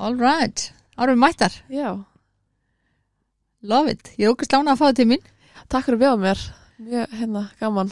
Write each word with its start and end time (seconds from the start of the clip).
All 0.00 0.16
right, 0.16 0.70
árum 0.96 1.18
mættar, 1.20 1.52
Já, 1.68 1.90
love 3.62 3.90
it. 3.92 4.12
Ég 4.16 4.24
er 4.28 4.32
okkur 4.32 4.48
slána 4.48 4.72
að 4.72 4.80
fá 4.80 4.86
þetta 4.88 5.00
til 5.02 5.08
mín. 5.10 5.24
Takk 5.70 5.84
fyrir 5.86 5.98
að 5.98 6.04
bjóða 6.04 6.20
mér. 6.24 6.44
Mjög, 6.80 7.10
hérna, 7.20 7.42
gaman. 7.60 7.90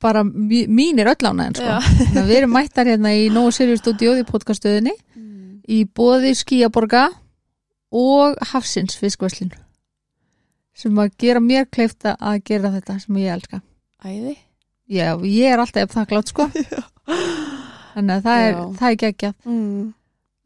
Bara 0.00 0.22
mí- 0.24 0.68
mín 0.70 1.00
er 1.02 1.10
öll 1.10 1.26
ána 1.28 1.48
sko. 1.50 1.66
Já. 1.66 1.80
Þannig 1.82 2.20
að 2.22 2.28
við 2.30 2.36
erum 2.40 2.54
mættar 2.54 2.86
hérna 2.92 3.10
í 3.18 3.26
Nóa 3.34 3.50
Sirius 3.52 3.82
stúdíóð 3.82 4.22
í 4.22 4.26
podcaststöðinni. 4.30 4.94
Í 5.68 5.82
bóði 5.98 6.30
Skíaborga 6.38 7.08
og 7.92 8.38
Hafsins 8.52 8.94
fiskvæslin 8.96 9.50
sem 10.78 10.94
að 11.02 11.10
gera 11.18 11.40
mér 11.42 11.66
kleifta 11.74 12.12
að 12.22 12.38
gera 12.46 12.70
þetta 12.76 12.94
sem 13.02 13.16
ég 13.18 13.32
elska. 13.34 13.58
Æði? 14.06 14.36
Já, 14.88 15.10
ég 15.26 15.50
er 15.52 15.58
alltaf 15.60 15.90
þakklátt 15.96 16.30
sko. 16.30 16.46
Þannig 17.98 18.14
að 18.14 18.22
það 18.28 18.42
er, 18.46 18.52
Já. 18.54 18.62
það 18.78 18.88
er 18.92 18.98
geggjað. 19.02 19.34
Mm. 19.44 19.86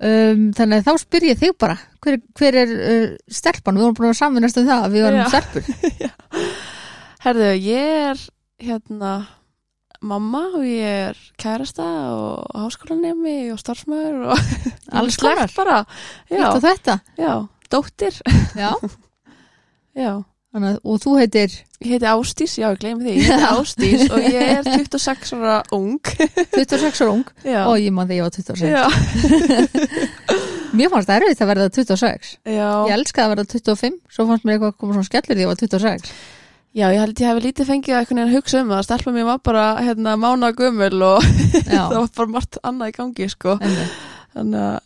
Um, 0.03 0.49
þannig 0.57 0.81
að 0.83 0.89
þá 0.89 1.03
spyr 1.05 1.27
ég 1.31 1.41
þig 1.41 1.55
bara 1.63 1.77
hver, 2.03 2.19
hver 2.39 2.59
er 2.63 2.73
uh, 2.77 3.07
stelpan, 3.33 3.79
við 3.79 3.87
vorum 3.87 3.99
búin 4.01 4.11
að 4.13 4.19
samvinnast 4.21 4.59
um 4.63 4.67
það 4.69 4.87
að 4.89 4.97
við 4.97 5.07
varum 5.07 5.23
Já. 5.23 5.29
stelpur. 5.33 5.63
Herðu, 7.27 7.53
ég 7.63 7.95
er 8.11 8.27
hérna 8.63 9.13
mamma 10.03 10.41
og 10.59 10.65
ég 10.67 11.13
er 11.13 11.19
kærasta 11.39 11.85
og 12.11 12.49
háskólanemi 12.59 13.53
og 13.55 13.61
starfsmöður 13.63 14.33
og 14.35 14.41
Alls 14.99 15.19
konar. 15.23 15.53
bara 15.55 15.77
Já, 16.31 16.49
og 16.51 16.59
þetta? 16.65 16.97
Já, 17.21 17.33
dóttir. 17.71 18.19
Já, 18.59 18.73
Já, 20.03 20.13
þannig 20.53 20.79
og 20.85 20.99
þú 21.03 21.13
heitir? 21.19 21.55
Ég 21.83 21.95
heiti 21.97 22.09
Ástís, 22.13 22.55
já, 22.61 22.67
ég 22.71 22.79
gleymi 22.83 23.07
því. 23.07 23.15
Ég 23.17 23.31
heiti 23.33 23.47
Ástís 23.57 24.03
og 24.13 24.19
ég 24.23 24.51
er 24.59 24.69
26 24.69 25.33
ára 25.39 25.57
ung. 25.75 25.97
26 26.59 27.01
ára 27.03 27.15
ung? 27.15 27.25
Já, 27.47 27.63
og 27.67 27.79
ég 27.81 27.95
man 27.97 28.11
þegar 28.11 28.19
ég 28.19 28.27
var 28.29 28.35
26 28.37 28.69
já, 28.69 28.85
Mér 30.77 30.89
fannst 30.89 31.09
það 31.11 31.19
erfitt 31.21 31.43
að 31.45 31.51
verða 31.53 31.67
26 31.77 32.31
já. 32.49 32.69
Ég 32.89 32.95
elskaði 32.97 33.25
að 33.27 33.33
verða 33.35 33.49
25 33.53 33.99
svo 34.17 34.25
fannst 34.31 34.47
mér 34.49 34.55
eitthvað 34.57 34.71
að 34.73 34.79
koma 34.81 34.95
svona 34.97 35.09
skellir 35.11 35.37
því 35.37 35.45
ég 35.45 35.51
var 35.51 35.59
26 35.61 36.15
Já, 36.73 36.87
ég 36.89 37.03
held 37.03 37.19
ég 37.21 37.29
hefði 37.29 37.43
lítið 37.45 37.67
fengið 37.69 37.93
að 37.93 37.99
einhvern 38.01 38.21
veginn 38.23 38.33
hugsa 38.39 38.61
um 38.63 38.71
það. 38.73 38.79
Stelpa 38.87 39.13
mér 39.13 39.27
var 39.29 39.41
bara 39.45 39.65
hérna, 39.85 40.15
mána 40.17 40.49
gömul 40.57 41.03
og 41.05 41.27
Já, 41.67 41.83
það 41.91 41.99
var 41.99 42.07
bara 42.17 42.33
margt 42.33 42.57
annað 42.65 42.89
í 42.89 42.95
gangi, 42.97 43.27
sko. 43.29 43.59
einmitt. 43.61 43.99
Þannig 44.33 44.63
að 44.63 44.79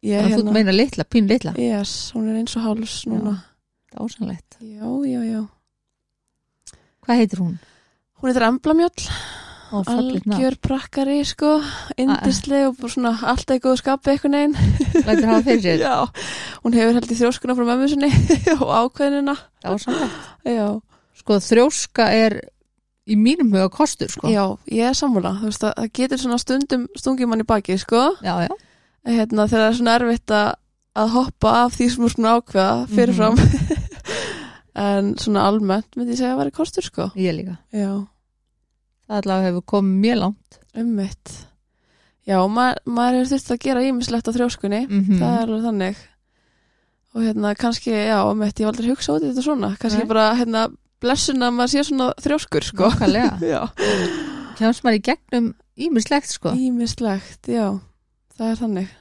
ég, 0.00 0.22
Þannig 0.22 0.38
að 0.38 0.46
þú 0.46 0.54
meina 0.56 0.74
litla, 0.78 1.04
pín 1.12 1.28
litla 1.28 1.52
yes, 1.60 1.92
hún 2.16 2.30
er 2.32 2.38
eins 2.40 2.56
og 2.56 2.64
háls 2.64 2.94
núna. 3.10 3.34
Dásanlegt 3.96 4.58
Já, 4.60 4.86
já, 5.08 5.20
já. 5.24 5.42
Hvað 7.06 7.20
heitir 7.22 7.40
hún? 7.42 7.58
Hún 8.20 8.30
heitir 8.30 8.44
Emblamjöll, 8.46 9.06
algjör 9.72 10.56
prakkari, 10.62 11.20
sko, 11.28 11.58
indisleg 12.00 12.70
og 12.70 12.90
svona 12.90 13.12
alltaf 13.28 13.58
í 13.58 13.62
góðu 13.62 13.80
skapi 13.82 14.14
einhvern 14.14 14.36
veginn. 14.36 14.56
Lætur 15.04 15.28
hafa 15.30 15.44
fyrir 15.46 15.62
sér 15.64 15.84
Já, 15.86 15.96
hún 16.64 16.76
hefur 16.76 16.98
held 16.98 17.12
í 17.12 17.18
þrjóskuna 17.20 17.56
frá 17.58 17.66
mömmu 17.68 17.88
sinni 17.92 18.10
og 18.62 18.68
ákveðinina. 18.72 19.36
Dásanlegt 19.64 20.48
Já, 20.48 20.68
Sko 21.16 21.38
þrjóska 21.42 22.10
er 22.12 22.38
í 23.06 23.16
mínum 23.18 23.52
huga 23.54 23.68
kostur 23.72 24.10
sko 24.10 24.30
já, 24.30 24.44
ég 24.70 24.90
er 24.90 24.96
sammála. 24.98 25.36
Þú 25.40 25.50
veist 25.50 25.64
að 25.66 25.74
það 25.78 25.90
getur 26.00 26.22
svona 26.22 26.38
stundum 26.42 26.86
stungið 26.98 27.30
mann 27.30 27.42
í 27.44 27.48
baki, 27.48 27.78
sko. 27.80 28.02
já, 28.22 28.34
já. 28.46 28.54
hérna, 29.06 29.46
þegar 29.46 29.62
það 29.62 29.68
er 29.68 29.78
svona 29.78 29.96
erfitt 30.00 30.34
að, 30.34 30.48
að 30.96 31.12
hoppa 31.14 31.54
af 31.64 31.76
því 31.76 31.88
sem 31.94 32.06
er 32.08 32.14
svona 32.16 32.34
ákveða 32.40 32.74
fyrirfram 32.92 33.38
en 34.76 35.14
svona 35.20 35.46
almennt 35.48 35.96
myndi 35.96 36.14
ég 36.14 36.20
segja 36.20 36.34
að 36.34 36.40
vera 36.42 36.54
kostur 36.56 36.84
sko. 36.86 37.10
Ég 37.16 37.36
líka. 37.38 37.56
Já, 37.72 38.04
Það 39.06 39.20
allavega 39.20 39.50
hefur 39.52 39.64
komið 39.70 40.00
mjög 40.02 40.16
langt. 40.18 40.56
Ummitt 40.76 41.34
já, 42.26 42.40
ma 42.50 42.72
maður 42.84 43.20
hefur 43.20 43.30
þurft 43.36 43.52
að 43.54 43.60
gera 43.62 43.84
ímislegt 43.86 44.28
á 44.28 44.32
þrjóskunni. 44.34 44.80
Mm 44.90 45.20
það 45.20 45.36
er 45.36 45.44
alveg 45.46 45.66
þannig. 45.68 46.00
Og 47.16 47.22
hérna 47.24 47.52
kannski, 47.56 47.92
já, 47.94 48.18
ummitt 48.28 48.58
ég 48.60 48.66
hef 48.66 48.72
aldrei 48.74 48.90
hugsað 48.90 49.16
út 49.20 49.24
í 49.24 49.30
þetta 49.30 49.44
svona. 49.46 49.70
Kannski 49.80 50.02
Nei. 50.02 50.10
bara, 50.10 50.26
hérna, 50.36 50.64
blessun 51.00 51.46
að 51.46 51.54
maður 51.56 51.72
sé 51.72 51.84
svona 51.88 52.10
þrjóskur 52.26 52.66
sko. 52.66 52.90
Nákvæmlega. 52.90 53.38
Já, 53.54 53.62
Kjáms 54.56 54.82
maður 54.84 54.98
í 54.98 55.02
gegnum 55.06 55.48
ímislegt 55.76 56.32
sko. 56.32 56.52
Ímislegt, 56.56 57.48
já. 57.52 57.66
Það 58.36 58.50
er 58.50 58.60
þannig 58.60 58.94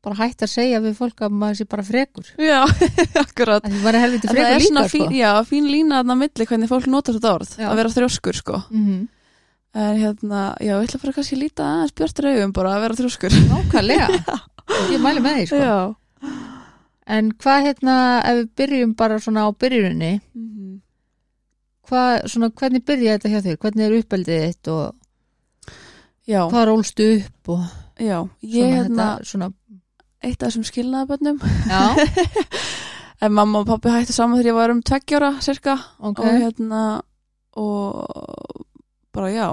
Bara 0.00 0.16
hægt 0.16 0.40
að 0.46 0.48
segja 0.54 0.78
við 0.80 0.94
fólk 0.96 1.18
að 1.26 1.34
maður 1.36 1.56
sé 1.58 1.64
bara 1.68 1.82
frekur. 1.84 2.28
Já, 2.40 2.60
akkurat. 3.24 3.64
Að 3.64 3.70
En 3.70 3.80
það 3.84 4.20
frekur 4.24 4.44
er 4.46 4.62
svona 4.64 4.84
sko. 4.88 4.92
fín, 4.96 5.10
já, 5.18 5.30
fín 5.44 5.66
lína 5.68 6.00
á 6.00 6.14
milli 6.16 6.46
hvernig 6.48 6.70
fólk 6.70 6.86
notar 6.88 7.18
þetta 7.18 7.34
orð 7.36 7.50
Já. 7.60 7.66
að 7.68 7.76
vera 7.82 7.92
þrjóskur 7.96 8.38
sko. 8.40 8.62
Mm 8.70 9.08
en 9.70 10.00
hérna, 10.00 10.38
já, 10.58 10.72
ég 10.82 10.88
ætla 10.88 10.98
bara 10.98 11.12
kannski 11.14 11.36
að 11.36 11.42
líta 11.44 11.62
aðeins 11.62 11.92
björtur 11.94 12.26
augum 12.26 12.52
bara 12.56 12.70
að 12.74 12.80
vera 12.82 12.96
þrjóskur. 12.98 13.34
Nákvæmlega. 13.52 14.06
Ég 14.90 14.98
mæli 15.04 15.20
með 15.22 15.36
því 15.36 15.44
sko. 15.46 15.60
Já. 15.62 16.30
En 17.06 17.28
hvað 17.38 17.60
hérna, 17.68 17.94
ef 18.26 18.40
við 18.40 18.48
byrjum 18.58 18.96
bara 18.98 19.20
svona 19.22 19.44
á 19.46 19.48
byrjuninni 19.54 20.10
Mhm. 20.34 20.80
hvað, 21.86 22.26
svona, 22.32 22.50
hvernig 22.50 22.82
byrja 22.86 23.14
þetta 23.18 23.30
hjá 23.30 23.40
þér? 23.46 23.60
Hvernig 23.62 23.86
er 23.86 23.96
uppeldið 24.00 24.42
þitt 24.48 24.72
og 24.74 24.94
Já, 26.30 26.42
hvað 26.50 26.66
rólst 26.72 27.00
upp 27.06 27.48
og 27.54 27.62
já, 27.98 28.18
ég 28.42 28.66
svona, 28.66 28.74
hérna 28.76 29.06
þetta, 29.06 29.30
svona, 29.30 29.48
eitt 30.22 30.42
af 30.42 30.50
þessum 30.50 30.66
skilnaðabönnum 30.68 31.38
en 33.24 33.32
mamma 33.36 33.62
og 33.62 33.68
pappi 33.68 33.92
hættu 33.92 34.12
saman 34.16 34.38
þegar 34.40 34.50
ég 34.50 34.58
var 34.58 34.74
um 34.74 34.82
tveggjóra 34.84 35.30
cirka 35.44 35.76
ok. 35.98 36.20
Og 36.24 36.40
hérna 36.40 36.82
og 37.60 38.06
bara 39.14 39.30
já 39.34 39.46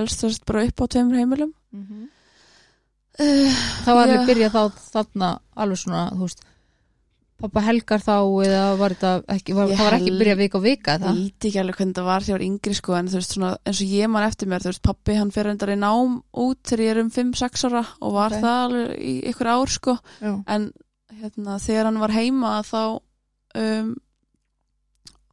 elst 0.00 0.22
þess 0.24 0.42
bara 0.46 0.64
upp 0.66 0.82
á 0.82 0.84
tveimur 0.90 1.18
heimilum. 1.20 1.52
Mhm. 1.74 2.06
uh, 3.20 3.58
Það 3.84 3.94
var 3.98 4.08
alveg 4.08 4.30
byrjað 4.30 4.56
þá 4.56 4.86
þarna 4.96 5.28
alveg 5.56 5.82
svona, 5.82 6.04
þú 6.14 6.26
veist 6.26 6.45
pappa 7.36 7.60
helgar 7.66 8.00
þá 8.00 8.14
eða 8.46 8.62
var 8.80 8.94
þetta 8.96 9.10
ekki, 9.36 9.54
var, 9.56 9.68
Ég 9.68 9.76
það 9.76 9.84
var 9.90 9.96
ekki 9.98 10.12
byrjað 10.20 10.38
vika 10.40 10.56
og 10.58 10.64
vika 10.64 10.94
Ég 10.96 11.02
það? 11.02 11.18
veit 11.20 11.46
ekki 11.50 11.60
alveg 11.62 11.76
hvernig 11.80 11.96
það 11.98 12.06
var 12.08 12.24
þegar 12.26 12.32
ég 12.32 12.38
var 12.38 12.46
yngri 12.46 12.76
sko 12.78 12.94
en 12.96 13.10
þú 13.12 13.18
veist 13.20 13.34
svona 13.36 13.50
eins 13.66 13.80
og 13.84 13.92
ég 13.96 14.10
man 14.14 14.26
eftir 14.30 14.48
mér 14.52 14.64
þú 14.64 14.70
veist 14.72 14.82
pappi 14.88 15.16
hann 15.18 15.32
fyrir 15.34 15.52
endar 15.52 15.72
í 15.74 15.76
nám 15.82 16.14
út 16.32 16.60
þegar 16.64 16.84
ég 16.86 16.94
er 16.94 17.00
um 17.02 17.10
5-6 17.12 17.66
ára 17.68 17.82
og 18.00 18.14
var 18.16 18.32
Ok. 18.32 18.40
það 18.46 18.62
alveg 18.64 18.96
í 18.96 19.14
ykkur 19.32 19.50
ár 19.52 19.74
sko 19.76 19.96
Já. 20.22 20.32
en 20.56 20.66
hérna 21.20 21.58
þegar 21.60 21.84
hann 21.90 22.00
var 22.00 22.14
heima 22.16 22.54
þá 22.64 22.80
um, 23.56 23.94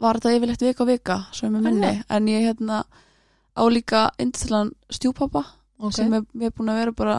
var 0.04 0.20
þetta 0.20 0.36
yfirleitt 0.38 0.66
vika 0.68 0.84
og 0.84 0.90
vika 0.92 1.18
ég 1.40 1.52
með 1.54 1.66
minni 1.70 1.88
Alveg? 1.88 2.04
en 2.18 2.28
ég 2.34 2.48
hérna 2.50 2.84
á 3.54 3.64
líka 3.72 4.10
indistilan 4.20 4.74
stjúpappa 4.92 5.46
Ok, 5.84 5.92
sem 5.98 6.14
er, 6.16 6.24
er 6.40 6.52
búin 6.56 6.70
að 6.72 6.78
vera 6.80 6.92
bara 6.96 7.16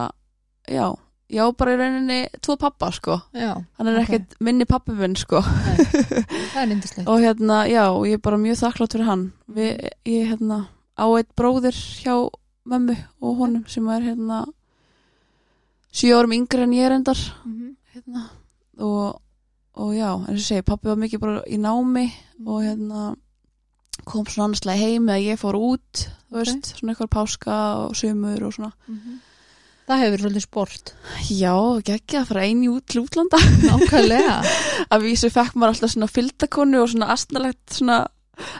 já, 0.69 0.87
já 1.29 1.51
bara 1.57 1.73
í 1.73 1.77
rauninni 1.79 2.19
tvo 2.41 2.55
pappa 2.57 2.91
sko 2.91 3.21
já, 3.33 3.55
hann 3.77 3.87
er 3.87 3.97
Ok. 3.99 4.03
ekkert 4.07 4.35
minni 4.39 4.65
pappi 4.65 4.91
minn 4.93 5.15
sko 5.15 5.37
er 6.55 7.07
og 7.07 7.19
hérna, 7.19 7.65
já, 7.67 7.89
og 7.89 8.05
ég 8.07 8.13
er 8.19 8.21
bara 8.23 8.37
mjög 8.37 8.59
þakklátt 8.61 8.93
fyrir 8.93 9.05
hann 9.09 9.31
við, 9.49 9.89
ég 10.05 10.27
hérna 10.33 10.67
á 10.97 11.05
eitt 11.17 11.31
bróðir 11.35 11.73
hjá 11.73 12.29
mömmu 12.65 12.95
og 13.21 13.37
honum 13.37 13.65
sem 13.67 13.87
er 13.89 14.01
hérna 14.01 14.45
sjö 15.95 16.15
árum 16.19 16.33
yngri 16.35 16.63
en 16.65 16.73
ég 16.75 16.85
er 16.89 16.95
endar 16.99 17.17
Mhm. 17.45 17.75
hérna, 17.95 18.29
og, 18.79 19.21
og 19.75 19.93
já, 19.95 20.11
eins 20.27 20.41
og 20.41 20.47
segi, 20.47 20.61
pappi 20.65 20.87
var 20.89 20.97
mikið 20.97 21.19
bara 21.19 21.41
í 21.47 21.57
námi 21.57 22.11
og 22.45 22.61
hérna 22.63 23.15
kom 24.05 24.25
svona 24.25 24.49
annarslega 24.51 24.77
heim 24.77 25.07
eða 25.07 25.23
ég 25.33 25.39
fór 25.39 25.55
út 25.55 26.07
þú 26.29 26.35
Ok. 26.35 26.45
veist, 26.45 26.75
svona 26.75 26.93
eitthvað 26.93 27.13
páska 27.15 27.55
og 27.87 27.93
sömur 27.95 28.43
og 28.45 28.53
svona 28.53 28.73
Mhm. 28.87 29.19
Það 29.85 30.01
hefur 30.01 30.21
svolítið 30.23 30.43
sport. 30.47 30.91
Já, 31.29 31.53
ekki 31.93 32.17
að 32.17 32.29
fara 32.31 32.45
eini 32.47 32.69
út 32.73 32.87
til 32.89 33.03
útlanda. 33.03 33.37
Nákvæmlega. 33.61 34.37
Að 34.93 35.05
vísu 35.05 35.29
fekk 35.29 35.53
maður 35.53 35.75
alltaf 35.75 35.93
svona 35.93 36.09
fylgdakonu 36.09 36.81
og 36.81 36.89
svona 36.89 37.09
astnalegt 37.13 37.75
svona 37.77 37.99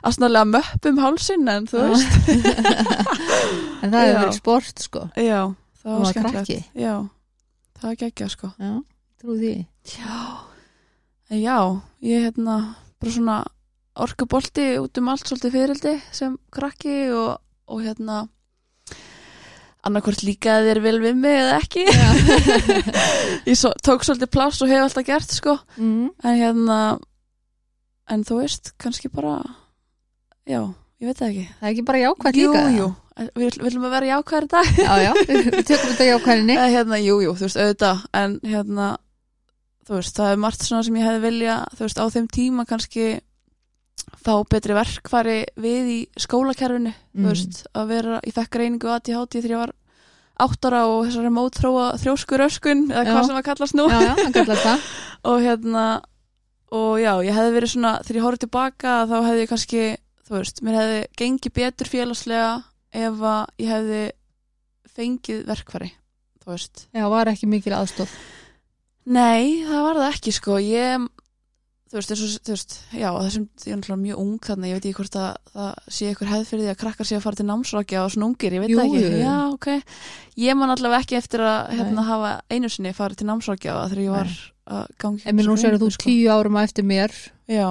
astnalega 0.05 0.45
möpp 0.47 0.85
um 0.89 1.01
hálsin 1.03 1.49
en 1.51 1.65
þú 1.69 1.87
veist. 1.89 2.13
En 3.83 3.91
það 3.93 4.01
hefur 4.01 4.19
verið 4.21 4.37
sport 4.39 4.81
sko. 4.81 5.01
Já, 5.19 5.41
það 5.81 5.97
var 5.99 6.13
skemmtilegt. 6.13 6.69
já, 6.73 6.93
það 7.77 7.89
var 7.89 7.97
geggja 8.01 8.29
sko. 8.31 8.51
Já, 8.57 8.71
trú 9.21 9.35
því. 9.37 9.55
Já, 9.91 10.21
já 11.29 11.57
ég 12.05 12.25
hérna 12.25 12.55
bara 13.01 13.13
svona 13.17 13.35
orkubolti 14.05 14.65
út 14.81 14.97
um 15.01 15.11
allt 15.11 15.29
svolítið 15.29 15.57
fyririldi 15.57 15.93
sem 16.15 16.39
krakki 16.53 16.95
og, 17.13 17.37
og 17.69 17.83
hérna 17.85 18.23
annarkvort 19.85 20.23
líka 20.25 20.59
þér 20.65 20.81
vel 20.83 20.95
við 21.03 21.19
mig 21.19 21.35
eða 21.39 21.59
ekki. 21.61 21.85
Ég 23.49 23.57
svo, 23.59 23.71
tók 23.85 24.05
svolítið 24.05 24.31
pláss 24.33 24.63
og 24.65 24.71
hef 24.71 24.85
alltaf 24.87 25.05
gert 25.07 25.35
sko. 25.35 25.57
Mm. 25.77 26.09
en 26.23 26.39
hérna 26.39 26.79
en 28.11 28.25
þú 28.25 28.41
veist, 28.41 28.73
kannski 28.81 29.09
bara 29.13 29.39
já, 30.45 30.61
ég 31.01 31.09
veit 31.09 31.19
það 31.19 31.31
ekki. 31.31 31.47
Það 31.59 31.67
er 31.67 31.73
ekki 31.73 31.87
bara 31.87 32.03
jákvæmt 32.03 32.39
jú, 32.39 32.51
líka 32.51 32.65
jú, 32.75 32.89
við 33.39 33.57
viljum 33.63 33.87
að 33.87 33.95
vera 33.95 34.11
jákvæðir 34.11 34.49
dag. 34.53 34.71
Já, 34.77 34.91
já, 35.05 35.11
við 35.57 35.63
tökum 35.71 35.91
þetta 35.93 36.09
jákvæðinni 36.11 36.59
hérna, 36.61 37.01
jú, 37.01 37.19
jú, 37.25 37.35
þú 37.37 37.47
veist, 37.47 37.61
auðvitað. 37.61 38.03
En 38.21 38.35
hérna, 38.45 38.89
þú 39.87 39.97
veist, 39.99 40.17
það 40.19 40.33
er 40.33 40.43
margt 40.45 40.67
svona 40.67 40.85
sem 40.87 40.99
ég 40.99 41.09
hefði 41.09 41.23
vilja, 41.25 41.57
þú 41.73 41.87
veist, 41.87 42.01
á 42.01 42.05
þeim 42.15 42.29
tíma 42.39 42.67
kannski 42.69 43.07
fá 44.25 44.33
betri 44.49 44.75
verkfæri 44.77 45.39
við 45.61 45.89
í 45.93 45.99
skólakerfinu 46.19 46.93
Mm. 47.15 47.27
veist, 47.29 47.61
að 47.77 47.87
vera, 47.93 48.19
ég 48.27 48.33
fekk 48.35 48.55
reyningu 48.59 48.89
ADHD 48.91 49.39
þegar 49.39 49.53
ég 49.53 49.61
var 49.61 49.71
áttara 50.45 50.81
og 50.91 51.05
þessari 51.07 51.31
mótþróa 51.31 51.85
þrjóskur 52.01 52.43
öskun 52.43 52.81
eða 52.91 53.05
Já. 53.05 53.11
hvað 53.13 53.27
sem 53.29 53.37
að 53.39 53.45
kallast 53.47 53.77
nú. 53.79 53.85
Já, 53.87 53.99
já, 54.03 54.15
það 54.35 54.89
og 55.31 55.37
hérna 55.45 55.85
og 56.75 56.99
já, 56.99 57.13
ég 57.23 57.37
hefði 57.37 57.53
verið 57.55 57.71
svona 57.71 57.93
þegar 58.03 58.19
ég 58.19 58.25
horfði 58.25 58.43
tilbaka 58.43 58.95
þá 59.07 59.15
hefði 59.29 59.45
ég 59.45 59.51
kannski 59.53 59.83
þú 60.27 60.35
veist, 60.35 60.61
mér 60.65 60.79
hefði 60.81 60.99
gengið 61.21 61.53
betur 61.55 61.87
félagslega 61.93 62.49
ef 62.91 63.21
að 63.31 63.45
ég 63.63 63.71
hefði 63.71 64.03
fengið 64.95 65.45
verkfæri 65.47 65.91
þú 66.43 66.51
veist. 66.51 66.87
Já, 66.91 67.05
var 67.15 67.31
ekki 67.31 67.47
mikil 67.47 67.77
aðstóð 67.77 68.11
Nei, 69.05 69.61
það 69.67 69.83
var 69.85 69.97
það 70.01 70.07
ekki 70.15 70.31
sko. 70.33 70.55
Ég, 70.65 71.03
þú 71.95 72.01
veist, 72.01 72.11
og, 72.11 72.31
þú 72.43 72.51
veist 72.51 72.73
já, 72.91 73.07
þessum, 73.15 73.43
ég 73.63 73.71
er 73.71 73.77
náttúrulega 73.79 74.01
mjög 74.01 74.21
ung 74.25 74.39
þannig 74.43 74.71
ég 74.71 74.75
veit 74.79 74.87
ekki 74.89 74.97
hvort 74.99 75.15
að 75.21 75.29
það 75.55 75.93
sé 75.95 76.09
ykkur 76.11 76.31
hefð 76.31 76.49
fyrir 76.49 76.63
því 76.65 76.71
að 76.73 76.79
krakkar 76.81 77.07
sé 77.07 77.15
að 77.15 77.23
fara 77.23 77.39
til 77.39 77.45
námsrákja 77.47 78.01
og 78.03 78.11
svona 78.11 78.27
ungir, 78.27 78.55
ég 78.57 78.63
veit 78.65 78.73
Jú, 78.73 78.79
það 78.79 78.89
ekki 78.89 79.03
jú. 79.05 79.21
Já, 79.21 79.35
ok, 79.53 79.67
ég 80.43 80.57
man 80.59 80.73
allavega 80.75 81.05
ekki 81.05 81.17
eftir 81.21 81.43
að 81.45 81.59
hérna, 81.77 82.01
Nei. 82.01 82.09
hafa 82.09 82.31
einu 82.51 82.71
sinni 82.73 82.91
farið 82.97 83.21
til 83.21 83.29
námsrákja 83.29 83.77
þegar 83.93 84.03
ég 84.03 84.15
var 84.17 84.33
að 84.75 84.91
gangi 85.05 85.23
en 85.29 85.37
mér 85.39 85.47
nú 85.49 85.55
sér 85.61 85.77
að 85.77 85.85
þú 85.85 85.89
sko. 85.95 86.09
tíu 86.09 86.33
árum 86.35 86.59
á 86.59 86.65
eftir 86.65 86.87
mér 86.89 87.15
Já, 87.47 87.69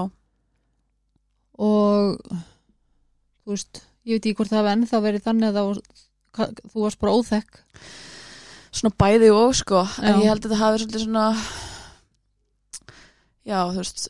og 1.61 2.17
þú 3.45 3.53
veist, 3.53 3.83
ég 4.09 4.17
veit 4.17 4.25
ekki 4.31 4.39
hvort 4.41 4.55
það 4.55 4.63
hafa 4.63 4.75
ennþá 4.79 5.03
verið 5.05 5.27
þannig 5.29 5.51
að 5.51 5.61
það 5.61 5.69
var, 5.69 6.57
þú 6.73 6.87
varst 6.87 7.03
bara 7.03 7.15
óþekk 7.19 7.63
svona 8.75 8.97
bæði 8.99 9.31
og 9.35 9.53
sko 9.55 9.85
en 10.03 10.17
Já. 10.17 10.19
ég 10.25 10.31
held 10.33 10.47
að 10.49 10.55
það 10.55 10.63
hafi 10.65 10.83
svolítið 10.83 11.05
svona 11.05 11.27
Já, 13.45 13.59
þú 13.71 13.77
veist 13.83 14.09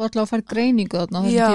þú 0.00 0.06
ætlaði 0.06 0.22
að 0.24 0.30
fara 0.30 0.46
greiningu 0.52 0.96
þarna 1.00 1.20
Já, 1.34 1.48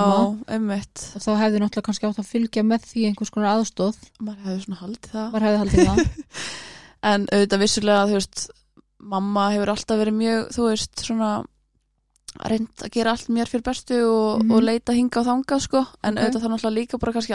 emmitt 0.56 1.04
og 1.16 1.24
þá 1.24 1.30
hefði 1.42 1.62
náttúrulega 1.64 1.86
kannski 1.88 2.08
átt 2.10 2.20
að 2.22 2.30
fylgja 2.30 2.64
með 2.68 2.84
því 2.92 3.06
einhvers 3.10 3.32
konar 3.34 3.56
aðstóð 3.56 3.98
maður 4.20 4.46
hefði 4.50 4.66
svona 4.66 4.82
haldið 4.84 5.10
það. 5.16 5.32
Var 5.36 5.46
hefði 5.48 5.62
haldið 5.64 5.90
það. 5.90 6.06
En 7.12 7.26
auðvitað 7.32 7.62
vissulega 7.62 8.06
þú 8.10 8.16
veist 8.18 8.44
mamma 9.16 9.44
hefur 9.54 9.70
alltaf 9.76 10.00
verið 10.02 10.16
mjög 10.18 10.46
þú 10.56 10.64
veist 10.72 11.04
svona 11.06 11.32
reynd 12.50 12.82
að 12.84 12.92
gera 12.96 13.12
allt 13.16 13.28
mér 13.32 13.48
fyrir 13.52 13.64
bestu 13.64 14.00
og, 14.10 14.42
Mhm. 14.44 14.52
og 14.52 14.64
leita 14.66 14.92
hinga 14.98 15.20
og 15.22 15.28
þangað 15.30 15.62
sko. 15.62 15.82
En 16.04 16.18
Ok. 16.18 16.24
auðvitað 16.24 16.42
það 16.44 16.52
náttúrulega 16.56 16.78
líka 16.80 17.00
bara 17.00 17.14
kannski 17.14 17.34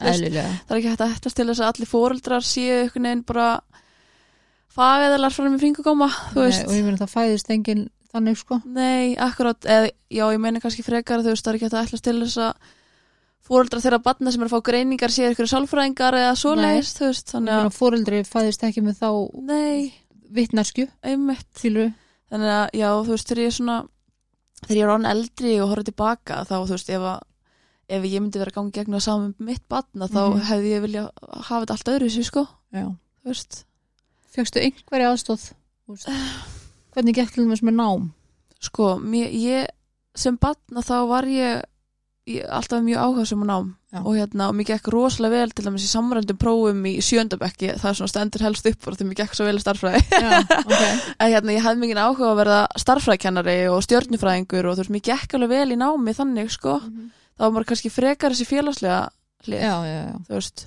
veist, 0.00 0.20
eðlilega. 0.22 0.52
það 0.68 0.70
er 0.74 0.78
ekki 0.80 0.90
hægt 0.92 1.00
að 1.06 1.12
hættast 1.14 1.36
til 1.36 1.46
þess 1.48 1.60
að 1.64 1.70
allir 1.72 1.90
fóreldrar 1.90 2.44
séu 2.44 2.76
einhvern 2.84 3.02
veginn 3.08 3.24
bara 3.26 3.48
fagæðalar 4.74 5.32
frá 5.34 5.46
með 5.50 5.60
fringugóma 5.62 6.08
og 6.34 6.48
ég 6.74 6.84
meina 6.84 6.98
það 7.00 7.12
fæðist 7.14 7.50
engin 7.54 7.84
þannig 8.14 8.38
sko. 8.40 8.60
Nei, 8.64 9.14
akkurat, 9.20 9.60
eða, 9.66 9.90
já, 10.14 10.24
ég 10.32 10.40
meina 10.40 10.60
kannski 10.62 10.84
frekar 10.86 11.20
þú 11.24 11.32
veist, 11.34 11.44
það 11.44 11.52
er 11.52 11.58
ekki 11.60 11.68
að 11.72 11.78
ætlast 11.84 12.04
til 12.06 12.16
þess 12.22 12.38
að 12.46 12.72
fóreldrar 13.44 13.82
þeirra 13.84 13.98
batna 14.06 14.32
sem 14.32 14.40
er 14.40 14.48
að 14.48 14.54
fá 14.54 14.62
greiningar 14.70 15.12
séu 15.12 15.32
ykkur 15.34 15.50
sálfræðingar 15.50 16.16
eða 16.16 16.36
svoleiðis, 16.40 16.94
þú 16.96 17.08
veist, 17.10 17.32
þannig 17.34 17.58
að 17.58 17.74
fóreldri 17.76 18.22
fæðist 18.24 18.64
ekki 18.64 18.84
með 18.86 19.02
þá 19.02 19.08
Nei, 19.50 19.92
vitnarsku 20.38 20.86
einmitt. 21.04 21.50
skilur 21.58 21.90
þannig 22.32 22.54
að 22.54 22.64
já, 22.80 22.88
þú 23.04 23.12
veist, 23.12 23.28
þegar 23.28 23.42
ég 23.44 23.50
er 23.52 23.56
svona 23.58 23.76
þegar 24.64 24.78
ég 24.78 24.86
er 24.86 24.94
án 24.94 25.10
eldri 25.12 25.52
og 25.60 25.68
horfði 25.74 25.90
tilbaka 25.90 26.40
þá, 26.48 26.54
þú 26.64 26.72
veist, 26.78 26.88
ef, 26.96 27.04
að, 27.12 27.20
ef 27.98 28.08
ég 28.08 28.24
myndi 28.24 28.40
vera 28.40 28.54
að 28.54 28.58
gangi 28.62 28.74
gegn 28.78 28.96
að 28.96 29.04
saman 29.10 29.34
mitt 29.44 29.64
batna 29.68 30.08
þá 30.08 30.20
Mhm. 30.30 30.40
hefði 30.48 30.72
ég 30.72 30.84
vilja 30.86 31.04
hafa 31.28 31.60
þetta 31.66 31.76
allt 31.76 31.92
öðru 31.98 32.10
sér, 32.16 32.24
sko, 32.30 32.46
já. 32.72 32.86
þú 33.20 33.28
veist. 33.34 33.64
Fjöxtu 34.34 34.64
einhverja 34.64 35.12
aðstóð 35.12 35.50
Þú 35.84 35.98
veist. 35.98 36.08
hvernig 36.94 37.16
gekk 37.18 37.34
til 37.34 37.46
þess 37.50 37.66
með 37.66 37.78
nám? 37.80 38.10
Sko, 38.64 38.94
mér, 39.02 39.30
ég 39.34 39.70
sem 40.16 40.36
batna 40.40 40.82
þá 40.84 40.96
var 41.10 41.28
ég, 41.28 41.64
ég 42.30 42.46
alltaf 42.48 42.84
mjög 42.84 43.02
áhuga 43.02 43.26
sem 43.28 43.42
að 43.44 43.50
nám. 43.50 43.72
Já. 43.94 44.00
og 44.02 44.16
hérna, 44.18 44.48
og 44.50 44.56
mér 44.58 44.66
gekk 44.72 44.88
rosalega 44.90 45.38
vel 45.38 45.52
til 45.54 45.64
dæmis 45.68 45.84
í 45.86 45.88
samrændum 45.92 46.38
prófum 46.40 46.80
í 46.90 46.96
sjöndabekki 47.04 47.76
það 47.78 47.90
er 47.92 47.98
svona 48.00 48.10
stendur 48.10 48.42
helst 48.42 48.66
upp 48.66 48.88
og 48.90 48.96
því 48.98 49.04
mér 49.06 49.18
gekk 49.20 49.36
svo 49.38 49.46
vel 49.46 49.54
í 49.54 49.62
starffræði 49.62 50.00
já, 50.10 50.40
okay. 50.64 50.88
en 51.22 51.30
hérna, 51.30 51.54
ég 51.54 51.62
hafði 51.62 51.82
mikið 51.84 52.00
áhuga 52.02 52.32
að 52.32 52.40
verða 52.40 52.56
starffræðkennari 52.82 53.54
og 53.70 53.84
stjörnufræðingur 53.86 54.66
og 54.66 54.74
þú 54.74 54.82
veist, 54.82 54.94
mér 54.96 55.04
gekk 55.12 55.36
alveg 55.38 55.52
vel 55.54 55.76
í 55.76 55.78
námi 55.78 56.16
þannig, 56.18 56.50
sko, 56.56 56.74
þá 57.38 57.44
var 57.44 57.54
maður 57.54 57.68
kannski 57.70 57.92
frekar 57.94 58.34
þessi 58.34 58.48
félagslega 58.50 58.98
hlið, 59.46 59.86
þú 60.26 60.38
veist. 60.40 60.66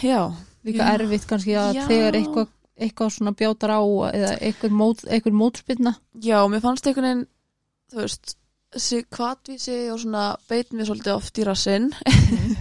Já, 0.00 0.20
líka 0.64 0.88
erfitt 0.96 1.28
kannski 1.28 1.60
að 1.60 1.82
þegar 1.90 2.20
eitthvað 2.22 2.48
eitthvað 2.82 3.12
svona 3.16 3.32
bjátar 3.38 3.72
á 3.74 3.80
eða 4.12 4.32
eitthvað, 4.40 4.74
mót, 4.82 5.04
eitthvað 5.08 5.38
mótspilna 5.40 5.94
já, 6.22 6.38
mér 6.50 6.62
fannst 6.64 6.86
einhvern 6.86 7.08
veginn 7.08 7.26
þú 7.92 8.00
veist, 8.02 8.34
þessi 8.72 9.00
kvatvísi 9.12 9.78
og 9.92 9.98
svona 10.00 10.26
beit 10.48 10.70
mér 10.72 10.88
svolítið 10.88 11.14
oft 11.16 11.38
í 11.38 11.46
rassinn 11.48 11.90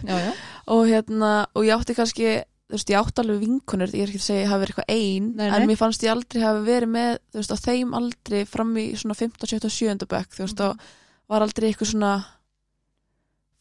já, 0.05 0.15
já. 0.27 0.31
og 0.75 0.87
hérna, 0.89 1.33
og 1.55 1.67
ég 1.67 1.75
átti 1.77 1.95
kannski 1.97 2.25
þú 2.71 2.77
veist, 2.77 2.91
ég 2.93 2.99
átti 3.01 3.23
alveg 3.23 3.39
vinkonur 3.45 3.91
ég 3.95 4.03
er 4.05 4.11
ekki 4.11 4.19
að 4.21 4.25
segja 4.27 4.41
að 4.41 4.43
ég 4.45 4.51
hafi 4.51 4.63
verið 4.63 4.73
eitthvað 4.75 4.95
ein 4.95 5.29
Nei, 5.35 5.45
nei. 5.47 5.55
en 5.61 5.67
mér 5.71 5.79
fannst 5.79 6.03
ég 6.05 6.11
aldrei 6.13 6.43
hafi 6.45 6.61
verið 6.67 6.91
með 6.97 7.13
þú 7.31 7.41
veist, 7.41 7.51
á 7.55 7.57
þeim 7.67 7.95
aldrei 7.99 8.41
fram 8.47 8.75
í 8.79 8.85
svona 8.99 9.17
15, 9.19 9.49
17, 9.55 9.73
7. 9.77 10.07
bekk 10.13 10.37
þú 10.37 10.45
veist, 10.45 10.59
Mhm. 10.61 10.77
þá 10.77 11.33
var 11.35 11.45
aldrei 11.47 11.67
eitthvað 11.71 11.91
svona 11.93 12.13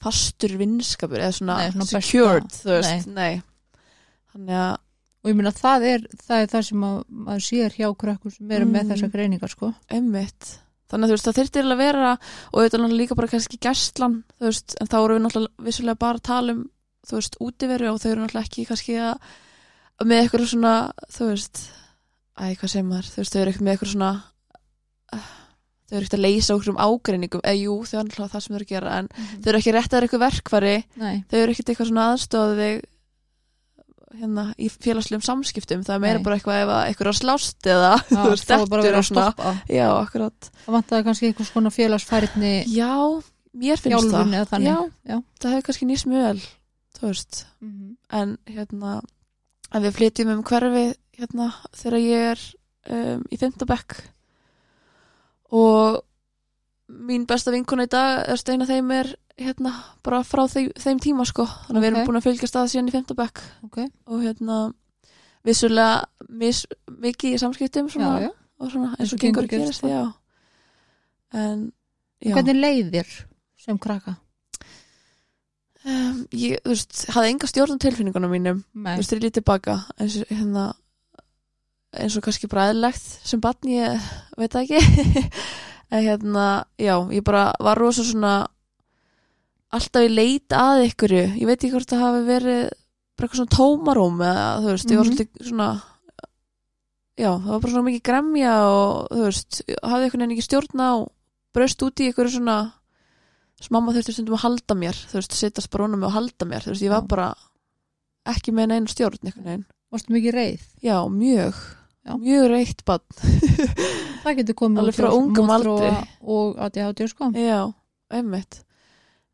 fastur 0.01 0.55
vinskapur 0.61 1.21
eða 1.21 1.35
svona, 1.37 1.57
Nei, 1.61 1.73
svona 1.75 1.87
besta. 1.87 2.01
secured 2.01 2.47
þú 2.55 2.71
veist, 2.77 3.09
nei, 3.13 3.43
þannig 4.33 4.57
að 4.57 4.79
og 5.21 5.31
ég 5.31 5.37
meina 5.37 5.53
það 5.53 5.87
er 5.91 6.05
það, 6.25 6.39
er 6.43 6.51
það 6.55 6.67
sem 6.71 6.85
að, 6.89 6.99
maður 7.29 7.45
sér 7.47 7.75
hjá 7.77 7.89
krökkum 8.01 8.33
sem 8.35 8.51
eru 8.57 8.67
með 8.71 8.83
Mhm. 8.85 8.91
þessar 8.95 9.11
greiningar 9.15 9.51
sko 9.53 9.75
Einmitt. 9.91 10.59
Þannig 10.91 11.05
að 11.05 11.11
þú 11.11 11.15
veist, 11.15 11.27
það 11.29 11.37
eiginlega 11.61 11.77
að 11.77 11.85
vera 11.85 12.13
og 12.53 12.63
náttúrulega 12.81 13.01
líka 13.03 13.17
bara 13.21 13.29
kannski 13.31 13.59
gæstlan 13.63 14.17
þú 14.41 14.47
veist, 14.49 14.77
en 14.81 14.87
þá 14.91 14.97
erum 15.05 15.17
við 15.19 15.25
náttúrulega 15.27 15.67
vissulega 15.69 15.99
bara 15.99 16.19
að 16.19 16.23
tala 16.31 16.53
um, 16.57 16.65
þú 17.07 17.15
veist, 17.21 17.37
útiveru 17.41 17.93
og 17.93 18.01
þau 18.03 18.11
eru 18.11 18.25
náttúrulega 18.25 18.49
ekki 18.49 18.67
kannski 18.67 18.97
að 18.99 20.09
með 20.09 20.23
eitthvað 20.25 20.47
svona, 20.51 20.75
þú 21.13 21.29
veist 21.31 21.61
æ, 22.41 22.45
hvað 22.57 22.71
segir 22.73 22.89
maður, 22.89 23.11
þú 23.13 23.21
veist, 23.21 23.33
þau 23.37 23.41
eru 23.45 23.51
eitthvað 23.53 23.67
með 23.69 23.73
eitthvað 23.77 23.93
svona 23.93 24.11
uh, 25.15 25.29
þau 25.91 25.97
eru 25.99 26.05
ekkert 26.07 26.19
að 26.19 26.25
leysa 26.25 26.55
okkur 26.57 26.73
um 26.73 26.81
ágreiningum, 26.87 27.43
eða 27.45 27.61
jú, 27.61 27.75
þau 27.85 27.99
er 28.01 28.05
náttúrulega 28.09 28.33
það 28.35 28.45
sem 28.45 28.55
þau 28.55 28.59
eru 28.61 28.67
að 28.67 28.73
gera, 28.75 28.95
en 28.99 29.09
þau 29.45 29.51
eru 29.53 29.61
ekki 29.61 29.75
rétt 29.77 29.93
að 29.95 30.07
eitthvað 30.07 30.25
verkfæri, 30.27 30.75
nei, 31.03 31.17
þau 31.31 31.39
eru 31.45 31.53
ekkert 31.55 31.71
eitthvað 31.75 31.91
svona 31.91 32.07
aðstofið 32.15 32.81
hérna 34.19 34.45
í 34.59 34.69
félagslegum 34.73 35.23
samskiptum, 35.23 35.83
það 35.87 35.95
er 35.95 36.03
meira 36.03 36.19
Nei. 36.19 36.25
bara 36.27 36.37
eitthvað 36.39 36.63
ef 36.65 36.71
að 36.75 36.81
eitthvað 36.89 37.11
er 37.13 37.19
slást 37.21 37.69
eða 37.71 37.91
þú 38.09 38.25
veist, 38.33 38.47
það 38.49 38.63
var 38.65 38.71
bara 38.73 38.87
verið 38.87 38.99
að 39.01 39.07
svona. 39.11 39.27
stoppa 39.31 39.53
Já, 39.77 39.87
akkurat. 40.01 40.49
það 40.65 40.75
vantaði 40.77 41.07
kannski 41.09 41.29
eitthvað 41.31 41.51
svona 41.53 41.73
félagsfærni 41.77 42.53
Já, 42.75 42.91
mér 43.65 43.83
finnst 43.85 44.11
það. 44.11 44.67
Já, 44.67 44.77
Já. 45.07 45.17
það 45.43 45.55
hefur 45.55 45.67
kannski 45.71 45.89
nýst 45.91 46.09
mjög 46.11 46.27
vel, 46.27 46.43
þú 46.99 47.07
veist. 47.13 47.43
Mhm. 47.63 47.89
En 48.21 48.37
hérna, 48.51 48.97
en 49.71 49.83
við 49.87 49.97
flytjum 50.01 50.33
um 50.35 50.43
hverfi 50.43 50.87
hérna 51.21 51.51
þegar 51.79 52.01
ég 52.03 52.27
er 52.33 52.45
um, 52.91 53.23
í 53.31 53.39
fimmtabekk 53.39 54.01
og 55.55 56.01
mín 56.91 57.27
besta 57.29 57.53
vinkona 57.55 57.87
í 57.87 57.91
dag 57.93 58.25
er 58.33 58.41
steina 58.41 58.67
þeim 58.69 58.91
er 58.97 59.13
hérna 59.41 59.73
bara 60.05 60.21
frá 60.27 60.45
þeim, 60.51 60.71
þeim 60.77 61.01
tíma 61.01 61.27
sko. 61.29 61.47
Þannig 61.67 61.79
að 61.79 61.85
við 61.85 61.91
erum 61.91 62.09
búin 62.11 62.21
að 62.21 62.27
fylgjast 62.29 62.59
að 62.61 62.71
síðan 62.75 62.91
í 62.91 62.95
fimmtabekk 62.95 63.43
ok, 63.69 63.79
og 64.11 64.25
hérna 64.25 64.61
vissulega 65.47 66.29
mis, 66.29 66.67
mikið 67.01 67.37
í 67.37 67.41
samskiptum 67.41 67.89
já, 67.89 67.95
svona, 67.95 68.15
já 68.27 68.31
og 68.61 68.73
svona 68.73 68.91
Eins 68.99 69.15
og 69.15 69.21
gengur 69.23 69.49
gerist, 69.49 69.81
gerast, 69.81 69.89
já. 69.89 70.13
En, 71.33 71.71
já. 72.21 72.35
hvernig 72.35 72.59
leiðir 72.59 73.15
sem 73.61 73.79
krakka? 73.81 74.19
Um, 75.81 76.27
ég, 76.37 76.61
þú 76.61 76.75
veist, 76.75 76.99
hafði 77.15 77.33
enga 77.33 77.49
stjórn 77.49 77.81
á 77.81 77.83
tilfinningunum 77.87 78.35
mínum, 78.35 78.63
nei, 78.77 78.99
þú 78.99 79.01
veist, 79.01 79.15
ég 79.15 79.23
lítið 79.23 79.39
tilbaka 79.39 79.79
eins 79.97 80.19
og 80.21 80.35
hérna 80.35 80.67
eins 81.97 82.19
og 82.19 82.27
kannski 82.27 82.51
bara 82.51 82.69
eðlilegt 82.71 83.07
sem 83.27 83.41
barn 83.43 83.71
ég 83.71 84.11
veit 84.39 84.59
ekki 84.61 84.79
en 85.91 86.03
hérna, 86.05 86.65
já, 86.79 86.95
ég 87.11 87.25
bara 87.27 87.53
var 87.61 87.79
rosa 87.79 88.05
svona 88.07 88.35
alltaf 89.75 90.03
í 90.07 90.11
leit 90.11 90.49
að 90.55 90.85
ykkurju 90.89 91.23
ég 91.41 91.47
veit 91.47 91.59
ekki 91.61 91.73
hvort 91.75 91.91
það 91.91 92.05
hafi 92.05 92.23
verið 92.27 92.61
bara 93.17 93.27
eitthvað 93.29 93.41
svona 93.41 93.57
tómarúm 93.57 94.21
eða 94.25 94.47
þú 94.65 94.69
veist, 94.73 94.91
ég 94.91 94.99
var 95.01 95.07
Mhm. 95.07 95.15
svolítið 95.15 95.49
svona 95.51 95.69
já, 97.21 97.31
það 97.37 97.51
var 97.53 97.61
bara 97.61 97.73
svona 97.73 97.89
mikið 97.91 98.03
gremja 98.09 98.55
og 98.67 99.09
þú 99.11 99.25
veist, 99.27 99.63
hafði 99.83 100.05
einhvern 100.05 100.21
veginn 100.25 100.37
ekki 100.37 100.47
stjórn 100.49 100.81
á 100.81 100.93
braust 101.55 101.83
út 101.83 102.01
í 102.01 102.09
ykkur 102.13 102.31
svona 102.31 102.57
sem 103.61 103.75
mamma 103.77 103.93
þurfti 103.93 104.13
stundum 104.15 104.35
að 104.39 104.45
halda 104.47 104.75
mér 104.75 104.97
þú 105.11 105.19
veist, 105.21 105.33
sittast 105.37 105.71
bara 105.71 105.85
honum 105.85 106.07
að 106.09 106.15
halda 106.17 106.47
mér 106.49 106.63
þú 106.65 106.71
veist, 106.73 106.83
ég 106.87 106.91
var 106.95 107.03
bara 107.03 107.35
ekki 108.27 108.53
með 108.57 108.69
neina 108.73 108.87
stjórn 108.89 109.19
einhvern 109.25 109.45
veginn, 109.45 109.67
varstu 109.93 110.13
mikið 110.15 110.35
reið? 110.35 110.61
Já, 110.83 110.97
mjög 111.11 111.55
Já. 112.07 112.15
mjög 112.17 112.47
reitt 112.51 112.85
bann 112.89 113.03
það 114.25 114.37
getur 114.41 114.57
komið 114.57 114.79
Alveg 114.83 114.97
frá 114.97 115.11
ungum 115.13 115.51
aldri. 115.53 115.91
og 116.25 116.57
ADHD 116.65 117.03
sko 117.13 117.29
já, 117.37 117.61
einmitt 118.11 118.63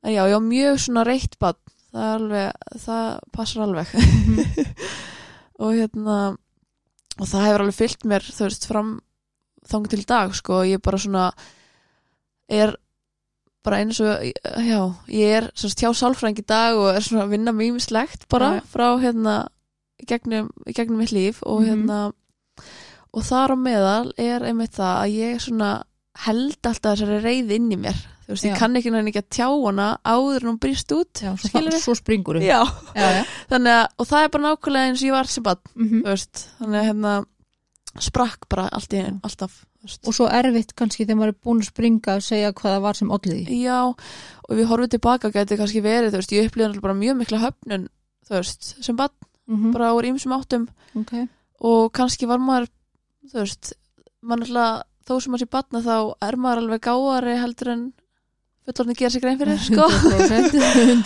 en 0.02 0.12
já, 0.16 0.25
já, 0.30 0.38
mjög 0.42 0.80
svona 0.82 1.04
reitt 1.06 1.38
bann 1.38 1.58
það 1.94 2.02
er 2.02 2.16
alveg, 2.20 2.73
það 2.82 3.20
passar 3.32 3.62
alveg 3.66 3.94
Mhm. 3.96 4.73
og 5.62 5.70
hérna 5.78 6.16
og 7.16 7.25
það 7.30 7.46
hefur 7.46 7.62
alveg 7.64 7.78
fyllt 7.78 8.02
mér 8.04 8.26
þú 8.26 8.42
veist, 8.49 8.66
fram 8.68 8.90
þang 9.66 9.87
til 9.90 10.02
dag 10.06 10.35
sko, 10.37 10.61
ég 10.68 10.82
bara 10.85 10.99
svona 11.00 11.30
er 12.52 12.75
bara 13.64 13.80
eins 13.82 13.99
og 14.02 14.20
já, 14.62 14.82
ég 15.11 15.32
er 15.40 15.49
svo 15.58 15.70
hjá 15.73 15.90
sálfræðing 15.96 16.42
í 16.42 16.46
dag 16.46 16.76
og 16.78 16.90
er 16.94 17.02
svona 17.02 17.25
að 17.25 17.32
vinna 17.35 17.54
mjög 17.56 17.80
slegt 17.82 18.28
bara 18.30 18.56
Já. 18.58 18.62
frá 18.75 18.87
hérna 19.02 19.38
gegnum, 20.06 20.50
gegnum 20.75 20.99
mitt 21.00 21.14
líf 21.14 21.40
og 21.42 21.62
Mhm. 21.62 21.70
hérna 21.70 22.12
og 23.12 23.26
þar 23.26 23.54
á 23.54 23.56
meðal 23.60 24.10
er 24.20 24.44
einmitt 24.48 24.76
það 24.76 24.96
að 25.02 25.16
ég 25.16 25.40
svona 25.44 25.70
held 26.26 26.56
alltaf 26.64 26.96
þessari 26.96 27.22
reyði 27.25 27.58
inn 27.60 27.72
í 27.75 27.80
mér. 27.80 27.98
Þú 28.26 28.32
veist, 28.34 28.42
Já. 28.42 28.48
ég 28.50 28.58
kann 28.58 28.78
ekki 28.78 28.90
náttúrulega 28.90 29.12
ekki 29.12 29.22
að 29.22 29.34
tjá 29.36 29.48
hana 29.52 29.86
áður 30.02 30.42
en 30.42 30.48
hún 30.50 30.58
brýst 30.58 30.92
út 30.96 31.20
já, 31.22 31.30
svo, 31.38 31.60
svo 31.78 31.94
springur 31.94 32.40
já, 32.42 32.58
þannig 33.52 33.70
að, 33.70 33.84
og 34.02 34.08
það 34.10 34.25
er 34.25 34.32
bara 34.34 34.44
nákvæmlega 34.48 34.88
eins 34.88 35.04
og 35.04 35.06
ég 35.06 35.14
var 35.14 35.30
sem 35.30 35.46
bann, 35.46 35.60
Mm 35.76 35.92
þú 36.00 36.10
veist. 36.10 36.42
Þannig 36.58 36.80
að 36.80 36.88
hérna 36.88 37.12
sprakk 38.02 38.48
bara 38.50 38.66
allt 38.75 38.96
í 38.96 39.02
alltaf 39.04 39.60
veist. 39.86 40.02
og 40.02 40.16
svo 40.16 40.26
erfitt 40.26 40.75
kannski 40.76 41.04
þegar 41.04 41.20
maður 41.20 41.32
er 41.32 41.38
búin 41.46 41.62
að 41.62 41.70
springa 41.70 42.16
að 42.16 42.25
segja 42.26 42.52
hvað 42.56 42.75
það 42.75 42.82
var 42.86 42.98
sem 42.98 43.12
olliði 43.14 43.60
Já, 43.62 43.78
og 43.86 44.58
við 44.58 44.68
horfum 44.72 44.92
tilbaka 44.96 45.30
gæti 45.34 45.60
kannski 45.60 45.84
verið, 45.84 46.10
þú 46.12 46.20
veist, 46.20 46.34
ég 46.34 46.50
upplýði 46.50 46.82
bara 46.84 46.98
mjög 46.98 47.18
mikla 47.20 47.42
höfnun, 47.46 47.88
þú 48.26 48.36
veist, 48.40 48.75
sem 48.82 48.98
bann 48.98 49.14
mm 49.46 49.56
-hmm. 49.56 49.72
bara 49.72 49.94
úr 49.94 50.04
ýmsum 50.04 50.34
áttum. 50.34 50.68
Okay. 50.94 51.28
og 51.60 51.92
kannski 51.92 52.26
var 52.26 52.38
maður, 52.38 52.68
þú 53.33 53.42
veist 53.42 53.73
maður 54.26 54.42
náttúrulega, 54.42 54.85
þó 55.06 55.14
sem 55.23 55.35
maður 55.35 55.45
sé 55.45 55.52
batna 55.56 55.83
þá 55.87 55.97
er 56.28 56.38
maður 56.42 56.62
alveg 56.64 56.85
gáari 56.87 57.37
heldur 57.42 57.73
en 57.75 57.85
fullorðin 58.66 58.99
gera 58.99 59.14
sig 59.14 59.23
grein 59.23 59.40
fyrir, 59.40 59.61
sko 59.62 59.87
100%, 59.87 60.56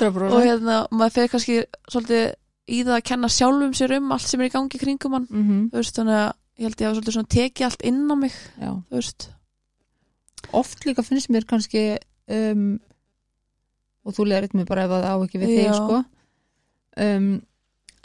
100%. 0.00 0.29
og 0.35 0.45
hérna, 0.45 0.79
maður 0.95 1.17
fer 1.19 1.33
kannski 1.33 1.59
svolítið 1.91 2.31
í 2.71 2.85
það 2.87 2.95
að 2.97 3.09
kenna 3.11 3.33
sjálfum 3.35 3.75
sér 3.77 3.97
um 3.99 4.15
allt 4.15 4.31
sem 4.31 4.41
er 4.41 4.49
í 4.49 4.55
gangi 4.55 4.81
kringum 4.81 5.19
hann, 5.19 5.27
mm 5.29 5.67
þú 5.73 5.83
veist, 5.83 5.99
þannig 5.99 6.21
að 6.21 6.31
ég 6.61 6.69
held 6.69 6.81
ég 6.81 6.89
að 6.89 6.97
svolítið 6.97 7.17
svona 7.19 7.35
tekið 7.35 7.67
allt 7.69 7.85
inn 7.91 8.00
á 8.09 8.17
mig, 8.21 8.39
já. 8.61 8.71
þú 8.73 8.97
veist 9.00 9.29
oft 10.57 10.87
líka 10.87 11.05
finnst 11.05 11.31
mér 11.33 11.47
kannski 11.49 11.85
um, 12.31 12.79
og 14.07 14.17
þú 14.17 14.27
leðir 14.31 14.57
mig 14.57 14.69
bara 14.69 14.87
ef 14.87 14.95
það 14.95 15.07
á 15.12 15.17
ekki 15.25 15.41
við 15.43 15.55
þig 15.55 15.69
Já. 15.69 15.77
sko 15.79 15.99
um, 17.07 17.31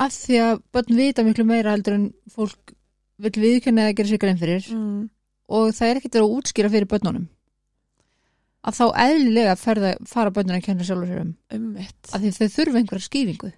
að 0.05 0.17
því 0.19 0.39
að 0.43 0.63
börn 0.75 0.99
vita 0.99 1.25
miklu 1.25 1.47
meira 1.47 1.75
heldur 1.75 1.97
en 1.97 2.07
fólk 2.31 2.74
vil 3.21 3.31
viðkynna 3.45 3.87
að 3.89 3.95
gera 3.99 4.11
sér 4.11 4.21
grein 4.23 4.39
fyrir 4.41 4.65
mm. 4.73 5.09
og 5.55 5.69
það 5.77 5.89
er 5.91 5.99
ekkert 6.01 6.17
að 6.19 6.33
útskýra 6.39 6.71
fyrir 6.73 6.89
börnunum 6.91 7.27
að 8.65 8.79
þá 8.79 8.85
eðlilega 9.05 9.53
ferða, 9.61 9.91
fara 10.09 10.33
börnun 10.33 10.57
að 10.57 10.65
kenna 10.65 10.87
sjálfur 10.87 11.11
sér 11.11 11.21
um 11.21 11.35
um 11.53 11.67
mitt 11.77 12.09
að 12.15 12.25
því 12.25 12.31
þau 12.39 12.47
þurfa 12.57 12.81
einhverja 12.81 13.07
skýringu 13.09 13.51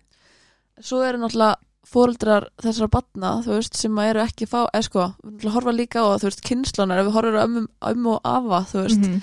svo 0.83 1.01
eru 1.07 1.21
náttúrulega 1.21 1.55
fóreldrar 1.87 2.49
þessara 2.59 2.89
batna, 2.91 3.29
þú 3.45 3.53
veist, 3.55 3.77
sem 3.79 3.95
að 3.95 4.09
eru 4.11 4.19
ekki 4.25 4.47
fá, 4.51 4.57
eða 4.75 4.83
sko, 4.83 5.03
við 5.23 5.29
náttúrulega 5.37 5.53
horfa 5.55 5.73
líka 5.77 6.01
á 6.03 6.07
þú 6.19 6.27
veist, 6.27 6.41
kynnslónar, 6.43 6.99
ef 6.99 7.07
við 7.07 7.15
horfum 7.15 7.37
ömmu, 7.45 7.61
ömmu 7.91 8.09
og 8.11 8.27
afa, 8.27 8.59
þú 8.73 8.81
veist, 8.83 9.05
Mhm. 9.07 9.21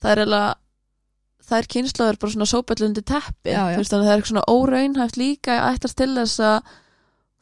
það 0.00 0.10
er 0.14 0.22
eiginlega 0.22 0.54
það 1.48 1.58
er 1.58 1.68
kynnslóður 1.74 2.18
bara 2.22 2.32
svona 2.32 2.48
sópallundi 2.48 3.02
teppi, 3.04 3.52
Já, 3.52 3.60
já. 3.60 3.76
þú 3.76 3.80
veist, 3.82 3.92
þannig 3.92 4.06
að 4.06 4.08
það 4.08 4.16
er 4.18 4.30
svona 4.30 4.46
óraunhæft 4.48 5.16
líka 5.20 5.52
að 5.58 5.68
ættast 5.76 5.96
til 6.00 6.08
þess 6.16 6.40
að 6.40 6.62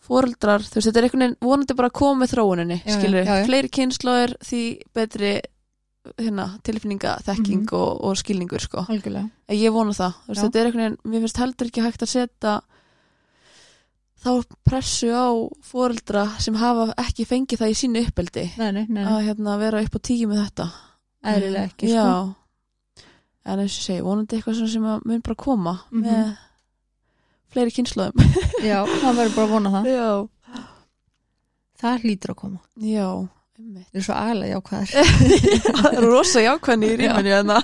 fóreldrar, 0.06 0.62
þú 0.62 0.78
veist, 0.78 0.86
þetta 0.88 0.98
er 1.02 1.06
einhvern 1.08 1.24
veginn 1.26 1.36
vonandi 1.42 1.74
bara 1.76 1.88
að 1.90 1.98
koma 1.98 2.22
með 2.24 2.32
þróuninni, 2.34 2.78
skilur 2.86 3.30
fleiri 3.46 3.68
kynnslóður 3.74 4.34
því 4.46 4.62
betri 4.94 5.32
hérna, 6.22 6.44
tilfinninga, 6.62 7.16
þekking 7.26 7.64
Mhm. 7.66 7.72
og, 7.74 8.04
og 8.06 8.16
skilningur, 8.16 8.60
sko. 8.62 8.84
Algjörlega. 8.88 9.30
Ég 9.50 9.72
vona 9.74 9.90
það, 9.90 10.12
þú 10.22 10.28
veist, 10.30 10.42
þetta 10.44 10.60
er 10.60 10.66
einhvern 10.66 10.84
veginn 10.84 11.10
mér 11.10 11.20
finnst 11.26 11.40
heldur 11.42 11.66
ekki 11.66 11.82
hægt 11.82 12.02
að 12.06 12.12
setja 12.14 12.52
þá 14.22 14.30
pressu 14.66 15.10
á 15.12 15.28
fóreldra 15.66 16.24
sem 16.42 16.54
hafa 16.58 16.88
ekki 17.02 17.26
fengið 17.28 17.60
það 17.60 17.72
í 17.72 17.76
sínu 17.82 18.02
uppeldi 18.08 18.46
nei, 18.58 18.70
nei, 18.72 18.86
nei, 18.88 19.04
að 19.04 19.26
hérna, 19.28 19.58
vera 19.60 19.82
upp 19.84 19.98
á 19.98 20.00
tíu 20.08 20.26
með 20.30 20.40
þetta. 20.46 20.66
Eðlilega 21.26 21.68
ekki 21.70 21.90
sko. 21.90 22.06
Já, 22.06 23.04
en 23.46 23.62
eins 23.62 23.76
og 23.76 23.84
segi, 23.86 24.02
vonandi 24.06 24.38
eitthvað 24.38 24.62
sem 24.72 24.82
mun 24.82 25.20
bara 25.26 25.34
koma 25.38 25.76
Mhm. 25.90 26.02
með 26.02 26.36
fleiri 27.56 27.74
kynnslóðum 27.80 28.28
já, 28.70 28.78
það 29.00 29.18
verður 29.22 29.34
bara 29.38 29.46
að 29.48 29.54
vona 29.56 29.74
það. 29.74 29.88
Já, 29.96 30.10
það 31.82 32.04
hlýtur 32.06 32.34
að 32.36 32.40
koma. 32.44 32.62
Já 32.92 33.08
það 33.56 33.96
er 33.96 34.04
svo 34.04 34.14
agalega 34.20 34.56
jákvæðar 34.58 34.88
Það 35.80 35.94
er 35.96 36.04
rosa 36.12 36.42
jákvæðni 36.44 36.88
í 36.92 36.96
rýminu 37.00 37.30
hérna. 37.32 37.60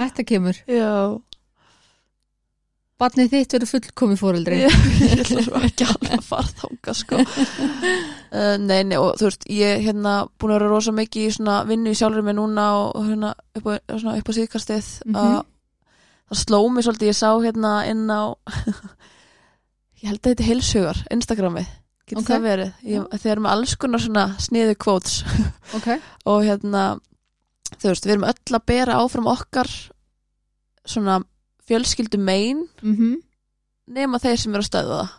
Þetta 0.00 0.24
kemur. 0.26 0.58
Já, 0.66 0.92
Barnið 3.00 3.30
þitt 3.32 3.54
verður 3.54 3.68
fullkomi 3.70 4.16
fóreldri 4.20 4.56
ég 4.60 4.74
ég 5.00 5.20
ætla 5.22 5.40
svo 5.46 5.60
ekki 5.64 5.86
alveg 5.88 6.16
að 6.18 6.24
fara 6.26 6.50
þanga 6.62 6.96
sko. 6.98 7.20
Uh, 8.30 8.54
nei, 8.62 8.84
nei, 8.86 8.94
og 8.94 9.16
þú 9.18 9.24
veist 9.26 9.42
ég 9.50 9.72
er 9.74 9.80
hérna 9.82 10.10
búin 10.38 10.52
að 10.54 10.60
vera 10.60 10.68
rosa 10.70 10.92
mikið 10.94 11.24
í 11.26 11.30
svona 11.34 11.56
vinnu 11.66 11.90
í 11.90 11.96
sjálfur 11.98 12.22
mig 12.22 12.36
núna 12.38 12.66
og, 12.78 13.00
hérna 13.08 13.32
upp 13.58 13.66
á, 13.66 13.72
á 13.90 14.30
síðkastið 14.36 14.90
Mhm. 15.08 15.16
að 15.18 15.40
það 16.30 16.40
sló 16.44 16.60
mig 16.70 16.86
svolítið, 16.86 17.10
ég 17.10 17.18
sá 17.18 17.30
hérna 17.42 17.74
inn 17.90 18.06
á 18.06 18.22
ég 20.00 20.08
held 20.08 20.20
að 20.20 20.30
þetta 20.30 20.42
er 20.44 20.48
heilsugar, 20.48 21.04
Instagramið. 21.12 21.70
Getur 22.10 22.22
Ok. 22.24 22.30
það 22.30 22.46
verið, 22.48 22.70
ég, 22.90 23.06
þeir 23.22 23.32
eru 23.32 23.44
með 23.44 23.54
alls 23.54 23.76
konar 23.78 24.02
svona 24.02 24.26
sniðu 24.42 24.76
quotes. 24.82 25.20
Ok, 25.78 25.92
og 26.26 26.42
hérna 26.42 26.84
þú 27.76 27.92
veist, 27.92 28.06
við 28.06 28.16
erum 28.16 28.26
öll 28.26 28.56
að 28.58 28.66
bera 28.66 28.98
áfram 28.98 29.28
okkar 29.30 29.70
svona 30.88 31.20
fjölskyldu 31.68 32.18
megin 32.18 32.64
mhm. 32.82 33.20
nema 33.94 34.18
þeir 34.22 34.40
sem 34.42 34.54
eru 34.54 34.64
að 34.64 34.70
stöða 34.70 34.98
það. 34.98 35.16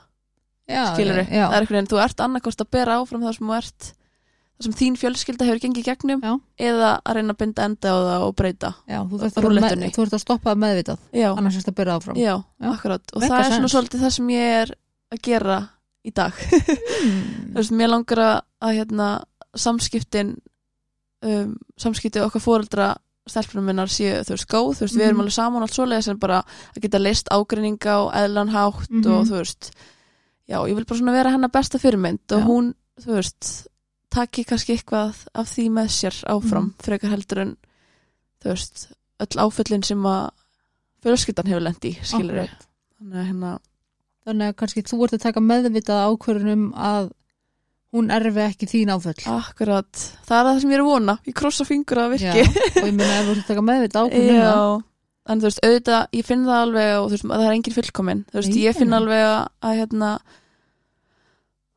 Skilur 0.72 1.18
já. 1.22 1.46
það 1.46 1.56
er 1.56 1.58
einhvern 1.58 1.78
veginn, 1.78 1.90
þú 1.92 2.02
ert 2.04 2.22
annarkost 2.24 2.64
að 2.64 2.72
bera 2.76 3.00
áfram 3.00 3.24
það 3.26 3.38
sem 3.38 3.50
þú 3.50 3.56
ert 3.58 3.88
sem 4.66 4.74
þín 4.74 4.98
fjölskylda 5.00 5.46
hefur 5.48 5.60
gengið 5.64 5.88
gegnum 5.90 6.22
Já. 6.24 6.34
eða 6.60 6.92
að 7.06 7.18
reyna 7.18 7.34
að 7.36 7.40
binda 7.42 7.66
enda 7.70 7.92
á 7.94 7.98
það 8.08 8.26
og 8.28 8.36
breyta 8.36 8.74
já, 8.88 9.00
þú 9.02 9.20
þú 9.22 10.06
ert 10.06 10.14
að 10.18 10.24
stoppa 10.24 10.56
meðvitað 10.56 10.98
annars 11.32 11.56
er 11.56 11.62
þetta 11.62 11.72
að 11.72 11.80
byrja 11.82 11.96
áfram 12.00 12.18
já, 12.22 12.34
akkurat 12.72 13.14
og 13.16 13.22
Make 13.22 13.32
það 13.34 13.46
er 13.46 13.56
svona 13.56 13.72
svolítið 13.76 14.02
það 14.06 14.16
sem 14.18 14.30
ég 14.30 14.56
er 14.62 14.74
að 15.12 15.22
gera 15.28 15.60
í 16.02 16.12
dag 16.12 16.34
þú 16.42 17.06
mm. 17.06 17.54
veist, 17.56 17.72
mér 17.78 17.92
langar 17.94 18.22
að, 18.26 18.76
hérna, 18.80 19.08
samskiptin 19.56 20.36
um, 21.26 21.56
samskipti 21.78 22.22
okkar 22.24 22.42
fóreldra 22.44 22.92
stelpunum 23.30 23.68
minnar 23.70 23.92
séu, 23.92 24.24
þú 24.26 24.34
veist, 24.36 24.48
góð 24.50 24.72
þú 24.80 24.86
veist, 24.88 24.96
við 24.98 25.06
erum 25.06 25.18
Mhm. 25.20 25.24
alveg 25.26 25.36
saman 25.36 25.62
allt 25.62 25.76
svoleiðis 25.76 26.08
en 26.10 26.18
bara 26.20 26.40
að 26.76 26.82
geta 26.82 27.00
leist 27.00 27.30
ágreininga 27.32 27.98
og 28.02 28.14
eðlanhátt 28.18 28.90
Mhm. 28.90 29.12
og 29.14 29.28
þú 29.30 29.36
veist 29.38 29.72
já, 30.50 30.58
ég 30.68 30.76
vil 30.76 30.86
bara 30.86 31.00
svona 31.00 31.14
vera 31.14 31.32
hennar 31.32 31.52
besta 31.54 31.78
fyrirmynd 31.80 32.32
og 32.34 32.42
hún, 32.50 32.74
þú 33.00 33.14
veist 33.20 33.68
taki 34.12 34.44
kannski 34.48 34.76
eitthvað 34.76 35.22
af 35.34 35.48
því 35.54 35.66
með 35.78 35.88
sér 35.96 36.18
áfram, 36.28 36.70
Mhm. 36.72 36.84
frekar 36.84 37.14
heldur 37.16 37.42
en 37.46 37.54
þú 38.44 38.50
veist, 38.52 38.88
öll 39.22 39.40
áföllin 39.46 39.84
sem 39.86 40.04
að 40.04 40.30
fjölskyldan 41.04 41.48
hefur 41.50 41.64
lendi 41.66 41.94
skilur 42.04 42.44
Akkurat. 42.44 42.68
þannig 43.00 43.18
að 43.22 43.26
hérna 43.32 43.52
þannig 44.28 44.52
að 44.52 44.56
kannski 44.60 44.84
þú 44.86 45.04
ert 45.06 45.14
að 45.18 45.24
taka 45.26 45.40
meðvitað 45.42 46.04
ákvörðunum 46.12 46.66
að 46.76 47.12
hún 47.92 48.12
erfi 48.14 48.40
ekki 48.46 48.68
þín 48.72 48.92
áföll. 48.94 49.18
Akkurat, 49.28 49.92
það 50.28 50.38
er 50.40 50.46
það 50.48 50.60
sem 50.62 50.70
ég 50.72 50.76
er 50.78 50.84
að 50.84 50.92
vona. 50.92 51.16
Ég 51.28 51.34
krossa 51.36 51.66
fingur 51.68 51.98
að 52.00 52.14
það 52.14 52.20
já, 52.22 52.32
virki 52.32 52.82
og 52.82 52.86
ég 52.88 52.94
meina 52.96 53.18
ef 53.20 53.26
þú 53.26 53.32
ert 53.32 53.42
að 53.42 53.48
taka 53.48 53.64
meðvitað 53.68 54.06
ákvörðunum 54.06 54.32
um 54.32 54.46
það. 54.46 54.62
Já, 54.62 54.84
en 55.32 55.40
þú 55.42 55.48
veist, 55.50 55.60
auðvitað, 55.66 56.06
ég 56.14 56.26
finn 56.30 56.46
það 56.46 56.62
alveg 56.62 56.92
og 57.02 57.08
þú 57.10 57.12
veist, 57.18 57.26
það 57.32 57.44
er 57.48 57.56
engin 57.58 57.76
fullkomin 57.80 58.22
þú 58.32 58.38
veist, 58.40 58.54
Nei, 58.54 58.62
ég 58.64 58.76
finn 58.80 58.94
alveg 58.96 59.26
að, 59.26 59.48
að 59.62 59.76
hérna 59.82 60.12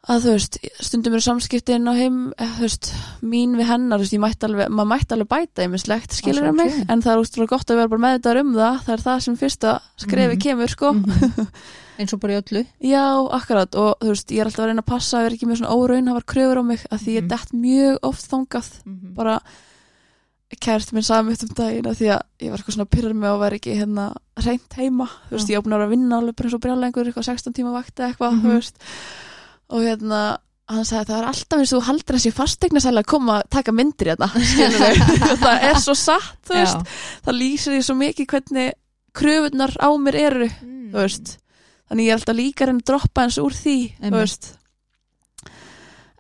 að 0.08 0.24
þú 0.26 0.32
veist, 0.34 0.58
stundum 0.84 1.14
eru 1.16 1.22
samskiptin 1.24 1.88
á 1.88 1.92
heim, 1.96 2.32
eh, 2.38 2.50
þú 2.58 2.60
veist, 2.66 2.90
mín 3.22 3.54
við 3.56 3.66
hennar, 3.70 3.98
þú 3.98 4.04
veist, 4.04 4.12
ég 4.12 4.20
mætti 4.20 4.44
alveg, 4.48 4.68
maður 4.68 4.90
mætti 4.90 5.14
alveg 5.16 5.28
bæta 5.28 5.64
ýmislegt, 5.64 6.12
skilur 6.12 6.48
Að 6.50 6.56
mig, 6.58 6.74
en 6.88 7.00
það 7.02 7.12
er 7.14 7.22
úrstúrulega 7.22 7.48
gott 7.54 7.70
að 7.72 7.76
vera 7.80 7.88
bara 7.88 8.04
meðvitaður 8.04 8.40
um 8.44 8.52
það, 8.54 8.82
það 8.84 8.92
er 8.98 9.04
það 9.06 9.22
sem 9.24 9.36
fyrsta 9.36 9.80
skrefi 9.96 10.34
Mhm. 10.36 10.42
kemur, 10.44 10.68
sko 10.68 10.92
Mhm. 10.92 11.48
eins 11.98 12.12
og 12.12 12.20
bara 12.20 12.32
í 12.34 12.42
öllu 12.42 12.66
Já, 12.82 13.04
akkurat, 13.32 13.74
og 13.74 13.96
þú 14.02 14.08
veist, 14.12 14.28
ég 14.34 14.40
er 14.40 14.46
alltaf 14.46 14.64
að 14.64 14.68
reyna 14.68 14.82
að 14.82 14.92
passa 14.92 15.16
að 15.18 15.22
vera 15.24 15.34
ekki 15.38 15.46
með 15.48 15.58
svona 15.62 15.76
óraunhafar 15.78 16.24
kröfur 16.26 16.58
á 16.60 16.64
mig 16.64 16.80
að 16.90 16.98
því 17.00 17.10
ég 17.14 17.22
Mhm. 17.22 17.28
dett 17.28 17.50
mjög 17.54 17.98
oft 18.02 18.30
þangað 18.30 18.68
Mhm. 18.84 19.14
bara 19.14 19.40
kært 20.60 20.92
minn 20.94 21.02
sagði 21.02 21.26
mitt 21.30 21.42
um 21.42 21.48
daginn 21.58 21.86
að 21.90 21.96
því 21.98 22.08
að 22.14 22.20
ég 22.44 22.50
var 22.52 22.58
eitthvað 22.60 22.76
svona 22.76 22.90
pyrrur 22.92 23.14
með 23.18 23.30
að 23.32 23.40
vera 23.42 23.56
ekki 23.58 23.72
hérna 23.74 24.04
reynt 24.44 24.76
heima, 24.78 25.08
þú 25.28 25.34
veist, 25.34 25.48
ég 25.50 25.58
opnar 25.58 25.80
að 25.82 25.90
vinna 25.94 26.18
alveg 26.20 26.36
bara 26.36 26.48
eins 26.48 26.54
og 26.54 26.60
brjála 26.62 26.86
einhver 26.90 27.08
eitthvað 27.10 27.26
16 27.26 27.54
tíma 27.56 27.72
vakti 27.74 28.04
eitthvað, 28.06 28.32
Mhm. 28.36 28.42
þú 28.44 28.52
veist 28.54 28.76
og 29.70 29.84
hérna, 29.84 30.20
hann 30.68 30.84
sagði 30.88 31.10
það 31.12 31.18
er 31.20 31.28
alltaf 31.30 31.60
eins 31.62 31.72
og 31.72 31.80
þú 31.80 31.86
haldir 31.88 32.18
að 32.18 32.24
sé 32.24 32.32
fastegna 32.34 32.82
að 33.04 33.10
koma 33.14 33.38
að 33.40 33.48
taka 33.56 33.72
myndir 33.76 34.12
hérna, 34.12 34.28
skilur 34.50 34.80
við 34.80 35.36
það 35.44 35.68
er 35.70 35.80
svo 35.84 35.94
satt, 35.98 36.52
það 37.24 37.38
lýsir 37.38 37.76
því 37.76 37.82
svo 37.86 37.96
mikið 38.00 38.30
hvernig 38.34 38.72
kröfunar 39.14 39.76
á 39.80 39.88
mér 39.96 40.20
eru, 40.28 40.50
Mm. 40.94 40.94
þannig 41.90 42.04
ég 42.06 42.12
er 42.12 42.18
alltaf 42.20 42.36
líka 42.38 42.62
að 42.64 42.68
reyna 42.68 42.82
að 42.82 42.88
droppa 42.92 43.22
eins 43.24 43.38
úr 43.42 43.54
því, 43.56 43.78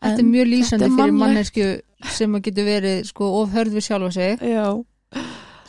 Þetta 0.04 0.18
er 0.18 0.24
En 0.24 0.30
mjög 0.32 0.48
lýsandi 0.50 0.84
þetta 0.84 0.88
er 0.90 0.98
fyrir 0.98 1.14
mannesku 1.16 1.66
sem 2.12 2.34
að 2.36 2.42
getur 2.44 2.66
verið 2.68 3.04
sko 3.08 3.28
of 3.38 3.52
hörð 3.54 3.76
við 3.78 3.84
sjálfa 3.86 4.10
sig. 4.12 4.42
Já, 4.44 4.66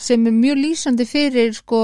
sem 0.08 0.25
er 0.27 0.34
mjög 0.36 0.58
lýsandi 0.60 1.05
fyrir 1.08 1.53
sko 1.55 1.82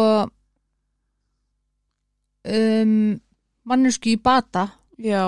um, 2.43 3.19
mannesku 3.63 4.11
í 4.11 4.17
bata. 4.19 4.65
Já 4.99 5.23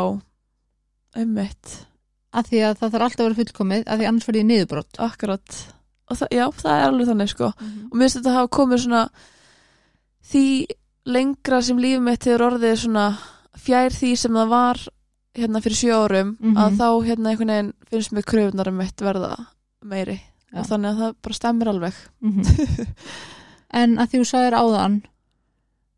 einmitt 1.15 1.85
af 2.33 2.47
því 2.49 2.59
að 2.65 2.77
það 2.79 2.91
þarf 2.93 3.05
alltaf 3.07 3.19
að 3.19 3.27
vera 3.27 3.39
fullkomið 3.41 3.83
af 3.87 3.99
því 3.99 4.07
annars 4.09 4.25
fyrir 4.25 4.41
ég 4.41 4.47
niðurbrott 4.49 4.99
Akkurat 4.99 5.57
það, 6.13 6.27
já, 6.33 6.45
það 6.61 6.73
er 6.79 6.87
alveg 6.89 7.07
þannig 7.11 7.29
sko 7.33 7.51
Mhm. 7.53 7.85
og 7.91 7.93
mér 7.97 8.03
finnst 8.07 8.17
þetta 8.19 8.33
hafa 8.37 8.47
komið 8.57 8.79
svona 8.83 9.03
því 10.31 10.43
lengra 11.05 11.61
sem 11.61 11.77
lífið 11.83 12.01
mitt 12.05 12.25
hefur 12.27 12.45
orðið 12.49 12.75
svona 12.85 13.05
fjær 13.59 13.91
því 13.93 14.11
sem 14.17 14.33
það 14.39 14.49
var 14.53 14.81
hérna 15.37 15.61
fyrir 15.65 15.77
sjö 15.79 15.95
árum 16.05 16.35
Mhm. 16.39 16.57
að 16.57 16.77
þá 16.77 16.87
hérna 17.07 17.29
einhvern 17.33 17.53
veginn 17.53 17.73
finnst 17.89 18.13
mér 18.13 18.23
kröfunar 18.29 18.67
um 18.67 18.77
mitt 18.77 18.97
verða 19.01 19.45
meiri 19.83 20.19
Já. 20.53 20.59
og 20.59 20.65
þannig 20.69 20.89
að 20.93 20.99
það 21.01 21.15
bara 21.21 21.33
stemmir 21.33 21.67
alveg 21.67 21.93
Mhm. 22.21 22.43
en 23.81 23.97
að 23.97 24.07
því 24.09 24.19
þú 24.21 24.25
sagðir 24.29 24.57
áðan 24.59 25.01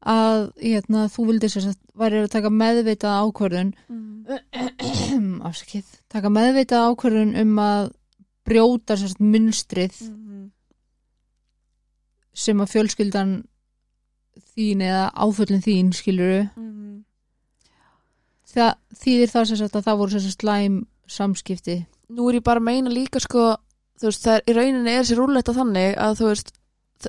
að 0.06 0.40
hérna, 0.62 1.08
þú 1.10 1.26
vildi 1.32 1.50
sér 1.50 1.70
að 1.72 1.78
væri 1.98 2.20
að 2.22 2.32
taka 2.36 2.52
meðvitað 2.54 3.22
ákvörðun 3.26 3.72
mm. 3.90 5.42
afskið, 5.50 5.88
taka 6.14 6.30
meðvitað 6.34 6.90
ákvörðun 6.92 7.34
um 7.42 7.60
að 7.64 7.92
brjóta 8.46 8.98
sérst 9.02 9.22
munstrið 9.24 9.98
Mm. 10.06 10.52
sem 12.36 12.60
að 12.62 12.72
fjölskyldan 12.74 13.30
þín 14.56 14.82
eða 14.84 15.06
áföllin 15.16 15.64
þín 15.64 15.94
skiluru 15.96 16.42
Mm. 16.56 17.04
það 18.56 18.74
þýðir 19.02 19.32
það 19.32 19.48
sérst 19.52 19.76
að 19.80 19.86
það 19.88 20.00
voru 20.02 20.12
sérst 20.20 20.42
slæm 20.44 20.76
samskipti 21.08 21.78
nú 22.10 22.28
er 22.30 22.38
ég 22.40 22.44
bara 22.46 22.60
að 22.62 22.68
meina 22.70 22.90
líka 22.94 23.20
sko 23.24 23.56
þú 24.00 24.10
veist, 24.12 24.26
það 24.26 24.36
er, 24.36 24.44
í 24.46 24.56
rauninni 24.58 24.92
er 24.94 25.02
þessi 25.04 25.18
rúlletta 25.18 25.56
þannig 25.56 25.96
að 25.98 26.18
þú 26.20 26.30
veist, 26.30 26.52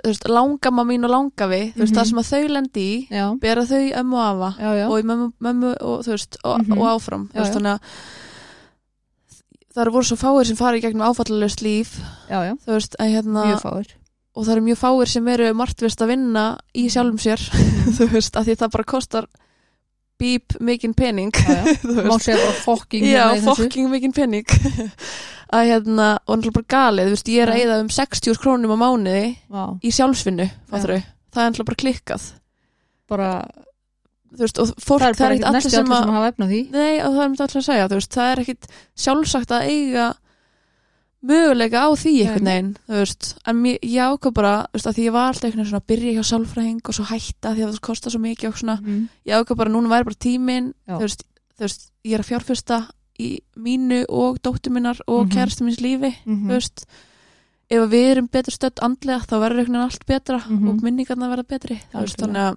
veist 0.05 0.27
langama 0.29 0.85
mín 0.85 1.05
og 1.05 1.11
langafi, 1.11 1.73
þú 1.73 1.81
veist, 1.81 1.93
Mhm. 1.93 1.99
það 1.99 2.07
sem 2.07 2.19
að 2.19 2.31
þau 2.33 2.49
lendi 2.53 2.83
í, 2.85 3.09
já, 3.11 3.27
bera 3.41 3.63
þau 3.65 3.93
ömmu 4.01 4.15
og 4.17 4.27
afa 4.27 4.51
já, 4.63 4.71
já, 4.81 4.87
og 4.91 4.99
í 5.01 5.07
mömmu, 5.07 5.33
mömmu 5.41 5.75
og 5.81 6.05
veist, 6.05 6.37
og, 6.45 6.59
Mhm. 6.67 6.79
og 6.79 6.87
áfram 7.01 7.29
veist, 7.33 7.53
þannig 7.55 7.73
að 7.75 7.81
það 9.75 9.83
eru 9.85 9.93
voru 9.93 10.05
svo 10.09 10.17
fáir 10.17 10.47
sem 10.47 10.57
fara 10.57 10.77
í 10.77 10.81
gegnum 10.83 11.07
áfallalöst 11.07 11.63
líf 11.63 11.97
veist, 12.67 12.97
hérna 12.99 13.45
mjög 13.53 13.63
fáir. 13.63 13.87
og 14.35 14.45
það 14.45 14.53
eru 14.57 14.61
mjög 14.67 14.79
fáir 14.79 15.09
sem 15.09 15.29
eru 15.29 15.55
margtvist 15.55 16.01
að 16.01 16.09
vinna 16.09 16.59
í 16.75 16.85
Mhm. 16.85 16.91
sjálfum 16.91 17.19
sér 17.19 17.41
þú 17.97 18.09
veist, 18.13 18.33
að 18.37 18.45
því 18.47 18.57
það 18.57 18.71
bara 18.73 18.85
kostar 18.85 19.27
bíp 20.19 20.57
mikinn 20.61 20.95
pening 20.95 21.31
já, 21.33 21.65
já. 21.65 21.77
má 22.09 22.17
veist. 22.17 22.25
segja 22.25 22.37
bara 22.41 22.53
fokking 22.65 23.05
Já, 23.05 23.35
hérna 23.35 23.55
fokking 23.55 23.91
mikinn 23.91 24.13
pening 24.13 24.45
að 25.53 25.69
hérna, 25.71 26.07
og 26.27 26.39
náttúrulega 26.39 26.57
bara 26.59 26.73
galið 26.75 27.07
þú 27.07 27.15
veist, 27.17 27.29
ég 27.29 27.43
er 27.43 27.53
að 27.53 27.57
Já. 27.59 27.63
eyða 27.67 27.81
um 27.85 27.89
60 27.89 28.41
krónum 28.43 28.75
á 28.75 28.79
mánuði 28.83 29.37
Vá, 29.49 29.63
í 29.83 29.91
sjálfsvinnu, 29.95 30.49
fattur 30.71 30.97
það 30.97 31.43
er 31.43 31.51
náttúrulega 31.51 31.71
bara 31.71 31.83
klikkað. 31.85 32.23
Bara, 33.07 33.31
þú 34.35 34.43
veist, 34.43 34.59
og 34.59 34.71
fólk, 34.83 35.03
það 35.15 35.27
er 35.27 35.39
næstu 35.39 35.49
allir 35.53 35.71
sem 35.77 35.91
hafa 35.93 36.29
efna 36.33 36.47
því. 36.51 36.61
Nei, 36.73 36.95
og 37.05 37.13
það 37.15 37.23
er 37.23 37.29
allir 37.47 37.61
að 37.61 37.67
segja, 37.69 37.89
þú 37.93 37.99
veist, 38.01 38.15
það 38.17 38.31
er 38.33 38.41
ekkit 38.43 38.67
sjálfsagt 38.97 39.51
að 39.55 39.69
eiga 39.71 40.07
möguleika 41.27 41.81
á 41.83 41.89
því 41.99 42.13
einhvern 42.23 42.47
veginn, 42.51 42.73
þú 42.87 42.99
veist, 43.01 43.29
en 43.51 43.63
ég 43.67 43.97
ákvað 44.05 44.35
bara, 44.37 44.53
þú 44.71 44.77
veist, 44.79 44.89
að 44.91 44.97
því 44.99 45.07
ég 45.07 45.15
var 45.17 45.29
alltaf 45.31 45.47
einhvern 45.49 45.63
veginn 45.63 45.71
svona 45.73 45.83
að 45.83 45.89
byrja 45.93 46.13
hjá 46.17 46.25
sálfræðing 46.31 46.81
og 46.91 46.95
svo 46.99 47.07
hætta 47.11 47.53
því 47.57 47.65
að 47.65 47.71
það 47.73 47.81
kostar 47.89 48.15
svo 48.15 48.21
mikið 48.23 48.49
og 48.51 48.59
svona, 48.61 48.77
Mhm. 48.83 49.09
ég 49.27 49.35
ákvað 49.41 49.57
bara 49.57 49.71
núna 49.71 49.89
væri 49.91 50.05
bara 50.05 50.23
tíminn, 50.27 50.75
Já. 50.87 50.95
þú 50.97 51.01
veist, 51.07 51.23
þú 51.57 51.61
veist, 51.67 51.91
ég 52.05 52.15
er 52.15 52.21
að 52.21 52.31
fjárfesta 52.31 52.79
í 53.19 53.41
mínu 53.57 54.05
og 54.09 54.39
dóttur 54.43 54.71
minnar 54.73 54.99
og 55.07 55.27
Mhm. 55.27 55.33
kærastu 55.35 55.65
minns 55.65 55.81
lífi, 55.81 56.15
Mhm. 56.27 56.47
þú 56.49 56.53
veist, 56.53 56.85
ef 57.71 57.79
að 57.83 57.91
við 57.91 58.11
erum 58.13 58.29
betur 58.31 58.53
stödd 58.53 58.79
andlega 58.83 59.27
þá 59.27 59.35
verður 59.41 59.59
einhvern 59.61 59.73
veginn 59.73 59.83
allt 59.91 60.07
betra 60.07 60.39
Mhm. 60.49 60.69
og 60.69 60.83
minningarna 60.83 61.29
verða 61.37 61.47
betri, 61.49 61.81
veist, 61.95 62.17
þannig 62.19 62.37
að 62.53 62.57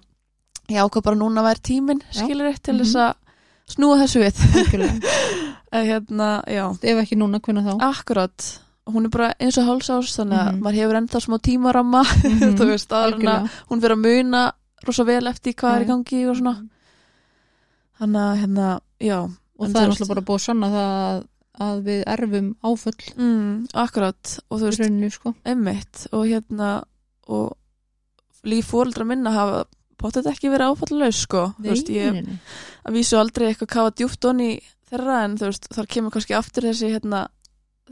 ég 0.68 0.78
ákvað 0.90 1.02
bara 1.02 1.16
núna 1.16 1.42
væri 1.42 1.60
tíminn, 1.62 2.02
Já. 2.12 2.22
skilur 2.26 2.46
eitt 2.52 2.62
til 2.62 2.74
Mhm. 2.74 2.82
þess 2.84 2.94
að 2.96 3.14
snúa 3.66 3.96
þessu 3.98 4.20
við 4.20 4.34
að 5.72 5.86
hérna, 5.86 6.42
ef 6.46 6.96
ekki 6.98 7.16
núna, 7.16 7.40
hvernig 7.40 7.64
þá 7.64 7.78
akkurat 7.80 8.58
hún 8.90 9.04
er 9.04 9.08
bara 9.08 9.34
eins 9.40 9.56
og 9.58 9.64
hálsás 9.66 10.16
þannig 10.18 10.38
að 10.38 10.52
Mhm. 10.54 10.60
maður 10.62 10.74
hefur 10.74 10.96
enda 10.96 11.20
smá 11.20 11.38
tímaramma 11.38 12.02
Mhm. 12.24 12.56
þú 12.58 12.66
veist, 12.66 12.88
að 12.88 13.48
hún 13.70 13.80
fyrir 13.80 13.96
að 13.96 14.02
muna 14.02 14.52
rosa 14.86 15.04
vel 15.04 15.26
eftir 15.26 15.54
hvað 15.54 15.76
er 15.76 15.84
í 15.84 15.86
gangi 15.86 16.28
og 16.30 16.36
svona 16.36 16.68
þannig 18.00 18.20
að 18.20 18.38
hérna, 18.40 18.80
já 19.00 19.30
og 19.60 19.66
en 19.66 19.74
það 19.74 19.82
er 19.84 19.90
náttúrulega 19.92 20.12
bara 20.14 20.26
búið 20.30 20.40
að 20.40 20.46
sanna 20.48 20.70
það 20.74 21.24
að, 21.60 21.80
við 21.84 22.02
erfum 22.14 22.48
áföll 22.64 23.00
mm, 23.16 23.50
akkurat, 23.84 24.36
og 24.48 24.60
þú 24.62 24.64
veist, 24.70 24.80
rauninu 24.80 25.10
sko 25.12 25.34
emmitt 25.44 26.06
og 26.16 26.24
hérna 26.30 26.70
og 27.28 27.56
líf 28.48 28.70
fóreldra 28.72 29.04
minna 29.04 29.34
hafa 29.34 29.64
pottet 30.00 30.24
ekki 30.30 30.48
verið 30.48 30.72
áfallalaus 30.72 31.18
sko, 31.26 31.42
þú 31.60 31.68
veist, 31.74 31.90
ég 31.92 32.14
nei, 32.16 32.22
nei. 32.24 32.38
að 32.88 32.96
vísu 32.96 33.18
aldrei 33.20 33.50
eitthvað 33.50 33.68
kafa 33.74 33.92
djúpt 34.00 34.24
onni 34.30 34.54
þeirra 34.88 35.18
en 35.26 35.34
þú 35.36 35.50
veist, 35.50 35.68
þar 35.76 35.90
kemur 35.92 36.14
kannski 36.14 36.34
aftur 36.38 36.64
þessi 36.70 36.88
hérna, 36.94 37.26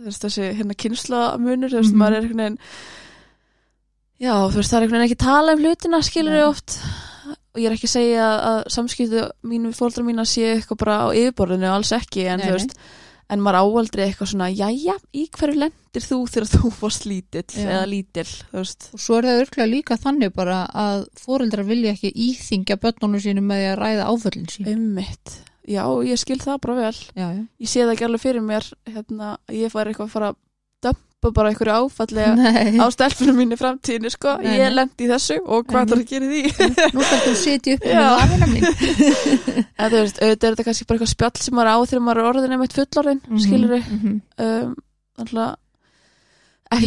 þessi 0.08 0.48
hérna 0.56 0.74
kynslamunur, 0.78 1.68
þú 1.74 1.82
veist, 1.82 1.92
Mhm. 1.92 2.00
maður 2.00 2.16
er 2.16 2.28
veginn 2.30 2.56
já, 4.18 4.32
þú 4.48 4.56
veist, 4.56 4.72
það 4.72 4.80
er 4.80 4.88
veginn 4.88 5.04
ekki 5.06 5.18
tala 5.20 5.52
um 5.52 5.60
hlutina, 5.62 6.00
skilur 6.02 6.32
Nei. 6.32 6.40
ég 6.40 6.48
oft 6.48 6.78
og 7.58 7.64
ég 7.64 7.68
er 7.72 7.74
ekki 7.74 7.90
að 7.90 7.96
segja 7.96 8.30
að 8.52 8.62
samskiptu 8.70 9.26
mínu 9.50 9.74
fóldra 9.74 10.06
mína 10.06 10.24
sé 10.28 10.54
eitthvað 10.54 10.80
bara 10.84 10.96
á 11.02 11.06
yfirborðinu, 11.10 11.68
alls 11.72 11.90
ekki, 11.96 12.28
en 12.30 12.38
Nei, 12.38 12.46
þú 12.46 12.54
veist 12.54 12.78
en 13.28 13.42
maður 13.44 13.58
áaldrei 13.60 14.04
eitthvað 14.06 14.30
svona, 14.30 14.48
jæja, 14.48 14.94
í 15.12 15.26
hverju 15.34 15.60
lendir 15.60 16.04
þú 16.04 16.18
þegar 16.32 16.48
þú 16.54 16.70
fórst 16.78 17.04
lítill 17.08 17.44
eða 17.60 17.82
lítill, 17.90 18.28
þú 18.52 18.62
veist. 18.62 18.88
Og 18.96 19.02
svo 19.04 19.18
er 19.18 19.28
það 19.28 19.42
örglega 19.42 19.68
líka 19.68 19.98
þannig 20.00 20.32
bara 20.36 20.62
að 20.72 21.04
foreldrar 21.20 21.68
vilja 21.68 21.92
ekki 21.92 22.12
íþingja 22.28 22.78
börnunum 22.80 23.22
sínum 23.24 23.50
með 23.50 23.66
að 23.74 23.78
ræða 23.82 24.08
áföllin 24.08 24.48
sín. 24.52 24.70
Ummitt, 24.72 25.34
já, 25.68 25.82
ég 26.08 26.22
skil 26.22 26.38
það 26.40 26.62
bara 26.64 26.78
vel. 26.80 26.94
Já, 27.12 27.26
já. 27.26 27.42
ég 27.44 27.72
sé 27.74 27.84
það 27.84 27.94
ekki 27.96 28.08
alveg 28.08 28.24
fyrir 28.24 28.46
mér 28.48 28.70
hérna, 28.88 29.34
ég 29.52 29.74
fær 29.74 29.92
eitthvað 29.92 30.08
að 30.08 30.14
fara 30.16 30.32
dömpa 30.86 31.30
bara 31.34 31.50
einhverju 31.52 31.74
áfalli 31.74 32.24
Nei, 32.38 32.78
á 32.78 32.86
stelpunum 32.94 33.38
mínu 33.40 33.56
framtíðinu 33.58 34.10
sko. 34.14 34.36
Nei, 34.42 34.52
ég 34.60 34.74
lendi 34.76 35.06
í 35.06 35.10
þessu 35.10 35.38
og 35.44 35.66
hvað 35.66 35.90
það 35.90 35.96
er 35.96 36.02
að 36.02 36.10
gera 36.12 36.28
því? 36.32 36.42
Nú 36.94 37.06
skal 37.06 37.20
þú 37.24 37.32
sitja 37.42 37.74
upp 37.78 37.86
Já. 37.88 37.94
með 37.98 38.10
lafina 38.18 38.50
mín 38.52 38.68
auðvitað 39.78 40.28
er 40.28 40.36
þetta 40.36 40.66
kannski 40.68 40.86
bara 40.88 40.98
eitthvað 40.98 41.14
spjall 41.14 41.42
sem 41.42 41.58
maður 41.58 41.72
á 41.74 41.78
þegar 41.90 42.04
maður 42.08 42.20
er 42.22 42.30
orðin 42.32 42.54
einmitt 42.58 42.76
fullorðin 42.78 43.24
mm 43.26 43.40
skilur 43.46 43.74
við 43.74 43.88
Mhm, 43.88 44.20
mhm. 44.38 44.76
um, 45.24 45.56
í 46.68 46.76
að 46.76 46.84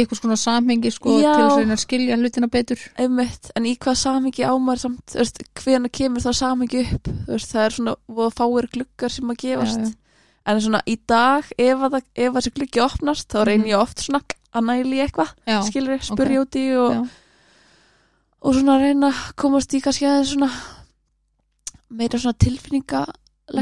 einhvers 0.00 0.20
konar, 0.24 0.38
samhengi 0.40 0.90
sko, 0.94 1.18
til 1.20 1.28
að 1.28 1.58
reyna 1.60 1.76
að 1.76 1.82
skilja 1.82 2.16
hlutina 2.16 2.48
betur. 2.48 2.80
Einmitt, 2.96 3.50
en 3.58 3.66
í 3.68 3.74
hvað 3.76 3.98
samhengi 4.00 4.46
á 4.48 4.52
maður 4.56 4.80
samt, 4.86 5.16
hvena 5.60 5.90
kemur 5.92 6.24
það 6.24 6.38
samhengi 6.38 6.84
upp? 6.86 7.10
Veist, 7.28 7.52
það 7.52 7.66
er 7.66 7.76
svona 7.76 7.94
fáir 8.32 8.68
gluggar 8.72 9.12
sem 9.12 9.32
að 9.34 9.40
gefast 9.44 9.82
Já, 9.82 9.90
já. 9.90 9.94
En 10.46 10.60
svona 10.62 10.80
í 10.86 10.96
dag, 11.10 11.44
ef, 11.58 11.78
að, 11.88 12.00
ef 12.14 12.32
þessi 12.36 12.52
gluggi 12.54 12.80
opnast, 12.84 13.28
þá 13.32 13.44
reynir 13.44 13.66
Mhm. 13.66 13.72
ég 13.74 13.80
oft 13.82 13.98
svona 14.04 14.20
að 14.54 14.64
næli 14.70 15.00
eitthvað, 15.04 15.30
skilur 15.66 15.98
spurja 16.06 16.40
út 16.44 16.54
í 16.56 16.66
og, 16.78 17.08
og 18.42 18.54
svona 18.54 18.78
reyna 18.80 19.10
að 19.10 19.34
komast 19.36 19.74
í 19.74 19.80
kannski 19.82 20.06
aðeins 20.06 20.32
svona 20.36 20.50
meira 21.90 22.18
svona 22.18 22.38
tilfinningalegt 22.38 23.16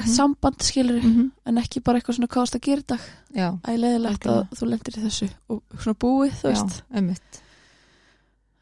Mhm. 0.06 0.08
samband 0.16 0.60
skilur 0.64 1.00
mhm, 1.02 1.30
en 1.46 1.58
ekki 1.58 1.82
bara 1.84 1.98
eitthvað 2.00 2.16
svona 2.18 2.28
hvað 2.28 2.42
varst 2.44 2.54
að 2.56 2.60
gera 2.68 2.80
í 2.80 2.86
dag. 2.86 3.00
Já, 3.34 3.48
æleðilegt 3.68 4.26
að 4.26 4.48
þú 4.54 4.68
lendir 4.70 4.96
í 4.98 5.02
þessu 5.04 5.30
og 5.48 5.62
svona 5.78 5.98
búið 5.98 6.32
þú 6.40 6.48
veist. 6.52 6.82
einmitt. 6.94 7.40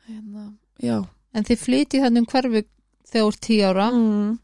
Hérna, 0.09 0.53
já, 0.83 0.97
en 1.35 1.45
þið 1.45 1.59
flytið 1.63 2.03
þannig 2.07 2.19
um 2.19 2.27
hverfi 2.27 2.65
þegar 3.13 3.37
tíu 3.41 3.63
ára 3.69 3.91
mm, 3.93 4.39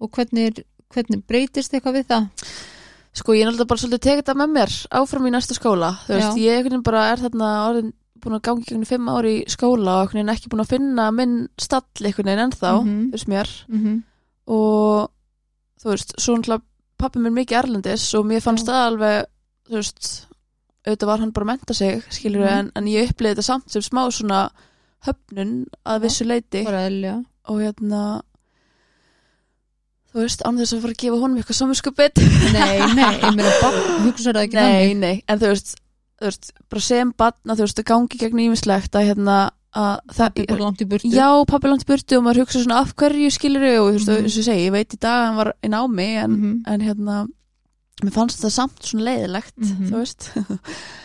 og 0.00 0.10
hvernig, 0.12 0.64
hvernig 0.94 1.22
breytist 1.26 1.72
eitthvað 1.74 1.98
við 2.00 2.06
það 2.06 2.26
sko 3.16 3.32
ég 3.32 3.42
er 3.42 3.48
náttúrulega 3.50 3.70
bara 3.72 3.80
svolítið 3.80 4.04
tekið 4.06 4.26
það 4.28 4.40
með 4.42 4.50
mér 4.56 4.74
áfram 5.00 5.26
í 5.26 5.30
næsta 5.32 5.54
skóla 5.56 5.90
þú 6.06 6.12
veist, 6.14 6.36
Já. 6.36 6.42
ég 6.44 6.82
bara 6.84 7.04
er 7.12 7.22
þarna 7.24 7.50
orðin 7.70 7.92
búin 8.20 8.36
að 8.36 8.42
gangi 8.48 8.64
gegnum 8.66 8.88
fimm 8.88 9.08
ári 9.12 9.32
í 9.40 9.44
skóla 9.48 10.02
og 10.02 10.12
ekki 10.12 10.50
búin 10.52 10.64
að 10.64 10.72
finna 10.72 11.10
minn 11.12 11.48
stall 11.58 11.84
einhvern 12.02 12.26
veginn 12.30 12.44
ennþá, 12.46 12.72
Mhm. 12.82 13.02
þú 13.08 13.12
veist 13.12 13.28
mér 13.28 13.48
mm 13.68 13.78
-hmm. 13.84 14.02
og 14.46 15.10
þú 15.80 15.90
veist, 15.90 16.12
svo 16.18 16.36
náttúrulega 16.36 16.62
pappi 16.98 17.18
minn 17.18 17.34
mikið 17.34 17.58
erlendis 17.58 18.14
og 18.14 18.24
mér 18.26 18.40
fannst 18.42 18.66
það 18.66 18.86
alveg 18.86 19.24
þú 19.68 19.74
veist, 19.76 20.26
auðvitað 20.86 21.06
var 21.06 21.18
hann 21.18 21.32
bara 21.32 21.44
að 21.44 21.50
menta 21.52 21.74
sig 21.74 22.02
skilur 22.10 22.44
Mhm. 22.44 22.58
en, 22.58 22.72
en 22.76 22.84
ég 22.86 23.08
upplýði 23.10 23.34
þetta 23.34 23.42
samt 23.42 23.70
sem 23.70 23.82
smá 23.82 24.10
svona 24.10 24.50
höfnun 25.06 25.66
að 25.86 26.00
vissu 26.02 26.24
leiti 26.24 26.64
og 26.66 27.60
hérna 27.60 28.22
þú 30.16 30.24
veist, 30.24 30.42
án 30.48 30.56
þess 30.60 30.72
að 30.76 30.80
fara 30.86 30.94
að 30.96 31.02
gefa 31.04 31.18
honum 31.22 31.40
eitthvað 31.42 31.58
saminskupið 31.60 32.22
nei, 32.56 32.78
nei, 32.96 33.10
ég 33.20 33.36
meina 33.36 33.52
bara 33.60 33.82
hugsa 34.06 34.32
það 34.32 34.42
ekki 34.46 34.56
nei, 34.56 34.94
nei, 34.96 35.14
en 35.28 35.38
þú 35.42 35.50
veist, 35.52 35.74
þú 36.16 36.30
veist 36.30 36.50
bara 36.72 36.84
sem 36.88 37.12
batna, 37.20 37.56
þú 37.58 37.66
veist, 37.66 37.82
að 37.84 37.88
gangi 37.92 38.20
gegn 38.24 38.42
ímislegt 38.48 38.96
að 38.96 39.10
hérna 39.12 39.36
að 39.76 40.14
það 40.16 40.38
er 40.40 40.46
bara 40.48 40.64
langt 40.64 40.80
í 40.80 40.86
burtu. 40.88 41.08
Já, 41.12 41.26
pappi 41.44 41.68
langt 41.68 41.82
í 41.84 41.88
burtu 41.90 42.16
og 42.16 42.22
maður 42.24 42.46
hugsa 42.46 42.62
svona 42.62 42.78
af 42.80 42.94
hverju 42.96 43.28
skilur 43.34 43.64
og 43.76 43.90
þú 43.90 43.96
veist, 43.98 44.08
Mhm. 44.08 44.22
eins 44.24 44.36
og 44.36 44.40
ég 44.40 44.46
segi, 44.46 44.62
ég 44.64 44.72
veit 44.72 44.94
í 44.96 44.98
dag 44.98 45.16
að 45.20 45.26
hann 45.26 45.36
var 45.36 45.50
í 45.60 45.68
námi 45.68 46.06
en, 46.22 46.30
Mhm. 46.32 46.62
en 46.66 46.80
hérna 46.80 47.16
mér 48.02 48.12
fannst 48.14 48.40
það 48.40 48.54
samt 48.56 48.80
svona 48.88 49.04
leiðilegt 49.04 49.58
Mhm. 49.60 49.90
þú 49.90 50.00
veist. 50.00 50.30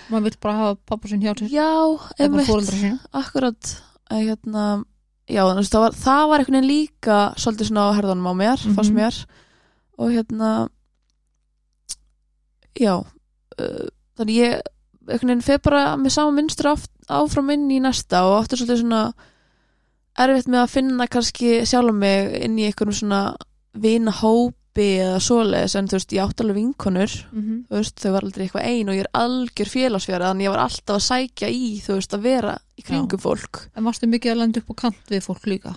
Maður 0.09 0.23
vil 0.23 0.37
bara 0.39 0.55
hafa 0.55 0.77
pappa 0.87 1.07
sinn 1.11 1.21
hjá 1.21 1.35
sér. 1.35 1.49
Já, 1.51 1.99
einmitt, 2.19 2.99
akkurat 3.13 3.75
að 4.09 4.23
hérna 4.29 4.85
já, 5.31 5.41
veist, 5.55 5.71
það 5.73 5.83
var, 5.85 5.95
það 6.03 6.27
var 6.31 6.39
einhvern 6.43 6.57
veginn 6.59 6.71
líka 6.71 7.17
svolítið 7.39 7.69
svona 7.71 7.87
á 7.87 7.95
herðanum 7.97 8.27
á 8.31 8.33
mér, 8.41 8.59
Mhm. 8.65 8.75
fannst 8.77 8.93
mér 8.97 9.15
og 10.01 10.11
hérna 10.11 10.51
já 12.79 12.93
uh, 13.01 13.87
þannig 14.17 14.37
ég 14.37 14.61
einhvern 15.07 15.31
veginn 15.31 15.45
fer 15.45 15.59
bara 15.63 15.83
með 15.99 16.13
sama 16.15 16.35
mynstur 16.37 16.71
áf- 16.73 16.89
áfram 17.11 17.49
inn 17.53 17.67
í 17.73 17.79
næsta 17.83 18.23
og 18.27 18.37
áttu 18.43 18.59
svolítið 18.59 18.83
svona 18.83 19.01
erfitt 20.21 20.47
með 20.51 20.61
að 20.65 20.73
finna 20.75 21.07
kannski 21.07 21.51
sjálf 21.67 21.93
mig 21.95 22.31
inn 22.45 22.57
í 22.59 22.67
einhverjum 22.69 22.97
svona 23.01 23.21
vina 23.73 24.11
hópi 24.71 24.85
eða 25.03 25.19
svoleiðis 25.19 25.73
en 25.75 25.87
þú 25.91 25.97
veist, 25.97 26.13
ég 26.15 26.23
átti 26.23 26.43
alveg 26.43 26.55
vinkonur 26.55 27.11
Mhm. 27.33 27.65
þú 27.69 27.75
veist, 27.75 27.95
þau 27.99 28.11
var 28.13 28.23
aldrei 28.23 28.47
eitthvað 28.47 28.65
ein 28.65 28.89
og 28.89 28.95
ég 28.95 28.99
er 29.01 29.11
algjör 29.13 29.67
félagsfjara 29.67 30.31
þannig 30.31 30.45
ég 30.47 30.49
var 30.55 30.63
alltaf 30.63 30.95
að 30.95 31.07
sækja 31.07 31.49
í 31.49 31.81
þú 31.81 31.93
veist, 31.97 32.13
að 32.13 32.21
vera 32.21 32.57
í 32.77 32.81
kringum 32.83 33.19
fólk 33.19 33.67
En 33.75 33.83
varstu 33.83 34.07
mikið 34.07 34.31
að 34.31 34.37
landa 34.37 34.59
upp 34.61 34.69
á 34.71 34.75
kant 34.81 34.95
við 35.09 35.23
fólk 35.25 35.45
líka? 35.45 35.75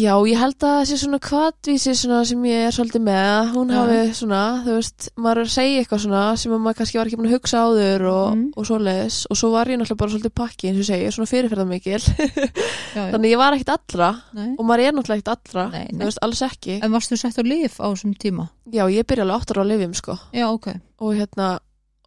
Já, 0.00 0.12
ég 0.30 0.38
held 0.38 0.54
að 0.64 0.70
það 0.78 0.84
sé 0.88 0.96
svona 1.00 1.18
kvatvísi 1.20 1.92
svona 1.98 2.20
sem 2.24 2.44
ég 2.46 2.60
er 2.68 2.72
svolítið 2.72 3.02
með 3.04 3.16
að 3.30 3.48
hún 3.56 3.72
Já. 3.74 3.78
hafi 3.80 4.12
svona, 4.16 4.38
þú 4.64 4.74
veist, 4.76 5.08
maður 5.20 5.40
er 5.42 5.48
að 5.48 5.54
segja 5.56 5.80
eitthvað 5.82 6.00
svona 6.04 6.20
sem 6.40 6.52
að 6.54 6.60
maður 6.64 6.76
kannski 6.78 6.98
var 7.00 7.10
ekki 7.10 7.18
búin 7.18 7.28
að 7.28 7.34
hugsa 7.34 7.62
áður 7.66 8.04
og, 8.10 8.28
Mhm. 8.30 8.44
og 8.56 8.68
svoleiðis 8.70 9.16
og 9.30 9.36
svo 9.40 9.50
var 9.50 9.66
ég 9.66 9.76
náttúrulega 9.80 10.00
bara 10.00 10.10
svolítið 10.14 10.34
pakki 10.40 10.68
eins 10.70 10.78
og 10.80 10.86
segi, 10.88 11.10
svona 11.12 11.30
fyrirferðarmikil 11.32 12.04
Já, 12.96 13.02
já. 13.02 13.10
þannig 13.12 13.30
ég 13.34 13.40
var 13.42 13.52
ekkit 13.58 13.72
allra 13.74 14.10
Nei. 14.32 14.48
og 14.58 14.64
maður 14.70 14.84
er 14.86 14.92
náttúrulega 14.94 15.18
ekkit 15.20 15.32
allra, 15.34 15.66
Nei, 15.74 15.86
þú 15.90 15.98
nei. 15.98 16.06
veist, 16.06 16.22
alls 16.22 16.42
ekki 16.48 16.78
En 16.82 16.92
varstu 16.96 17.16
sett 17.20 17.36
á 17.36 17.42
lif 17.44 17.76
á 17.82 17.86
þessum 17.90 18.14
tíma? 18.16 18.48
Já, 18.72 18.84
ég 18.88 19.04
byrja 19.10 19.26
alveg 19.26 19.42
áttur 19.42 19.60
á 19.60 19.64
lifjum 19.68 19.94
sko 19.98 20.16
Já, 20.32 20.46
ok. 20.48 20.66
og 21.00 21.14
hérna, 21.18 21.58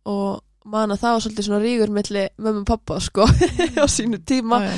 og 0.06 0.42
man 0.66 0.90
að 0.96 1.00
það 1.04 1.14
var 1.14 1.22
svolítið 1.28 1.46
svona 1.50 1.62
rígur 1.62 1.92
milli 1.94 2.26
mömmu 2.40 2.64
og 2.64 2.66
pappa 2.74 3.00
sko 3.04 3.28
á 3.84 3.86
sínu 3.92 4.24
tíma 4.26 4.64
já. 4.64 4.74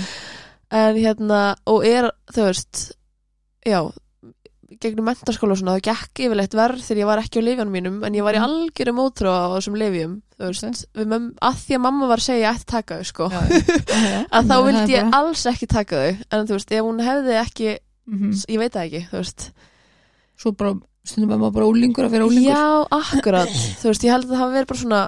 en 0.73 0.95
hérna, 0.97 1.55
og 1.69 1.85
er, 1.85 2.11
þú 2.33 2.49
veist 2.49 2.91
já, 3.65 3.79
gegnum 4.81 5.05
mentaskóla 5.07 5.53
og 5.55 5.59
svona, 5.61 5.75
það 5.77 5.83
gekk 5.87 6.21
yfirleitt 6.25 6.55
verð 6.57 6.81
þegar 6.83 6.99
ég 7.01 7.07
var 7.09 7.21
ekki 7.21 7.39
á 7.39 7.45
lifjanum 7.45 7.71
mínum, 7.75 7.97
en 8.05 8.13
ég 8.17 8.23
var 8.25 8.33
í 8.35 8.39
Mhm. 8.41 8.47
algjörum 8.49 9.01
ótrú 9.05 9.29
á 9.31 9.45
þessum 9.55 9.77
lifjum, 9.79 10.15
þú 10.39 10.49
veist. 10.49 10.85
Möm, 10.95 11.27
að 11.41 11.55
því 11.63 11.75
að 11.77 11.81
mamma 11.85 12.07
var 12.09 12.17
að 12.17 12.25
segja 12.27 12.39
að 12.39 12.43
ég 12.45 12.55
ætti 12.55 12.65
að 12.65 12.73
taka 12.75 12.97
þau 12.97 13.05
sko, 13.11 13.29
að 14.35 14.49
þá 14.49 14.55
vildi 14.65 14.95
ég 14.97 15.13
alls 15.13 15.45
ekki 15.45 15.67
taka 15.67 15.95
þau, 15.95 16.17
en 16.31 16.47
þú 16.47 16.57
veist, 16.57 16.71
ef 16.71 16.83
hún 16.83 16.99
hefði 17.05 17.37
ekki 17.45 17.77
Mhm. 18.05 18.31
ég 18.49 18.59
veit 18.59 18.73
það 18.73 18.85
ekki, 18.85 19.03
þú 19.09 19.17
veist. 19.21 19.51
Svo 20.37 20.51
bara, 20.57 20.73
stundum 21.05 21.31
er 21.31 21.37
maður 21.37 21.53
bara 21.53 21.65
ólingur 21.69 22.05
að 22.05 22.11
vera 22.11 22.25
ólingur. 22.25 22.51
já, 22.51 22.87
akkurat, 22.91 23.49
þú 23.81 23.87
veist, 23.89 24.03
ég 24.03 24.11
held 24.11 24.25
að 24.25 24.33
það 24.33 24.41
hafi 24.43 24.53
verið 24.59 24.67
bara 24.67 24.79
svona 24.83 25.03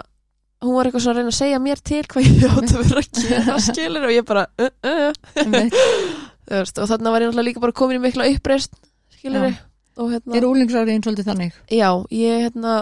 hún 0.57 0.73
var 0.73 0.85
eitthvað 0.87 1.01
svona 1.05 1.13
að 1.13 1.17
reyna 1.21 1.29
að 1.29 1.37
segja 1.37 1.59
mér 1.61 1.81
til 1.85 2.03
hvað 2.09 2.23
ég 2.25 2.45
átt 2.49 2.71
að 2.73 2.79
vera 2.81 3.01
að 3.03 3.09
gera 3.13 3.57
skilur 3.67 4.05
og 4.07 4.13
ég 4.15 4.25
bara, 4.25 4.47
uh, 4.57 4.69
uh, 4.81 5.13
veist, 6.49 6.77
og 6.79 6.87
þarna 6.91 7.11
var 7.13 7.21
ég 7.21 7.29
náttúrulega 7.31 7.47
líka 7.49 7.63
bara 7.63 7.75
komin 7.75 7.99
í 7.99 8.03
mikla 8.07 8.27
uppreist 8.33 8.73
skilur 9.17 9.49
og 9.97 10.11
hérna 10.13 10.35
Er 10.37 10.45
ólingsárið 10.47 11.01
svolítið 11.03 11.27
þannig? 11.31 11.53
Já, 11.73 11.89
ég 12.13 12.43
hérna 12.47 12.73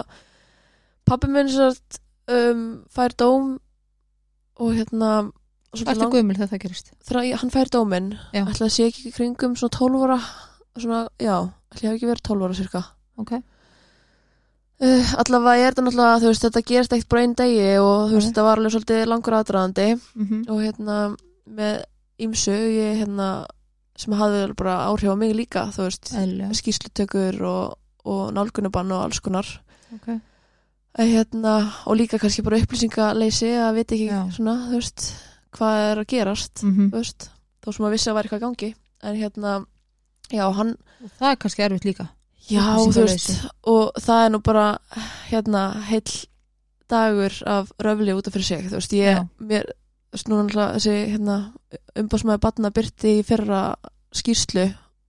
pappi 1.08 1.30
minn 1.32 1.48
sért 1.48 2.00
um, 2.28 2.62
fær 2.92 3.14
dóm 3.16 3.56
og 4.60 4.72
hérna 4.76 5.10
svolítið 5.76 6.00
lang- 6.02 6.12
gömul 6.14 6.36
þegar 6.36 6.50
það 6.52 6.62
gerist? 6.66 6.92
þegar 7.08 7.40
hann 7.40 7.50
fær 7.54 7.70
dóminn 7.72 8.10
að 8.32 8.70
sé 8.70 8.86
ekki 8.90 9.12
kringum 9.16 9.56
svona 9.56 9.76
12 9.78 10.04
ára 10.06 10.20
svona, 10.76 11.02
já, 11.18 11.36
ég 11.80 11.88
hafi 11.88 11.94
ekki 11.96 12.10
verið 12.10 12.24
12 12.28 12.44
ára 12.46 12.54
cirka 12.60 12.84
Ok. 13.16 13.32
uh, 14.84 15.12
allavega 15.24 15.56
er 15.66 15.72
þetta 15.72 15.84
náttúrulega, 15.86 16.20
þú 16.20 16.30
veist, 16.30 16.44
þetta 16.46 16.62
gerist 16.68 16.92
ekkert 16.96 17.08
bara 17.12 17.22
einn 17.24 17.34
degi 17.38 17.68
og 17.80 18.10
þú 18.10 18.14
veist, 18.18 18.26
Nei. 18.26 18.30
þetta 18.32 18.44
var 18.46 18.60
alveg 18.60 18.74
svolítið 18.76 19.06
langur 19.12 19.36
aðdraðandi 19.40 19.86
Mm 20.16 20.42
og 20.52 20.60
hérna 20.64 20.96
með 21.46 21.84
ýmsu, 22.26 22.52
ég 22.76 23.00
hérna 23.04 23.28
sem 23.96 24.12
hafði 24.18 24.42
bara 24.58 24.74
áhrif 24.90 25.12
á 25.12 25.16
mig 25.16 25.34
líka 25.36 25.66
þú 25.74 25.86
veist, 25.88 26.10
Eðlilega. 26.12 26.56
skýslutökur 26.58 27.38
og, 27.48 27.76
og 28.04 28.32
nálgunabann 28.36 28.92
og 28.92 29.04
alls 29.06 29.20
konar 29.24 29.46
Ok. 29.94 30.08
að 30.98 31.12
hérna, 31.14 31.54
og 31.86 31.96
líka 31.96 32.18
kannski 32.18 32.42
bara 32.44 32.58
upplýsingaleysi 32.62 33.52
að 33.60 33.74
vita 33.78 33.94
ekki 33.96 34.34
svona, 34.36 34.56
veist, 34.72 35.06
hvað 35.56 35.80
er 35.90 36.02
að 36.02 36.08
gerast 36.12 36.62
Mm 36.64 36.90
þú 36.90 36.98
veist, 37.00 37.30
þó 37.64 37.72
sem 37.72 37.86
að 37.88 37.94
vissi 37.96 38.08
að 38.08 38.12
það 38.12 38.18
væri 38.18 38.28
eitthvað 38.28 38.44
gangi 38.46 38.74
en 39.02 39.16
hérna, 39.20 39.54
já, 40.32 40.44
hann 40.56 40.76
það 41.18 41.30
er 41.30 41.36
kannski 41.36 41.62
erfitt 41.66 41.84
líka. 41.88 42.08
já, 42.50 42.64
veist, 42.94 43.46
og 43.66 43.92
það 44.00 44.24
er 44.26 44.30
nú 44.34 44.42
bara 44.42 44.78
hérna, 45.30 45.64
heill 45.88 46.26
dagur 46.88 47.32
af 47.46 47.72
röfli 47.82 48.14
út 48.14 48.26
af 48.28 48.32
fyrir 48.36 48.44
sig 48.46 48.98
ég, 49.00 49.26
mér 49.40 49.64
þessi, 50.14 50.94
hérna, 51.12 51.36
umbásmaður 51.98 52.40
batna 52.40 52.70
byrti 52.70 53.18
í 53.20 53.24
fyrra 53.26 53.74
skýrslu 54.14 54.66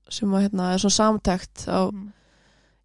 sem 0.10 0.30
að, 0.32 0.48
hérna, 0.48 0.74
er 0.74 0.80
svona 0.80 0.98
samtækt 0.98 1.68
á 1.68 1.92
Mhm. 1.92 2.14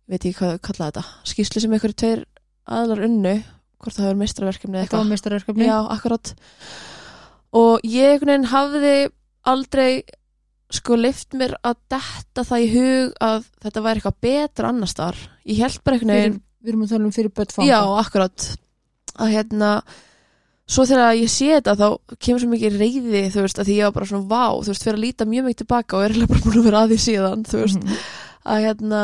veit 0.08 0.24
ég 0.24 0.36
hvað 0.36 0.58
þau 0.58 0.60
kalla 0.60 0.90
þetta 0.90 1.04
skýrslu 1.24 1.60
sem 1.60 1.70
einhverju 1.72 1.94
tveir 1.96 2.24
aðlar 2.68 3.04
unnu 3.04 3.44
hvort 3.82 3.96
það 3.96 4.04
hefur 4.06 4.18
meistarverkefni 4.20 4.74
eða 4.78 4.82
Þetta 4.86 4.96
var 4.96 5.04
eitthvað 5.04 5.10
meistarverkefni. 5.10 5.66
já, 5.66 5.88
akkurat 5.90 6.34
og 7.52 7.80
ég 7.84 8.12
einhvern 8.12 8.26
veginn 8.32 8.50
hafði 8.52 9.12
aldrei 9.44 10.02
sko 10.72 10.96
leift 10.96 11.34
mér 11.34 11.54
að 11.64 11.76
detta 11.90 12.44
það 12.44 12.62
í 12.64 12.68
hug 12.72 13.14
að 13.20 13.44
þetta 13.62 13.82
væri 13.82 14.00
eitthvað 14.00 14.20
betra 14.22 14.68
annars 14.68 14.94
þar 14.94 15.16
ég 15.46 15.58
held 15.58 15.84
bara 15.84 15.96
einhvern 15.96 16.14
veginn 16.16 16.40
við 16.62 16.68
erum 16.72 16.82
að 16.82 16.88
tala 16.88 17.04
um 17.04 17.10
fyrir 17.12 17.32
börn 17.34 17.52
fanga. 17.52 17.68
já, 17.68 17.80
akkurat 18.04 18.56
að 19.18 19.32
hérna 19.34 19.82
svo 20.72 20.84
þegar 20.88 21.16
ég 21.18 21.28
sé 21.32 21.48
þetta 21.58 21.74
þá 21.80 22.16
kemur 22.22 22.40
svo 22.42 22.48
mikið 22.52 22.78
reyði 22.80 23.22
þú 23.34 23.42
veist, 23.44 23.58
að 23.60 23.68
því 23.68 23.74
ég 23.78 23.88
var 23.88 23.96
bara 23.98 24.08
svona 24.10 24.30
vá 24.30 24.44
þú 24.62 24.70
veist, 24.72 24.84
fyrir 24.86 24.98
að 24.98 25.04
líta 25.04 25.26
mjög 25.28 25.44
mikið 25.48 25.60
tilbaka 25.62 25.96
og 25.98 26.04
er 26.06 26.14
eiginlega 26.14 26.32
bara 26.32 26.44
búin 26.46 26.60
að 26.62 26.66
vera 26.68 26.82
að 26.86 26.92
því 26.94 26.98
síðan 27.06 27.44
þú 27.50 27.60
veist, 27.62 27.82
Mhm. 27.82 28.00
að 28.52 28.62
hérna 28.66 29.00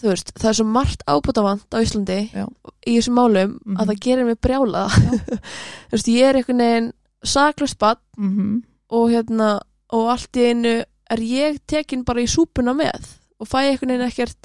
þú 0.00 0.08
veist, 0.12 0.30
það 0.38 0.48
er 0.50 0.56
svo 0.58 0.66
margt 0.70 1.02
ábútavant 1.10 1.74
á 1.76 1.78
Íslandi 1.84 2.18
Já. 2.32 2.46
í 2.88 2.94
þessum 2.96 3.16
málum 3.18 3.58
Mhm. 3.66 3.76
að 3.76 3.86
það 3.90 4.00
gerir 4.06 4.24
mig 4.26 4.40
brjála 4.40 4.84
þú 5.90 5.92
veist, 5.96 6.08
ég 6.08 6.24
er 6.30 6.34
einhvern 6.40 6.62
veginn 6.64 6.92
saklaust 7.24 7.78
bann 7.78 8.00
Mhm. 8.16 8.62
og 8.90 9.10
hérna 9.10 9.60
og 9.92 10.08
allt 10.14 10.32
í 10.36 10.46
einu 10.50 10.84
er 11.10 11.18
ég 11.18 11.58
tekin 11.66 12.04
bara 12.04 12.20
í 12.22 12.26
súpuna 12.30 12.72
með 12.74 13.16
og 13.40 13.48
fæ 13.48 13.58
einhvern 13.70 13.92
veginn 13.98 14.08
ekkert 14.08 14.36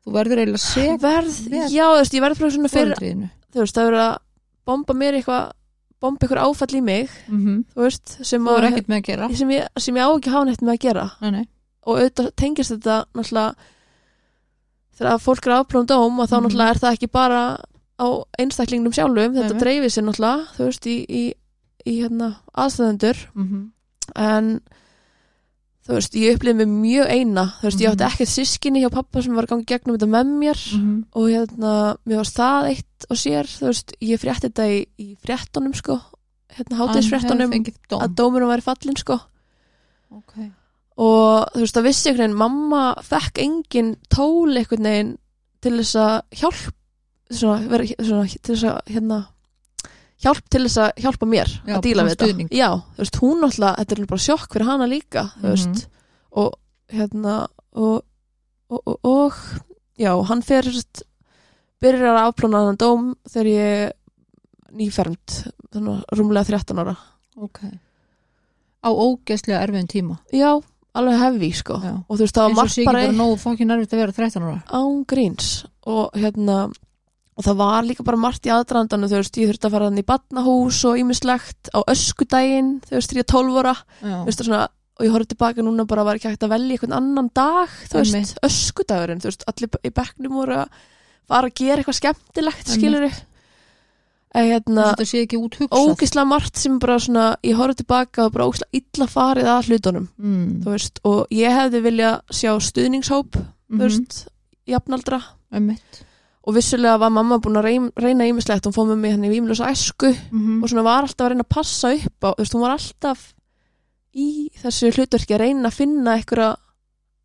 Þú 0.00 0.12
verður 0.16 0.38
eiginlega 0.40 0.58
seg 0.64 1.00
verð, 1.02 1.34
já, 1.68 1.84
þú 1.84 1.96
veist, 2.00 2.14
ég 2.16 2.22
verð 2.24 2.38
bara 2.40 2.50
svona 2.50 2.70
fyrir. 2.72 3.30
Þú 3.54 3.60
veist, 3.64 3.74
það 3.76 3.88
verður 3.90 4.04
að 4.06 4.18
bomba 4.66 4.94
mér 4.94 5.14
eitthvað 5.20 5.50
bomba 6.00 6.26
eitthvað 6.26 6.44
áfall 6.46 6.74
í 6.78 6.82
mig 6.82 7.10
Mhm. 7.28 7.64
þú 7.74 7.82
veist, 7.84 8.24
sem, 8.24 8.44
Þú 8.44 8.56
að, 8.56 8.68
ekkert 8.70 8.88
með 8.88 8.98
að 9.00 9.06
gera. 9.10 9.28
sem, 9.36 9.48
ég, 9.50 9.66
sem 9.78 9.94
ég 9.96 10.00
á 10.06 10.10
ekki 10.16 10.30
hafa 10.30 10.44
neitt 10.44 10.60
með 10.62 10.74
að 10.74 10.80
gera 10.80 11.10
Nei, 11.20 11.30
nei. 11.30 11.48
og 11.86 11.98
auðvitað 11.98 12.30
tengist 12.36 12.70
þetta 12.72 13.04
náttúrulega 13.14 13.54
þegar 14.96 15.12
að 15.14 15.22
fólk 15.24 15.46
er 15.46 15.54
afplóðum 15.56 15.86
dóm 15.86 16.18
og 16.20 16.28
þá 16.28 16.36
Mhm. 16.36 16.44
náttúrulega 16.46 16.70
er 16.70 16.80
það 16.80 16.92
ekki 16.96 17.10
bara 17.12 17.40
á 18.00 18.06
einstaklingnum 18.38 18.92
sjálfum, 18.96 19.34
þetta 19.36 19.58
dreifir 19.60 19.90
sér 19.92 20.04
náttúrulega 20.04 20.46
þú 20.56 20.64
veist, 20.68 20.86
í, 20.86 21.06
í, 21.08 21.34
í 21.86 22.00
hérna, 22.02 22.36
aðstæðendur 22.56 23.16
Mhm. 23.34 23.70
en 24.16 24.60
þú 25.90 25.96
veist, 25.98 26.14
ég 26.14 26.36
upplifði 26.36 26.56
mig 26.60 26.70
mjög 26.70 27.10
eina 27.10 27.44
þú 27.60 27.66
veist, 27.66 27.80
ég 27.82 27.90
átti 27.90 28.04
Mhm. 28.04 28.12
ekkert 28.14 28.30
sískinni 28.30 28.80
hjá 28.84 28.90
pappa 28.94 29.22
sem 29.22 29.34
var 29.34 29.44
í 29.50 29.64
gegnum 29.66 29.96
þetta 29.98 30.08
með 30.08 30.26
mér 30.38 30.58
Mhm. 30.78 31.04
og 31.14 31.24
hérna, 31.28 31.96
mér 32.06 32.16
varst 32.22 32.36
það 32.36 32.68
eitt 32.70 33.06
og 33.10 33.16
sér, 33.16 33.44
þú 33.44 33.66
veist, 33.66 33.92
ég 34.00 34.20
frétti 34.20 34.48
þetta 34.48 34.64
í, 34.70 34.86
í 34.98 35.16
fréttonum, 35.18 35.74
sko 35.74 36.00
hérna, 36.54 36.76
dóm. 37.90 38.00
að 38.02 38.14
dómurum 38.14 38.48
væri 38.50 38.62
fallin, 38.62 38.96
sko 38.96 39.20
Ok. 40.12 40.34
og 40.98 41.48
þú 41.54 41.60
veist, 41.60 41.74
það 41.76 41.86
vissi 41.88 42.08
einhvern 42.10 42.30
veginn 42.30 42.36
mamma 42.38 42.94
fekk 43.02 43.38
engin 43.38 43.96
tól 44.08 44.56
einhvern 44.56 44.82
veginn 44.82 45.18
til 45.60 45.72
þess 45.78 45.94
að 45.96 46.22
hjálp 46.40 46.72
svona, 47.30 47.68
vera, 47.68 47.84
svona, 48.02 48.26
til 48.42 48.54
þess 48.56 48.64
að 48.64 48.80
hérna 48.94 49.26
hjálp 50.22 50.48
til 50.50 50.62
þess 50.66 50.78
að 50.84 50.90
hjálpa 51.04 51.26
mér 51.26 51.48
Já, 51.66 51.74
að 51.76 51.82
díla 51.86 52.02
bara 52.02 52.08
við 52.08 52.14
þetta 52.16 52.26
stuðning. 52.28 52.48
já, 52.52 52.68
þú 52.96 52.98
veist, 53.04 53.20
hún 53.22 53.40
náttúrulega, 53.40 53.76
þetta 53.80 53.92
er 53.98 54.06
bara 54.06 54.24
sjokk 54.26 54.52
fyrir 54.52 54.66
hana 54.70 54.86
líka, 54.90 55.22
þú 55.40 55.46
Mhm. 55.46 55.50
veist 55.54 55.86
og 56.32 56.54
hérna 56.92 57.36
og, 57.72 58.02
og, 58.70 58.82
og, 58.86 58.98
og 59.04 59.32
já, 59.98 60.12
hann 60.28 60.42
fer 60.42 60.62
sérst, 60.62 61.02
byrjar 61.80 62.16
að 62.16 62.26
afplóna 62.28 62.66
hann 62.66 62.76
dóm 62.76 63.14
þegar 63.28 63.46
ég 63.46 63.92
nýfermt, 64.76 65.36
þannig 65.72 66.02
að 66.04 66.18
rúmlega 66.18 66.46
13 66.46 66.78
ára 66.84 66.96
Ok. 67.40 67.60
Á 68.84 68.88
ógeðslega 68.92 69.62
erfiðum 69.64 69.88
tíma. 69.88 70.18
já, 70.32 70.60
alveg 70.94 71.18
hefi, 71.20 71.52
sko 71.56 71.74
Já. 71.80 71.94
og 72.08 72.16
þú 72.16 72.20
veist, 72.24 72.34
það 72.36 72.46
var 72.48 72.54
margt 72.58 72.72
sé 72.74 72.82
ekki 72.82 72.86
bara 72.90 73.00
bara 73.06 73.12
nógu 73.16 73.38
fokkin 73.38 73.70
erfitt 73.70 73.92
að 73.94 74.00
vera 74.02 74.12
13 74.12 74.42
ára. 74.42 74.62
án 74.68 75.04
gríns 75.06 75.64
og 75.86 76.10
hérna 76.14 76.72
og 77.40 77.46
það 77.46 77.56
var 77.62 77.86
líka 77.88 78.04
bara 78.04 78.20
margt 78.20 78.44
í 78.44 78.52
aðdrandanu 78.52 79.08
þú 79.08 79.16
veist, 79.22 79.38
ég 79.40 79.48
þurfti 79.50 79.68
að 79.70 79.74
fara 79.78 79.88
hann 79.88 80.02
í 80.02 80.04
badnahús 80.10 80.82
og 80.90 80.98
ímislegt 81.00 81.70
á 81.72 81.80
öskudaginn 81.88 82.74
þú 82.84 82.98
veist, 82.98 83.14
3-12 83.16 83.58
ára 83.62 83.74
veist, 84.28 84.44
svona, 84.44 84.66
og 85.00 85.06
ég 85.06 85.14
horfði 85.14 85.32
tilbaka 85.32 85.64
núna 85.64 85.86
bara 85.88 86.04
var 86.04 86.18
ekki 86.20 86.28
hægt 86.34 86.44
að 86.44 86.52
velja 86.52 86.76
einhvern 86.76 86.96
annan 87.00 87.30
dag 87.34 87.72
þú 87.88 88.02
veist, 88.04 88.36
öskudagurinn, 88.44 89.22
þú 89.24 89.30
veist, 89.32 89.46
allir 89.48 89.72
í 89.88 89.94
bekknum 89.96 90.36
voru 90.36 90.58
að 90.60 90.78
fara 91.30 91.48
að 91.48 91.54
gera 91.62 91.80
eitthvað 91.80 91.98
skemmtilegt 92.02 92.68
skilur 92.76 93.06
við 93.08 93.18
hérna, 94.30 94.84
Þetta 94.92 95.06
sé 95.10 95.20
ekki 95.24 95.38
út 95.42 95.56
hugsað. 95.58 95.88
ógislega 95.90 96.26
margt 96.30 96.56
sem 96.60 96.76
bara 96.78 96.98
svona, 97.02 97.24
ég 97.42 97.56
horfði 97.58 97.80
tilbaka 97.82 98.26
og 98.28 98.34
bara 98.36 98.46
ógislega 98.46 98.78
illa 98.78 99.06
farið 99.10 99.48
að 99.50 99.70
hlutunum 99.70 100.06
Mm. 100.20 100.60
þú 100.62 100.70
veist, 100.76 101.00
og 101.04 101.26
ég 101.34 101.50
hefði 101.50 101.80
vilja 101.82 102.12
sjá 102.30 102.52
stuðningshóp, 102.60 103.32
þú 103.32 103.74
Mhm. 103.74 103.78
veist 103.80 104.28
jafnaldra 104.68 105.22
Einmitt. 105.52 106.04
Og 106.40 106.56
vissulega 106.56 107.00
var 107.02 107.12
mamma 107.12 107.38
búin 107.42 107.60
að 107.60 107.66
reyn, 107.68 107.90
reyna 108.00 108.28
ímislegt, 108.30 108.64
hún 108.66 108.76
fóð 108.76 108.94
með 108.94 109.02
mig 109.02 109.14
hann 109.14 109.28
í 109.28 109.32
vímlösa 109.34 109.68
æsku 109.68 110.08
mm 110.14 110.62
og 110.64 110.72
svona 110.72 110.86
var 110.86 111.04
alltaf 111.04 111.26
að 111.26 111.34
reyna 111.34 111.46
að 111.46 111.54
passa 111.56 111.92
upp 111.96 112.26
á, 112.26 112.30
þú 112.32 112.42
veist, 112.42 112.56
hún 112.56 112.64
var 112.64 112.74
alltaf 112.76 113.26
í 114.10 114.28
þessu 114.62 114.92
hlutverki 114.96 115.36
að 115.36 115.42
reyna 115.44 115.68
að 115.68 115.78
finna 115.78 116.16
eitthvað, 116.16 116.54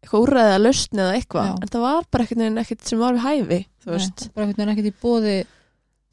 eitthvað 0.04 0.25
úrræðið 0.25 0.56
að 0.56 0.65
lausni 0.65 1.04
eða 1.06 1.19
eitthvað, 1.19 1.51
Já. 1.51 1.56
en 1.62 1.73
það 1.73 1.86
var 1.88 2.10
bara 2.12 2.28
ekkert 2.28 2.63
ekkert 2.65 2.89
sem 2.91 3.04
var 3.06 3.15
við 3.15 3.25
hæfi, 3.25 3.62
þú 3.86 3.95
veist. 3.95 4.25
bara 4.36 4.45
einhvern 4.45 4.60
veginn 4.62 4.75
ekkert 4.75 4.91
í 4.91 4.97
bóði 5.01 5.38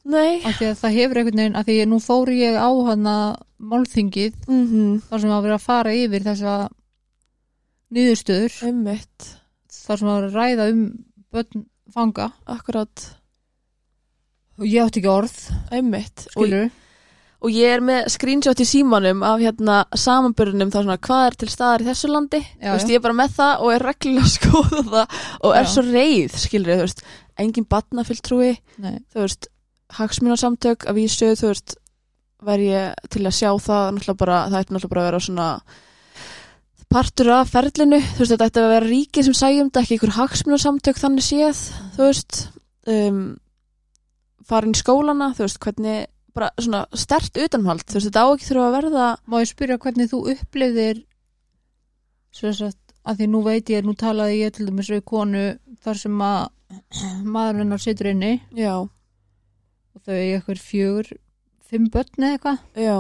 Nei, 0.03 0.43
af 0.43 0.57
því 0.59 0.67
að 0.67 0.79
það 0.81 0.97
hefur 0.97 1.19
einhvern 1.21 1.41
veginn 1.41 1.59
af 1.59 1.67
því 1.69 1.75
að 1.79 1.91
nú 1.93 1.99
fór 2.03 2.31
ég 2.35 2.57
á 2.59 2.71
hana 2.89 3.17
málþingið 3.63 4.49
mhm, 4.49 4.97
þar 5.07 5.23
sem 5.23 5.31
var 5.31 5.45
verið 5.45 5.55
að 5.55 5.67
fara 5.67 5.93
yfir 5.95 6.25
þessa 6.27 6.55
niðurstöður. 7.93 8.57
Einmitt. 8.67 9.29
Þar 9.73 10.01
sem 10.01 10.11
var 10.11 10.27
að 10.27 10.39
ræða 10.39 10.67
um 10.73 10.83
börn 11.33 11.63
fanga. 11.91 12.31
Akkurat, 12.47 13.09
og 14.61 14.69
ég 14.69 14.85
átti 14.85 15.03
ekki 15.03 15.11
orð. 15.11 15.37
Einmitt. 15.75 16.29
Og, 16.37 16.47
skilur 16.47 16.71
og 17.43 17.51
ég 17.51 17.75
er 17.75 17.83
með 17.83 18.07
screenshot 18.15 18.61
í 18.63 18.67
símanum 18.67 19.23
af 19.27 19.41
hérna 19.43 19.81
samanbyrjunum 19.99 20.71
þá 20.71 20.79
svona 20.79 20.99
hvað 21.03 21.25
er 21.27 21.37
til 21.41 21.49
staðar 21.51 21.83
í 21.83 21.89
þessu 21.89 22.11
landi? 22.13 22.39
Já, 22.39 22.69
þú 22.69 22.75
veist, 22.77 22.87
já. 22.87 22.93
ég 22.93 23.01
er 23.01 23.05
bara 23.07 23.19
með 23.19 23.37
það 23.39 23.65
og 23.65 23.73
er 23.75 23.85
reglulega 23.89 24.23
að 24.23 24.35
skoða 24.37 24.83
það 24.93 25.17
og 25.41 25.57
er 25.59 25.67
Já. 25.67 25.71
svo 25.73 25.85
reið, 25.89 26.37
skilur 26.45 26.73
þú 26.73 26.85
veist. 26.87 27.05
Engin 27.43 27.69
batnafulltrúi, 27.75 28.53
Nei, 28.85 28.97
þú 29.11 29.25
veist 29.25 29.49
hagsmunarsamtök 29.99 30.87
af 30.87 30.99
vísu, 30.99 31.33
þú 31.41 31.51
veist 31.51 31.77
væri 32.47 32.71
ég 32.71 33.11
til 33.11 33.25
að 33.27 33.37
sjá 33.39 33.51
það 33.63 33.89
náttúrulega 33.97 34.21
bara, 34.23 34.39
það 34.53 34.61
ætti 34.61 34.77
náttúrulega 34.77 34.95
bara 34.95 35.03
að 35.03 35.11
vera 35.11 35.25
svona 35.27 35.49
partur 36.93 37.31
af 37.35 37.53
ferlinu. 37.53 38.01
Þú 38.01 38.23
veist, 38.23 38.33
þetta 38.35 38.49
ætti 38.51 38.63
að 38.63 38.73
vera 38.75 38.89
ríkið 38.89 39.29
sem 39.29 39.37
sæjum 39.39 39.71
þetta 39.71 39.83
ekki 39.83 39.97
einhver 39.97 40.17
hagsmunarsamtök 40.19 41.01
þannig 41.01 41.27
séð 41.27 41.63
þú 41.97 42.09
veist. 42.09 42.43
Um, 42.93 43.23
farin 44.47 44.75
í 44.75 44.81
skólana, 44.81 45.31
þú 45.37 45.47
veist, 45.47 45.61
hvernig 45.63 46.07
bara 46.33 46.51
svona 46.61 46.85
stert 46.97 47.37
utanhald 47.39 47.85
þú 47.87 47.99
veist, 47.99 48.09
þetta 48.09 48.25
á 48.25 48.29
ekki 48.33 48.49
þurfa 48.49 48.69
að 48.69 48.77
verða 48.79 49.09
má 49.29 49.37
ég 49.43 49.51
spyrja 49.51 49.81
hvernig 49.83 50.11
þú 50.11 50.21
upplifðir 50.33 51.03
svo 52.33 52.53
sagt 52.57 52.95
að 53.03 53.21
því 53.21 53.29
nú 53.33 53.43
veit 53.45 53.73
ég, 53.73 53.85
nú 53.85 53.95
talaði 53.99 54.39
ég 54.41 54.55
til 54.57 54.69
dæmis 54.69 54.91
við 54.93 55.03
konu 55.09 55.45
þar 55.83 56.01
sem 56.01 56.23
að 56.25 56.43
maður 57.35 57.63
hennar 57.63 57.83
situr 57.83 58.13
inni. 58.13 58.37
Já, 58.57 58.77
og 58.81 60.05
þau 60.07 60.15
er 60.15 60.37
eitthvað 60.39 60.63
fjögur 60.63 61.11
fimm 61.69 61.91
börn 61.93 62.23
eða 62.23 62.37
eitthvað. 62.37 62.63
Já, 62.79 62.97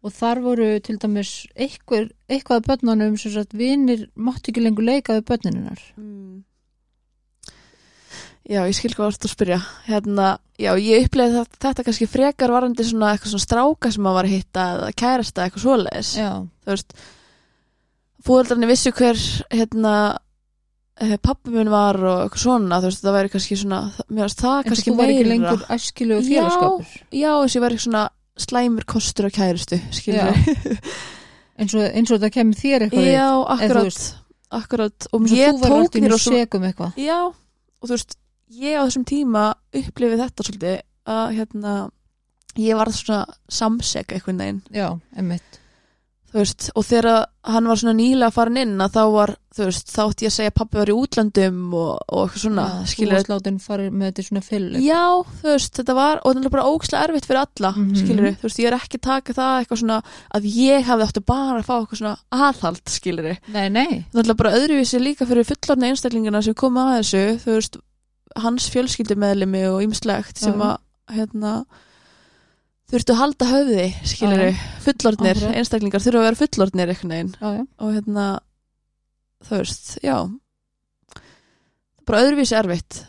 og 0.00 0.14
þar 0.16 0.42
voru 0.44 0.68
til 0.84 0.96
dæmis 1.00 1.32
eitthvað, 1.54 2.10
eitthvað 2.30 2.62
af 2.62 2.68
börnunum 2.68 3.18
sem 3.20 3.34
sagt 3.34 3.56
vinir 3.56 4.06
mátti 4.16 4.52
ekki 4.52 4.64
lengur 4.64 4.86
leika 4.86 5.18
við 5.18 5.26
börninunar 5.28 5.82
mm. 6.00 6.40
já, 8.48 8.62
ég 8.64 8.76
skil 8.78 8.94
hvað 8.94 9.10
varst 9.10 9.28
að 9.28 9.34
spyrja. 9.34 9.60
Hérna, 9.86 10.32
já, 10.60 10.72
ég 10.80 11.06
upplega 11.06 11.42
þetta, 11.42 11.62
þetta 11.66 11.86
kannski 11.88 12.10
frekar 12.10 12.54
varandi 12.56 12.86
svona 12.88 13.12
eitthvað 13.14 13.34
svona 13.34 13.46
stráka 13.46 13.92
sem 13.92 14.04
maður 14.06 14.20
var 14.20 14.30
að 14.30 14.36
hitta 14.38 14.66
eða 14.76 14.90
kærasta 15.04 15.44
eitthvað 15.44 15.66
svoleiðis. 15.66 16.14
Já, 16.18 16.30
þú 16.64 16.74
veist 16.74 16.96
fóreldrarnir 18.24 18.70
vissu 18.70 18.92
hver 18.96 19.20
hérna 19.52 19.94
pappi 21.24 21.52
minn 21.54 21.70
var 21.72 21.96
og 21.96 22.24
eitthvað 22.26 22.42
svona 22.42 22.80
þú 22.80 22.90
veist, 22.90 23.04
það 23.04 23.16
væri 23.16 23.32
kannski 23.32 23.56
svona 23.56 23.80
það 23.96 24.56
en 24.56 24.66
kannski 24.68 24.90
þú 24.90 24.96
var 24.98 25.12
ekki 25.12 25.22
meira. 25.24 25.30
lengur 25.32 25.62
æskilegu 25.76 26.24
félagskapur 26.26 26.90
já, 27.16 27.30
þess 27.30 27.54
að 27.54 27.56
ég 27.56 27.64
væri 27.64 27.78
svona 27.86 28.02
slæmur 28.40 28.86
kostur 28.88 29.28
á 29.28 29.30
kæristu, 29.34 29.78
eins 31.60 31.76
og, 31.76 31.84
eins 31.84 32.10
og 32.10 32.18
þetta 32.18 32.32
kemur 32.34 32.58
þér 32.60 32.86
eitthvað 32.86 33.08
já, 33.10 33.28
akkurat 33.56 34.02
akkurat, 34.50 35.06
og 35.14 35.30
ég 35.30 35.60
tók 35.62 35.96
í 35.96 36.04
og 36.10 36.18
svo 36.18 36.34
já, 36.98 37.18
og 37.30 37.86
þú 37.86 37.94
veist 37.94 38.16
ég 38.50 38.76
á 38.76 38.82
þessum 38.82 39.06
tíma 39.06 39.44
upplifið 39.78 40.24
þetta 40.24 40.46
svolítið 40.46 40.78
að 41.10 41.26
hérna 41.38 41.74
ég 42.58 42.78
var 42.80 42.90
svona 42.94 43.38
samsek 43.60 44.16
eitthvað 44.16 44.40
neginn 44.40 44.62
já, 44.74 44.88
emmitt 45.16 45.59
þú 46.30 46.38
veist, 46.38 46.68
og 46.78 46.84
þegar 46.86 47.24
hann 47.50 47.66
var 47.66 47.78
svona 47.80 47.94
nýlega 47.98 48.30
farin 48.34 48.58
inn 48.60 48.76
að 48.84 48.92
þá 48.94 49.00
var, 49.14 49.30
þú 49.56 49.64
veist, 49.66 49.88
þá 49.90 50.00
átti 50.04 50.26
ég 50.26 50.30
að 50.30 50.34
segja 50.36 50.52
pappi 50.54 50.78
var 50.78 50.90
í 50.92 50.94
útlandum 50.94 51.56
og, 51.74 51.88
og 52.06 52.20
eitthvað 52.28 52.42
svona 52.44 52.66
þú 52.76 52.90
skilur 52.92 53.16
varst 53.16 53.30
látin 53.32 53.56
farið 53.64 53.90
með 53.96 54.10
þetta 54.12 54.24
svona 54.28 54.42
fyll 54.46 54.68
já, 54.84 55.00
þú 55.40 55.48
veist, 55.50 55.72
þetta 55.80 55.96
var 55.98 56.20
og 56.22 56.36
þetta 56.36 56.46
er 56.50 56.54
bara 56.54 56.66
ókslega 56.70 57.02
erfitt 57.08 57.26
fyrir 57.30 57.42
alla, 57.42 57.72
Mhm. 57.80 57.98
skilur 57.98 58.28
þú 58.30 58.46
veist, 58.46 58.60
ég 58.62 58.70
er 58.70 58.78
ekki 58.78 59.00
taka 59.08 59.36
það 59.40 59.58
eitthvað 59.64 59.82
svona 59.82 59.98
að 60.38 60.48
ég 60.54 60.86
hafði 60.90 61.08
átti 61.08 61.24
bara 61.32 61.58
að 61.58 61.66
fá 61.66 61.74
eitthvað 61.80 62.00
svona 62.04 62.16
aðhald, 62.30 62.82
skilur 62.86 63.30
nei, 63.50 63.68
nei, 63.68 64.04
það 64.14 64.28
er 64.30 64.40
bara 64.44 64.54
öðruvísi 64.60 65.02
líka 65.02 65.26
fyrir 65.26 65.48
fullorna 65.50 65.90
einstaklingina 65.90 66.42
sem 66.46 66.54
koma 66.54 66.86
að 66.92 67.00
þessu, 67.02 67.24
þú 67.42 67.56
veist 67.58 67.80
hans 68.38 68.70
fjölskyldumeðlimi 68.70 69.64
og 69.72 69.82
ýmslegt 69.82 70.38
sem 70.38 70.54
að, 70.62 70.76
hérna 71.10 71.64
þurftu 72.90 73.14
að 73.14 73.20
halda 73.20 73.46
höfði, 73.50 73.84
skilur 74.10 74.40
Já. 74.42 74.54
fullornir, 74.84 75.36
Akkurat. 75.38 75.56
einstaklingar 75.60 76.02
þurfa 76.02 76.20
að 76.20 76.26
vera 76.28 76.40
fullornir 76.40 76.88
einhvern 76.94 77.14
veginn. 77.14 77.34
Já, 77.40 77.50
já, 77.56 77.66
og 77.78 77.92
hérna 77.94 78.24
þú 79.46 79.60
veist, 79.60 79.98
já. 80.02 80.16
Bara 82.08 82.22
öðruvísi 82.24 82.56
erfitt. 82.58 83.04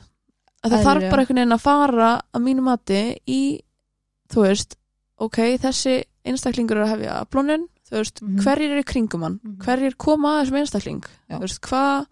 Að 0.61 0.75
það 0.75 0.83
þarf 0.85 1.05
bara 1.09 1.23
einhvern 1.23 1.39
veginn 1.41 1.55
að 1.57 1.63
fara 1.65 2.09
að 2.37 2.43
mínu 2.45 2.61
mati 2.67 3.01
í 3.27 3.41
þú 4.31 4.43
veist, 4.45 4.75
ok, 5.21 5.37
þessi 5.63 5.95
einstaklingur 6.29 6.77
er 6.77 6.85
að 6.85 6.91
hefja 6.95 7.15
plónin 7.33 7.65
þú 7.89 7.97
veist, 7.97 8.21
Mhm. 8.21 8.37
hverjir 8.45 8.71
eru 8.75 8.83
kringum 8.83 9.21
hann? 9.25 9.39
Mhm. 9.43 9.57
hverjir 9.65 9.97
koma 9.97 10.35
að 10.37 10.45
þessum 10.45 10.59
einstakling? 10.61 11.03
Já. 11.29 11.35
þú 11.37 11.41
veist, 11.41 11.61
hvað 11.61 12.05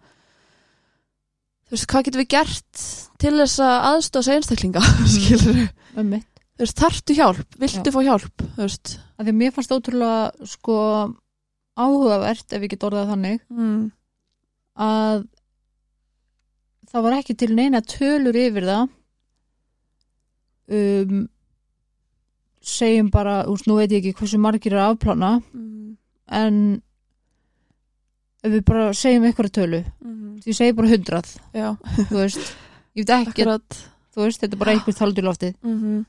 þú 1.66 1.70
veist, 1.76 1.86
hvað 1.86 2.04
getum 2.04 2.20
við 2.20 2.28
gert 2.34 2.72
til 3.18 3.32
þess 3.38 3.58
að 3.62 4.10
þessi 4.10 4.34
einstaklinga? 4.34 4.82
Skilur 5.14 5.70
emmitt 5.96 6.29
þú 6.60 6.66
veist, 6.66 6.76
þarftu 6.76 7.14
hjálp, 7.16 7.54
viltu 7.62 7.92
fá 7.94 8.00
hjálp? 8.04 8.42
Þú 8.58 8.60
veist. 8.66 8.90
Að 9.16 9.24
því 9.24 9.32
að 9.32 9.38
mér 9.40 9.52
fannst 9.56 9.72
ótrúlega 9.72 10.48
sko 10.50 10.76
áhugavert 11.80 12.52
ef 12.52 12.64
ég 12.66 12.72
get 12.74 12.84
orðað 12.84 13.12
þannig 13.14 13.38
mm. 13.48 13.78
að 14.84 15.22
það 16.90 17.06
var 17.06 17.16
ekki 17.16 17.36
til 17.40 17.50
neina 17.56 17.80
tölur 17.80 18.36
yfir 18.36 18.66
það. 18.68 18.90
Um 20.70 21.22
segjum 22.60 23.08
bara, 23.08 23.38
úst, 23.48 23.64
nú 23.64 23.78
veit 23.78 23.88
ég 23.94 24.04
ekki 24.04 24.18
hversu 24.20 24.38
margir 24.38 24.74
er 24.76 24.82
afplána 24.90 25.38
Mm. 25.54 25.96
en 26.28 26.82
ef 28.44 28.52
við 28.52 28.64
bara 28.68 28.92
segjum 28.92 29.24
eitthvað 29.24 29.50
tölu 29.56 29.80
Mm. 30.04 30.36
því 30.44 30.52
segi 30.58 30.76
bara 30.76 30.88
hundrað 30.92 31.30
já, 31.54 31.76
þú 32.10 32.16
veist, 32.20 32.52
ég 32.94 33.08
veit 33.08 33.16
ekki, 33.32 33.48
þú 34.12 34.26
veist 34.26 34.40
þetta 34.44 34.52
er 34.52 34.60
bara 34.60 34.74
eitthvað 34.76 34.98
taldur 35.00 35.24
loftið. 35.24 35.54
Mm 35.64 36.04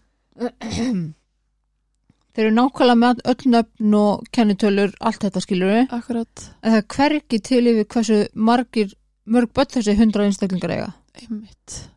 þeir 2.31 2.45
eru 2.45 2.53
nákvæmlega 2.55 2.97
með 3.01 3.21
öll 3.33 3.51
nöfn 3.55 3.95
og 3.99 4.27
kennitölur, 4.31 4.93
allt 5.01 5.25
þetta 5.25 5.43
skilur 5.43 5.73
við 5.73 5.95
akkurat. 5.97 6.45
En 6.63 6.71
það 6.71 6.81
er 6.81 6.87
hvergi 6.95 7.41
til 7.43 7.63
yfir 7.73 7.89
hversu 7.95 8.19
margir 8.35 8.93
mörg 9.27 9.51
börn 9.53 9.73
þessi 9.75 9.97
hundra 9.99 10.25
einstaklingar 10.27 10.71
eiga. 10.75 10.93
Einmitt. 11.21 11.89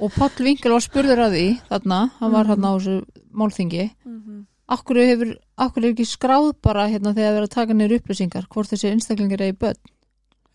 Og 0.00 0.12
Páll 0.12 0.44
Vinkel 0.44 0.72
var 0.72 0.80
spurður 0.84 1.24
að 1.26 1.34
því 1.36 1.46
þarna, 1.68 2.10
hann 2.20 2.32
var 2.32 2.44
Mhm. 2.44 2.48
hann 2.48 2.64
á 2.64 2.72
þessu 2.76 3.04
málþingi. 3.32 3.90
Mm 4.06 4.46
akkur 4.70 5.00
hefur, 5.02 5.34
akkur 5.58 5.84
er 5.84 5.92
ekki 5.92 6.06
skráð 6.06 6.52
bara 6.62 6.86
hérna 6.86 7.10
þegar 7.12 7.34
verið 7.40 7.48
að 7.48 7.54
taka 7.56 7.74
niður 7.74 7.96
upplýsingar 7.98 8.46
hvort 8.46 8.70
þessi 8.70 8.92
einstaklingar 8.92 9.42
eigi 9.42 9.58
börn? 9.58 9.80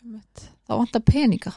Einmitt. 0.02 0.48
Þá 0.66 0.72
vantar 0.80 1.02
peninga 1.04 1.52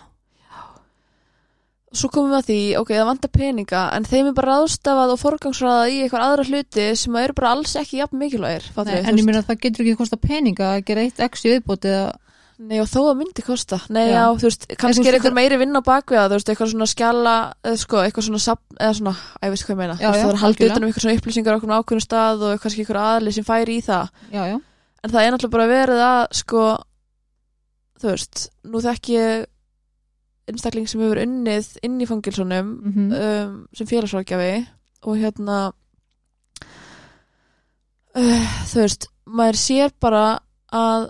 Svo 1.90 2.10
komum 2.14 2.30
við 2.30 2.38
að 2.38 2.48
því, 2.50 2.60
ok, 2.78 2.90
það 2.94 3.08
vantar 3.10 3.32
peninga 3.34 3.84
en 3.98 4.04
þeim 4.06 4.28
er 4.30 4.34
bara 4.38 4.56
ráðstafað 4.60 5.14
og 5.16 5.22
forgangsraðað 5.24 5.94
í 5.96 6.00
eitthvað 6.04 6.26
aðra 6.28 6.44
hluti 6.46 6.88
sem 7.02 7.16
eru 7.18 7.36
bara 7.40 7.54
alls 7.56 7.76
ekki 7.82 7.98
jafn 8.04 8.20
mikilvægir, 8.22 8.68
fattur 8.76 8.94
Nei, 9.00 9.08
en 9.10 9.18
ég 9.18 9.26
meina 9.26 9.42
að 9.42 9.48
það 9.50 9.62
getur 9.64 9.86
ekki 9.86 10.00
kosta 10.04 10.20
peninga 10.22 10.68
að 10.76 10.84
gera 10.92 11.06
eitt 11.08 11.24
x 11.26 11.48
í 11.48 11.56
viðbót 11.56 11.88
eða 11.90 12.12
Nei, 12.60 12.76
og 12.84 12.90
þó 12.92 12.98
að 13.08 13.20
myndi 13.22 13.44
kosta. 13.48 13.78
Nei, 13.88 14.10
já, 14.10 14.18
Já. 14.20 14.24
þú 14.36 14.48
veist, 14.50 14.66
kannski 14.82 15.08
er 15.08 15.16
eitthvað 15.16 15.36
meiri 15.38 15.58
vinn 15.62 15.80
á 15.80 15.80
bakvið 15.80 16.18
það, 16.20 16.26
þú 16.28 16.36
veist, 16.36 16.50
eitthvað 16.52 16.72
svona 16.74 16.88
skjala 16.92 17.36
sko, 17.80 18.02
eitthvað 18.04 18.26
svona 18.26 18.42
safn, 18.44 18.74
eða 18.76 18.98
svona, 18.98 19.14
að 19.40 19.48
ég 19.48 19.54
veist 19.54 19.64
hvað 19.64 19.74
ég 19.74 19.80
meina? 19.80 19.96
Já, 19.96 20.02
þú 20.04 20.10
veist, 20.10 20.20
já, 20.20 20.26
það 20.26 20.34
er 20.34 20.42
haldið 20.42 20.68
utan 20.68 20.84
um 20.84 20.90
eitthvað 20.90 21.06
svona 21.06 21.22
upplýsingar 21.22 21.56
á 21.56 21.80
okkur 21.80 22.04
stað 22.04 22.44
og 22.50 22.60
kannski 22.66 22.84
eitthvað 22.84 23.08
aðli 23.14 23.34
sem 23.38 23.48
færi 23.48 23.78
í 23.80 23.86
það. 23.88 24.12
En 24.36 25.14
það 25.14 25.22
er 25.24 25.32
náttúrulega 25.32 25.56
bara 25.56 25.70
verið 25.72 26.04
að 26.10 26.20
sko, 26.42 26.66
þú 28.04 28.12
veist, 28.12 28.44
nú 28.68 28.84
þekki 28.84 29.16
ég 29.16 29.48
einstakling 30.50 30.88
sem 30.90 31.02
hefur 31.04 31.22
unnið 31.24 31.70
inn 31.86 32.00
í 32.02 32.08
fangilsunum 32.10 32.74
mm 32.84 33.14
um, 33.20 33.54
sem 33.74 33.88
félagsrákjafi 33.90 34.68
og 35.08 35.18
hérna 35.22 35.60
uh, 38.18 38.58
þú 38.70 38.84
veist 38.84 39.08
maður 39.30 39.60
sér 39.62 39.94
bara 40.02 40.24
að 40.74 41.10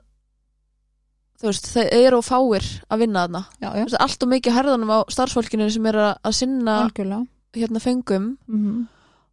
þú 1.39 1.47
veist, 1.47 1.69
þeir 1.71 1.93
eru 2.01 2.17
fáir 2.25 2.65
að 2.91 2.99
vinna 3.05 3.21
þarna. 3.23 3.41
Já, 3.63 3.69
já, 3.79 3.85
allt 4.03 4.23
og 4.25 4.31
mikið 4.33 4.55
herðanum 4.57 4.89
á 4.91 4.99
starfsfólkinu 5.07 5.69
sem 5.71 5.85
er 5.87 5.97
að, 6.03 6.33
sinna 6.35 6.73
algjörlega. 6.83 7.21
hérna 7.55 7.79
fengum 7.83 8.25
mm 8.47 8.87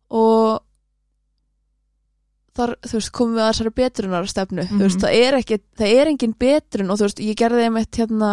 og 0.07 0.61
þar, 2.55 2.77
þú 2.87 2.93
veist, 2.95 3.11
komum 3.13 3.35
við 3.35 3.43
að 3.43 3.49
þessari 3.51 3.73
betrunar 3.81 4.29
stefnu, 4.31 4.63
þú 4.71 4.79
veist, 4.85 4.97
Mhm. 4.97 5.03
það 5.03 5.17
er 5.27 5.35
ekki 5.41 5.57
það 5.81 5.95
er 5.99 6.07
engin 6.13 6.35
betrun 6.39 6.91
og 6.95 6.99
þú 7.01 7.05
veist, 7.09 7.19
ég 7.27 7.35
gerði 7.37 7.65
einmitt 7.67 7.99
hérna 7.99 8.31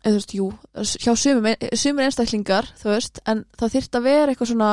eða 0.00 0.12
þú 0.12 0.18
veist, 0.18 0.34
jú, 0.38 0.48
hjá 1.04 1.12
sumum, 1.20 1.48
sumur 1.76 2.06
einstaklingar, 2.06 2.68
þú 2.80 2.92
veist, 2.94 3.20
en 3.28 3.44
það 3.60 3.74
þyrft 3.76 3.98
að 4.00 4.06
vera 4.08 4.32
eitthvað 4.32 4.52
svona 4.54 4.70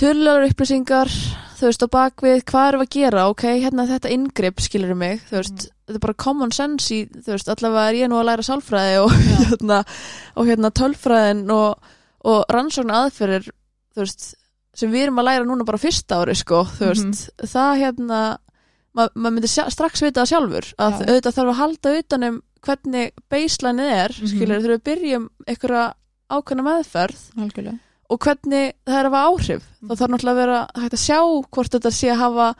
tölulegar 0.00 0.46
upplýsingar, 0.48 1.10
þú 1.58 1.68
veist, 1.68 1.84
á 1.84 1.88
bakvið, 1.92 2.42
hvað 2.48 2.76
við 2.78 2.84
að 2.84 2.92
gera, 2.96 3.24
ok, 3.30 3.42
hérna 3.62 3.84
þetta 3.90 4.12
inngrip, 4.14 4.62
skilur 4.64 4.94
mig, 4.98 5.20
þú 5.28 5.36
veist, 5.38 5.66
þetta 5.86 5.98
er 5.98 6.04
bara 6.06 6.18
common 6.24 6.54
sense 6.56 6.88
í, 6.96 7.00
þú 7.12 7.34
veist, 7.34 7.50
allavega 7.52 7.90
er 7.92 7.98
ég 8.00 8.10
nú 8.12 8.18
að 8.20 8.28
læra 8.30 8.46
sálfræði 8.46 9.00
og, 9.02 9.16
hérna, 9.50 9.80
og 10.40 10.48
hérna 10.48 10.72
tölfræðin 10.80 11.44
og, 11.54 11.90
og 12.32 12.40
rannsóknar 12.56 13.06
aðferðir, 13.06 13.50
þú 13.92 14.04
veist, 14.06 14.30
sem 14.80 14.92
við 14.94 15.06
erum 15.06 15.20
að 15.20 15.28
læra 15.28 15.48
núna 15.48 15.68
bara 15.68 15.82
fyrsta 15.82 16.22
ári, 16.22 16.36
sko, 16.40 16.62
þú 16.78 16.88
veist, 16.94 17.28
það 17.52 17.74
hérna, 17.84 18.22
ma- 18.96 19.10
maður 19.12 19.36
myndi 19.36 19.52
strax 19.52 20.02
vita 20.06 20.22
það 20.24 20.32
sjálfur, 20.32 20.70
að 20.80 20.96
Já. 20.96 21.04
auðvitað 21.10 21.36
þarf 21.38 21.52
að 21.52 21.60
halda 21.60 21.94
utanum 22.00 22.40
hvernig 22.62 23.10
baselineið 23.30 23.92
er, 24.04 24.12
Mhm. 24.18 24.28
skilur, 24.32 24.60
þegar 24.62 24.76
við 24.78 24.84
byrjum 24.90 25.24
einhverja 25.48 25.86
ákveðna 26.30 26.62
meðferð 26.68 27.22
algjörlega 27.38 27.78
og 28.12 28.18
hvernig 28.20 28.72
það 28.86 28.98
er 28.98 29.06
að 29.06 29.10
hafa 29.12 29.24
áhrif 29.30 29.62
Mhm. 29.80 29.88
þá 29.88 29.94
þarf 29.98 30.10
náttúrulega 30.12 30.32
að 30.32 30.42
vera 30.42 30.60
hægt 30.82 30.96
að 30.98 31.04
sjá 31.06 31.18
hvort 31.50 31.70
þetta 31.72 31.92
sé 31.92 32.08
að 32.12 32.18
hafa 32.22 32.54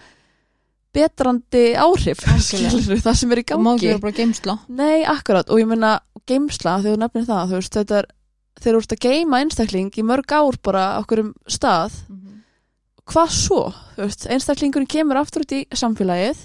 betrandi 0.92 1.62
áhrif 1.80 2.20
skilur, 2.44 2.98
það 3.00 3.16
sem 3.16 3.32
er 3.32 3.40
í 3.40 3.44
og 3.54 3.60
má 3.64 3.70
ekki 3.74 3.80
gangi 3.80 3.92
vera 3.92 4.02
bara 4.02 4.12
geimsla 4.18 4.58
Nei, 4.68 5.04
akkurat, 5.08 5.48
og 5.48 5.58
ég 5.62 5.66
meina 5.70 6.00
geimsla, 6.28 6.80
þegar 6.82 6.96
þú 6.96 7.00
nefnir 7.02 7.26
það 7.30 7.46
þú 7.48 7.56
veist, 7.60 7.76
þetta 7.78 7.98
er, 8.02 8.06
þegar 8.60 8.74
þú 8.76 8.82
ert 8.82 8.92
að 8.96 9.04
geima 9.06 9.40
einstakling 9.42 9.90
í 9.96 10.02
mörg 10.04 10.34
ár 10.36 10.58
bara 10.62 10.84
okkur 11.00 11.18
um 11.24 11.34
stað 11.48 11.92
hvað 13.08 13.32
svo? 13.34 13.62
Veist, 13.96 14.26
einstaklingurinn 14.30 14.86
kemur 14.88 15.16
aftur 15.16 15.42
út 15.46 15.52
í 15.56 15.64
samfélagið 15.72 16.36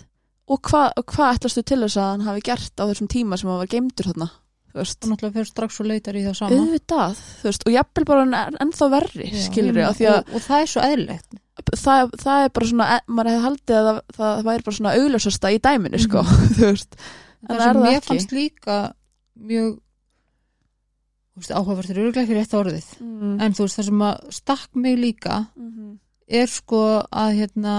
og 0.47 0.61
hvað 0.67 0.99
og 0.99 1.15
hva 1.15 1.31
ætlastu 1.35 1.63
til 1.67 1.79
þess 1.83 1.99
að 1.99 2.11
hann 2.13 2.27
hafi 2.27 2.43
gert 2.47 2.79
á 2.79 2.83
þessum 2.87 3.09
tíma 3.11 3.39
sem 3.39 3.49
hann 3.51 3.61
var 3.61 3.71
geimdur 3.71 4.09
þarna 4.11 4.29
þú 4.77 4.83
veist, 4.83 4.99
og 5.01 5.11
náttúrulega 5.11 5.37
fyrir 5.37 5.49
strax 5.49 5.81
og 5.81 5.89
leitar 5.89 6.17
í 6.17 6.23
það 6.25 6.37
sama. 6.37 6.57
Auðvitað 6.57 7.21
þú 7.23 7.49
veist, 7.49 7.65
og 7.65 7.73
jafnvel 7.73 8.05
bara 8.09 8.25
en, 8.27 8.59
ennþá 8.65 8.89
verri 8.93 9.29
Já, 9.33 9.41
því 9.57 10.09
að 10.11 10.13
og, 10.13 10.31
og 10.37 10.45
það 10.45 10.63
er 10.63 10.71
svo 10.73 10.85
eðlilegt. 10.85 11.41
Það, 11.73 12.13
það 12.21 12.43
er 12.43 12.53
bara 12.53 12.69
svona, 12.69 12.87
e- 12.93 13.15
maður 13.17 13.31
hefði 13.31 13.45
haldið 13.47 13.79
að 13.79 13.87
það, 13.89 13.99
það 14.19 14.45
væri 14.47 14.65
bara 14.67 14.77
svona 14.77 14.93
augljósasta 15.01 15.51
í 15.51 15.59
dæminu 15.67 16.01
sko, 16.03 16.23
þú 16.57 16.63
veist. 16.67 16.97
En 17.47 17.49
það 17.49 17.57
er 17.57 17.67
sem 17.67 17.83
mér 17.83 17.97
ekki? 17.97 18.07
fannst 18.11 18.35
líka 18.37 18.77
mjög 19.47 19.71
þú 21.33 21.41
veist, 21.41 21.55
áhugaverð 21.57 21.93
er 21.93 22.03
örglega 22.03 22.25
ekki 22.27 22.37
rétt 22.37 22.57
orðið. 22.57 22.91
Mm. 23.01 23.37
en 23.41 23.57
þú 23.57 23.65
veist 23.65 23.79
það 23.79 23.89
sem 23.89 24.05
að 24.11 24.29
stakk 24.37 24.77
mig 24.77 24.99
líka 25.01 25.41
mm 25.57 25.95
er 26.27 26.49
sko 26.51 26.81
að 27.07 27.37
hérna 27.41 27.75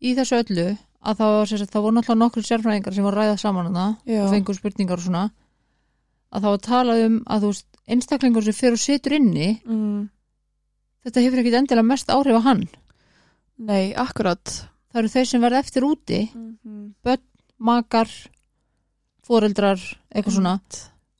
í 0.00 0.14
þessu 0.16 0.40
öllu 0.40 0.66
að 1.00 1.20
það 1.20 1.34
var, 1.34 1.50
sagt, 1.50 1.72
það 1.72 1.84
voru 1.84 1.96
náttúrulega 1.96 2.20
nokkru 2.20 2.42
sérfræðingar 2.44 2.96
sem 2.96 3.06
var 3.06 3.16
að 3.16 3.22
ræða 3.24 3.36
saman 3.40 3.70
hana 3.70 3.86
Já. 4.04 4.22
og 4.24 4.34
fengur 4.34 4.58
spurningar 4.58 5.00
og 5.00 5.06
svona 5.06 5.24
að 6.30 6.44
það 6.44 6.54
var 6.54 6.64
talað 6.66 7.04
um 7.06 7.16
að 7.26 7.44
þú 7.44 7.52
veist 7.52 7.80
einstaklingur 7.90 8.46
sem 8.46 8.56
fyrir 8.56 8.76
og 8.76 8.82
situr 8.82 9.16
inni 9.16 9.48
mm. 9.58 10.02
þetta 11.06 11.24
hefur 11.24 11.42
ekkit 11.42 11.58
endilega 11.62 11.88
mest 11.88 12.12
áhrif 12.12 12.38
á 12.38 12.42
hann. 12.46 12.66
Nei, 13.60 13.92
akkurat. 13.98 14.54
Það 14.90 15.02
eru 15.02 15.12
þeir 15.14 15.28
sem 15.30 15.42
verða 15.44 15.64
eftir 15.64 15.86
úti 15.88 16.20
mm. 16.28 17.26
makar, 17.60 18.12
foreldrar 19.26 19.82
eitthvað 20.10 20.36
svona, 20.36 20.54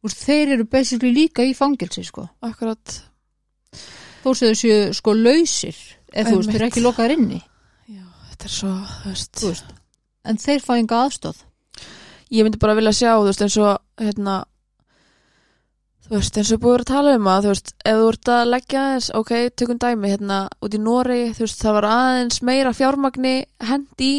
veist, 0.04 0.24
þeir 0.24 0.56
eru 0.56 0.68
basically 0.70 1.12
líka 1.16 1.44
í 1.44 1.56
fangilsi 1.56 2.04
sko. 2.06 2.28
Akkurat. 2.46 3.00
Þó 4.22 4.32
séu 4.36 4.52
þau 4.52 4.60
séu 4.62 4.80
sko 4.96 5.16
lausir 5.16 5.76
eða 6.12 6.30
þú 6.30 6.40
veist, 6.40 6.52
þeir 6.52 6.60
eru 6.60 6.70
ekki 6.70 6.84
lokaðir 6.84 7.16
inni 7.16 7.40
þetta 8.40 8.48
er 8.48 8.54
svo, 8.56 8.70
þú 9.02 9.10
veist, 9.12 9.32
þú 9.36 9.48
veist, 9.52 9.72
en 10.24 10.38
þeir 10.40 10.62
fá 10.64 10.72
enga 10.78 11.02
aðstóð 11.06 11.42
Ég 12.30 12.44
myndi 12.46 12.60
bara 12.62 12.76
vilja 12.78 12.92
sjá, 12.94 13.10
þú 13.18 13.26
veist, 13.26 13.40
eins 13.42 13.56
og 13.58 13.78
hérna 13.98 14.34
þú 16.06 16.14
veist, 16.16 16.36
eins 16.40 16.52
og 16.54 16.60
búið 16.62 16.80
að 16.82 16.88
tala 16.90 17.14
um 17.18 17.26
að 17.30 17.44
þú 17.46 17.52
veist, 17.52 17.72
ef 17.90 17.98
þú 18.00 18.08
ert 18.12 18.30
að 18.34 18.50
leggja 18.54 18.82
aðeins 18.86 19.08
ok, 19.20 19.32
tökum 19.58 19.80
dæmi, 19.82 20.10
hérna, 20.14 20.38
út 20.62 20.74
í 20.76 20.80
Noregi 20.82 21.32
þú 21.36 21.44
veist, 21.46 21.60
það 21.64 21.76
var 21.78 21.88
aðeins 21.90 22.40
meira 22.46 22.72
fjármagni 22.74 23.34
hend 23.68 24.04
í, 24.06 24.12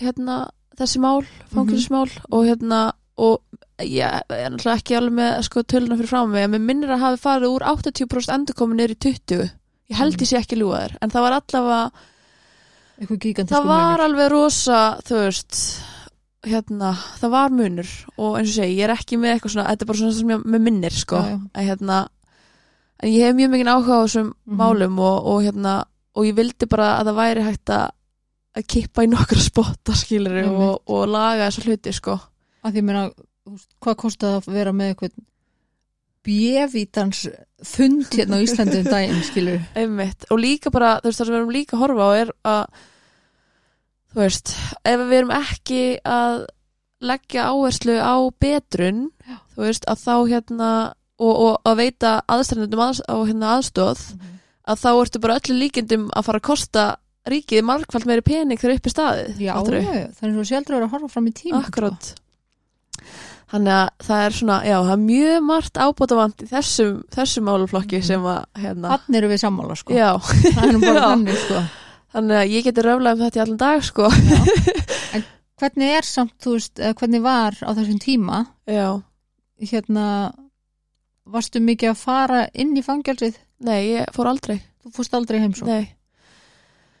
hérna 0.00 0.36
þessi 0.80 1.00
mál, 1.02 1.24
fangilsmál 1.52 2.06
og 2.30 2.46
hérna, 2.48 2.82
og 3.20 3.40
ég 3.84 4.04
er 4.04 4.52
náttúrulega 4.52 4.76
ekki 4.80 4.96
alveg 5.00 5.16
með 5.18 5.34
sko 5.48 5.64
töluna 5.64 5.96
fyrir 5.96 6.12
frá 6.12 6.22
mig 6.28 6.44
en 6.44 6.52
mér 6.54 6.64
minnir 6.68 6.92
að 6.94 7.02
hafi 7.06 7.20
farið 7.24 7.54
úr 7.56 7.64
80% 7.68 8.32
endurkomin 8.36 8.76
niður 8.80 8.94
í 8.94 9.00
20 9.08 9.44
ég 9.90 9.96
held 9.98 10.14
Mhm. 10.14 10.20
ég 10.24 10.28
sé 10.28 10.36
ekki 10.40 10.56
ljúga 10.60 10.80
þér 10.84 10.96
en 11.00 11.10
það 11.10 11.24
var 11.26 11.36
allavega 11.40 11.82
það 13.00 13.66
var 13.70 14.02
alveg 14.04 14.30
rosa 14.32 14.80
þú 15.06 15.20
veist 15.24 15.60
hérna, 16.46 16.94
það 17.20 17.30
var 17.34 17.50
munur 17.52 17.90
og 18.16 18.38
eins 18.38 18.50
og 18.52 18.56
segi, 18.60 18.76
ég 18.78 18.86
er 18.88 18.94
ekki 18.94 19.18
með 19.20 19.34
eitthvað 19.34 19.52
svona 19.54 19.68
þetta 19.70 19.84
er 19.84 19.90
bara 19.90 20.00
svona 20.00 20.16
sem 20.16 20.32
ég 20.34 20.44
með 20.54 20.62
minnir 20.66 20.96
sko 20.96 21.16
Já, 21.20 21.30
já. 21.34 21.38
að 21.60 21.66
hérna 21.70 21.98
en 23.00 23.12
ég 23.12 23.24
hef 23.26 23.36
mjög 23.36 23.50
mikið 23.54 23.70
áhuga 23.74 23.96
á 23.96 24.02
þessum 24.04 24.28
Mhm. 24.46 24.56
málum 24.60 24.98
og, 25.00 25.26
og 25.32 25.42
hérna 25.44 25.74
og 26.16 26.24
ég 26.26 26.34
vildi 26.36 26.66
bara 26.68 26.88
að 27.00 27.10
það 27.10 27.18
væri 27.20 27.42
hægt 27.48 27.70
að 27.76 27.88
að 28.60 28.64
kippa 28.66 29.04
í 29.04 29.10
nokkra 29.12 29.40
spotta 29.40 29.94
skilur 29.94 30.40
og, 30.50 30.80
og 30.90 31.04
laga 31.08 31.46
þessa 31.50 31.64
hluti 31.68 31.92
sko 31.94 32.16
að 32.64 32.72
því 32.74 32.82
veist, 32.88 33.02
hvað 33.80 33.96
kostaði 33.96 34.40
að 34.40 34.48
vera 34.56 34.72
með 34.72 34.88
eitthvað 34.94 35.12
bjevítans 36.26 37.24
fund 37.64 38.06
hérna 38.12 38.40
á 38.40 38.44
Íslandi 38.44 38.80
um 38.82 38.88
daginn, 38.88 39.20
skilur 39.24 39.60
einmitt. 39.78 40.26
Og 40.30 40.40
líka 40.40 40.72
bara, 40.72 40.98
þú 41.00 41.10
veist 41.10 41.20
það 41.20 41.28
sem 41.28 41.34
við 41.34 41.40
erum 41.40 41.54
líka 41.56 41.76
að 41.76 41.82
horfa 41.84 42.06
á 42.06 42.10
er 42.20 42.32
að 42.52 42.62
þú 44.10 44.22
veist, 44.24 44.54
ef 44.84 45.04
við 45.04 45.18
erum 45.20 45.34
ekki 45.36 45.82
að 46.04 46.40
leggja 47.00 47.46
áherslu 47.48 47.96
á 47.96 48.16
betrun 48.42 49.04
Já. 49.24 49.36
þú 49.54 49.62
veist, 49.64 49.86
að 49.88 50.02
þá 50.04 50.14
hérna 50.28 50.70
og, 51.20 51.34
og 51.34 51.68
að 51.68 51.78
veita 51.84 52.16
aðstæðnendum 52.28 52.82
að, 52.84 53.02
á 53.08 53.16
hérna 53.28 53.52
aðstóð 53.56 54.02
að 54.70 54.82
þá 54.82 54.90
ertu 54.92 55.22
bara 55.22 55.38
öllu 55.40 55.56
líkindum 55.56 56.08
að 56.16 56.26
fara 56.28 56.40
að 56.40 56.48
kosta 56.50 56.86
ríkið 57.30 57.64
margfald 57.68 58.08
meiri 58.08 58.24
pening 58.24 58.60
þegar 58.60 58.78
upp 58.78 58.88
í 58.88 58.92
staðið 58.94 59.40
já, 59.44 59.52
já, 59.52 59.80
já, 59.80 60.06
þannig 60.18 60.36
svo 60.36 60.46
sjálfur 60.50 60.78
að 60.78 60.92
horfa 60.94 61.10
fram 61.12 61.28
í 61.28 61.34
tíma 61.36 61.62
Akkurat 61.64 62.12
Þannig 63.50 63.72
að 63.74 63.88
það 64.06 64.24
er 64.28 64.34
svona, 64.36 64.56
já, 64.62 64.76
það 64.86 64.92
er 64.94 65.00
mjög 65.02 65.40
margt 65.42 65.78
ábótavant 65.82 66.42
í 66.44 66.46
þessum, 66.52 66.98
þessum 67.10 67.44
máluflokki 67.48 67.98
Mhm. 67.98 68.06
sem 68.06 68.26
að, 68.30 68.44
hérna, 68.62 68.92
þannig 69.00 69.18
eru 69.20 69.30
við 69.32 69.40
sammála, 69.42 69.76
sko. 69.80 69.94
Já, 69.96 70.10
það 70.20 70.68
er 70.68 70.78
bara 70.84 71.06
þannig, 71.10 71.40
sko. 71.46 71.62
Þannig 72.14 72.36
að 72.40 72.52
ég 72.54 72.64
geti 72.68 72.82
röflað 72.86 73.12
um 73.18 73.24
þetta 73.24 73.38
í 73.40 73.42
allan 73.44 73.60
dag, 73.64 73.82
sko. 73.86 74.08
hvernig 75.60 75.90
er 75.98 76.06
samt, 76.06 76.36
þú 76.42 76.54
veist, 76.56 76.80
hvernig 77.00 77.22
var 77.26 77.58
á 77.66 77.70
þessum 77.76 77.98
tíma, 78.02 78.44
Já, 78.70 78.86
hérna 79.60 80.06
varstu 81.30 81.60
mikið 81.62 81.90
að 81.92 81.98
fara 82.00 82.44
inn 82.54 82.72
í 82.78 82.82
fangjálsið 82.86 83.36
nei, 83.66 83.80
ég 83.98 84.14
fór 84.16 84.30
aldrei, 84.30 84.60
þú 84.84 84.92
fórst 84.96 85.14
aldrei 85.18 85.40
heimsó, 85.42 85.66
nei. 85.68 85.90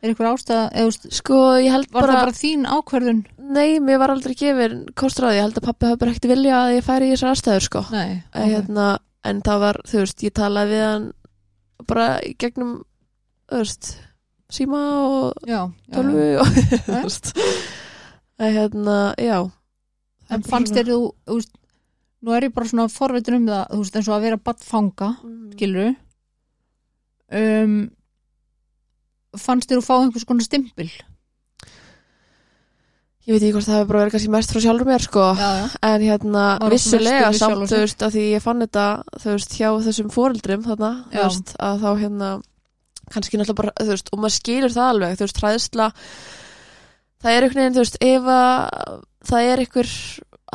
Er 0.00 0.12
ykkur 0.14 0.28
ástæða 0.30 0.66
eða, 0.80 1.10
Sko, 1.12 1.38
var 1.92 2.06
bara, 2.06 2.12
það 2.14 2.20
bara 2.24 2.36
þín 2.40 2.66
ákverðun 2.72 3.18
nei, 3.50 3.78
mér 3.84 3.98
var 4.00 4.12
aldrei 4.14 4.34
gefin 4.38 4.76
því, 4.96 5.32
ég 5.36 5.42
held 5.44 5.58
að 5.60 5.66
pappi 5.66 5.88
hafa 5.90 6.00
bara 6.00 6.12
ekkert 6.14 6.28
vilja 6.30 6.60
að 6.64 6.74
ég 6.78 6.86
færi 6.86 7.08
í 7.08 7.14
þessar 7.14 7.32
aðstæður, 7.34 7.66
sko. 7.66 7.82
nei, 7.92 8.10
Okay. 8.30 8.52
Hérna, 8.54 8.86
en 9.28 9.42
það 9.44 9.58
var, 9.66 9.80
þú 9.90 9.98
veist, 10.04 10.22
ég 10.24 10.32
talaði 10.38 10.70
við 10.76 10.84
hann 10.86 11.06
bara 11.90 12.06
gegnum, 12.40 12.72
þú 13.50 13.60
veist, 13.64 13.90
síma 14.50 14.80
og 15.04 15.48
já, 15.50 15.60
tölvu 15.92 16.24
já. 16.30 16.40
og, 16.40 16.60
þú 16.86 17.00
veist, 17.04 17.32
að 18.40 18.54
hérna, 18.56 18.98
já. 19.20 19.38
en 20.30 20.42
fannst 20.46 20.76
þér 20.78 20.92
þú, 20.94 21.00
þú 21.28 21.40
veist, 21.40 21.52
nú 22.20 22.34
er 22.36 22.46
ég 22.48 22.54
bara 22.56 22.68
svona 22.72 22.88
forvitin 22.92 23.38
um 23.42 23.46
það, 23.50 23.66
þú 23.74 23.82
veist, 23.84 23.96
eins 24.00 24.08
og 24.10 24.16
að 24.16 24.24
vera 24.28 24.40
badfanga, 24.48 25.10
Mm. 25.24 25.50
skilur 25.56 25.92
um, 27.32 27.74
fannst 29.38 29.70
þér 29.70 29.80
þú 29.80 29.86
fá 29.86 29.94
einhvers 30.00 30.26
konar 30.28 30.46
stimpil? 30.46 30.90
Ég 33.28 33.36
veit 33.36 33.44
ekki 33.44 33.52
hvort 33.52 33.68
það 33.68 33.76
hefur 33.76 33.88
bara 33.90 34.00
verið 34.00 34.14
kannski 34.16 34.30
mest 34.32 34.52
frá 34.54 34.62
sjálfur 34.64 34.88
mér 34.88 35.02
sko. 35.04 35.24
Já, 35.38 35.48
já, 35.60 35.66
en 35.86 36.04
hérna 36.08 36.44
vissulega 36.72 37.32
samt 37.36 37.66
þú 37.68 37.80
veist 37.84 38.04
að 38.06 38.14
því 38.16 38.22
ég 38.32 38.44
fann 38.44 38.64
þetta 38.64 38.86
þú 39.20 39.34
veist 39.34 39.56
hjá 39.58 39.68
þessum 39.86 40.08
foreldrum 40.14 40.64
þarna 40.64 40.90
þú 41.12 41.26
veist 41.26 41.52
að 41.60 41.84
þá 41.84 41.90
hérna 42.00 42.30
kannski 43.10 43.38
náttúrulega 43.38 43.60
bara 43.60 43.74
þú 43.76 43.92
veist 43.92 44.10
og 44.10 44.22
maður 44.22 44.36
skilur 44.38 44.74
það 44.74 44.90
alveg 44.94 45.18
þú 45.20 45.26
veist 45.26 45.42
hræðsla 45.44 45.88
það 47.20 47.36
er 47.36 47.46
einhvern 47.46 47.62
veginn 47.62 47.76
þú 47.76 47.84
veist 47.84 48.00
ef 48.08 48.32
að 48.34 49.04
það 49.30 49.50
er 49.52 49.64
einhver 49.66 49.92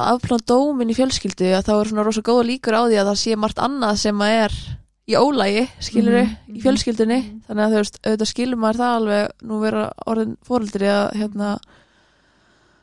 afplan 0.05 0.45
dómin 0.49 0.91
í 0.91 0.97
fjölskyldu 0.97 1.53
að 1.55 1.69
þá 1.69 1.73
er 1.77 1.91
svona 1.91 2.07
rosa 2.09 2.25
góða 2.25 2.49
líkur 2.49 2.75
á 2.75 2.81
því 2.89 2.97
að 2.99 3.11
það 3.11 3.21
sé 3.21 3.37
margt 3.39 3.61
annað 3.63 4.01
sem 4.01 4.25
að 4.25 4.37
er 4.41 4.57
í 5.05 5.13
ólægi 5.13 5.65
skilur 5.85 6.15
Mhm, 6.23 6.35
í 6.49 6.61
fjölskyldunni 6.63 7.17
mhm. 7.21 7.41
þannig 7.47 7.63
að 7.65 7.73
þú 7.73 7.81
veist 7.81 7.97
auðvitað 8.01 8.29
skilur 8.31 8.61
maður 8.61 8.79
það 8.81 8.93
alveg 8.99 9.47
nú 9.49 9.59
vera 9.61 9.83
orðin 10.09 10.37
foreldri 10.47 10.87
að 10.89 11.07
hérna 11.19 11.49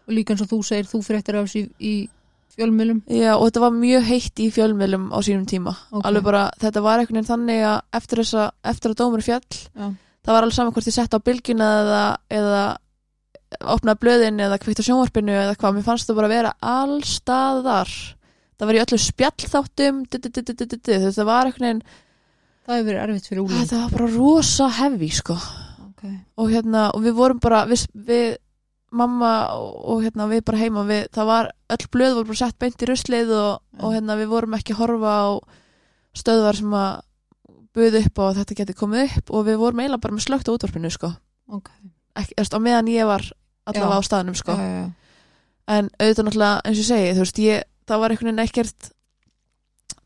og 0.07 0.13
líka 0.17 0.35
eins 0.35 0.43
og 0.45 0.51
þú 0.51 0.59
segir, 0.67 0.87
þú 0.91 1.01
fréttir 1.07 1.39
af 1.39 1.49
þessu 1.49 1.65
í, 1.79 1.95
fjölmjölum 2.57 3.03
Já, 3.09 3.33
og 3.37 3.47
þetta 3.49 3.65
var 3.65 3.75
mjög 3.79 4.07
heitt 4.11 4.41
í 4.43 4.49
fjölmiðlum 4.53 5.11
á 5.15 5.19
sínum 5.25 5.47
tíma. 5.49 5.73
Ok. 5.91 6.05
Alveg 6.05 6.25
bara, 6.27 6.43
þetta 6.61 6.83
var 6.85 7.01
einhvern 7.01 7.19
veginn 7.21 7.31
þannig 7.31 7.63
að 7.65 7.79
eftir, 7.99 8.23
þessa, 8.23 8.47
eftir 8.73 8.93
að 8.93 8.99
dómur 9.01 9.25
fjall, 9.25 9.47
já, 9.73 9.87
það 10.23 10.35
var 10.35 10.43
alveg 10.43 10.57
saman 10.59 10.75
hvort 10.77 10.91
ég 10.91 10.97
sett 10.99 11.17
á 11.17 11.25
bylgjuna 11.25 11.69
eða, 11.83 12.03
eða 12.39 12.63
opnaði 13.73 14.03
blöðin 14.03 14.43
eða 14.43 14.59
kveikt 14.61 14.83
á 14.83 14.89
sjónvarpinu 14.89 15.33
eða 15.33 15.57
hvað, 15.61 15.75
mér 15.77 15.87
fannst 15.87 16.09
það 16.11 16.19
bara 16.21 16.33
vera 16.33 16.53
allstaðar 16.61 17.91
það 18.57 18.69
var 18.69 18.79
í 18.79 18.83
öllu 18.85 18.99
spjallþáttum 19.03 19.99
þetta 20.13 21.27
var 21.29 21.51
einhvern 21.51 21.67
veginn 21.67 21.83
það 22.67 22.79
hefur 22.79 22.89
verið 22.89 23.03
erfitt 23.03 23.29
fyrir 23.31 23.43
úling 23.43 23.61
þetta 23.63 23.83
var 23.83 23.95
bara 23.97 24.09
rosa 24.15 24.69
heavy 24.79 25.11
sko 25.15 25.37
okay. 25.89 26.17
og 26.39 26.53
hérna, 26.53 26.89
og 26.95 27.05
við 27.05 27.17
vorum 27.19 27.43
bara 27.43 27.65
við, 27.71 27.87
við 27.93 28.27
mamma 28.93 29.33
og, 29.57 29.73
og 29.95 30.03
hérna 30.05 30.29
við 30.31 30.45
bara 30.49 30.61
heima, 30.61 30.85
við, 30.89 31.07
það 31.17 31.31
var 31.31 31.51
öll 31.75 31.89
blöð 31.97 32.19
voru 32.19 32.31
bara 32.31 32.41
sett 32.43 32.59
beint 32.61 32.85
í 32.85 32.89
ruslið 32.91 33.33
og, 33.37 33.53
Já. 33.63 33.81
og 33.81 33.97
hérna 33.97 34.19
við 34.21 34.33
vorum 34.35 34.57
ekki 34.59 34.77
að 34.77 34.83
horfa 34.83 35.15
á 35.17 35.29
stöðvar 36.23 36.59
sem 36.61 36.75
að 36.77 36.91
buðu 37.73 38.03
upp 38.05 38.21
og 38.21 38.35
þetta 38.37 38.59
geti 38.59 38.77
komið 38.77 39.15
upp 39.19 39.33
og 39.33 39.47
við 39.49 39.61
vorum 39.63 39.81
eiginlega 39.81 40.05
bara 40.05 40.17
með 40.17 40.27
slögt 40.27 40.51
á 40.53 40.55
útvarpinu 40.55 40.91
sko 40.93 41.15
þú 41.49 41.61
veist, 42.13 42.53
á 42.53 42.61
meðan 42.61 42.91
ég 42.93 43.09
var 43.09 43.25
allavega 43.65 43.97
á 43.97 44.03
staðnum 44.05 44.37
sko 44.37 44.57
Já, 44.59 44.61
já, 44.61 44.83
já. 44.83 44.89
en 45.73 45.89
auðvitað 45.97 46.27
náttúrulega 46.29 46.59
eins 46.67 46.77
og 46.77 46.83
ég 46.83 46.91
segi, 46.91 47.15
þú 47.17 47.25
veist, 47.25 47.41
ég, 47.47 47.65
það 47.89 48.03
var 48.03 48.13
einhvern 48.13 48.31
veginn 48.33 48.45
ekkert 48.45 48.93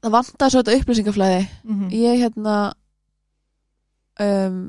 það 0.07 0.15
vantaði 0.17 0.51
svo 0.55 0.63
þetta 0.63 0.79
upplýsingaflæði 0.81 1.41
Mhm. 1.65 1.91
ég 1.91 2.21
hérna 2.25 2.57
um, 4.21 4.61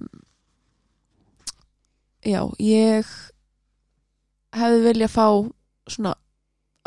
já, 2.27 2.41
ég 2.59 3.07
hefði 4.57 4.83
viljað 4.89 5.13
fá 5.13 5.25
svona 5.87 6.13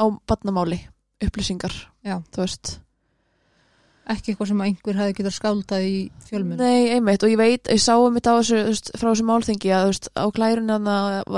á 0.01 0.05
badnamáli 0.29 0.81
upplýsingar 1.25 1.73
Já. 2.05 2.21
þú 2.33 2.45
veist 2.45 2.79
ekki 4.11 4.33
eitthvað 4.33 4.49
sem 4.51 4.63
einhver 4.65 4.97
hefði 4.99 5.15
getað 5.21 5.35
skáldað 5.37 5.85
í 5.87 5.97
fjölmun 6.27 6.59
Nei, 6.59 6.89
einmitt, 6.97 7.23
og 7.23 7.31
ég 7.31 7.39
veit, 7.39 7.69
ég 7.71 7.79
sá 7.79 7.95
um 8.01 8.17
þetta 8.17 8.33
frá 8.99 9.11
þessu 9.13 9.27
málþengi 9.29 9.71
að 9.77 9.91
veist, 9.93 10.09
á 10.19 10.25
klærunna 10.35 10.87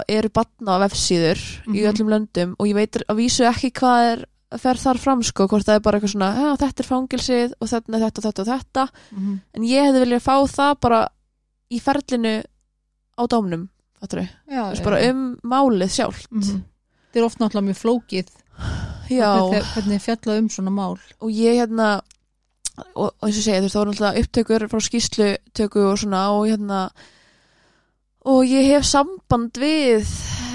eru 0.08 0.30
batna 0.32 0.78
vefsíður 0.80 1.42
í 1.68 1.82
Mhm. 1.82 1.90
öllum 1.92 2.08
löndum 2.14 2.54
og 2.58 2.66
ég 2.70 2.74
veit 2.78 2.96
að 3.04 3.18
vísu 3.18 3.44
ekki 3.44 3.72
hvað 3.76 4.12
er 4.12 4.24
fer 4.58 4.80
þar 4.80 4.98
fram 4.98 5.22
sko, 5.22 5.46
hvort 5.48 5.66
það 5.66 5.74
er 5.78 5.80
bara 5.80 5.98
eitthvað 5.98 6.14
svona 6.14 6.30
"Já, 6.36 6.56
þetta 6.60 6.80
er 6.82 6.88
fangilsið 6.88 7.52
og 7.60 7.68
þetta, 7.68 8.00
þetta, 8.04 8.22
þetta 8.26 8.40
og 8.40 8.46
þetta. 8.46 8.88
Mhm. 9.12 9.40
en 9.54 9.62
ég 9.62 9.86
hefði 9.86 10.04
viljað 10.04 10.22
fá 10.22 10.36
það 10.48 10.80
bara 10.80 11.08
í 11.70 11.80
ferlinu 11.80 12.34
á 13.18 13.22
já, 14.48 14.82
bara 14.84 15.10
um 15.10 15.36
málið 15.44 15.90
sjálft. 15.90 16.28
Mhm. 16.30 16.62
þetta 17.12 17.16
er 17.20 17.24
oft 17.24 17.38
náttúrulega 17.38 17.68
mjög 17.68 17.80
flókið. 17.82 18.28
Hvernig, 19.08 19.62
hvernig 19.74 19.94
er 19.94 20.06
fjallað 20.16 20.38
um 20.38 20.48
svona 20.48 20.70
mál? 20.70 20.98
Og 21.20 21.30
ég 21.30 21.58
hérna 21.60 22.00
og, 22.96 23.12
og 23.20 23.28
eins 23.28 23.38
og 23.38 23.44
segja, 23.44 23.60
þú 23.60 23.66
veist, 23.66 23.74
það 23.74 23.82
voru 23.82 23.92
náttúrulega 23.92 24.20
upptökur 24.22 24.68
frá 24.70 24.80
skýslutöku 24.86 25.82
og 25.90 25.98
svona 26.00 26.22
og 26.32 26.46
hérna 26.48 26.90
og 28.28 28.44
ég 28.46 28.68
hef 28.70 28.86
samband 28.86 29.58
við 29.58 30.06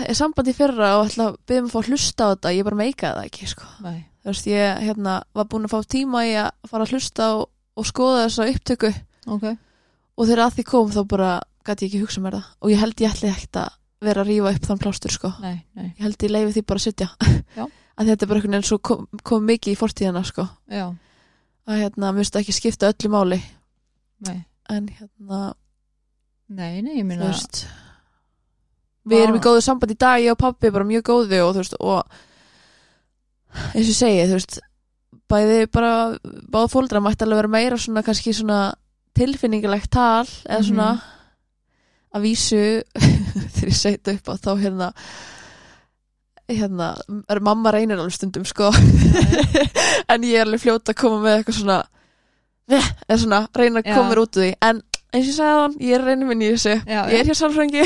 er 0.05 0.17
samband 0.17 0.49
í 0.51 0.55
fyrra 0.55 0.93
og 0.99 1.07
ætla 1.09 1.31
að 1.31 1.37
byrja 1.49 1.63
mig 1.63 1.71
að 1.71 1.73
fá 1.73 1.79
að 1.81 1.89
hlusta 1.91 2.27
á 2.27 2.31
þetta, 2.33 2.53
ég 2.55 2.67
bara 2.67 2.79
meikaði 2.79 3.17
það 3.17 3.29
ekki 3.29 3.49
sko. 3.51 3.69
Þú 3.81 4.31
veist, 4.31 4.49
ég 4.51 4.81
hérna 4.83 5.15
var 5.37 5.47
búin 5.51 5.67
að 5.67 5.73
fá 5.73 5.89
tíma 5.95 6.23
í 6.27 6.33
að 6.37 6.69
fara 6.69 6.87
að 6.87 6.93
hlusta 6.93 7.29
og, 7.39 7.47
og 7.77 7.87
skoða 7.87 8.25
þessa 8.25 8.47
upptöku. 8.53 8.91
Ok, 9.27 9.47
og 10.17 10.29
þegar 10.29 10.43
að 10.45 10.55
því 10.57 10.67
kom 10.71 10.93
þá 10.93 11.01
bara 11.15 11.31
gæti 11.67 11.87
ég 11.87 11.91
ekki 11.91 12.03
hugsa 12.05 12.23
mér 12.23 12.37
það. 12.37 12.53
Og 12.61 12.73
ég 12.73 12.81
held 12.83 13.03
ég 13.03 13.15
ætli 13.15 13.31
ekkert 13.31 13.61
að 13.63 13.75
vera 14.07 14.23
að 14.23 14.31
rífa 14.31 14.53
upp 14.53 14.69
þann 14.69 14.81
plástur 14.83 15.13
sko. 15.13 15.33
Nei, 15.43 15.57
nei. 15.77 15.89
Ég 15.89 16.03
held 16.05 16.25
ég 16.27 16.33
leifi 16.33 16.55
því 16.57 16.63
bara 16.69 16.81
að 16.81 16.85
sitja. 16.85 17.09
Að 17.97 18.07
þetta 18.11 18.25
er 18.25 18.29
bara 18.29 18.39
einhvern 18.41 18.57
veginn 18.57 18.67
svo 18.69 18.79
kom, 18.89 19.07
kom 19.25 19.47
mikið 19.47 19.73
í 19.73 19.79
fortíðina 19.79 20.23
sko. 20.27 20.47
Að 21.67 21.81
hérna, 21.81 22.11
mér 22.11 22.21
finnst 22.21 22.35
það 22.35 22.43
ekki 22.45 22.55
skipta 22.55 22.91
öllu 22.93 23.11
máli. 23.11 23.39
Nei, 24.27 24.37
en 24.73 24.91
hérna, 24.99 25.41
nei, 26.49 26.81
nei, 26.81 26.97
ég 27.01 27.07
veist. 27.19 27.65
Við 29.07 29.21
erum 29.23 29.37
í 29.39 29.43
góðu 29.43 29.61
samband 29.63 29.91
í 29.93 29.97
dag 29.99 30.19
ég 30.23 30.31
og 30.35 30.39
pabbi 30.41 30.71
bara 30.71 30.87
mjög 30.87 31.03
góðu 31.07 31.41
og 31.45 31.53
þú 31.55 31.61
veist 31.63 31.77
og 31.79 32.17
eins 33.73 33.87
og 33.87 33.91
ég 33.91 33.97
segi, 33.97 34.25
þú 34.27 34.35
veist 34.37 34.57
bæði 35.31 35.61
bara, 35.71 35.91
báða 36.51 36.71
fóldra 36.71 37.01
mætti 37.03 37.23
alveg 37.25 37.39
vera 37.41 37.51
meira 37.51 37.77
svona 37.79 38.03
kannski 38.05 38.33
svona 38.35 38.59
tilfinningilegt 39.17 39.89
tal 39.91 40.25
eða 40.47 40.63
svona 40.63 40.89
Mhm. 40.97 41.01
að 42.15 42.21
vísu 42.23 42.61
þegar 43.55 43.71
ég 43.71 43.75
segi 43.79 43.97
þetta 43.97 44.13
upp 44.17 44.27
á 44.31 44.33
þá 44.43 44.51
hérna 44.61 44.91
hérna, 46.47 46.95
er 47.27 47.39
mamma 47.43 47.71
reynir 47.75 47.97
alveg 47.99 48.13
stundum 48.15 48.45
sko. 48.47 48.69
En 50.11 50.23
ég 50.23 50.37
er 50.39 50.45
alveg 50.45 50.61
fljóta 50.63 50.93
að 50.93 50.99
koma 51.01 51.17
með 51.25 51.41
eitthvað 51.41 51.57
svona 51.59 51.79
eða 52.67 53.17
svona, 53.21 53.41
reyna 53.55 53.81
að 53.81 53.89
koma 53.93 54.11
mér 54.11 54.21
út 54.23 54.37
úr 54.37 54.43
því. 54.45 54.51
En 54.67 54.81
eins 55.15 55.23
og 55.23 55.31
ég 55.31 55.35
sagði 55.37 55.59
hann, 55.61 55.75
ég 55.87 55.95
er 55.95 56.03
reynir 56.03 56.27
minn 56.27 56.43
í 56.43 56.49
þessu. 56.51 56.73
Já, 56.83 56.99
ég 57.11 57.21
er 57.21 57.29
hér 57.29 57.37
sálfrængi 57.39 57.83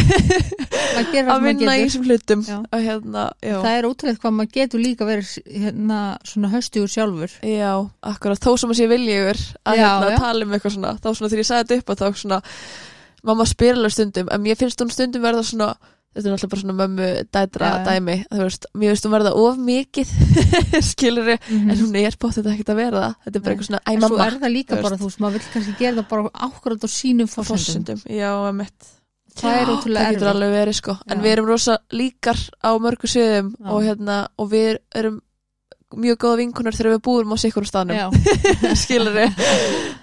að 1.35 1.45
vinna 1.45 1.75
í 1.77 1.83
þessum 1.85 2.07
hlutum. 2.07 2.43
Hérna, 2.73 3.25
það 3.45 3.71
er 3.75 3.87
ótrúlega 3.87 4.21
hvað 4.23 4.35
maður 4.37 4.55
getur 4.57 4.83
líka 4.83 5.07
verið 5.07 5.33
hérna 5.45 5.99
svona 6.27 6.51
höstugur 6.55 6.91
sjálfur. 6.91 7.37
Já, 7.45 7.71
akkurat. 8.11 8.41
Þó 8.41 8.51
sem 8.57 8.73
að 8.73 8.81
sé 8.81 8.89
viljugur 8.91 9.41
að 9.61 9.81
Já, 9.81 9.87
hérna, 9.87 10.19
tala 10.25 10.47
um 10.47 10.57
eitthvað 10.57 10.77
svona 10.77 10.95
þá 10.97 11.09
svona 11.11 11.31
þegar 11.31 11.43
ég 11.43 11.51
sagði 11.51 11.63
þetta 11.63 11.79
upp 11.81 11.93
að 11.93 12.01
þá 12.01 12.23
svona 12.23 12.41
mamma 13.29 13.45
spyr 13.45 13.77
alveg 13.77 13.93
stundum, 13.93 14.31
en 14.33 14.41
mér 14.41 14.57
finnst 14.57 14.81
hún 14.81 14.93
stundum 14.93 15.21
verða 15.21 15.45
svona 15.45 15.73
þetta 16.11 16.27
er 16.27 16.33
náttúrulega 16.33 16.51
bara 16.51 16.61
svona 16.61 16.77
mömmu 16.81 17.09
dætra 17.31 17.67
já. 17.71 17.83
dæmi, 17.87 18.15
þú 18.31 18.41
veist, 18.45 18.65
mér 18.75 18.91
finnst 18.91 19.05
hún 19.07 19.13
verða 19.15 19.31
of 19.39 19.57
mikið 19.57 20.13
skilur 20.91 21.29
en 21.33 21.77
hún 21.79 21.95
er 22.01 22.17
bótt 22.19 22.35
þetta 22.39 22.51
ekkert 22.55 22.71
að 22.73 22.79
vera. 22.81 23.03
Það 23.11 23.27
þetta 23.27 23.37
er 23.37 23.45
bara 23.45 23.53
eitthvað 23.55 23.69
svona, 23.69 23.81
æ 23.85 23.91
en 23.93 24.01
svo 24.01 24.09
mamma 24.09 24.25
er 24.27 24.39
það 24.41 24.53
líka 24.57 24.75
þú 24.75 24.83
bara, 24.87 24.97
þú 25.01 25.07
veist, 25.09 25.21
maður 25.23 25.37
vill 25.39 25.51
kannski 25.53 25.75
gera 25.79 25.95
það 26.01 26.09
bara 26.11 26.33
ákvörð 26.49 26.83
á 26.83 26.89
sínum 26.91 27.31
fórsendum 27.31 28.01
já, 28.11 28.31
emitt 28.51 28.89
það 29.31 29.55
er 29.55 29.61
Já, 29.63 29.71
ótrúlega 29.71 30.03
það 30.05 30.15
getur 30.17 30.29
alveg 30.33 30.49
verið 30.57 30.75
sko. 30.75 30.93
En 31.07 31.17
Já. 31.17 31.23
við 31.23 31.31
erum 31.31 31.45
rosa 31.47 31.75
líkar 31.95 32.39
á 32.59 32.69
mörgu 32.83 33.07
sviðum 33.07 33.53
og 33.71 33.83
hérna, 33.85 34.17
og 34.35 34.49
við 34.51 34.73
erum 34.99 35.21
mjög 35.91 36.17
góða 36.23 36.37
vinkunar 36.41 36.75
þegar 36.75 36.93
við 36.97 37.01
búum 37.07 37.31
á 37.31 37.37
sikkurum 37.39 37.67
staðnum. 37.67 37.95
Já, 37.95 38.07
skilur 38.83 39.15
við 39.15 39.39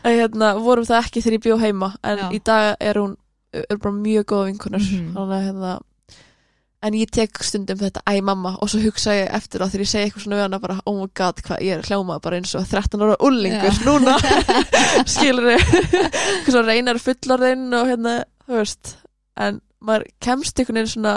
hérna, 0.05 0.55
vorum 0.65 0.85
það 0.89 1.05
ekki 1.05 1.23
þegar 1.25 1.37
ég 1.37 1.45
bjó 1.45 1.59
heima. 1.61 1.91
En 2.05 2.19
Já. 2.25 2.27
í 2.33 2.41
dag 2.45 2.71
er 2.81 3.01
hún 3.03 3.15
er 3.53 3.79
bara 3.81 3.95
mjög 4.01 4.27
góða 4.33 4.49
vinkunar 4.51 4.81
Mhm. 4.85 5.13
þannig 5.15 5.37
að 5.39 5.47
hérna 5.49 5.71
en 6.79 6.95
ég 6.95 7.11
tek 7.11 7.41
stundum 7.43 7.79
þetta 7.81 8.05
æ 8.07 8.20
mamma 8.22 8.53
og 8.62 8.70
svo 8.70 8.79
hugsa 8.85 9.14
ég 9.16 9.33
eftir 9.35 9.62
það 9.62 9.72
þegar 9.72 9.83
ég 9.83 9.91
segi 9.91 10.07
eitthvað 10.07 10.24
svona 10.24 10.37
við 10.39 10.45
hana 10.45 10.61
bara 10.62 10.76
oh 10.87 10.95
my 11.01 11.09
god 11.18 11.41
hvað 11.43 11.62
ég 11.66 11.74
er 11.74 11.89
hljómað 11.89 12.20
bara 12.22 12.39
eins 12.39 12.55
og 12.55 12.68
13 12.70 13.03
ára 13.03 13.16
ullingur 13.26 13.74
Já. 13.74 13.81
núna. 13.89 14.14
Skilur 15.14 15.49
við 15.49 15.59
eitthvað 15.59 16.51
svona 16.55 16.68
reynar 16.70 17.01
fullarinn 17.03 17.66
og 17.74 17.91
hérna 17.91 18.14
þú 18.47 18.61
veist. 18.61 18.95
En 19.39 19.61
maður 19.83 20.07
kemst 20.22 20.59
einhvern 20.59 20.81
veginn 20.81 20.93
svona 20.93 21.14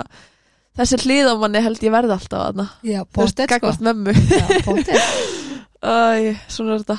þessi 0.80 1.02
hlið 1.04 1.30
á 1.30 1.34
manni 1.42 1.62
held 1.62 1.86
ég 1.86 1.94
verði 1.94 2.16
alltaf 2.18 2.46
aðna 2.48 2.68
já, 2.88 3.02
pottet 3.06 3.54
sko. 3.54 3.74
mömmu. 3.86 4.16
Æ, 5.82 6.38
svona 6.50 6.78
er 6.78 6.84
þetta. 6.84 6.98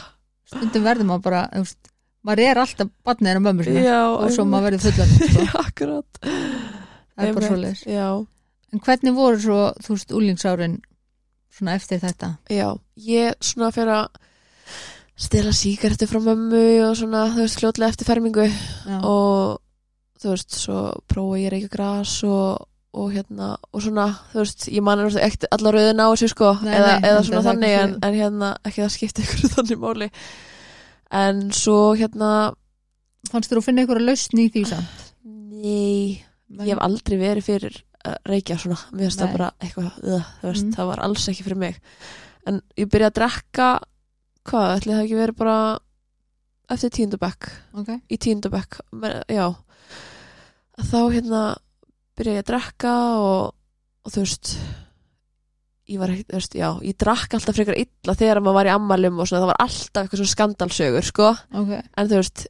Stundum 0.53 0.85
verður 0.87 1.09
maður 1.09 1.25
bara, 1.27 1.43
þú 1.55 1.65
veist 1.65 1.91
maður 2.23 2.45
er 2.47 2.61
alltaf 2.63 2.91
barnið 3.07 3.33
en 3.33 3.43
mömmu 3.47 3.67
sinna 3.67 3.83
Já, 3.83 4.01
og 4.11 4.29
svo 4.35 4.47
maður 4.47 4.69
verður 4.69 4.85
fullan 4.87 5.13
sko. 5.17 5.47
Já, 5.47 5.53
akkurat. 5.63 6.23
Það 6.23 6.31
er 6.31 7.17
bara 7.17 7.27
Einmitt. 7.29 7.49
svoleiðis. 7.49 7.83
Já, 7.91 8.07
en 8.73 8.81
hvernig 8.81 9.15
voru 9.17 9.41
svo, 9.41 9.61
þú 9.85 9.97
veist, 9.97 10.15
úlingsárin 10.17 10.79
svona 11.53 11.77
eftir 11.77 12.01
þetta? 12.03 12.37
Já, 12.53 12.69
ég 12.97 13.37
svona 13.45 13.73
fyrir 13.75 13.95
að 13.99 14.23
stela 15.23 15.53
síkartu 15.55 16.09
frá 16.09 16.23
mömmu 16.25 16.65
og 16.87 16.97
svona, 16.99 17.27
þú 17.35 17.45
veist, 17.45 17.61
fljótlega 17.61 17.93
eftir 17.93 18.09
fermingu. 18.09 18.47
Já, 18.49 18.99
og 19.05 19.61
þú 20.23 20.35
veist, 20.35 20.57
svo 20.57 20.85
prófa 21.11 21.41
ég 21.43 21.53
reykja 21.53 21.73
gras 21.73 22.15
og, 22.27 22.65
og 22.97 23.13
hérna, 23.13 23.53
og 23.73 23.85
svona 23.85 24.09
þú 24.33 24.41
veist, 24.41 24.67
ég 24.73 24.87
manna 24.87 25.11
ekkert 25.11 25.49
allar 25.53 25.79
rauðin 25.79 26.03
á 26.03 26.07
þessu 26.15 26.33
sko, 26.33 26.55
Nei, 26.65 26.75
eða, 26.79 26.97
nei, 26.97 27.11
eða 27.11 27.23
svona 27.29 27.45
þannig 27.51 27.77
en, 27.83 27.95
en 28.09 28.19
hérna, 28.19 28.51
ekki 28.65 28.85
það 28.85 28.97
skipti 28.97 29.27
ykkur 29.27 29.53
þannig 29.59 29.85
máli. 29.85 30.11
En 31.13 31.47
svo 31.53 31.79
hérna 31.99 32.33
fannst 33.29 33.53
þér 33.53 33.61
að 33.61 33.67
finna 33.69 33.85
einhverja 33.85 34.09
lausn 34.09 34.41
í 34.41 34.51
því 34.53 34.67
samt? 34.73 35.09
Nei, 35.29 36.23
ég 36.63 36.73
hef 36.73 36.81
aldrei 36.83 37.19
verið 37.21 37.47
fyrir 37.47 37.77
að 37.77 37.92
reykja 38.27 38.57
svona, 38.59 38.79
mér 38.93 39.07
finnst 39.09 39.21
það 39.23 39.33
bara 39.37 39.51
eitthvað, 39.61 39.93
uh, 40.03 40.27
þú 40.43 40.49
veist, 40.51 40.65
Mm. 40.67 40.75
það 40.77 40.87
var 40.93 41.01
alls 41.07 41.29
ekki 41.29 41.45
fyrir 41.47 41.57
mig. 41.59 41.81
En 42.47 42.61
ég 42.77 42.89
byrjaði 42.91 43.11
að 43.11 43.19
drekka 43.21 43.69
hvað, 44.45 44.77
ætli 44.79 44.93
það 44.93 45.05
ekki 45.05 45.19
verið 45.21 45.37
bara 45.37 45.57
eftir 46.71 46.91
tíundabæk 46.91 47.51
ok, 47.75 47.91
í 48.11 48.17
tíundabæk, 48.19 48.81
men- 48.93 49.23
já. 49.29 49.55
Þá 50.83 50.99
hérna 51.13 51.43
byrjaði 52.17 52.39
ég 52.39 52.43
að 52.45 52.51
drekka 52.51 52.95
og, 53.21 53.55
og 54.05 54.13
þú 54.13 54.25
veist 54.25 54.57
ég 55.93 55.99
var 56.01 56.09
þú 56.09 56.33
veist, 56.33 56.55
já, 56.57 56.69
ég 56.83 56.97
drakk 56.97 57.35
alltaf 57.37 57.55
frekar 57.59 57.77
illa 57.77 58.15
þegar 58.17 58.41
maður 58.41 58.55
var 58.55 58.67
í 58.71 58.75
ammælum 58.75 59.19
og 59.21 59.29
svona, 59.29 59.43
það 59.45 59.51
var 59.53 59.63
alltaf 59.67 60.03
eitthvað 60.03 60.21
svona 60.23 60.35
skandalsögur, 60.35 61.05
sko. 61.05 61.31
Ok. 61.53 61.73
En 61.99 62.09
þú 62.09 62.17
veist, 62.23 62.47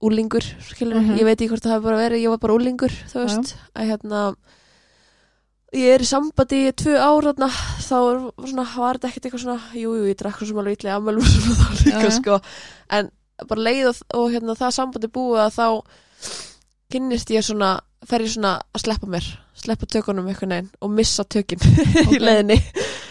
úlingur 0.00 0.44
skilur, 0.62 1.00
Mhm. 1.02 1.18
ég 1.18 1.24
veit 1.26 1.38
ekki 1.40 1.48
hvort 1.50 1.62
það 1.66 1.74
hafi 1.74 1.84
bara 1.84 1.98
verið 2.08 2.22
ég 2.22 2.28
var 2.30 2.38
bara 2.38 2.54
úlingur, 2.54 2.90
þú 3.10 3.24
veist 3.26 3.56
að 3.74 3.86
hérna 3.90 4.36
ég 5.76 5.94
er 5.94 6.04
í 6.04 6.08
sambandi 6.08 6.62
í 6.68 6.74
tvö 6.80 6.94
ár 6.96 7.28
þarna, 7.28 7.48
þá 7.84 7.96
er 7.98 8.20
svona, 8.48 8.66
var 8.76 8.98
þetta 8.98 9.10
ekkert 9.10 9.28
eitthvað 9.28 9.42
svona 9.44 9.76
jú, 9.76 9.94
jú, 9.98 10.06
ég 10.08 10.18
drakk 10.20 10.38
svo 10.40 10.48
sem 10.50 10.60
alveg 10.62 10.78
illa 10.78 10.92
í 10.92 10.96
ammælum 10.96 11.26
svona 11.28 11.56
þá 11.58 11.82
líka, 11.84 12.04
Já, 12.06 12.14
sko. 12.16 12.38
En 12.98 13.10
bara 13.48 13.66
leið 13.68 13.90
og, 13.90 14.00
og 14.18 14.30
hérna 14.32 14.56
það 14.58 14.72
sambandi 14.78 15.10
búið 15.14 15.42
að 15.44 15.58
þá 15.58 15.66
kynnist 16.92 17.30
ég 17.34 17.44
svona, 17.44 17.74
fer 18.08 18.24
ég 18.24 18.32
svona 18.32 18.54
að 18.72 18.84
sleppa 18.86 19.10
mér 19.12 19.28
sleppa 19.58 19.88
tökunum 19.90 20.28
einhvern 20.30 20.54
veginn 20.54 20.70
og 20.84 20.92
missa 20.94 21.24
tökin 21.26 21.60
Ok. 22.06 22.12
í 22.14 22.20
leiðinni. 22.22 22.58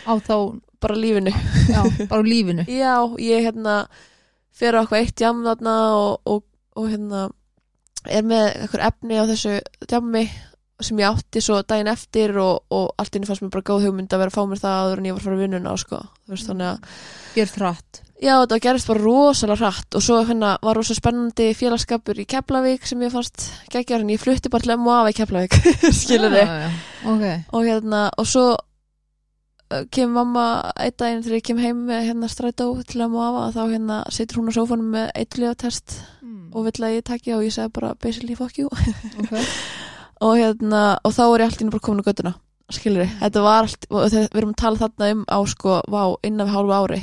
Á 0.08 0.14
þá 0.24 0.36
bara 0.82 0.96
lífinu. 0.98 1.34
Já, 1.68 1.82
bara 2.08 2.24
lífinu. 2.24 2.66
Já, 2.82 2.94
ég 3.22 3.48
hérna 3.48 3.82
fyrir 4.58 4.80
á 4.80 4.82
eitthvað 4.82 5.04
eitt 5.04 5.22
jam 5.22 5.44
þarna 5.46 5.74
og, 5.98 6.14
og, 6.26 6.46
og 6.80 6.88
hérna 6.92 7.26
er 8.08 8.24
með 8.24 8.46
eitthvað 8.64 8.86
efni 8.88 9.20
á 9.20 9.24
þessu 9.28 9.58
jammi 9.92 10.24
sem 10.82 11.00
ég 11.02 11.10
átti 11.10 11.42
svo 11.42 11.62
daginn 11.66 11.90
eftir 11.92 12.36
og, 12.42 12.68
og 12.70 12.92
allt 13.02 13.16
inni 13.18 13.30
fannst 13.30 13.46
mér 13.46 13.54
bara 13.56 13.70
góð 13.72 13.88
hugmynd 13.88 14.14
að 14.14 14.26
vera 14.26 14.34
að 14.34 14.38
fá 14.38 14.44
mér 14.50 14.62
það 14.66 14.82
áður 14.84 15.02
en 15.02 15.08
ég 15.10 15.16
var 15.16 15.24
að 15.24 15.30
fara 15.30 15.40
í 15.40 15.46
vinnuna 15.46 15.78
sko. 15.82 16.04
Veist, 16.28 16.52
þannig 16.52 16.74
að 16.74 17.08
Gjör 17.38 17.56
þrætt 17.56 18.04
já, 18.18 18.34
þetta 18.42 18.60
gerist 18.62 18.90
bara 18.90 19.04
rosalega 19.04 19.60
hratt 19.62 19.98
og 19.98 20.04
svo 20.04 20.20
hérna 20.26 20.54
var 20.66 20.78
rosa 20.78 20.96
spennandi 20.98 21.52
félagskapur 21.58 22.18
í 22.22 22.26
Keflavík 22.30 22.88
sem 22.90 23.02
ég 23.06 23.14
fannst 23.14 23.50
geggjar 23.74 24.04
en 24.04 24.14
ég 24.14 24.22
flutti 24.22 24.52
bara 24.54 24.66
til 24.66 24.78
M.O.A. 24.78 25.12
í 25.12 25.18
Keflavík 25.18 25.58
skilur 26.02 26.34
þið 26.34 26.56
Ok, 27.08 27.26
og 27.54 27.68
hérna 27.68 28.04
og 28.18 28.30
svo 28.30 28.46
uh, 28.58 29.84
kem 29.94 30.14
mamma 30.18 30.48
einn 30.74 30.98
daginn 30.98 31.26
þegar 31.26 31.40
ég 31.40 31.50
kem 31.52 31.62
heim 31.62 31.84
með 31.90 32.08
hérna 32.10 32.32
strætó 32.32 32.72
til 32.90 33.04
að 33.06 33.18
máfa 33.18 33.50
þá 33.56 33.64
hérna 33.66 34.00
situr 34.14 34.42
hún 34.42 34.54
á 34.54 34.58
sófanum 34.58 34.94
með 34.98 35.12
eitthvað 35.14 35.60
test 35.66 36.00
mm. 36.24 36.48
og 36.54 36.70
vill 36.70 36.88
að 36.88 36.98
ég 36.98 37.10
takja 37.12 37.38
og 37.38 37.46
ég 37.46 37.54
segi 37.54 37.76
bara 37.78 37.94
basically 38.02 38.40
fuck 38.40 38.58
you 38.58 38.72
ok 39.22 39.38
og 40.22 40.36
hérna 40.38 40.84
og 41.04 41.14
þá 41.14 41.24
er 41.28 41.44
ég 41.44 41.48
allt 41.50 41.64
inn 41.64 41.74
bara 41.74 41.86
komin 41.88 42.06
á 42.06 42.08
göttuna 42.10 42.34
skilur 42.74 43.06
þið, 43.06 43.14
þetta 43.22 43.44
var 43.46 43.62
allt 43.62 43.88
við 43.88 44.18
erum 44.36 44.52
að 44.52 44.60
tala 44.60 44.82
þarna 44.82 45.12
um 45.14 45.22
á 45.24 45.40
sko 45.48 45.78
vá, 45.88 46.02
innan 46.28 46.50
við 46.50 46.56
hálfu 46.56 46.76
ári. 46.76 47.02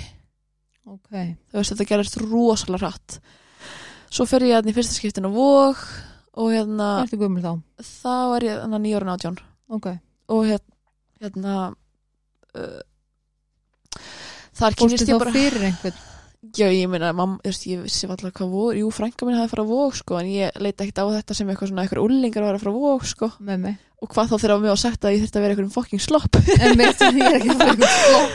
Ok, 0.85 1.13
þú 1.49 1.57
veist 1.57 1.73
þetta 1.73 1.87
gerist 1.89 2.19
rosalega 2.21 2.91
hratt. 2.91 3.19
Svo 4.13 4.27
fer 4.29 4.45
ég 4.45 4.59
hérna 4.59 4.71
í 4.71 4.77
fyrsta 4.77 4.97
skiptin 4.99 5.29
á 5.29 5.33
vóg 5.33 5.81
og 6.35 6.51
hérna 6.53 6.89
þá? 7.09 7.53
þá 7.81 8.17
er 8.37 8.47
ég 8.47 8.59
hérna 8.61 8.81
nýjórun 8.83 9.15
átján. 9.15 9.39
Ok, 9.73 9.89
og 10.29 10.45
hérna, 10.51 10.77
hérna 11.25 11.55
uh, 12.61 12.83
þar 14.53 14.77
fórstu 14.77 14.85
kynist 14.85 15.09
þá 15.09 15.15
ég 15.15 15.25
bara 15.25 15.35
fyrir 15.39 15.69
einhvern 15.71 16.03
já 16.57 16.67
ég 16.69 16.91
meina, 16.91 17.13
mamma, 17.17 17.41
þú 17.43 17.51
veist, 17.51 17.67
ég 17.71 17.83
vissi 17.87 18.09
alltaf 18.11 18.35
hvað 18.37 18.53
vóg, 18.53 18.77
jú, 18.79 18.91
frænka 18.95 19.27
minn 19.27 19.39
hafði 19.39 19.53
farað 19.55 19.73
vóg 19.73 19.99
sko, 19.99 20.21
en 20.21 20.31
ég 20.33 20.61
leita 20.61 20.85
ekkert 20.85 21.03
á 21.03 21.07
þetta 21.17 21.37
sem 21.39 21.51
eitthvað 21.51 21.71
svona 21.73 21.85
eitthvað 21.87 22.07
úlingar 22.07 22.45
að 22.45 22.51
vera 22.53 22.63
frá 22.63 22.73
vóg 22.75 23.09
sko. 23.09 23.31
Með 23.41 23.61
mig 23.65 23.83
og 24.05 24.11
hvað 24.13 24.35
þá 24.35 24.35
þegar 24.43 24.59
mér 24.61 24.73
var 24.75 24.81
sagt 24.83 25.05
að 25.07 25.15
ég 25.15 25.23
þurfti 25.23 25.39
að 25.39 25.45
vera 25.45 25.55
eitthvað 25.55 25.77
fucking 25.79 26.03
slopp. 26.05 26.39
En 26.61 26.75
mitt, 26.77 27.01
ég 27.01 27.21
er 27.25 27.37
ekki 27.39 27.55
einhvern 27.55 27.85
slopp. 27.89 28.35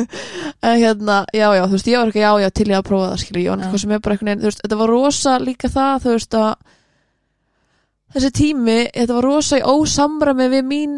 En 0.66 0.80
hérna, 0.80 1.18
já, 1.36 1.46
já, 1.54 1.62
þú 1.62 1.76
veist, 1.76 1.90
ég 1.92 2.00
var 2.00 2.10
ekki 2.10 2.24
já, 2.24 2.30
já, 2.42 2.48
til 2.50 2.66
ég 2.72 2.78
að 2.80 2.86
prófa 2.88 3.10
það, 3.12 3.26
var 3.36 3.42
Já. 3.44 3.52
eitthvað 3.54 3.82
sem 3.82 3.92
er 3.94 4.00
bara 4.02 4.16
einhvern 4.16 4.30
veginn, 4.32 4.42
þú 4.42 4.50
veist, 4.50 4.62
þetta 4.64 4.78
var 4.80 4.90
rosa 4.90 5.34
líka 5.38 5.70
það, 5.70 6.00
þú 6.02 6.14
veist, 6.16 6.38
að 6.40 8.16
þessi 8.16 8.30
tími, 8.40 8.78
þetta 8.96 9.18
var 9.18 9.28
rosa 9.28 9.60
í 9.60 9.66
ósamræmi 9.76 10.48
við 10.56 10.66
mín 10.72 10.96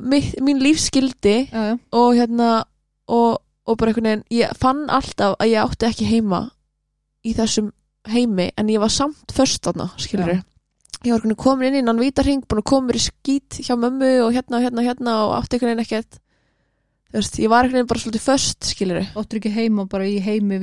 mín, 0.00 0.30
mín 0.44 0.62
lífskildi 0.62 1.36
Já, 1.50 1.62
já, 1.72 1.74
og 1.96 2.14
hérna 2.18 2.50
og, 3.10 3.40
og 3.70 3.78
bara 3.80 3.92
einhvern 3.92 4.08
veginn, 4.10 4.24
ég 4.34 4.54
fann 4.58 4.84
alltaf 4.90 5.36
að 5.40 5.52
ég 5.54 5.62
átti 5.64 5.88
ekki 5.88 6.08
heima 6.10 6.40
í 7.24 7.34
þessum 7.36 7.70
heimi, 8.10 8.48
en 8.58 8.70
ég 8.72 8.80
var 8.82 8.90
samt 8.92 9.32
först 9.36 9.62
þarna, 9.66 9.90
skilur 10.00 10.30
Já. 10.34 10.42
ég 11.04 11.12
var 11.14 11.34
komin 11.40 11.70
inn 11.70 11.80
í 11.80 11.84
nann 11.86 12.00
vítarhing 12.00 12.42
búin 12.48 12.60
að 12.62 12.68
koma 12.72 12.96
í 12.96 13.00
skít 13.00 13.60
hjá 13.64 13.76
mömmu 13.78 14.10
og 14.26 14.34
hérna 14.34 14.58
og 14.58 14.64
hérna 14.66 14.82
og 14.82 14.88
hérna 14.88 15.14
og 15.26 15.34
átti 15.38 15.56
einhvern 15.56 15.74
veginn 15.76 15.84
ekkert 15.86 16.18
þú 17.10 17.18
veist, 17.20 17.38
ég 17.42 17.48
var 17.52 17.64
einhvern 17.64 17.78
veginn 17.80 17.90
bara 17.92 18.00
svolítið 18.04 18.24
först, 18.26 18.68
skilur 18.72 19.00
áttur 19.16 19.40
ekki 19.40 19.52
heima 19.54 19.86
bara 19.90 20.04
í 20.08 20.18
heimi 20.20 20.58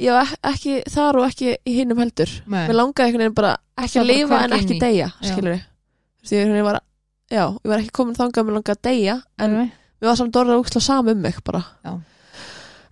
ég 0.00 0.12
var 0.12 0.24
ek- 0.24 0.38
ekki 0.52 0.76
þar 0.88 1.18
og 1.20 1.26
ekki 1.28 1.56
í 1.66 1.74
hinnum 1.76 1.98
heldur 2.00 2.30
Nei, 2.46 2.66
mér 2.68 2.76
langaði 2.78 3.06
einhvern 3.10 3.24
veginn 3.26 3.34
bara 3.36 3.56
ekki 3.76 3.96
Það 3.98 4.04
að 4.04 4.10
lifa 4.12 4.38
en 4.44 4.52
ekki 4.56 4.76
í. 4.76 4.80
deyja, 4.80 5.08
Já. 5.20 5.28
skilur 5.32 5.58
þú 5.60 6.30
veist, 6.30 6.32
ég 6.32 6.64
var 6.64 6.80
já, 7.30 7.44
ég 7.52 7.68
var 7.72 7.78
ekki 7.82 7.92
komin 8.00 8.16
þangað 8.16 8.40
að 8.40 8.46
mér 8.48 8.56
langaði 8.58 8.76
að 8.76 8.82
deyja 8.88 9.16
en 9.38 9.50
mér 10.00 10.08
var 10.08 10.16
samt 10.16 10.36
orðað 10.40 10.62
úksla 10.64 10.80
sam 10.82 11.08
um 11.12 11.20
mig 11.20 11.36
bara 11.44 11.64
Já. 11.84 11.92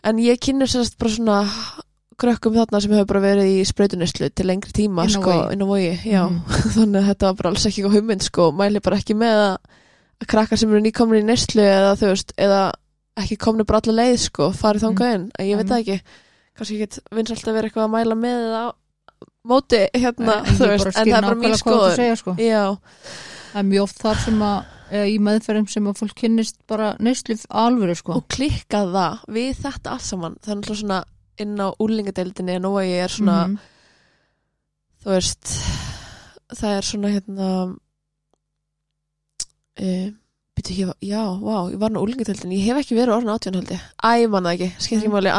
En 0.09 0.19
ég 0.25 0.41
kynir 0.41 0.71
sérst 0.71 0.97
bara 0.99 1.11
svona 1.15 1.39
krökkum 2.19 2.55
þarna 2.57 2.81
sem 2.83 2.93
hefur 2.97 3.07
bara 3.13 3.21
verið 3.23 3.51
í 3.61 3.67
sprautunislu 3.69 4.29
til 4.35 4.47
lengri 4.51 4.73
tíma 4.75 5.05
Inn 5.07 5.13
á 5.13 5.17
sko, 5.19 5.31
Vogi. 5.31 5.53
inn 5.55 5.63
á 5.63 5.67
vogi 5.71 5.93
já, 6.09 6.23
Mhm. 6.27 6.41
þannig 6.77 7.01
að 7.03 7.09
þetta 7.13 7.27
var 7.29 7.35
bara 7.43 7.51
alls 7.53 7.67
ekki 7.69 7.83
eitthvað 7.83 7.97
hugmynd 7.99 8.23
sko, 8.27 8.49
mæli 8.53 8.81
bara 8.83 8.97
ekki 8.99 9.15
með 9.15 9.43
að, 9.45 9.57
krakkar 10.27 10.59
sem 10.59 10.71
eru 10.73 10.81
nýkomnir 10.83 11.23
í 11.23 11.29
neslu 11.29 11.63
eða 11.63 11.93
þú 12.01 12.11
veist, 12.11 12.33
eða 12.39 12.63
ekki 13.19 13.37
komni 13.39 13.65
bara 13.69 13.81
alla 13.85 13.97
leið 14.03 14.19
sko, 14.25 14.51
farið 14.51 14.85
þangað 14.89 15.15
inn 15.15 15.31
en 15.39 15.47
ég 15.47 15.57
veit 15.57 15.67
Mhm. 15.67 15.73
það 15.73 15.81
ekki, 15.85 16.01
kannski 16.59 16.81
ekki 16.83 17.01
vins 17.15 17.31
alltaf 17.31 17.55
verið 17.55 17.71
eitthvað 17.71 17.87
að 17.87 17.95
mæla 17.95 18.15
með 18.19 18.39
eða 18.49 18.59
á 18.59 18.69
móti 19.49 19.81
hérna, 19.95 20.35
En 20.43 20.55
þú 20.59 20.65
ég 20.67 20.73
veist, 20.75 20.87
en 20.87 21.07
það 21.07 21.17
er 21.19 21.23
bara 21.23 21.35
mín 21.39 21.55
skoður 21.57 22.17
sko. 22.19 22.35
já, 22.39 22.65
Það 23.53 23.61
er 23.63 23.69
mjög 23.71 23.83
oft 23.83 23.99
þar 24.03 24.17
sem 24.25 24.39
að 24.43 24.65
í 24.93 25.19
meðferðum 25.21 25.69
sem 25.71 25.87
að 25.91 25.99
fólk 26.03 26.15
kynnist 26.15 26.57
bara 26.69 26.95
neyslu 27.01 27.37
alvöru 27.51 27.95
sko 27.99 28.13
og 28.19 28.29
klikkað 28.29 28.93
það 28.95 29.19
við 29.39 29.51
þetta 29.65 29.91
allt 29.97 30.03
saman, 30.09 30.37
er 30.47 30.55
náttúrulega 30.57 30.81
svona 30.83 31.01
inn 31.39 31.59
á 31.61 31.69
úlingadeildinni 31.79 32.57
en 32.59 32.65
og 32.67 32.79
ég 32.83 33.05
er 33.05 33.09
svona 33.09 33.49
Mhm. 33.49 33.59
þú 35.05 35.11
veist 35.15 35.53
það 36.59 36.77
er 36.79 36.83
svona 36.83 37.09
hérna 37.15 37.77
e, 39.79 40.13
byrju, 40.59 40.75
ég, 40.75 40.87
var- 40.87 40.97
já, 41.01 41.23
vá, 41.39 41.71
ég 41.71 41.79
var 41.79 41.91
nú 41.91 42.01
úlingadeildin 42.03 42.51
ég 42.57 42.65
hef 42.67 42.81
ekki 42.83 42.97
verið 42.99 43.15
orðin 43.15 43.31
átján 43.37 43.55
held 43.61 43.71
ég 43.71 43.83
æ, 44.03 44.11
ég 44.25 44.31
manna 44.33 44.55
ekki, 44.57 44.73
skemmt 44.79 45.03
ekki 45.05 45.09
Mm. 45.09 45.15
máli 45.15 45.31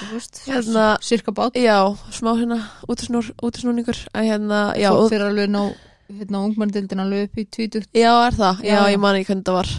þú 0.00 0.12
veist, 0.12 0.40
Hérna- 0.50 0.98
cirka 1.00 1.30
bát 1.32 1.54
já, 1.54 1.78
smá 2.10 2.32
hérna 2.34 2.58
útisnúningur 2.88 4.00
að 4.14 4.26
hérna, 4.32 4.74
já, 4.76 4.90
og, 4.90 5.10
fyrir 5.10 5.28
alveg 5.30 5.48
ná 5.50 5.62
hérna 6.10 6.44
ungmennildin 6.46 7.00
alveg 7.02 7.28
upp 7.30 7.38
í 7.38 7.46
20 7.56 7.86
já, 7.94 8.12
er 8.26 8.34
það 8.38 8.62
já, 8.62 8.72
Já, 8.72 8.80
já. 8.86 8.92
ég 8.94 9.00
man 9.00 9.16
ekki 9.18 9.30
hvernig 9.32 9.44
það 9.48 9.58
var 9.60 9.70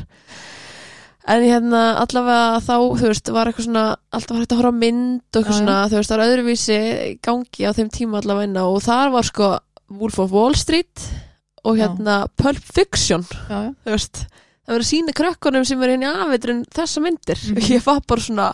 en 1.28 1.44
hérna, 1.44 1.82
allavega 2.00 2.60
þá 2.64 2.74
þú 3.02 3.08
veist, 3.12 3.30
var 3.36 3.50
eitthvað 3.50 3.66
svona, 3.68 3.86
alltaf 4.16 4.38
hægt 4.40 4.54
að 4.56 4.60
horfa 4.62 4.78
mynd 4.80 5.22
og 5.36 5.42
eitthvað 5.42 5.52
Já, 5.52 5.58
já. 5.58 5.60
svona, 5.60 5.78
þú 5.92 5.98
veist, 6.00 6.12
það 6.12 6.18
var 6.22 6.28
öðruvísi 6.32 6.78
gangi 7.28 7.68
á 7.68 7.72
þeim 7.76 7.90
tíma 7.98 8.22
allavega 8.22 8.48
inn 8.48 8.60
á 8.60 8.66
og 8.68 8.80
þar 8.86 9.12
var 9.18 9.28
sko 9.28 9.50
Wolf 10.00 10.20
of 10.24 10.32
Wall 10.36 10.56
Street 10.56 11.04
og 11.68 11.76
Já. 11.78 11.84
hérna 11.88 12.16
Pulp 12.40 12.64
Fiction 12.64 13.26
já, 13.28 13.58
já. 13.68 13.72
þú 13.84 13.92
veist, 13.92 14.24
það 14.64 14.72
verður 14.72 14.86
að 14.86 14.92
sína 14.94 15.16
krökkunum 15.20 15.66
sem 15.68 15.84
er 15.84 15.94
inn 15.98 16.04
í 16.08 16.12
afveiturinn 16.14 16.64
þessa 16.76 17.04
myndir 17.04 17.40
Mhm. 17.44 17.62
ég 17.76 17.84
var 17.84 18.02
bara 18.08 18.22
svona 18.22 18.48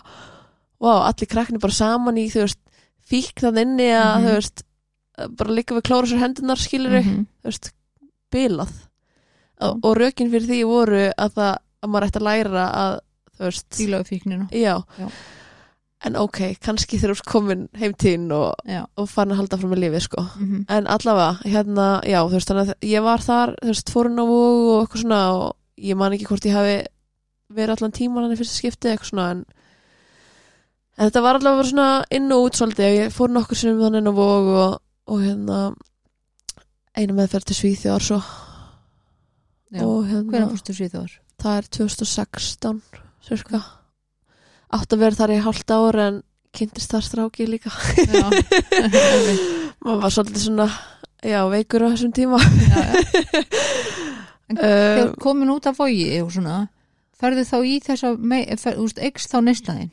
wow, 0.80 1.02
allir 1.06 1.30
krakkni 1.30 1.60
bara 1.62 1.72
saman 1.72 2.18
í 2.18 2.26
þú 2.30 2.42
veist, 2.42 2.58
fík 3.06 3.38
þann 3.38 3.58
inni 3.62 3.86
að 3.94 4.14
Mhm. 4.18 4.26
þú 4.26 4.34
veist, 4.34 4.62
bara 5.38 5.54
líka 5.54 5.76
við 5.76 5.86
klóra 5.88 6.06
sér 6.10 6.22
hendunar 6.24 6.58
skilur 6.60 6.96
Mhm. 7.00 7.26
þú 7.44 7.50
veist, 7.52 7.72
bilað. 8.34 8.72
Og, 9.62 9.78
og 9.84 9.96
rökin 9.96 10.30
fyrir 10.32 10.48
því 10.48 10.64
voru 10.66 11.12
að 11.14 11.34
það 11.38 11.52
að 11.84 11.90
maður 11.92 12.06
ætti 12.08 12.20
að 12.20 12.28
læra 12.28 12.64
að 12.74 13.00
við 13.38 14.06
fíknina 14.08 14.48
já. 14.50 14.82
Já. 14.98 15.08
en 16.04 16.16
ok, 16.20 16.38
kannski 16.60 16.98
þegar 16.98 17.14
þú 17.14 17.18
ert 17.18 17.24
komin 17.32 17.62
heimtíðin 17.80 18.32
og, 18.36 18.54
og 18.96 19.06
farin 19.08 19.32
að 19.32 19.36
halda 19.40 19.56
frá 19.56 19.68
með 19.70 19.80
lífið 19.84 20.02
sko. 20.04 20.24
Mm 20.36 20.64
en 20.68 20.86
allavega, 20.86 21.38
hérna, 21.48 21.86
já, 22.04 22.18
þú 22.28 22.34
veist 22.36 22.48
þannig 22.50 22.68
að 22.74 22.88
ég 22.90 23.02
var 23.06 23.18
þar, 23.24 23.54
þú 23.62 23.70
veist, 23.72 23.90
fórun 23.94 24.20
á 24.20 24.24
vóg 24.28 24.58
og 24.74 24.82
eitthvað 24.84 25.00
svona 25.04 25.20
og 25.32 25.56
ég 25.80 25.96
man 25.96 26.12
ekki 26.12 26.26
hvort 26.28 26.44
ég 26.44 26.52
hafi 26.58 26.76
verið 27.54 27.76
allan 27.78 27.92
tíman 27.92 28.22
hann 28.26 28.32
í 28.34 28.36
fyrsta 28.36 28.58
skipti 28.58 28.88
eitthvað 28.92 29.10
svona 29.14 29.30
en, 29.30 29.44
en 30.98 31.08
þetta 31.08 31.22
var 31.24 31.38
allavega 31.40 31.68
svona 31.70 31.88
inn 32.10 32.32
og 32.32 32.44
út 32.48 32.58
svolítið. 32.58 32.84
Og 32.90 32.98
ég 33.00 33.14
fór 33.14 33.32
nokkur 33.34 33.56
sem 33.56 33.80
þannig 33.80 34.02
inn 34.04 34.12
á 34.12 34.14
vóg 34.14 34.50
og, 34.54 34.76
og 35.10 35.20
hérna 35.24 35.58
einu 36.94 37.16
meðferð 37.16 37.50
til 37.50 37.58
Svíþjóðar 37.58 38.06
svo. 38.06 38.20
Já. 39.74 39.82
hérna, 39.82 40.30
hvernig 40.30 40.54
fórstu 40.54 40.76
síð 40.76 40.96
þar? 40.98 41.14
það 41.44 41.58
er 41.58 41.68
2016 41.76 42.78
cirka 43.24 43.60
átt 44.74 44.94
að 44.94 45.02
vera 45.02 45.18
þar 45.18 45.34
í 45.34 45.42
hálft 45.44 45.72
ár 45.74 45.98
en 46.02 46.20
kynntist 46.54 46.92
þar 46.94 47.04
stráki 47.04 47.46
líka. 47.48 47.72
Maður 49.84 50.02
var 50.04 50.14
svolítið 50.14 50.44
svona 50.44 50.68
já, 51.18 51.40
veikur 51.50 51.82
á 51.82 51.92
þessum 51.92 52.14
tíma. 52.14 52.38
Já, 52.38 52.80
já. 52.80 53.44
En 54.44 54.58
uh, 54.60 54.64
þegar 54.68 55.12
komin 55.24 55.48
út 55.54 55.64
af 55.64 55.78
vogi 55.80 56.18
og 56.20 56.28
svona 56.34 56.66
ferðu 57.16 57.46
þá 57.48 57.54
í 57.64 57.78
þess 57.80 58.04
að 58.04 58.18
þú 58.28 58.82
veist, 58.84 58.98
eikst 59.00 59.32
þá 59.32 59.38
neistæðin 59.40 59.92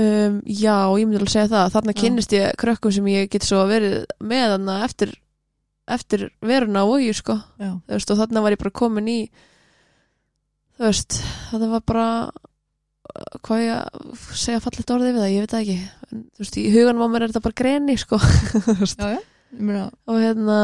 Um, 0.00 0.40
já, 0.46 0.74
ég 0.96 1.06
myndi 1.06 1.20
alveg 1.20 1.32
segja 1.32 1.50
það. 1.50 1.72
Þarna 1.74 1.94
kynnist 1.98 2.34
ég 2.36 2.58
krökkum 2.60 2.94
sem 2.94 3.08
ég 3.10 3.30
get 3.32 3.46
svo 3.46 3.64
verið 3.68 4.04
með 4.24 4.44
þarna 4.54 4.76
eftir, 4.86 5.14
eftir 5.98 6.26
veruna 6.46 6.84
og 6.88 7.02
ég 7.04 7.18
sko. 7.18 7.36
Og 7.60 8.06
þarna 8.10 8.44
var 8.44 8.56
ég 8.56 8.62
bara 8.62 8.78
komin 8.82 9.10
í 9.10 9.18
þú 10.78 10.86
veist 10.86 11.18
þetta 11.50 11.66
var 11.74 11.82
bara 11.90 12.06
uh, 12.30 13.40
hvað 13.44 13.64
ég 13.66 13.72
að 13.76 14.28
segja 14.40 14.62
fallet 14.64 14.94
orðið 14.94 15.10
við 15.10 15.20
það, 15.20 15.32
ég 15.34 15.44
veit 15.44 15.54
það 15.56 15.64
ekki. 15.64 15.80
En, 16.06 16.22
þú 16.30 16.44
veist, 16.44 16.60
í 16.60 16.70
huganum 16.76 17.04
á 17.04 17.08
mér 17.12 17.26
er 17.26 17.34
þetta 17.34 17.44
bara 17.48 17.60
greni 17.60 17.98
sko. 18.00 18.20
Já, 19.00 19.18
já. 19.18 19.84
Og 20.06 20.20
hérna 20.22 20.60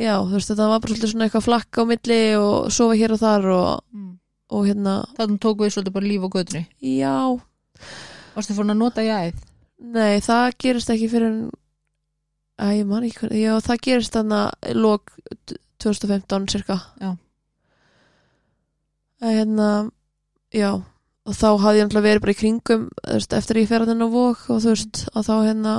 já, 0.00 0.16
þú 0.24 0.36
veist, 0.36 0.50
þetta 0.50 0.68
var 0.70 0.80
bara 0.80 0.92
svolítið 0.92 1.12
svona 1.12 1.26
eitthvað 1.26 1.46
flakk 1.46 1.78
á 1.78 1.82
milli 1.88 2.20
og 2.40 2.70
sofa 2.72 2.96
hér 2.96 3.14
og 3.14 3.20
þar 3.20 3.48
og, 3.52 3.70
mm. 3.92 4.12
og 4.56 4.68
hérna, 4.68 4.94
þannig 5.18 5.42
tók 5.44 5.62
við 5.62 5.74
svolítið 5.74 5.96
bara 5.98 6.08
líf 6.08 6.26
og 6.26 6.36
gödri 6.38 6.62
já 6.80 7.16
varstu 8.36 8.56
fórin 8.56 8.74
að 8.74 8.80
nota 8.82 9.06
jæð 9.06 9.40
Nei, 9.82 10.20
það 10.22 10.54
gerist 10.62 10.92
ekki 10.94 11.10
fyrir 11.10 11.28
en 11.30 11.42
Æ, 12.62 12.82
ég 12.82 12.86
man 12.86 13.02
ekki 13.06 13.24
hvernig 13.24 13.42
Já, 13.42 13.52
það 13.64 13.82
gerist 13.88 14.14
þannig 14.14 14.42
að 14.44 14.76
lók 14.78 15.14
2015 15.82 16.44
cirka. 16.52 16.76
Já. 17.02 17.10
Æ, 19.22 19.26
Hérna 19.40 19.68
Já, 20.52 20.70
og 21.26 21.36
þá 21.38 21.48
hafði 21.62 21.80
ég 21.80 21.86
náttúrulega 21.88 22.08
verið 22.08 22.22
bara 22.24 22.34
í 22.34 22.38
kringum 22.38 22.86
veist, 23.08 23.34
eftir 23.36 23.62
ég 23.62 23.68
fer 23.70 23.84
að 23.84 23.92
þennan 23.92 24.12
vók 24.12 24.44
og 24.52 24.62
þú 24.62 24.74
veist, 24.74 25.02
og 25.14 25.26
þá 25.26 25.34
hérna 25.46 25.74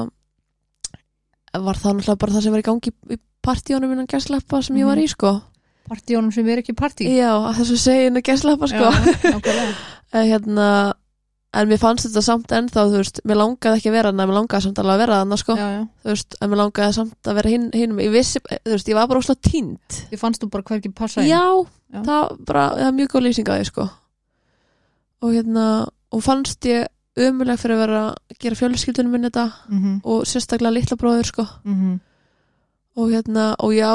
var 1.53 1.79
það 1.79 1.97
náttúrulega 1.99 2.21
bara 2.23 2.35
það 2.35 2.45
sem 2.45 2.55
var 2.55 2.63
í 2.63 2.67
gangi 2.67 2.93
í, 3.13 3.19
partíunum 3.43 3.93
innan 3.93 4.09
gæsleppa 4.09 4.61
sem 4.65 4.79
ég 4.79 4.89
var 4.89 5.01
í 5.01 5.05
sko. 5.11 5.35
Partíónum 5.91 6.31
sem 6.33 6.47
er 6.47 6.63
ekki 6.63 6.75
partí? 6.79 7.09
Já, 7.11 7.35
að 7.35 7.59
þess 7.59 7.75
að 7.75 7.81
segja 7.83 8.09
innan 8.09 8.25
gæsleppa 8.25 8.69
sko. 8.71 8.89
Já, 8.89 9.33
nákvæmlega. 9.35 9.73
hérna 10.31 10.67
en 11.53 11.69
mér 11.69 11.81
fannst 11.81 12.07
þetta 12.07 12.23
samt 12.25 12.53
ennþá, 12.57 12.85
þú 12.89 13.01
veist 13.01 13.19
mér 13.29 13.39
langaði 13.39 13.79
ekki 13.79 13.91
að 13.91 13.97
vera 13.97 14.11
þarna, 14.11 14.27
mér 14.29 14.37
langaði 14.39 14.65
samt 14.65 14.79
alveg 14.81 14.93
að 14.93 15.03
vera 15.03 15.19
þarna 15.21 15.39
sko, 15.41 15.57
já, 15.59 15.67
já. 15.73 15.81
þú 16.03 16.13
veist, 16.13 16.37
en 16.39 16.51
mér 16.51 16.61
langaði 16.61 16.95
samt 16.97 17.29
að 17.29 17.37
vera 17.39 17.53
hinn, 17.53 17.67
hinn 17.73 17.99
ég 18.03 18.13
vissi, 18.13 18.41
þú 18.41 18.75
veist, 18.75 18.89
ég 18.89 18.97
var 18.97 19.09
bara 19.11 19.23
óslega 19.23 19.49
tínt 19.49 19.99
Ég 20.13 20.21
fannst 20.21 20.43
þú 20.43 20.49
bara 20.53 20.67
hverki 20.69 20.93
passa 20.93 21.25
já, 21.27 21.43
Já. 21.93 21.99
það 22.01 22.33
bara, 22.47 22.65
það 22.79 22.87
er 22.87 22.97
mjög 22.97 23.13
góð 23.13 23.25
lýsing 23.27 23.51
á 23.51 23.55
því 23.57 23.67
sko 23.69 23.89
og 25.23 25.35
hérna, 25.37 25.67
og 26.11 26.25
fannst 26.25 26.65
ég 26.67 26.89
ömuleg 27.23 27.61
fyrir 27.61 27.77
að 27.77 27.83
vera 27.83 28.01
að 28.09 28.39
gera 28.41 28.57
fjölskyldunum 28.57 29.13
minn 29.13 29.29
þetta 29.29 29.45
mm 29.69 29.79
-hmm. 29.83 29.99
og 30.03 30.25
sérstaklega 30.25 30.73
litla 30.73 30.97
bróður 30.97 31.29
sko 31.29 31.47
Mm 31.63 31.99
og 32.95 33.09
hérna, 33.09 33.55
og 33.59 33.73
já 33.73 33.89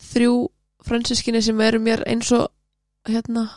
þrjú 0.00 0.48
fransískinni 0.84 1.42
sem 1.42 1.60
eru 1.60 1.78
mér 1.78 2.02
eins 2.10 2.32
og 2.32 2.48
hérna, 3.08 3.48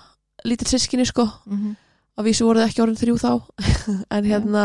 lítil 0.45 0.67
sískinni 0.67 1.05
sko 1.05 1.25
-hmm. 1.25 1.75
Að 2.17 2.27
vísu 2.29 2.47
voru 2.47 2.61
það 2.63 2.69
ekki 2.71 2.83
orðin 2.85 3.01
þrjú 3.01 3.17
þá. 3.21 3.31
En 4.17 4.27
hérna 4.27 4.63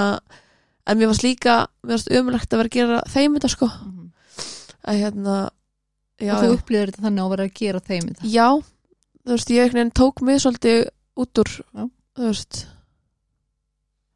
en 0.88 0.98
mér 0.98 1.11
varst 1.12 1.22
líka, 1.26 1.57
mér 1.84 1.96
varst 1.96 2.11
ömulegt 2.11 2.53
að 2.53 2.62
vera 2.62 2.70
að 2.72 2.76
gera 2.78 3.00
þeim 3.12 3.36
þetta 3.38 3.53
sko. 3.53 3.68
Að 4.82 4.98
hérna 5.05 5.36
já, 6.18 6.32
Og 6.34 6.40
þú 6.42 6.48
já, 6.48 6.55
upplýðir 6.57 6.90
þetta 6.92 7.05
þannig 7.07 7.24
að 7.24 7.34
vera 7.36 7.46
að 7.48 7.57
gera 7.61 7.82
þeim 7.86 8.09
þetta. 8.11 8.30
Já 8.32 8.48
þú 9.22 9.36
veist, 9.36 9.53
ég 9.55 9.72
veginn 9.74 9.92
tók 9.94 10.22
mig 10.26 10.40
svolítið 10.42 10.80
út 11.22 11.42
úr 11.42 11.50
Já. 11.53 11.84
þú 12.18 12.26
veist. 12.26 12.62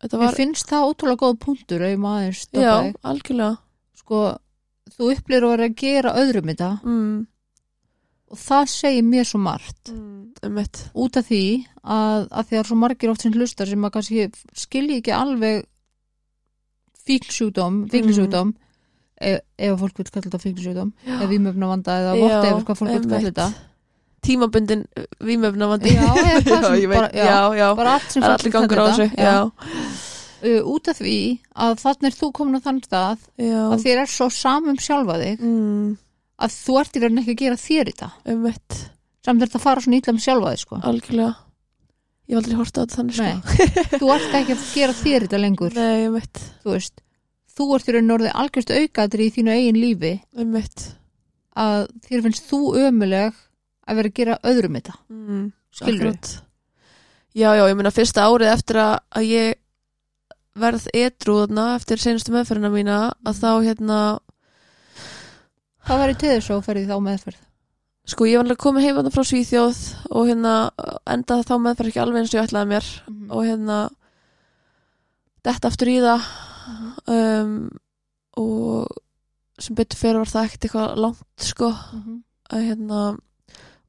Var, 0.06 0.34
finnst 0.36 0.68
það 0.70 0.88
ótrúlega 0.90 1.22
góð 1.22 1.38
punktur 1.42 1.82
ef 1.86 1.96
maður 1.98 2.26
já, 2.28 2.40
stoppa 2.40 2.74
þig. 2.82 2.98
algjörlega. 3.10 3.54
Sko, 3.96 4.18
þú 4.96 5.08
upplýðir 5.14 5.46
að 5.46 5.52
vera 5.54 5.68
að 5.70 5.76
gera 5.80 6.12
öðrum 6.20 6.50
þetta. 6.52 6.68
Mm, 6.84 7.16
og 8.32 8.38
það 8.42 8.64
segir 8.72 9.04
mér 9.06 9.24
svo 9.28 9.38
margt. 9.42 9.92
Mm, 9.92 10.58
út 10.98 11.16
af 11.20 11.28
því 11.28 11.42
að, 11.84 12.26
að 12.30 12.48
því 12.50 12.58
að 12.60 12.66
svo 12.70 12.76
margir 12.80 13.12
oft 13.12 13.22
sem 13.26 13.32
hlustar 13.36 13.70
sem 13.70 13.84
að 13.86 13.92
kannski 13.94 14.26
skilji 14.64 14.98
ekki 15.00 15.14
alveg 15.14 15.64
fíknsjúdóm, 17.06 17.84
fíknisjúdóm 17.92 18.50
ef, 19.20 19.40
ef 19.56 19.78
fólk 19.80 20.00
vil 20.00 20.08
kalla 20.10 20.24
þetta 20.26 20.40
fíknisjúdóm 20.42 20.90
eða 21.06 21.28
vímöfna 21.30 21.68
vanda 21.70 21.98
eða 22.02 22.16
Já, 22.16 22.22
vort 22.24 22.48
eða 22.50 22.64
hvað 22.66 22.80
fólk 22.80 22.90
vil 22.96 23.04
kalla 23.06 23.22
þetta. 23.28 23.46
Tímabundin 24.26 24.82
Já, 25.94 26.08
eða 26.10 26.42
hvað 26.48 26.66
sem 26.66 26.80
ég 26.82 26.90
veit, 26.90 26.98
bara- 26.98 27.12
já. 27.14 27.28
já, 27.30 27.38
já, 27.60 27.68
bara 27.78 27.94
allt 28.00 28.10
sem 28.16 28.26
fólk 28.26 28.42
vill 28.48 28.56
kalla 28.56 28.98
þetta. 28.98 29.22
já, 29.22 29.36
Uh, 30.46 30.60
út 30.68 30.84
af 30.92 30.98
því 31.00 31.12
að 31.64 31.78
þannig 31.80 32.06
er 32.10 32.14
þú 32.18 32.26
komin 32.36 32.58
á 32.60 32.66
þann 32.66 32.76
stað 32.84 33.22
já, 33.40 33.60
að 33.72 33.80
þér 33.86 34.00
er 34.02 34.10
svo 34.12 34.26
samum 34.30 34.76
sjálfa 34.84 35.14
þig 35.22 35.40
mm, 35.40 35.86
að 36.36 36.54
þú 36.56 36.76
ert 36.82 36.96
í 36.96 37.02
rauninni 37.02 37.22
ekki 37.24 37.34
að 37.36 37.42
gera 37.42 37.58
þér 37.62 37.90
þetta 37.92 38.10
um 38.32 38.44
mitt 38.44 38.78
samt 39.26 39.42
er 39.42 39.48
þetta 39.50 39.58
að 39.60 39.64
fara 39.66 39.82
svona 39.84 39.98
ítla 40.00 40.14
með 40.16 40.24
sjálfa 40.26 40.52
þig 40.54 40.62
sko. 40.62 40.78
algjörlega. 40.90 41.32
Ég 42.26 42.34
hef 42.34 42.40
aldrei 42.42 42.56
horta 42.58 42.82
á 42.82 42.84
þetta 42.84 42.98
þannig 42.98 43.18
Nei, 43.22 43.34
sko 43.40 43.98
þú 44.00 44.12
ert 44.16 44.36
ekki 44.40 44.54
að 44.56 44.62
gera 44.74 44.94
þér 45.00 45.26
þetta 45.26 45.40
lengur. 45.42 45.76
Nei, 45.78 46.06
um 46.08 46.16
mitt, 46.18 46.40
þú 46.64 46.72
veist, 46.74 47.02
þú 47.56 47.66
ert 47.76 47.88
í 47.90 47.94
rauninni 47.96 48.14
orðið 48.16 48.38
algjörst 48.42 48.72
aukaðri 48.76 49.26
í 49.28 49.34
þínu 49.36 49.54
eigin 49.54 49.78
lífi. 49.82 50.12
Um 50.36 50.50
mitt 50.56 50.86
að 51.56 51.86
þér 52.08 52.24
finnst 52.26 52.48
þú 52.50 52.60
ömuleg 52.82 53.38
að 53.86 54.00
vera 54.00 54.10
að 54.10 54.16
gera 54.18 54.38
öðrum 54.50 54.76
þetta. 54.80 54.96
Mm, 55.14 55.44
Skilurðu? 55.78 56.10
akkurat. 56.10 56.32
já, 57.36 57.48
já, 57.56 57.62
ég 57.70 57.76
meina 57.78 57.94
fyrsta 57.94 58.26
árið 58.26 58.52
eftir 58.52 58.80
að, 58.82 58.94
að 59.16 59.28
ég 59.30 59.54
verð 60.56 60.86
edrúðna 60.96 61.66
eftir 61.76 62.00
senustu 62.00 62.32
meðferðina 62.34 62.72
mína 62.72 62.98
að 63.26 63.40
þá 63.42 63.50
hérna 63.66 64.00
hvað 65.86 66.00
verður 66.02 66.18
til 66.20 66.30
þess 66.34 66.50
að 66.50 66.56
þú 66.60 66.64
ferði 66.66 66.86
þá 66.90 66.96
meðferð? 67.06 67.42
Sko 68.06 68.26
ég 68.30 68.38
var 68.38 68.46
alveg 68.46 68.60
komið 68.62 68.84
heim 68.86 68.98
þarna 69.00 69.12
frá 69.14 69.24
Svíþjóð 69.26 69.78
og 70.14 70.28
hérna 70.28 70.52
endaði 71.10 71.46
þá 71.48 71.54
meðferð 71.64 71.90
ekki 71.90 72.02
alveg 72.04 72.20
eins 72.22 72.34
og 72.34 72.38
ég 72.38 72.46
ætlaði 72.46 72.70
mér 72.70 72.90
og 73.34 73.40
hérna 73.48 73.78
detta 75.46 75.70
aftur 75.70 75.90
í 75.90 75.96
það. 76.04 76.28
Um, 77.10 77.56
og 78.38 78.86
sem 79.62 79.76
betur 79.78 79.98
fyrir 79.98 80.20
var 80.22 80.30
það 80.30 80.48
ekkert 80.48 80.66
eitthvað 80.68 80.96
langt 81.02 81.46
sko. 81.50 81.70
Mhm. 81.96 82.22
að 82.46 82.62
hérna 82.62 82.98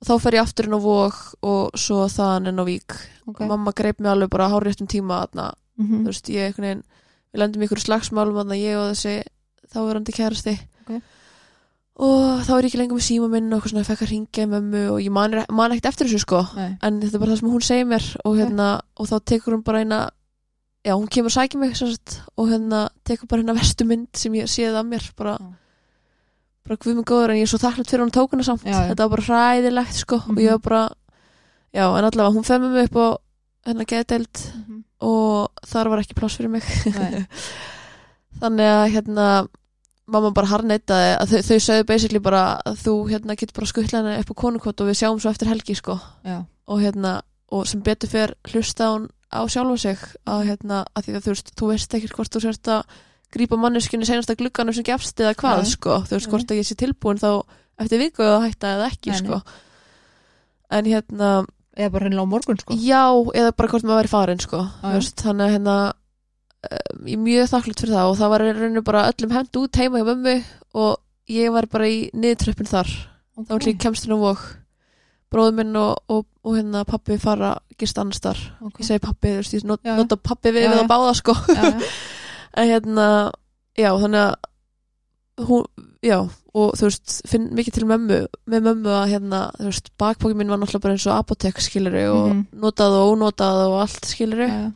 og 0.02 0.06
þá 0.08 0.14
fer 0.22 0.34
ég 0.34 0.41
aftur 0.41 0.66
inn 0.66 0.74
á 0.74 0.82
vók 0.82 1.18
og 1.45 1.76
svo 1.78 2.08
þaðan 2.10 2.48
inn 2.50 2.58
á 2.62 2.66
vík. 2.66 2.95
Ok. 3.28 3.41
Og 3.41 3.48
mamma 3.52 3.72
greip 3.72 4.00
mig 4.00 4.10
alveg 4.10 4.30
bara 4.34 4.48
háréttum 4.50 4.88
tíma 4.89 5.28
þarna, 5.28 5.54
Mhm. 5.78 6.02
þú 6.02 6.06
veist, 6.10 6.30
ég 6.34 6.48
einhvern 6.48 6.66
veginn 6.66 6.84
við 7.34 7.38
lendum 7.39 7.62
í 7.62 7.66
ykkur 7.68 7.84
slagsmálum 7.86 8.34
þarna 8.34 8.58
ég 8.58 8.76
og 8.78 8.95
þessi 8.95 9.24
þáverandi 9.74 10.14
kærasti. 10.18 10.60
Ok. 10.89 11.02
Og 11.98 12.43
þá 12.45 12.52
er 12.54 12.62
ég 12.62 12.70
ekki 12.70 12.78
lengur 12.82 12.98
með 13.00 13.06
síma 13.08 13.28
minn 13.32 13.48
og 13.52 13.58
eitthvað 13.58 13.72
svona, 13.74 13.82
ég 13.82 13.89
fekk 13.89 14.02
að 14.06 14.12
ringja 14.12 14.43
í 14.45 14.50
mömmu 14.52 14.82
og 14.93 15.00
ég 15.02 15.12
man, 15.16 15.32
man 15.50 15.72
ekkert 15.74 15.89
eftir 15.91 16.08
þessu 16.08 16.20
sko 16.22 16.41
Nei. 16.56 16.78
en 16.86 17.00
þetta 17.02 17.16
er 17.18 17.20
bara 17.24 17.32
það 17.34 17.39
sem 17.41 17.50
hún 17.56 17.64
segir 17.66 17.88
mér 17.89 18.06
og 18.24 18.36
hérna, 18.38 18.68
og 19.02 19.08
þá 19.10 19.16
tekur 19.32 19.56
hún 19.58 19.64
bara 19.66 19.80
eina 19.82 20.02
já, 20.86 20.93
hún 20.93 21.08
kemur 21.10 21.32
og 21.32 21.36
sækir 21.38 21.58
mig 21.60 21.74
sagt, 21.76 22.22
og 22.38 22.52
hérna, 22.52 22.84
tekur 23.04 23.28
bara 23.28 23.41
hérna 23.41 23.56
vestu 23.58 23.86
mynd 23.89 24.08
sem 24.14 24.32
ég 24.38 24.45
séð 24.52 24.78
af 24.78 24.86
mér 24.86 25.10
bara, 25.18 25.38
Já. 25.41 25.50
bara 26.68 26.78
guð 26.86 26.95
mig 27.00 27.06
góður 27.10 27.34
en 27.34 27.39
ég 27.41 27.48
er 27.48 27.52
svo 27.52 27.60
þakklátt 27.66 27.89
fyrir 27.89 28.06
hún 28.06 28.14
tókuna 28.14 28.43
samt 28.45 28.64
Já, 28.68 28.78
þetta 28.91 29.08
var 29.08 29.16
bara 29.18 29.28
hræðilegt 29.28 29.93
sko 30.04 30.16
og 30.22 30.30
Mhm. 30.36 30.38
ég 30.45 30.52
var 30.52 30.60
bara, 30.70 30.84
já, 31.74 31.86
en 31.98 32.06
allavega 32.06 32.36
hún 32.38 32.45
femmi 32.45 32.70
mig 32.70 32.91
upp 32.91 32.98
á 33.02 33.08
hérna 33.66 33.86
geðdeild 33.89 34.38
Mhm. 34.54 34.84
og 35.02 35.50
þar 35.66 35.89
var 35.89 36.00
ekki 36.06 36.14
pláss 36.14 36.38
fyrir 36.38 36.50
mig 36.50 36.64
þannig 38.39 38.70
að 38.70 38.91
hérna 38.93 39.28
mamma 40.08 40.32
bara 40.36 40.51
harneitaði 40.51 41.10
að 41.20 41.34
þau, 41.34 41.41
þau 41.47 41.60
sögðu 41.66 41.88
basically 41.89 42.22
bara 42.24 42.43
að 42.68 42.80
þú 42.86 42.93
hérna 43.12 43.36
getur 43.39 43.58
bara 43.60 43.70
skuttla 43.72 43.99
henni 44.01 44.22
upp 44.22 44.32
á 44.32 44.41
konukot 44.43 44.84
og 44.84 44.89
við 44.89 44.99
sjáum 45.01 45.20
svo 45.20 45.34
eftir 45.34 45.51
helgi 45.51 45.76
sko 45.76 45.97
Já. 46.24 46.38
og 46.45 46.82
hérna 46.84 47.18
og 47.51 47.68
sem 47.68 47.84
betur 47.84 48.12
fer 48.12 48.34
hlusta 48.51 48.91
hún 48.93 49.10
á 49.32 49.43
sjálfa 49.51 49.78
sig 49.84 50.05
að 50.28 50.45
hérna 50.51 50.86
að 50.95 51.08
því 51.08 51.18
að 51.18 51.26
þú 51.26 51.34
veist 51.34 51.53
þú 51.60 51.72
veist 51.74 51.97
ekkert 51.99 52.16
hvort 52.16 52.34
þú 52.34 52.43
sért 52.45 52.72
að 52.72 52.97
grípa 53.36 53.60
manneskinu 53.60 54.08
senast 54.08 54.32
að 54.32 54.41
glugganum 54.43 54.76
sem 54.76 54.88
gefst 54.88 55.20
eða 55.20 55.36
hvað 55.41 55.64
Nei. 55.64 55.72
sko 55.76 55.99
þú 56.08 56.16
veist 56.16 56.28
Nei. 56.28 56.34
hvort 56.34 56.51
að 56.51 56.62
ég 56.62 56.68
sé 56.70 56.80
tilbúin 56.80 57.20
þá 57.20 57.32
eftir 57.84 58.01
viku 58.01 58.24
að 58.24 58.47
hætta 58.47 58.74
eða 58.78 58.89
ekki 58.93 59.12
Nei, 59.12 59.20
sko 59.20 59.41
en 60.78 60.88
hérna 60.88 61.32
eða 61.78 61.91
bara 61.93 62.08
hennilega 62.08 62.28
á 62.28 62.34
morgun 62.34 62.60
sko 62.64 62.80
já 62.80 63.03
eða 63.36 63.53
bara 63.60 63.72
hvort 63.74 63.88
maður 63.88 64.01
væri 64.01 64.14
farin 64.14 64.43
sko 64.43 64.64
já. 64.64 64.88
veist, 64.95 65.20
þannig 65.20 65.45
að 65.47 65.55
hérna 65.58 65.76
ég 67.07 67.13
er 67.18 67.22
mjög 67.24 67.49
þakklátt 67.51 67.82
fyrir 67.84 67.95
það 67.97 68.11
og 68.11 68.18
það 68.20 68.32
var 68.34 68.43
rauninu 68.47 68.84
bara 68.88 69.05
öllum 69.11 69.34
hend 69.36 69.59
út 69.61 69.80
heima 69.82 70.01
hjá 70.01 70.07
mömmu 70.11 70.36
og 70.84 70.97
ég 71.32 71.51
var 71.55 71.68
bara 71.72 71.88
í 71.91 71.99
niðurtröppin 72.13 72.70
þar 72.72 72.88
þá 73.38 73.51
var 73.53 73.68
ég 73.68 73.80
kemst 73.84 74.07
inn 74.07 74.15
á 74.15 74.20
vok 74.22 74.43
bróður 75.32 75.57
minn 75.59 75.76
og, 75.76 75.97
og, 76.07 76.26
og 76.47 76.55
hérna 76.55 76.86
pappi 76.88 77.18
fara 77.20 77.53
gist 77.78 77.97
annars 77.99 78.22
þar 78.24 78.39
Ok. 78.63 78.80
ég 78.80 78.88
segi 78.88 79.03
pappi, 79.03 79.34
þú 79.36 79.41
veist, 79.41 79.53
ég 79.57 79.65
not, 79.68 79.82
já. 79.84 79.95
nota 79.99 80.15
pappi 80.18 80.53
við 80.55 80.63
Já, 80.65 80.70
við 80.72 80.84
að 80.86 80.91
báða 80.93 81.13
sko 81.20 81.36
já. 81.51 81.68
en 82.57 82.70
hérna, 82.72 83.07
já, 83.78 83.89
þannig 83.99 84.22
að 84.24 85.45
hún, 85.47 85.65
já 86.01 86.18
og 86.57 86.72
þú 86.80 86.88
veist, 86.88 87.18
finn 87.30 87.49
mikið 87.53 87.76
til 87.76 87.86
mömmu 87.91 88.22
með 88.49 88.63
mömmu 88.70 88.93
að 88.97 89.11
hérna, 89.11 89.41
þú 89.59 89.68
veist, 89.70 89.91
bakpókin 90.01 90.39
minn 90.39 90.49
var 90.49 90.57
náttúrulega 90.63 90.86
bara 90.88 90.95
eins 90.97 91.05
og 91.11 91.20
apotek 91.20 91.59
skiluru 91.61 92.05
og 92.15 92.24
Mhm. 92.32 92.39
notað 92.63 92.95
og 93.01 93.11
ónotað 93.13 93.59
og 93.68 93.76
allt 93.84 94.05
skiluru 94.09 94.47
Já, 94.47 94.55
já. 94.63 94.72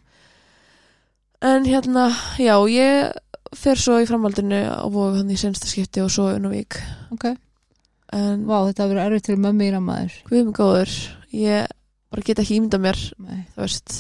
En 1.41 1.67
hérna, 1.67 2.09
já, 2.41 2.55
ég 2.71 3.11
fer 3.57 3.79
svo 3.79 3.99
í 3.99 4.07
framhaldinu 4.07 4.61
á 4.71 4.85
vogu 4.87 5.19
hann 5.19 5.31
í 5.33 5.39
sensta 5.39 5.67
skipti 5.67 6.03
og 6.03 6.11
svo 6.13 6.29
inn 6.35 6.47
á 6.47 6.51
vík. 6.53 6.79
Ok. 7.11 7.31
En 8.15 8.45
Vá, 8.47 8.57
þetta 8.67 8.85
hefur 8.85 8.97
verið 8.97 9.05
erfitt 9.07 9.29
fyrir 9.29 9.43
mömmu 9.45 9.67
ína 9.67 9.81
maður. 9.83 10.17
Við 10.29 10.41
erum 10.41 10.55
góður 10.55 10.95
ég 11.35 11.69
bara 12.11 12.25
get 12.27 12.41
ekki 12.43 12.57
ímynda 12.59 12.79
mér 12.81 12.99
Nei, 13.23 13.45
þú 13.55 13.63
veist, 13.63 13.93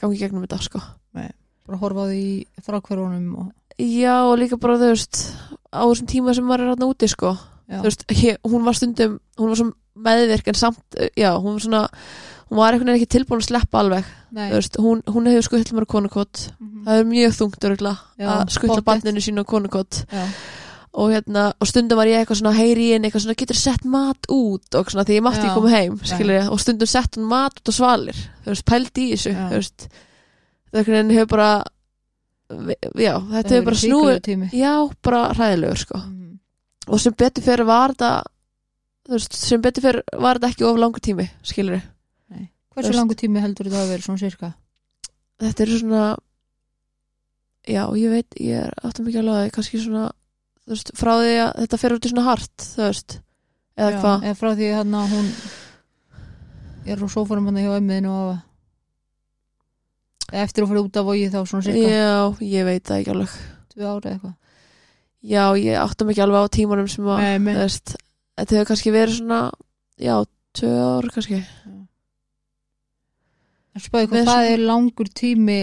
gangi 0.00 0.18
í 0.18 0.22
gegnum 0.22 0.44
þetta 0.46 0.58
sko. 0.66 0.82
Bara 1.14 1.78
horfa 1.78 2.06
á 2.06 2.10
því 2.10 2.24
þrákverunum 2.66 3.26
og 3.38 3.50
já, 3.78 4.16
og 4.26 4.34
líka 4.40 4.58
bara, 4.60 4.78
þú 4.80 4.90
veist 4.90 5.20
á 5.70 5.82
þessum 5.86 6.10
tíma 6.10 6.34
sem 6.34 6.46
maður 6.46 6.64
er 6.64 6.72
hann 6.74 6.88
úti 6.88 7.10
sko. 7.10 7.36
Já, 7.70 7.78
þú 7.78 7.86
veist, 7.86 8.04
ég, 8.18 8.40
hún 8.50 8.66
var 8.66 8.78
stundum 8.78 9.20
hún 9.38 9.52
var 9.52 9.60
svo 9.60 9.68
meðvirk 10.00 10.50
en 10.50 10.58
samt 10.58 10.98
já, 11.18 11.30
hún 11.36 11.54
var 11.54 11.64
svona, 11.64 11.84
hún 12.50 12.58
var 12.58 12.74
veginn 12.90 12.96
ekki 12.98 13.08
tilbúin 13.14 13.40
að 13.40 13.46
sleppa 13.48 13.78
alveg, 13.80 14.04
veist, 14.34 14.76
hún, 14.82 15.02
hún 15.06 15.26
hefur 15.30 15.46
skuttla 15.46 15.76
mér 15.78 15.86
á 15.86 15.94
konukott, 15.94 16.50
Mhm. 16.60 16.84
það 16.86 16.98
er 17.00 17.04
mjög 17.04 17.34
þungt 17.38 17.64
Já, 18.18 18.26
að 18.28 18.50
skuttla 18.50 18.82
sínu 19.22 19.44
á 19.44 19.46
konukott 19.46 20.04
og 20.92 21.10
hérna, 21.12 21.52
og 21.60 21.66
stundum 21.70 21.96
var 21.96 22.06
ég 22.10 22.18
eitthvað 22.24 22.40
svona 22.40 22.52
heyri 22.56 22.88
henni, 22.92 23.06
eitthvað 23.08 23.22
svona, 23.22 23.36
getur 23.38 23.54
sett 23.56 23.84
mat 23.84 24.26
út? 24.28 24.74
Og 24.74 24.86
svona, 24.90 25.04
því 25.06 25.18
ég 25.20 25.22
mátti 25.22 25.44
ekki 25.44 25.54
koma 25.54 25.70
heim 25.70 25.98
skilur, 26.02 26.50
og 26.50 26.58
stundum 26.60 26.86
sett 26.90 27.14
hún 27.16 27.28
mat 27.30 27.54
út 27.60 27.70
á 27.70 27.72
svalir. 27.72 28.16
Veist, 28.44 28.64
pældi 28.66 29.12
í 29.12 29.12
þessu 29.14 29.34
það 30.72 30.84
hefur 31.14 31.26
bara 31.30 31.64
já, 32.98 33.14
þetta 33.30 33.54
hefur 33.54 33.64
bara 33.68 33.78
snúið 33.78 34.50
já, 34.58 34.74
bara 35.02 35.22
hræðilegur 35.36 35.78
sko. 35.78 35.98
Mhm. 35.98 36.38
og 36.88 37.00
sem 37.00 37.12
betur 37.14 37.42
fyrir 37.46 37.66
var 37.66 37.94
veist, 39.08 39.32
sem 39.34 39.62
betur 39.62 39.82
fyrir 39.82 40.02
var 40.18 40.38
þetta 40.38 40.50
ekki 40.50 40.66
of 40.66 40.76
langur 40.76 41.00
tími 41.00 41.28
skilur 41.46 41.78
Nei. 41.78 41.82
Hversu 42.70 42.94
langu 42.94 43.16
tími 43.18 43.42
heldur 43.42 43.66
þetta 43.68 43.84
að 43.84 43.94
vera 43.94 44.06
svona 44.06 44.22
sirka? 44.22 44.52
þetta 45.40 45.64
er 45.64 45.72
svona 45.78 46.04
já, 47.64 47.82
ég 47.96 48.12
veit, 48.12 48.36
ég 48.40 48.66
er 48.66 48.74
ekki 48.90 49.20
alveg 49.20 49.32
að 49.32 49.40
það 49.40 49.54
kannski 49.56 49.80
svona 49.80 50.04
þú 50.60 50.74
veist, 50.74 50.92
frá 50.98 51.12
því 51.20 51.32
að 51.44 51.50
þetta 51.62 51.80
fer 51.82 51.96
út 51.96 52.06
í 52.06 52.12
svona 52.12 52.26
hart 52.28 52.66
þú 52.66 52.84
veist, 52.84 53.16
eða 53.78 53.90
Já, 53.90 54.00
hvað? 54.04 54.26
Eða 54.28 54.38
frá 54.40 54.50
því 54.52 54.70
hann 54.76 54.98
að 55.00 55.14
hún 55.14 55.32
er 56.90 57.04
á 57.04 57.06
sófarum 57.12 57.48
hann 57.50 57.60
hjá 57.60 57.72
ömmuðinu 57.78 58.12
og 58.16 58.36
eftir 60.40 60.64
að 60.64 60.70
fara 60.70 60.84
út 60.84 61.00
af 61.00 61.08
vogi 61.08 61.30
þá 61.32 61.40
svona 61.42 61.66
sirka? 61.66 61.88
Já, 61.90 62.20
ég 62.46 62.68
veit 62.68 62.84
það 62.86 63.00
ekki 63.00 63.14
alveg. 63.14 63.34
Tvö 63.72 63.88
ára 63.88 63.98
eða 63.98 64.12
eitthvað? 64.14 64.36
Já, 65.20 65.44
ég 65.60 65.80
áttum 65.80 66.12
ekki 66.12 66.22
alveg 66.24 66.46
á 66.46 66.54
tímanum 66.54 66.88
sem 66.88 67.08
að 67.10 67.24
þú 67.48 67.56
veist, 67.58 67.96
þetta 68.40 68.56
hefur 68.56 68.70
kannski 68.70 68.94
verið 68.94 69.18
svona 69.18 69.40
já, 70.00 70.14
tvö 70.56 70.70
ár 70.80 71.10
kannski. 71.16 71.40
En 71.66 71.79
spáði 73.78 74.08
hvað 74.10 74.24
það 74.26 74.48
er 74.54 74.58
langur 74.58 75.08
tími 75.14 75.60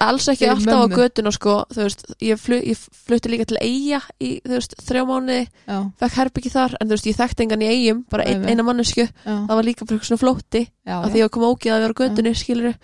alls 0.00 0.24
ekki 0.32 0.46
alltaf 0.48 0.72
á 0.74 0.80
mömmu. 0.80 0.96
götuna 0.96 1.30
sko, 1.36 1.54
þú 1.68 1.82
veist, 1.84 2.04
ég, 2.24 2.38
flu, 2.40 2.56
ég 2.64 2.78
flutti 3.04 3.28
líka 3.28 3.44
til 3.50 3.58
Eyja 3.60 3.98
í, 4.16 4.40
þú 4.40 4.54
veist, 4.56 4.74
þrjá 4.80 5.02
mánuði 5.10 5.42
Já, 5.68 5.76
fekk 6.00 6.14
herbyggi 6.22 6.52
þar, 6.54 6.76
en 6.80 6.88
þú 6.88 6.96
veist, 6.96 7.08
ég 7.10 7.18
þekkti 7.18 7.44
engan 7.44 7.62
í 7.62 7.68
Eyjum 7.68 8.00
bara 8.08 8.24
ein, 8.24 8.46
eina 8.48 8.64
mannesku, 8.64 9.04
já, 9.04 9.34
það 9.44 9.52
var 9.60 9.64
líka 9.68 9.84
fyrir 9.84 10.06
svona 10.08 10.22
flótti 10.22 10.62
já, 10.64 10.94
að 11.02 11.10
því 11.12 11.20
ég 11.20 11.30
koma 11.36 11.50
ógið 11.52 11.74
að 11.76 11.84
vera 11.84 11.92
á 11.92 12.00
götunni, 12.00 12.32
skilur 12.40 12.78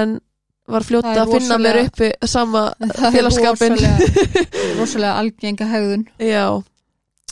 en 0.00 0.16
var 0.66 0.82
fljóta 0.88 1.12
að 1.20 1.34
finna 1.36 1.58
mér 1.60 1.76
rosalega- 1.76 1.92
uppi 1.92 2.32
sama 2.32 2.64
félagskapin 3.14 3.76
rosalega, 3.76 4.40
rosalega 4.80 5.12
algenga 5.20 5.68
hegðun. 5.70 6.06
Já, 6.16 6.46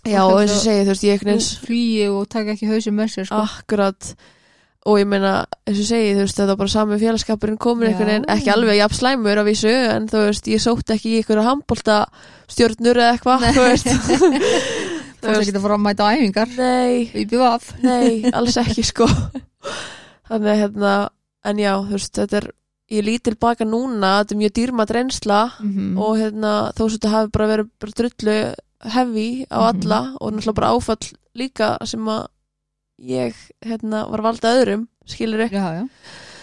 já, 0.05 0.20
og 0.28 0.36
eins 0.44 0.52
og 0.52 0.61
ég 0.61 0.62
segi, 0.68 0.84
þú 0.84 0.92
veist, 0.92 1.09
ég 1.09 1.24
veginn 1.24 1.48
flýi 1.64 2.05
og 2.12 2.28
taka 2.28 2.52
ekki 2.52 2.68
hausum 2.68 3.00
með 3.00 3.14
sér 3.16 3.30
sko. 3.32 3.40
akkurat 3.48 4.12
og 4.85 4.99
ég 5.01 5.07
meina, 5.09 5.47
eins 5.66 5.78
og 5.80 5.87
segi, 5.89 6.11
þú 6.14 6.24
veist, 6.26 6.37
þetta 6.37 6.51
var 6.53 6.57
bara 6.61 6.72
sami 6.74 6.99
félagskapurinn 7.01 7.57
komin 7.59 7.89
einhvern 7.89 8.11
veginn, 8.11 8.26
ekki 8.35 8.51
alveg 8.53 8.76
jafn 8.76 8.99
slæmur 8.99 9.39
af 9.41 9.47
vísu, 9.49 9.70
en 9.95 10.09
þú 10.12 10.24
veist, 10.26 10.51
ég 10.53 10.61
sótti 10.61 10.93
ekki 10.97 11.12
í 11.14 11.20
einhverja 11.22 11.47
handbólta 11.49 11.97
stjórnur 12.53 13.01
eða 13.01 13.14
eitthvað, 13.16 13.47
þú 13.57 13.64
veist. 13.68 13.89
Þú 15.24 15.30
veist. 15.32 15.49
ekki 15.49 15.57
að 15.57 15.62
fara 15.64 15.76
að 15.78 15.85
mæta 15.87 16.05
á 16.05 16.12
æfingar. 16.12 16.51
Nei, 16.59 17.09
nei, 17.80 18.28
alls 18.37 18.59
ekki 18.61 18.82
sko. 18.85 19.07
Þannig 20.28 20.51
að 20.53 20.59
hérna 20.61 20.93
en 21.49 21.62
já, 21.62 21.72
þú 21.80 21.95
veist, 21.97 22.12
þetta 22.18 22.37
er 22.43 22.49
ég 22.93 23.07
lít 23.07 23.24
tilbaka 23.24 23.64
núna, 23.64 24.11
þetta 24.20 24.35
er 24.37 24.41
mjög 24.43 24.53
dýrmat 24.59 24.93
reynsla 24.93 25.39
mm 25.64 25.97
og 25.97 26.18
hérna, 26.20 26.53
þó 26.76 26.82
sem 26.85 26.99
þetta 26.99 27.12
hafi 27.14 27.32
bara 27.39 27.49
verið 27.55 27.70
bara 27.80 27.97
drullu 28.03 28.37
hefi 28.95 29.26
á 29.49 29.59
Mhm. 29.64 29.68
alla 29.70 30.01
og 30.20 30.32
náttúrulega 30.35 30.55
bara 30.61 30.72
áfall 30.76 31.09
líka 31.41 31.70
sem 31.89 32.05
að 32.05 32.26
ég 33.05 33.36
hérna 33.64 34.05
var 34.11 34.24
valda 34.24 34.55
öðrum 34.59 34.88
skilur 35.09 35.44
já, 35.46 35.64
já. 35.80 35.84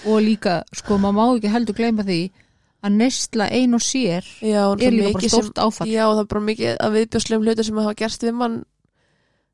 og 0.06 0.22
líka, 0.22 0.62
sko, 0.76 0.98
maður 1.02 1.18
má 1.18 1.24
ekki 1.38 1.54
heldur 1.54 1.78
gleyma 1.78 2.06
því 2.06 2.22
að 2.82 2.98
neysla 2.98 3.48
ein 3.54 3.78
og 3.78 3.84
sér 3.86 4.26
já, 4.42 4.62
og 4.66 4.82
er 4.82 4.96
líka 4.96 5.14
bara 5.14 5.30
stórt 5.30 5.62
áfall. 5.62 5.90
Já, 5.90 6.04
og 6.08 6.16
það 6.16 6.24
er 6.24 6.30
bara 6.34 6.44
mikið 6.48 6.76
að 6.82 6.98
viðbjörslegum 6.98 7.46
hlutur 7.46 7.68
sem 7.68 7.82
hafa 7.82 7.98
gerst 8.00 8.26
við 8.26 8.36
mann 8.40 8.58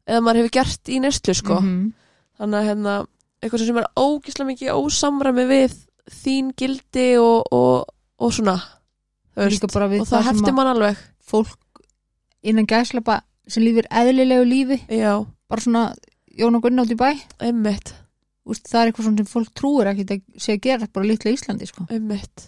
eða 0.07 0.23
maður 0.23 0.41
hefur 0.41 0.55
gert 0.59 0.91
í 0.91 0.99
neyslu 1.03 1.35
sko. 1.35 1.59
Mhm. 1.59 1.93
þannig 2.37 2.59
að 2.59 2.67
hérna, 2.69 2.95
eitthvað 3.41 3.65
sem 3.65 3.77
er 3.81 3.91
ógislega 3.97 4.49
mikið 4.51 4.75
ósamræmi 4.77 5.45
við 5.49 5.77
þín 6.07 6.51
gildi 6.55 7.07
og, 7.19 7.47
og, 7.51 7.87
og 8.19 8.33
svona 8.33 8.57
og 9.37 9.51
það 9.51 9.71
það 9.71 10.05
sem 10.05 10.27
hefti 10.29 10.51
að 10.51 10.57
mann 10.57 10.71
alveg. 10.71 11.01
fólk 11.27 11.81
innan 12.43 12.67
gæslapa 12.69 13.21
sem 13.47 13.63
lífir 13.63 13.87
eðlilegu 13.91 14.45
lífi 14.47 14.77
já, 14.87 15.25
bara 15.49 15.61
svona 15.61 15.83
Jón 16.37 16.55
og 16.59 16.61
Gunn 16.63 16.79
átt 16.83 16.93
í 16.93 16.99
bæ 16.99 17.09
einmitt, 17.39 17.93
Úst, 18.47 18.63
það 18.71 18.79
er 18.81 18.91
eitthvað 18.91 19.07
sem 19.09 19.25
fólk 19.27 19.49
trúir 19.59 19.87
ekki 19.91 20.05
að 20.07 20.21
sé 20.39 20.53
að 20.55 20.61
gera 20.63 20.87
bara 20.93 21.05
litla 21.09 21.31
Íslandi 21.35 21.67
sko. 21.67 21.87
einmitt 21.91 22.45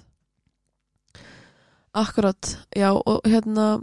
akkurat 1.94 2.52
já, 2.76 2.92
og 2.94 3.22
hérna 3.26 3.82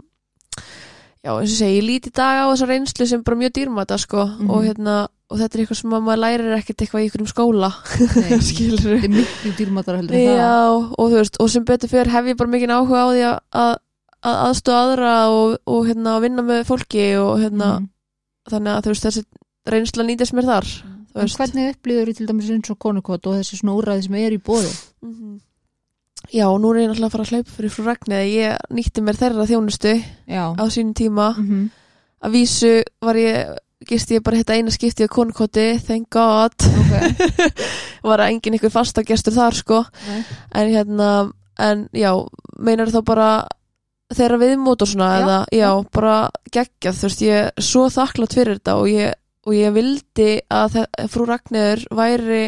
já, 1.23 1.31
eins 1.35 1.51
og 1.51 1.57
segi, 1.59 1.77
ég 1.81 1.85
líti 1.85 2.09
í 2.11 2.15
dag 2.15 2.39
á 2.41 2.49
þessa 2.53 2.67
reynslu 2.69 3.07
sem 3.09 3.23
bara 3.25 3.37
mjög 3.37 3.53
dýrmata 3.57 3.97
sko 3.99 4.23
Mhm. 4.25 4.49
og 4.49 4.63
hérna, 4.63 4.95
og 5.29 5.37
þetta 5.39 5.55
er 5.57 5.61
eitthvað 5.65 5.81
sem 5.81 5.91
að 5.91 6.03
maður 6.07 6.21
lærir 6.23 6.55
ekkert 6.57 6.81
eitthvað 6.81 7.01
í 7.01 7.05
einhverjum 7.09 7.31
skóla 7.33 7.71
Nei, 8.15 8.39
skilur 8.49 8.79
þetta 8.79 9.03
er 9.03 9.15
miklu 9.17 9.51
dýrmáttar 9.59 9.97
heldur 9.99 10.15
en 10.15 10.37
Já, 10.37 10.55
og 10.97 11.11
þú 11.11 11.15
veist, 11.19 11.37
og 11.43 11.49
sem 11.49 11.65
betur 11.67 11.89
fyrir 11.91 12.09
hef 12.15 12.25
ég 12.31 12.37
bara 12.37 12.49
mikið 12.55 12.73
áhuga 12.77 13.03
á 13.03 13.07
því 13.11 13.23
að, 13.27 13.39
að, 13.51 13.75
að 14.23 14.39
aðstóða 14.47 14.79
aðra 14.87 15.13
og, 15.29 15.57
og 15.67 15.85
hérna, 15.87 16.15
að 16.17 16.21
vinna 16.21 16.41
með 16.47 16.63
fólki 16.71 17.05
og 17.19 17.33
það 17.37 17.43
hérna, 17.43 17.69
Mhm. 17.77 17.89
þannig 18.49 18.71
að 18.77 18.81
þú 18.87 18.93
veist, 18.95 19.03
þessi 19.09 19.23
reynsla 19.71 20.03
nýtist 20.07 20.33
mér 20.37 20.47
þar 20.51 20.67
þú 20.71 21.23
En 21.23 21.31
hvernig 21.33 21.71
upplýður 21.73 22.13
til 22.17 22.27
dæmis 22.29 22.49
eins 22.53 22.69
og 22.69 22.77
konukot 22.83 23.25
og 23.27 23.37
þessi 23.39 23.57
svona 23.57 23.73
úrræði 23.79 24.03
sem 24.07 24.15
er 24.21 24.35
í 24.37 24.41
bóði 24.41 24.71
Mhm. 25.01 25.39
Já, 26.33 26.47
og 26.49 26.59
nú 26.59 26.71
er 26.73 26.81
ég 26.81 26.89
náttúrulega 26.89 27.07
að 27.07 27.13
fara 27.13 27.23
að 27.23 27.31
hlaupa 27.31 27.51
fyrir 27.55 27.71
frú 27.71 27.83
Ragnið 27.87 28.23
ég 28.33 28.57
nýtti 28.73 29.01
mér 29.05 29.15
þeirra 29.21 29.45
þjónustu 29.47 29.93
Já. 30.27 30.43
á 30.59 30.63
sínum 30.67 30.93
tíma. 30.97 31.33
Mm 31.37 31.69
að 32.17 32.31
vísu 32.33 32.71
var 33.05 33.13
ég 33.15 33.51
gist 33.87 34.09
ég 34.09 34.23
bara 34.25 34.37
þetta 34.39 34.55
eina 34.57 34.71
skipti 34.73 35.05
á 35.05 35.07
konukoti 35.07 35.77
thank 35.85 36.09
god. 36.09 36.51
Ok, 36.57 36.93
var 38.09 38.19
að 38.25 38.31
engin 38.33 38.57
ykkur 38.57 38.73
fasta 38.73 39.03
gestur 39.05 39.33
þar 39.37 39.53
sko. 39.53 39.83
Nei. 40.09 40.23
en 40.57 40.71
hérna, 40.73 41.09
en 41.59 41.83
já 41.93 42.09
meinar 42.59 42.89
þá 42.89 43.01
bara 43.05 43.29
þeirra 44.13 44.39
viðmót 44.41 44.81
og 44.81 44.89
svona 44.89 45.11
Já, 45.13 45.21
eða, 45.21 45.37
já, 45.53 45.69
bara 45.93 46.15
geggjað, 46.51 46.97
þú 46.97 47.07
veist, 47.07 47.21
ég 47.21 47.37
er 47.45 47.63
svo 47.69 47.85
þakklátt 47.93 48.33
fyrir 48.33 48.57
þetta 48.57 48.75
og 48.81 48.89
ég, 48.89 49.13
og 49.47 49.55
ég 49.55 49.71
vildi 49.75 50.29
að 50.51 50.81
frú 51.07 51.25
Ragnir 51.29 51.85
væri 51.95 52.45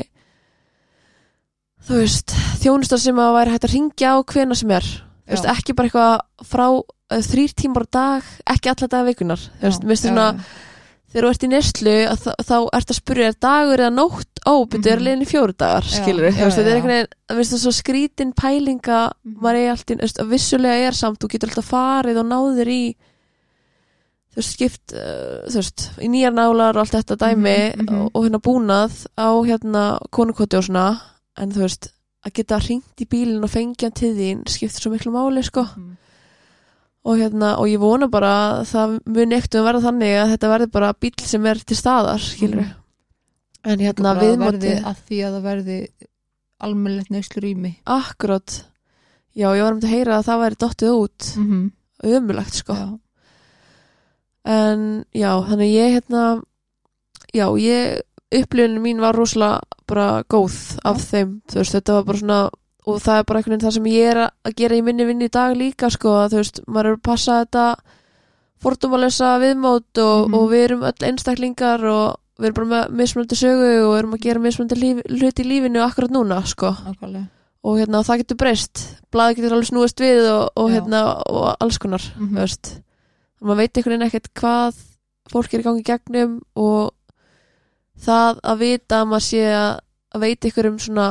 þú 1.87 1.99
veist 2.01 2.33
þjónustar 2.61 2.99
sem 3.01 3.19
að 3.23 3.35
væri 3.37 3.53
hægt 3.55 3.67
að 3.69 3.75
ringja 3.77 4.13
á 4.13 4.17
hvena 4.27 4.57
sem 4.59 4.71
er, 4.75 4.87
þú 5.25 5.35
veist, 5.35 5.47
ekki 5.55 5.75
bara 5.77 5.89
eitthvað 5.89 6.49
frá 6.51 6.65
uh, 6.75 7.21
þrýr 7.29 7.53
tímar 7.57 7.87
á 7.87 7.93
dag 7.95 8.31
ekki 8.55 8.73
alla 8.73 8.89
daga 8.91 9.07
vikunar, 9.09 9.45
þú 9.61 9.69
veist, 9.69 9.85
mér 9.85 9.95
finnst 9.95 10.09
svona 10.09 10.27
þegar 11.09 11.25
þú 11.25 11.29
ert 11.33 11.45
í 11.47 11.49
neslu 11.49 11.93
þá, 12.19 12.57
ert 12.77 12.91
að 12.93 12.97
spyrja 12.99 13.29
dagur 13.41 13.81
eða 13.81 13.93
nótt? 13.95 14.27
Ó, 14.45 14.53
byrju, 14.69 14.91
er 14.91 14.99
Mhm. 15.01 15.23
í 15.23 15.27
fjóru 15.31 15.55
dagar 15.57 15.83
skilur 15.87 16.29
já, 16.29 16.45
þetta 16.45 16.67
er 16.69 16.75
einhvern 16.75 16.93
veginn, 16.93 17.13
það 17.29 17.39
finnst 17.39 17.53
það 17.55 17.63
svo 17.63 17.73
skrítin 17.79 18.33
pælinga 18.37 18.99
Mhm. 19.25 19.39
maður 19.41 19.55
er 19.63 19.71
alltaf, 19.71 19.95
þú 19.95 20.01
veist, 20.03 20.21
vissulega 20.29 20.87
er 20.87 20.93
samt 20.99 21.19
þú 21.19 21.29
getur 21.31 21.49
alltaf 21.49 21.71
farið 21.71 22.19
og 22.21 22.25
náður 22.29 22.67
í 22.75 22.83
þú 24.29 24.35
veist, 24.41 24.53
skipt 24.55 24.93
uh, 24.93 25.45
þú 25.49 25.55
veist, 25.55 25.85
í 26.01 26.07
nýjar 26.09 26.33
nálar 26.33 26.75
og 26.77 26.83
allt 26.85 26.95
þetta 26.97 27.15
dæmi 27.17 27.57
Mhm, 27.75 27.85
mhm. 27.85 28.01
Og, 28.01 28.11
og 28.15 28.23
hérna 28.25 28.39
búnað 28.39 29.05
á 29.17 29.29
hérna 29.45 29.83
konukoti 30.11 30.57
og 30.57 30.63
svona 30.63 30.99
en 31.37 31.51
þú 31.51 31.59
veist, 31.65 31.89
að 32.25 32.33
geta 32.33 32.59
hringt 32.59 32.99
í 33.01 33.05
bílinn 33.07 33.43
og 33.43 33.49
fengja 33.49 33.89
til 33.95 34.13
þín 34.15 34.43
skiptir 34.47 34.81
svo 34.81 34.91
miklu 34.91 35.11
máli, 35.11 35.43
sko 35.43 35.61
Mhm. 35.63 35.95
og 37.05 37.17
hérna, 37.17 37.57
og 37.57 37.65
ég 37.67 37.79
vona 37.79 38.07
bara 38.07 38.59
að 38.61 38.65
það 38.73 38.99
muni 39.05 39.35
ekkert 39.35 39.55
um 39.55 39.65
verða 39.65 39.81
þannig 39.87 40.13
að 40.19 40.31
þetta 40.37 40.49
verði 40.53 40.71
bara 40.71 40.93
bíl 40.93 41.13
sem 41.25 41.45
er 41.45 41.55
til 41.55 41.77
staðar, 41.77 42.19
skilur 42.19 42.61
Mhm. 42.61 42.73
en 43.65 43.79
hérna 43.79 44.15
viðmóti 44.19 44.83
að 44.83 44.95
því 45.07 45.17
að 45.25 45.33
það 45.33 45.43
verði 45.43 45.87
almennilegt 46.61 47.09
neyslu 47.11 47.41
rými 47.41 47.75
akkurát 47.87 48.63
já, 49.35 49.47
ég 49.55 49.63
var 49.63 49.71
um 49.73 49.79
að 49.79 49.89
heyra 49.93 50.19
að 50.19 50.25
það 50.27 50.39
væri 50.43 50.55
dottið 50.59 50.89
út 50.91 51.35
mm 51.37 51.45
-hmm. 51.49 51.71
ömulegt, 52.03 52.53
sko 52.53 52.73
já. 52.73 52.99
En 54.49 54.85
já, 55.13 55.29
þannig 55.49 55.73
ég 55.75 55.91
hérna 55.99 56.23
já, 57.35 57.45
ég 57.61 58.01
upplifunin 58.33 58.81
mín 58.83 59.01
var 59.01 59.15
rosalega 59.17 59.61
bara 59.89 60.23
góð 60.29 60.55
af 60.85 60.97
þeim, 61.11 61.35
þú 61.49 61.61
veist, 61.61 61.75
þetta 61.77 61.93
var 61.99 62.03
bara 62.09 62.21
svona 62.23 62.39
og 62.89 62.99
það 63.03 63.19
er 63.19 63.25
bara 63.29 63.39
einhvern 63.39 63.53
veginn 63.55 63.67
það 63.67 63.73
sem 63.77 63.87
ég 63.91 64.09
er 64.11 64.19
að- 64.25 64.55
gera 64.57 64.75
í 64.77 64.83
minni 64.85 65.05
vinni 65.05 65.25
í 65.29 65.31
dag 65.33 65.55
líka, 65.57 65.89
sko 65.93 66.09
að 66.23 66.31
þú 66.33 66.37
veist, 66.41 66.61
maður 66.67 66.85
er 66.89 66.95
að 66.97 67.03
passa 67.03 67.39
þetta 67.45 67.65
fordómalösa 68.63 69.37
viðmót 69.39 69.97
og, 70.03 70.27
Mhm. 70.29 70.33
og 70.35 70.49
við 70.51 70.63
erum 70.65 70.81
öll 70.83 71.05
einstaklingar 71.09 71.83
og 71.85 72.17
við 72.39 72.45
erum 72.45 72.53
bara 72.55 72.67
með 72.87 72.91
mismunandi 72.91 73.35
sögu 73.35 73.71
og 73.87 73.97
erum 73.99 74.13
að 74.13 74.21
gera 74.21 74.39
mismunandi 74.39 74.79
líf, 74.79 75.01
hluti 75.07 75.43
í 75.43 75.47
lífinu 75.47 75.81
akkurat 75.83 76.11
núna, 76.11 76.45
sko. 76.45 76.71
Nákvæmlega. 76.85 77.27
Og 77.63 77.77
hérna, 77.77 78.03
það 78.03 78.17
getur 78.23 78.37
breyst. 78.37 78.95
Blaði 79.11 79.35
getur 79.35 79.51
alveg 79.53 79.69
snúist 79.69 79.99
við 79.99 80.29
og, 80.31 80.49
og 80.55 80.69
hérna, 80.71 81.21
og 81.27 81.55
alls 81.59 81.77
konar, 81.77 81.99
Mhm. 82.17 82.29
þú 82.35 82.39
veist 82.39 82.81
maður 83.41 83.61
veit 83.63 83.77
einhvern 83.77 83.95
veginn 83.95 84.07
ekkert 84.09 84.31
hvað 84.39 84.79
fólk 85.29 85.53
er 85.53 85.61
í 85.61 85.67
gangi 85.67 85.83
gegnum 85.87 86.37
og 86.59 86.91
það 88.03 88.39
að 88.43 88.61
vita 88.63 89.01
að 89.03 89.09
maður 89.11 89.25
sé 89.27 89.43
að, 89.53 89.79
að 90.15 90.23
veit 90.25 90.47
ykkur 90.49 90.69
um 90.71 90.79
svona 90.79 91.07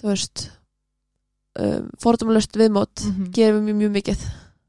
þú 0.00 0.08
veist 0.10 0.44
um, 1.60 1.90
fordómalöst 2.02 2.56
viðmót 2.58 3.04
Mhm. 3.08 3.28
gerir 3.32 3.60
mjög 3.62 3.76
mjög 3.82 3.92
mikið. 3.98 4.24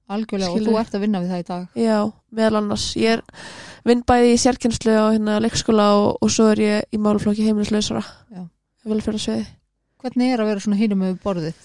Algjörlega 0.06 0.52
og 0.52 0.58
Skilur. 0.60 0.70
þú 0.74 0.80
ert 0.80 0.94
að 0.96 1.02
vinna 1.02 1.20
við 1.24 1.30
það 1.34 1.40
í 1.40 1.46
dag. 1.48 1.68
Já, 1.82 1.96
meðal 2.32 2.58
annars. 2.60 2.84
Ég 2.96 3.14
er 3.18 3.22
vinn 3.86 4.04
bæði 4.06 4.34
í 4.36 4.38
sérkjenslu 4.38 4.94
á 4.94 5.06
hérna 5.10 5.40
leikskóla 5.42 5.88
og, 5.98 6.18
og 6.22 6.30
svo 6.30 6.52
er 6.52 6.62
ég 6.62 6.84
í 6.94 6.98
máluflokki 7.02 7.42
heimilislausara 7.48 8.04
Já. 8.30 8.44
vel 8.86 9.02
fyrir 9.02 9.18
að 9.18 9.24
sviði 9.26 9.46
hvernig 10.06 10.34
er 10.36 10.44
að 10.44 10.46
vera 10.52 10.62
svona 10.62 10.78
hinum 10.78 11.00
með 11.02 11.16
borðið 11.24 11.56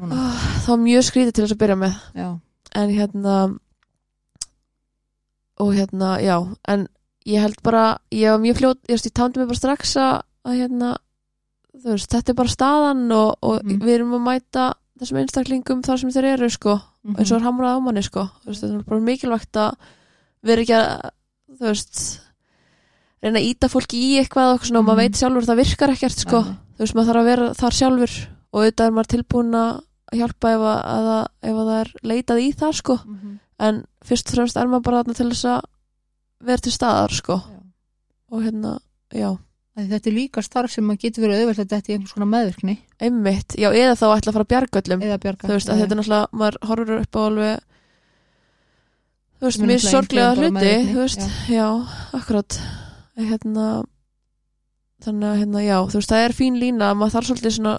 núna? 0.00 0.16
Það 0.64 0.68
var 0.72 0.80
mjög 0.86 1.04
skrítið 1.10 1.34
til 1.36 1.44
þess 1.44 1.52
að 1.52 1.60
byrja 1.60 1.76
með. 1.76 1.98
Já, 2.16 2.28
en 2.80 2.94
hérna 2.96 3.34
og 5.60 5.74
hérna, 5.76 6.14
já 6.24 6.36
en 6.68 6.86
ég 7.28 7.40
held 7.44 7.60
bara, 7.62 7.98
ég 8.10 8.30
var 8.32 8.40
mjög 8.42 8.56
fljót 8.60 8.78
ég, 8.88 8.96
ég 9.04 9.12
tándi 9.12 9.38
mig 9.42 9.48
bara 9.50 9.60
strax 9.60 9.94
að, 10.00 10.22
hérna 10.56 10.96
þú 11.80 11.92
veist, 11.94 12.10
þetta 12.10 12.32
er 12.32 12.38
bara 12.40 12.48
staðan 12.56 13.12
og, 13.12 13.36
og 13.42 13.60
Mhm. 13.64 13.80
við 13.84 13.94
erum 13.98 14.14
að 14.18 14.24
mæta 14.26 14.64
þessum 15.00 15.20
einstaklingum 15.20 15.82
þar 15.84 15.98
sem 16.00 16.10
þeir 16.10 16.24
eru 16.34 16.48
sko 16.50 16.80
Mhm. 17.04 17.16
eins 17.16 17.30
og 17.32 17.40
er 17.40 17.46
hamrað 17.46 17.76
á 17.76 17.80
manni 17.84 18.02
sko 18.02 18.24
veist, 18.46 18.62
þetta 18.64 18.78
er 18.78 18.82
bara 18.88 19.00
mikilvægt 19.00 19.52
að 19.56 19.76
vera 20.42 20.60
ekki 20.62 20.76
að 20.76 21.10
þú 21.60 21.66
veist 21.68 22.20
reyna 23.22 23.38
að 23.38 23.48
íta 23.50 23.68
fólki 23.68 24.00
í 24.00 24.18
eitthvað 24.20 24.54
og, 24.54 24.60
og 24.76 24.84
maður 24.84 24.96
Mhm. 24.96 24.96
veit 24.96 25.16
sjálfur 25.20 25.42
að 25.44 25.50
það 25.50 25.60
virkar 25.62 25.90
ekkert 25.94 26.18
sko 26.24 26.40
nei. 26.42 26.56
þú 26.76 26.78
veist, 26.84 26.94
maður 26.94 27.08
þarf 27.10 27.20
að 27.20 27.30
vera 27.30 27.54
þar 27.54 27.74
sjálfur 27.78 28.12
og 28.52 28.60
auðvitað 28.60 28.86
er 28.86 28.90
maður 28.96 29.12
tilbúin 29.14 29.54
að 29.60 29.82
hjálpa 30.12 30.48
ef 30.54 30.60
að, 30.60 30.80
að, 30.90 31.26
ef 31.42 31.54
að 31.54 31.66
það 31.70 31.80
er 31.80 31.90
leitað 32.02 32.38
í 32.40 32.48
það 32.56 32.72
sko 32.74 32.96
Mhm. 33.06 33.38
En 33.60 33.84
fyrst 34.06 34.32
og 34.32 34.38
fremst 34.38 34.58
er 34.58 34.70
maður 34.70 34.86
bara 34.88 35.02
þarna 35.02 35.18
til 35.18 35.28
þess 35.30 35.48
að 35.52 35.60
vera 36.48 36.64
til 36.64 36.74
staðar 36.74 37.14
sko. 37.14 37.38
Já. 37.40 37.60
og 38.30 38.44
hérna, 38.46 38.74
já, 39.12 39.30
Þetta 39.80 40.10
er 40.10 40.14
líka 40.14 40.42
starf 40.44 40.72
sem 40.74 40.84
maður 40.84 41.04
getur 41.04 41.24
verið 41.24 41.42
auðvelt 41.44 41.60
að 41.62 41.72
þetta 41.72 41.90
í 41.90 41.94
einhvers 41.94 42.14
konar 42.16 42.28
meðvirkni. 42.28 42.74
Einmitt. 43.00 43.54
Já, 43.56 43.68
eða 43.70 43.94
þá 43.96 44.06
ætla 44.10 44.32
að 44.32 44.36
fara 44.36 44.44
að 44.44 44.50
bjarga 44.50 44.80
öllum. 44.82 45.04
Eða 45.06 45.18
bjarga. 45.22 45.46
þú 45.46 45.54
veist, 45.54 45.70
að 45.70 45.80
þetta 45.80 45.94
er 45.94 46.00
náttúrulega, 46.00 46.40
maður 46.40 46.58
horfur 46.70 46.96
upp 46.96 47.16
á 47.16 47.20
alveg 47.22 47.62
þú 49.40 49.46
veist, 49.46 49.60
náttúrulega 49.62 49.92
sorglega 49.94 50.34
hluti 50.36 50.74
þú 50.90 50.98
veist, 51.00 51.24
já, 51.48 51.66
akkurat. 52.18 52.58
Hérna 53.20 53.68
þannig 55.04 55.30
að 55.30 55.40
hérna, 55.40 55.64
já, 55.64 55.76
þú 55.86 56.00
veist, 56.00 56.12
það 56.12 56.26
er 56.26 56.36
fín 56.36 56.60
lína 56.60 56.90
maður 56.92 57.16
þarf 57.16 57.30
svolítið 57.30 57.56
svona, 57.56 57.74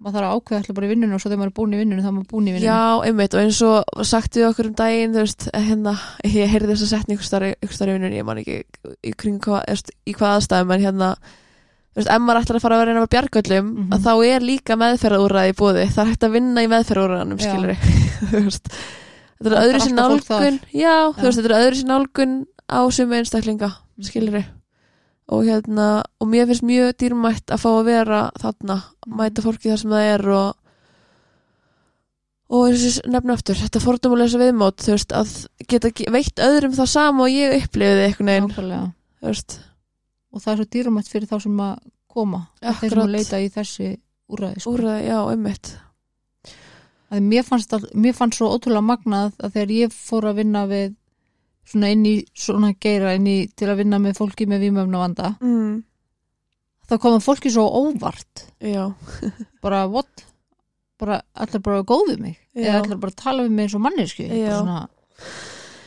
maður 0.00 0.14
þarf 0.16 0.26
að 0.30 0.36
ákveða 0.40 0.58
alltaf 0.60 0.74
bara 0.78 0.86
í 0.86 0.90
vinnunum 0.94 1.14
og 1.16 1.20
svo 1.20 1.28
þegar 1.30 1.40
maður 1.42 1.50
er 1.50 1.56
búin 1.60 1.74
í 1.76 1.80
vinnunum 1.80 2.04
þá 2.04 2.08
er 2.10 2.14
maður 2.16 2.30
búin 2.30 2.46
í 2.48 2.52
vinnunum. 2.54 2.70
já, 2.70 3.04
einmitt 3.10 3.34
og 3.36 3.40
eins 3.44 3.60
og 3.68 4.04
sagt 4.08 4.36
við 4.38 4.46
okkur 4.48 4.66
um 4.70 4.74
daginn, 4.80 5.12
þú 5.14 5.24
veist, 5.26 5.48
hérna 5.52 5.92
ég 6.24 6.48
heyrði 6.54 6.72
þess 6.72 6.84
að 6.86 6.92
setja 6.94 7.14
ykkur 7.16 7.28
starri, 7.28 7.50
ykkur 7.60 7.76
starri 7.76 7.96
vinnun 7.98 8.16
ég 8.16 8.24
man 8.24 8.40
ekki 8.40 8.56
í 9.04 9.12
eðst, 9.12 9.90
í 10.08 10.14
hvað 10.16 10.36
aðstæðum 10.38 10.72
en 10.76 10.84
hérna 10.86 11.10
þú 11.20 12.00
veist, 12.00 12.10
ef 12.14 12.22
maður 12.24 12.40
ætlar 12.44 12.56
að 12.60 12.64
fara 12.64 12.76
að 12.78 12.84
vera 12.86 13.02
að 13.04 13.10
bjarga 13.16 13.42
öllum 13.42 13.68
Mhm. 13.74 13.92
að 13.92 14.00
þá 14.06 14.12
er 14.30 14.40
líka 14.40 14.76
meðferðarúrræði 14.80 15.52
í 15.52 15.58
búði 15.60 15.84
það 15.90 16.02
er 16.04 16.10
hægt 16.14 16.24
að 16.24 16.34
vinna 16.38 16.62
í 16.64 16.70
meðferðarúrræðanum, 16.70 17.38
Já. 17.40 17.50
skilur 17.50 17.76
þú 18.30 18.44
veist 18.46 18.70
þetta 19.40 19.50
er 19.50 19.60
öðru 19.64 19.80
þar. 19.80 19.94
nálgun 20.00 20.60
já, 20.72 20.96
þú 21.12 21.26
veist, 21.28 21.38
þetta 21.40 21.50
er 21.50 21.58
öðru 21.60 21.76
sér 21.80 21.90
nálgun 21.90 22.34
á 22.70 22.80
sumu 22.88 23.14
einstaklinga, 23.20 23.70
Mhm. 24.00 24.06
skilur 24.08 24.44
og 25.30 25.44
hérna, 25.46 26.02
og 26.20 26.26
mér 26.28 26.48
finnst 26.50 26.64
mjög 26.66 26.94
dýrmætt 26.98 27.52
að 27.54 27.60
fá 27.62 27.68
að 27.70 27.84
vera 27.86 28.20
þarna 28.42 28.76
Mhm. 29.06 29.16
mæta 29.20 29.42
fólki 29.44 29.70
þar 29.70 29.78
sem 29.78 29.90
það 29.90 30.14
er 30.14 30.28
og 30.30 30.56
og 32.50 32.66
nefna 33.06 33.36
aftur 33.36 33.54
þetta 33.54 33.78
fordómulegsa 33.84 34.40
viðmót, 34.40 34.82
þú 34.82 34.94
veist 34.96 35.12
að 35.14 35.34
geta 35.70 35.90
ge- 35.94 36.10
veitt 36.10 36.34
öðrum 36.42 36.72
það 36.74 36.88
sama 36.90 37.22
og 37.22 37.30
ég 37.30 37.54
upplifiði 37.62 38.08
þú 39.22 39.28
veist. 39.28 39.60
Og 40.32 40.40
það 40.42 40.52
er 40.52 40.56
svo 40.56 40.66
dýrumætt 40.74 41.10
fyrir 41.10 41.28
þá 41.30 41.36
sem 41.42 41.56
að 41.62 41.78
koma 42.10 42.40
þeir 42.60 42.90
sem 42.90 42.98
að 43.04 43.14
leita 43.14 43.38
í 43.38 43.48
þessi 43.54 43.88
úrræði 44.30 44.60
sko. 44.60 44.72
úrræði, 44.74 45.06
já, 45.06 45.18
Að 47.10 47.22
mér, 47.26 47.42
fannst 47.42 47.72
all, 47.74 47.86
mér 47.94 48.14
fannst 48.14 48.38
svo 48.38 48.50
ótrúlega 48.54 48.86
magnað 48.86 49.32
að 49.42 49.52
þegar 49.54 49.70
ég 49.74 49.92
fór 49.94 50.22
að 50.30 50.36
vinna 50.36 50.66
við 50.70 50.94
svona 51.70 51.90
inn 51.94 52.02
í 52.06 52.14
svona 52.34 52.72
geira 52.82 53.14
inn 53.18 53.26
í, 53.30 53.36
til 53.56 53.68
að 53.70 53.80
vinna 53.84 53.98
með 54.02 54.18
fólki 54.18 54.46
með 54.50 54.64
vímöfna 54.66 54.98
vanda 55.04 55.30
mm. 55.40 55.76
þá 56.90 56.94
komum 56.98 57.22
fólki 57.22 57.52
svo 57.54 57.66
óvart. 57.70 58.46
Bara 59.62 59.84
what? 59.88 60.24
Bara 61.00 61.20
allir 61.34 61.62
bara 61.64 61.84
góð 61.86 62.10
við 62.12 62.18
mig? 62.26 62.36
Já. 62.52 62.66
eða 62.74 62.80
allir 62.82 62.98
bara 63.00 63.16
tala 63.16 63.44
við 63.46 63.54
mig 63.56 63.68
eins 63.68 63.74
og 63.78 63.84
mannesku 63.86 64.26
Já. 64.26 64.56
svona, 64.58 64.80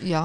já, 0.02 0.24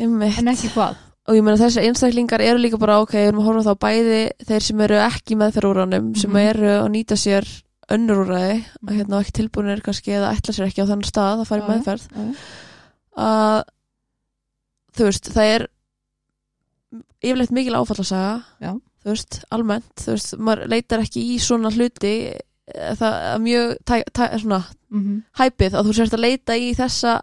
en 0.00 0.48
ekki 0.54 0.70
hvað? 0.74 0.96
Og 1.24 1.36
ég 1.38 1.44
meina 1.44 1.56
þessi 1.60 1.80
einstaklingar 1.84 2.42
eru 2.44 2.58
líka 2.60 2.76
bara 2.80 2.98
ok, 3.00 3.14
við 3.16 3.28
erum 3.30 3.40
að 3.40 3.46
horfa 3.48 3.70
þá 3.70 3.78
bæði 3.84 4.18
þeir 4.48 4.64
sem 4.66 4.80
eru 4.84 4.98
ekki 5.00 5.36
meðferðúrænum 5.40 6.10
sem 6.20 6.30
Mhm. 6.30 6.40
eru 6.50 6.72
að 6.82 6.88
nýta 6.92 7.16
sér 7.16 7.46
önnur 7.94 8.24
úrræði 8.24 8.58
að 8.88 8.92
hérna 8.96 9.20
ekki 9.20 9.32
tilbúinir 9.38 9.80
kannski 9.84 10.12
eða 10.16 10.32
ætla 10.36 10.52
sér 10.56 10.66
ekki 10.68 10.84
á 10.84 10.88
þannig 10.90 11.08
stað 11.08 11.40
að 11.44 11.48
fara 11.48 11.64
í 11.64 11.68
meðferð 11.70 12.04
að 13.16 13.62
þú 14.94 15.08
veist, 15.08 15.30
það 15.34 15.50
er 15.54 15.66
yfirleitt 17.24 17.54
mikil 17.54 17.76
áfallasaga 17.78 18.34
Já. 18.62 18.72
þú 19.04 19.10
veist, 19.12 19.38
almennt 19.54 19.94
þú 20.04 20.14
veist, 20.14 20.34
maður 20.38 20.68
leitar 20.70 21.02
ekki 21.04 21.22
í 21.34 21.38
svona 21.42 21.72
hluti 21.74 22.12
eh, 22.34 22.92
það 22.98 23.16
er 23.32 23.42
mjög 23.44 23.72
tæ, 23.88 23.94
tæ, 24.14 24.24
svona, 24.42 24.60
mm 24.94 25.16
hæpið 25.40 25.74
að 25.74 25.88
þú 25.88 25.96
sérst 25.98 26.14
að 26.14 26.22
leita 26.26 26.54
í 26.60 26.70
þessa 26.78 27.16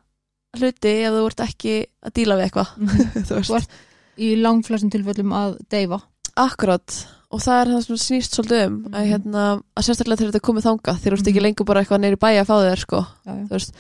hluti 0.60 0.92
ef 1.08 1.14
þú 1.16 1.24
ert 1.30 1.44
ekki 1.46 1.76
að 2.04 2.14
díla 2.20 2.36
við 2.36 2.50
eitthvað 2.50 2.74
þú 2.76 3.24
Þú 3.30 3.40
veist, 3.40 3.56
ert 3.62 4.22
í 4.22 4.34
langflestum 4.42 4.92
tilfellum 4.92 5.32
að 5.38 5.54
deyfa 5.72 6.02
akkurat 6.42 6.98
og 7.32 7.40
það 7.40 7.62
er 7.62 7.70
það 7.72 7.86
sem 7.86 8.00
snýst 8.02 8.36
svolítið 8.36 8.66
um 8.68 8.76
að, 8.92 8.98
Mhm. 9.00 9.08
hérna, 9.14 9.44
að 9.80 9.86
sérstaklega 9.88 10.20
þegar 10.20 10.32
þetta 10.34 10.42
er 10.42 10.48
komið 10.50 10.66
þangað 10.68 11.00
þegar 11.00 11.16
þú 11.16 11.20
ert 11.22 11.30
ekki 11.32 11.40
Mhm. 11.40 11.46
lengur 11.48 11.66
bara 11.70 11.82
eitthvað 11.82 12.02
neyri 12.04 12.20
bæja 12.20 12.42
að 12.44 12.50
fá 12.52 12.56
þér 12.60 12.80
sko 12.84 13.00
já, 13.00 13.32
já. 13.32 13.46
þú 13.48 13.56
veist 13.56 13.74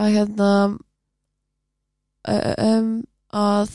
að 0.00 0.08
hérna 0.16 0.48
um, 2.28 2.90
að 3.34 3.74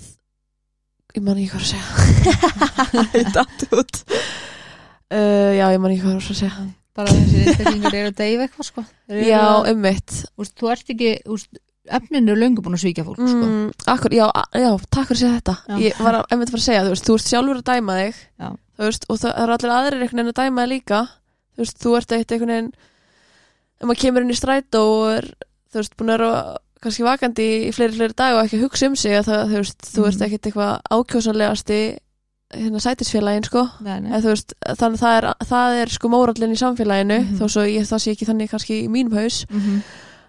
ég 1.15 1.23
man 1.25 1.39
ekki 1.39 1.53
hvað 1.53 1.63
að 1.63 1.71
segja. 1.73 3.31
Datt 3.37 3.65
út. 3.75 4.03
Uh, 5.09 5.55
já, 5.57 5.65
ég 5.73 5.81
man 5.81 5.93
ekki 5.93 6.05
hvað 6.05 6.19
að 6.19 6.37
segja. 6.41 6.67
Bara 6.99 7.15
þessi 7.15 7.41
einstaklingar 7.45 7.95
eru 7.95 8.11
að 8.11 8.19
deyfa 8.19 8.45
eitthvað 8.45 8.67
sko. 8.67 8.85
Já, 9.13 9.41
að, 9.41 9.71
ummitt 9.73 10.15
úst, 10.41 10.55
þú 10.59 10.71
ert 10.73 10.93
ekki 10.93 11.11
úst, 11.31 11.61
efninu 11.99 12.33
er 12.33 12.41
löngu 12.41 12.63
búin 12.65 12.75
að 12.75 12.83
svíkja 12.83 13.05
fólk 13.07 13.21
sko. 13.21 13.45
mm, 13.45 13.85
akkur, 13.93 14.15
já, 14.17 14.25
já, 14.57 14.69
takk 14.89 15.11
fyrir 15.11 15.15
að 15.15 15.21
segja 15.21 15.37
þetta. 15.37 15.55
Já. 15.69 15.77
ég 15.85 16.01
var 16.03 16.19
að, 16.19 16.33
að 16.43 16.65
segja, 16.65 16.83
þú 16.83 16.93
veist, 16.93 17.07
þú 17.07 17.15
ert 17.15 17.29
sjálfur 17.29 17.61
að 17.61 17.69
dæma 17.69 17.97
þig 17.99 18.19
veist, 18.83 19.07
og 19.07 19.21
það 19.21 19.41
er 19.43 19.53
allir 19.55 19.75
aðrir 19.75 20.03
einhvern 20.03 20.21
veginn 20.21 20.33
að 20.33 20.41
dæma 20.41 20.65
þig 20.65 20.71
líka. 20.73 21.01
Þú 21.53 21.63
veist, 21.63 21.79
þú 21.83 21.95
ert 21.99 22.15
eitt 22.17 22.33
einhvern 22.35 22.53
veginn 22.55 22.71
ef 23.79 23.87
maður 23.87 24.01
kemur 24.03 24.25
inn 24.25 24.33
í 24.33 24.37
strætó 24.37 24.83
og 24.91 25.05
er, 25.13 25.29
þú 25.71 25.81
veist, 25.81 25.95
búin 25.99 26.13
að 26.15 26.25
kannski 26.83 27.03
vakandi 27.03 27.47
í 27.69 27.71
fleiri, 27.75 27.95
fleiri 27.97 28.15
dag 28.15 28.35
og 28.37 28.45
ekki 28.45 28.61
hugsa 28.61 28.87
um 28.87 28.95
sig 28.95 29.11
að 29.19 29.25
það, 29.29 29.41
þú 29.49 29.57
veist, 29.63 29.81
þú 29.95 30.05
ert 30.07 30.19
Mhm. 30.19 30.25
ekkit 30.27 30.45
eitthvað 30.47 30.81
ákjósanlegasti 30.91 31.79
hérna 32.49 32.79
sætisfélagin, 32.81 33.45
sko 33.45 33.63
nei, 33.85 33.99
nei. 34.01 34.21
þú 34.21 34.29
veist, 34.31 34.53
þannig 34.65 34.97
að 34.97 35.03
það 35.03 35.17
er, 35.17 35.27
það 35.45 35.81
er 35.83 35.89
sko 35.89 36.09
mórallin 36.09 36.51
í 36.55 36.57
samfélaginu, 36.57 37.19
Mhm. 37.19 37.37
þó 37.39 37.45
svo 37.49 37.61
ég, 37.67 37.83
það 37.85 37.99
sé 38.05 38.11
ekki 38.15 38.25
þannig 38.29 38.49
kannski 38.49 38.83
í 38.85 38.89
mínum 38.89 39.13
haus 39.19 39.45
Mm 39.49 39.59
-hmm. 39.59 39.81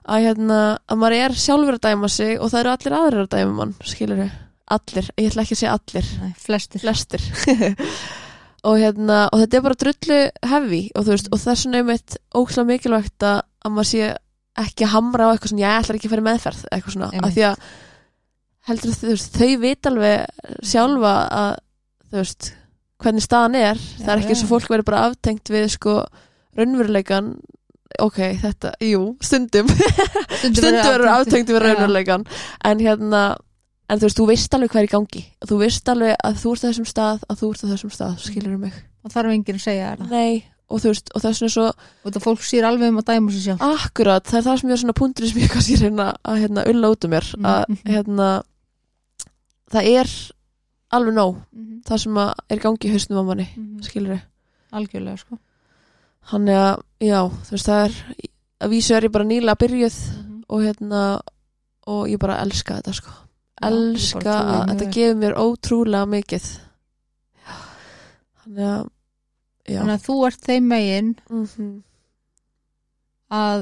að 0.08 0.22
hérna, 0.26 0.78
að 0.88 0.98
maður 0.98 1.16
er 1.24 1.30
sjálfur 1.32 1.74
að 1.78 1.80
dæma 1.86 2.08
sig 2.10 2.38
og 2.40 2.50
það 2.50 2.60
eru 2.60 2.70
allir 2.70 2.98
aðrir 2.98 3.22
að 3.24 3.28
dæma 3.36 3.52
mann 3.54 3.74
skilur 3.84 4.16
við, 4.16 4.30
allir, 4.68 5.10
ég 5.18 5.30
ætla 5.30 5.42
ekki 5.42 5.54
að 5.54 5.60
segja 5.60 5.78
allir 5.78 6.06
nei, 6.20 6.34
flestir 6.38 6.80
flestir 6.80 7.20
og 8.64 8.76
hérna, 8.78 9.28
og 9.32 9.40
þetta 9.40 9.56
er 9.56 9.62
bara 9.62 9.74
drullu 9.74 10.30
hefi 10.44 10.90
og 10.94 11.04
þú 11.04 11.10
veist, 11.14 11.28
og 11.32 11.38
þess 11.38 11.64
vegna 11.64 11.78
er 11.78 11.84
mitt 11.84 12.16
ókslega 12.34 12.66
mikilvægt 12.66 13.22
að 13.22 13.40
maður 13.70 13.88
sé 13.92 14.16
ekki 14.64 14.86
að 14.86 14.94
hamra 14.94 15.28
á 15.28 15.32
eitthvað 15.32 15.52
svona, 15.52 15.64
ég 15.64 15.76
ætlar 15.80 15.98
ekki 15.98 16.08
að 16.08 16.14
fara 16.14 16.26
meðferð 16.28 16.62
eitthvað 16.70 16.96
svona, 16.96 17.10
Einmitt. 17.10 17.26
af 17.26 17.36
því 17.36 17.44
að 17.50 17.68
heldur 18.70 18.96
þú 19.00 19.12
veist, 19.12 19.36
þau 19.36 19.52
vit 19.64 19.90
alveg 19.90 20.64
sjálfa 20.72 21.14
að 21.40 21.52
þú 22.10 22.20
veist, 22.20 22.50
hvernig 23.00 23.24
staðan 23.24 23.60
er. 23.60 23.86
Það 24.00 24.12
er 24.12 24.20
ekki 24.20 24.28
já. 24.28 24.34
eins 24.34 24.44
og 24.44 24.50
fólk 24.50 24.72
verður 24.72 24.88
bara 24.90 25.04
aftengt 25.08 25.52
við 25.52 25.68
sko 25.74 25.94
raunveruleikan 26.58 27.30
ok, 27.98 28.18
þetta, 28.40 28.74
jú, 28.84 29.04
stundum. 29.24 29.70
Stundum 30.40 30.76
verður 30.78 31.12
aftengt 31.12 31.50
við 31.50 31.58
Já. 31.58 31.62
raunveruleikan 31.66 32.26
en 32.70 32.82
hérna 32.84 33.22
en 33.90 33.98
þú 33.98 34.06
veist, 34.06 34.20
þú 34.20 34.26
veist 34.30 34.54
alveg 34.56 34.72
hvað 34.72 34.82
er 34.82 34.88
í 34.88 34.92
gangi. 34.94 35.24
Þú 35.50 35.58
veist 35.64 35.90
alveg 35.90 36.14
að 36.28 36.38
þú 36.42 36.54
ert 36.54 36.62
á 36.62 36.68
þessum 36.68 36.88
stað 36.88 37.26
að 37.26 37.42
þú 37.42 37.50
ert 37.50 37.64
á 37.64 37.70
þessum 37.72 37.94
stað, 37.94 38.16
skilur 38.22 38.56
mig? 38.60 38.78
Og 39.00 39.14
þarf 39.14 39.34
enginn 39.34 39.58
að 39.58 39.64
segja 39.64 39.94
það. 39.98 40.14
Nei, 40.14 40.44
og 40.70 40.80
þú 40.80 40.90
veist, 40.92 41.10
og 41.14 41.22
þess 41.24 41.40
vegna 41.42 41.52
svo 41.54 41.66
og 41.70 42.06
þetta 42.06 42.22
fólk 42.24 42.42
sér 42.46 42.64
alveg 42.68 42.88
um 42.92 42.98
að 43.02 43.08
dæma 43.10 43.32
sér 43.34 43.42
sjálf 43.46 43.64
akkurat, 43.86 44.24
það 44.30 44.38
er 44.38 44.44
það 44.46 44.58
sem 44.60 44.68
ég 44.70 44.72
er 44.76 44.82
svona 44.84 44.98
punktur 45.00 45.26
sem 45.30 45.40
ég 45.42 45.50
kannski 45.52 45.76
reyna 45.80 46.06
að 46.24 46.40
hérna 46.44 46.66
ulla 46.70 46.90
út 46.94 47.04
um 47.04 47.10
mér. 47.10 47.26
Að 47.42 47.64
Mhm. 47.68 47.78
hérna 47.90 48.28
það 49.70 49.90
er 50.00 50.08
alveg 50.92 51.14
nóg 51.14 51.34
mm 51.34 51.62
-hmm. 51.66 51.82
það 51.86 51.98
sem 52.02 52.14
að 52.14 52.32
er 52.50 52.58
gangi 52.58 52.88
í 52.88 52.92
hausnum 52.92 53.18
á 53.18 53.24
manni 53.26 53.48
skilur 53.82 54.12
við, 54.14 54.22
algjörlega 54.72 55.18
sko. 55.18 55.38
Hann 56.30 56.48
er 56.48 56.56
að 56.56 56.82
já, 57.00 57.20
þú 57.30 57.50
veist, 57.50 57.66
það 57.66 57.84
er 57.84 57.92
að 58.60 58.68
vísu 58.70 58.94
er 58.96 59.02
ég 59.04 59.12
bara 59.12 59.24
nýlega 59.24 59.56
byrjuð 59.58 59.96
og 60.48 60.62
hérna 60.62 61.20
og 61.86 62.08
ég 62.08 62.18
bara 62.18 62.40
elska 62.42 62.74
þetta 62.80 62.92
sko. 62.94 63.10
Já, 63.62 63.68
ég 63.70 63.72
elska 63.72 64.20
að 64.30 64.68
þetta 64.68 64.90
gefur 64.92 65.16
mér 65.16 65.34
ótrúlega 65.34 66.06
mikið. 66.06 66.58
Þannig 68.44 68.64
að 68.64 68.84
já 68.84 68.99
þannig 69.78 69.94
að 69.98 70.04
þú 70.08 70.16
ert 70.26 70.46
þeim 70.50 70.66
megin 70.74 71.12
mm 71.30 71.76
að 73.30 73.60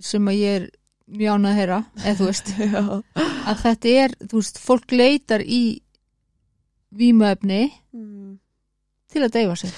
sem 0.00 0.28
að 0.30 0.36
ég 0.38 0.52
er 0.60 0.66
mjög 1.10 1.32
ánað 1.34 1.50
að 1.50 1.56
heyra 1.58 1.78
eða 2.04 2.12
þú 2.20 2.26
veist. 2.28 2.50
Að 3.50 3.56
þetta 3.64 3.94
er, 4.04 4.12
þú 4.30 4.36
veist, 4.38 4.60
fólk 4.62 4.92
leitar 4.94 5.42
í 5.42 5.62
vímuefni 6.94 7.62
Mm. 7.90 8.36
til 9.10 9.22
að 9.26 9.32
deyfa 9.34 9.56
sig 9.58 9.72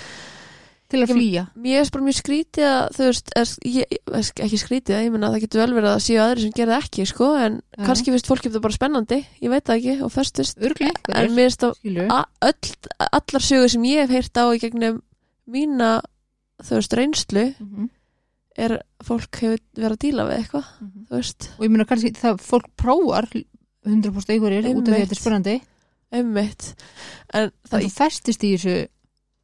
til 0.93 1.01
að 1.03 1.13
flýja. 1.17 1.43
Mér 1.65 1.81
er 1.81 1.91
bara 1.95 2.07
mjög 2.07 2.17
skrítið 2.19 2.67
að 2.69 2.97
þú 2.97 3.07
veist, 3.09 3.33
er, 3.41 3.53
ég, 3.73 3.95
er, 4.13 4.29
ekki 4.47 4.61
skrítið 4.61 4.99
ég 4.99 5.15
menna 5.15 5.31
að 5.31 5.37
það 5.37 5.45
getur 5.47 5.63
vel 5.63 5.77
verið 5.77 5.89
að 5.91 5.97
það 5.97 6.05
séu 6.07 6.21
aðri 6.23 6.45
sem 6.45 6.55
það 6.59 6.75
ekki 6.77 7.07
sko, 7.11 7.31
en 7.41 7.57
Já. 7.59 7.85
kannski 7.89 8.15
finnst 8.15 8.31
fólki 8.31 8.49
þetta 8.51 8.63
bara 8.67 8.77
spennandi 8.77 9.19
ég 9.43 9.53
veit 9.53 9.67
það 9.69 9.81
ekki 9.81 9.97
og 10.07 10.13
festist. 10.15 10.61
Örglega 10.63 11.17
en 11.17 11.35
mér 11.37 11.49
finnst 11.49 11.67
að 11.67 11.75
skilur 11.81 12.13
a- 12.13 12.51
öll, 12.51 12.77
allar 13.09 13.47
sögur 13.49 13.73
sem 13.73 13.89
ég 13.89 14.05
hef 14.05 14.15
heyrt 14.17 14.39
á 14.39 14.45
í 14.53 14.61
gegnum 14.63 15.01
mína 15.49 15.91
þú 16.63 16.79
veist 16.79 16.97
reynslu 16.99 17.47
Mhm, 17.59 17.91
er 18.63 18.77
að 18.77 19.07
fólk 19.09 19.41
hefur 19.41 19.61
verið 19.75 19.97
að 19.97 20.03
díla 20.05 20.29
við 20.29 20.39
eitthvað 20.39 20.67
mhm. 20.69 21.05
þú 21.09 21.17
veist, 21.17 21.51
og 21.57 21.65
ég 21.65 21.73
meina 21.73 21.89
kannski 21.89 22.15
það 22.19 22.43
fólk 22.45 22.69
prófar 22.77 23.29
100% 23.33 24.35
einhverjir 24.37 24.69
út 24.77 24.87
af 24.87 24.93
því 24.93 24.99
að 24.99 25.03
þetta 25.03 25.17
er 25.17 25.21
spennandi. 25.21 25.55
Einmitt. 26.13 26.67
En 27.33 27.49
það 27.67 27.87
það, 27.87 27.95
festist 27.97 28.45
í 28.45 28.53
þessu 28.55 28.75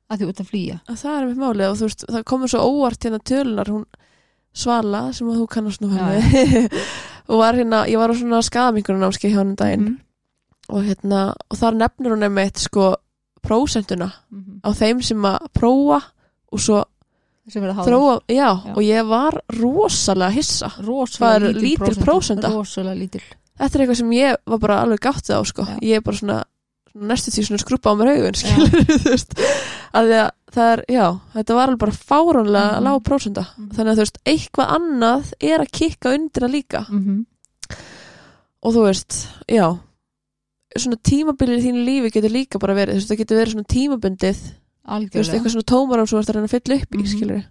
að 0.09 0.21
því 0.21 0.29
út 0.31 0.43
að 0.43 0.51
flýja 0.53 0.77
það 0.89 1.15
er 1.15 1.23
einmitt 1.23 1.41
málið 1.43 1.71
og 1.71 1.79
þú 1.79 1.89
veist, 1.89 2.05
það 2.09 2.27
komur 2.33 2.53
svo 2.53 2.61
óvart 2.65 3.07
hérna 3.07 3.23
tölunar 3.31 3.73
hún 3.73 3.89
Svala 4.59 5.01
sem 5.15 5.29
að 5.29 5.43
þú 5.43 5.47
kannast 5.53 5.83
nú 5.85 5.91
og 7.29 7.41
var 7.43 7.59
hérna, 7.59 7.85
ég 7.87 8.01
var 8.01 8.11
á 8.11 8.17
svona 8.17 8.43
skadamingunum 8.43 9.05
námskeið 9.05 9.35
hjá 9.35 9.41
hann 9.43 9.53
um 9.53 9.59
daginn 9.61 9.85
Mhm, 9.89 9.99
og 10.69 10.85
hérna, 10.85 11.21
og 11.49 11.57
þar 11.57 11.77
nefnir 11.81 12.13
hún 12.13 12.27
einmitt 12.27 12.61
sko 12.61 12.95
prósentuna 13.45 14.11
mhm. 14.31 14.61
á 14.65 14.71
þeim 14.77 15.03
sem 15.05 15.29
að 15.29 15.51
prófa 15.57 16.01
og 16.53 16.61
svo 16.61 16.85
þróa, 17.49 18.21
já, 18.29 18.49
Já. 18.53 18.75
og 18.77 18.83
ég 18.85 19.07
var 19.09 19.41
rosalega 19.57 20.35
hissa 20.35 20.69
rosalega 20.85 21.49
er 21.49 21.55
lítil 21.57 21.97
prósenta? 22.03 22.51
rosalega 22.53 22.99
lítil 22.99 23.23
þetta 23.59 23.73
er 23.75 23.85
eitthvað 23.85 24.01
sem 24.03 24.13
ég 24.13 24.37
var 24.47 24.59
bara 24.59 24.83
alveg 24.83 25.01
gáttið 25.01 25.39
á 25.41 25.43
sko. 25.49 25.65
Já. 25.65 25.79
ég 25.83 25.97
er 25.97 26.05
bara 26.05 26.17
svona 26.17 26.39
næstu 26.95 27.31
því 27.35 27.45
svona 27.47 27.63
skrúpa 27.63 27.91
á 27.93 27.99
mér 27.99 28.13
augun 28.17 28.35
skilur 28.35 28.69
þú 28.89 29.11
veist. 29.13 29.35
Að 29.95 30.13
að 30.19 30.31
það 30.55 30.73
er, 30.73 30.83
já, 30.89 31.07
þetta 31.35 31.55
var 31.55 31.69
alveg 31.69 31.79
bara 31.79 31.93
fáránlega 31.93 32.79
Mhm. 32.79 32.85
lág 32.87 33.03
prósenda. 33.05 33.45
Mhm. 33.59 33.71
þannig 33.77 33.91
að 33.93 33.99
þú 33.99 34.05
veist, 34.07 34.19
eitthvað 34.25 34.73
annað 34.79 35.33
er 35.41 35.59
að 35.61 35.71
kikka 35.73 36.15
undir 36.17 36.43
það 36.43 36.55
líka. 36.55 36.81
Mhm, 36.89 37.27
og 38.63 38.75
þú 38.75 38.85
veist, 38.89 39.19
já 39.49 39.67
svona 40.79 40.99
tímabilið 41.03 41.59
í 41.59 41.65
þínu 41.67 41.85
lífi 41.89 42.11
getur 42.15 42.31
líka 42.31 42.59
bara 42.63 42.75
verið, 42.77 42.95
þú 42.95 43.01
veist, 43.01 43.11
það 43.11 43.19
getur 43.23 43.39
verið 43.41 43.55
svona 43.55 43.73
tímabundið 43.73 44.39
þú 44.39 44.39
veist, 44.39 44.55
algjörlega. 44.89 45.35
eitthvað 45.39 45.55
svona 45.55 45.71
tómaram 45.73 46.09
sem 46.09 46.19
þú 46.19 46.21
ert 46.23 46.29
að 46.29 46.37
reyna 46.39 46.49
að 46.49 46.55
fylla 46.57 46.77
upp 46.83 46.93
í, 46.93 46.99
Mhm. 46.99 47.09
skilur 47.13 47.45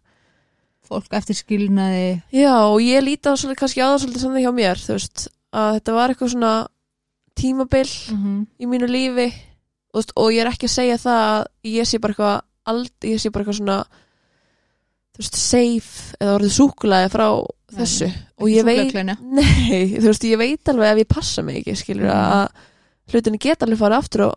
fólk 0.87 1.09
eftir 1.11 1.35
skilnaði 1.35 2.21
já, 2.31 2.53
og 2.71 2.79
ég 2.79 3.03
líti 3.03 3.27
á 3.27 3.33
svolítið 3.35 3.59
kannski 3.59 3.81
á 3.83 3.87
það 3.91 3.99
svolítið 4.05 4.21
saman 4.23 4.41
hjá 4.43 4.53
mér, 4.55 4.77
þú 4.79 4.93
veist 4.95 5.27
að 5.53 5.73
þetta 5.79 5.93
var 5.93 6.09
eitthvað 6.13 6.31
svona 6.31 6.67
tímabil 7.37 7.87
Mhm, 8.11 8.47
í 8.59 8.65
mínu 8.69 8.87
lífi 8.89 9.27
og, 9.93 10.03
og 10.15 10.31
ég 10.33 10.41
er 10.45 10.51
ekki 10.51 10.67
að 10.67 10.75
segja 10.77 10.97
það 10.97 11.21
að 11.31 11.45
ég 11.77 11.87
sé 11.89 11.99
bara 12.01 12.13
eitthvað 12.13 12.41
ald, 12.67 12.91
ég 13.03 13.21
sé 13.21 13.31
bara 13.31 13.43
eitthvað 13.45 13.59
svona 13.61 13.77
þú 15.17 15.21
veist, 15.23 15.35
safe 15.41 16.17
eða 16.21 16.35
orðið 16.39 16.55
súkulaði 16.57 17.11
frá 17.13 17.27
Nei, 17.67 17.77
þessu. 17.81 18.07
og 18.39 18.47
ég 18.49 18.63
veit, 18.67 18.93
nei, 18.95 19.97
þú 19.97 20.05
veist, 20.07 20.23
ég 20.29 20.37
veit 20.39 20.69
alveg 20.71 20.91
ef 20.93 20.97
ég 21.03 21.07
passa 21.15 21.41
mig 21.43 21.61
ekki, 21.63 21.75
skilur 21.75 22.07
Mhm. 22.07 22.17
að 22.17 22.49
hlutinni 23.13 23.39
geta 23.39 23.65
alveg 23.65 23.79
farið 23.79 23.97
aftur 23.97 24.21
og 24.27 24.35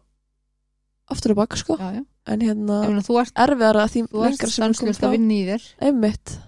aftur 1.10 1.30
og 1.32 1.36
bak, 1.42 1.56
sko. 1.58 1.76
Já, 1.76 1.90
já. 1.98 2.04
en 2.26 2.40
hérna, 2.40 2.86
meina, 2.86 3.02
þú 3.02 3.20
ert, 3.20 3.34
erfiðara 3.34 3.88
því 3.90 4.02
þú 4.08 4.24
ert 4.28 4.48
stanslust 4.48 5.02
að 5.02 5.10
vinna 5.16 5.34
í 5.34 5.44
þér. 5.48 5.62
Einmitt. 5.82 6.38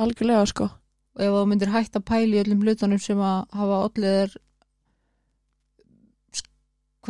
Algjörlega, 0.00 0.46
sko. 0.50 0.66
Og 1.18 1.22
ef 1.24 1.30
þú 1.34 1.42
myndir 1.50 1.70
hægt 1.74 1.96
að 1.98 2.04
pæla 2.08 2.38
í 2.38 2.40
öllum 2.44 2.62
hlutunum 2.64 3.00
sem 3.02 3.18
að 3.18 3.46
hafa 3.58 3.78
allir 3.86 4.34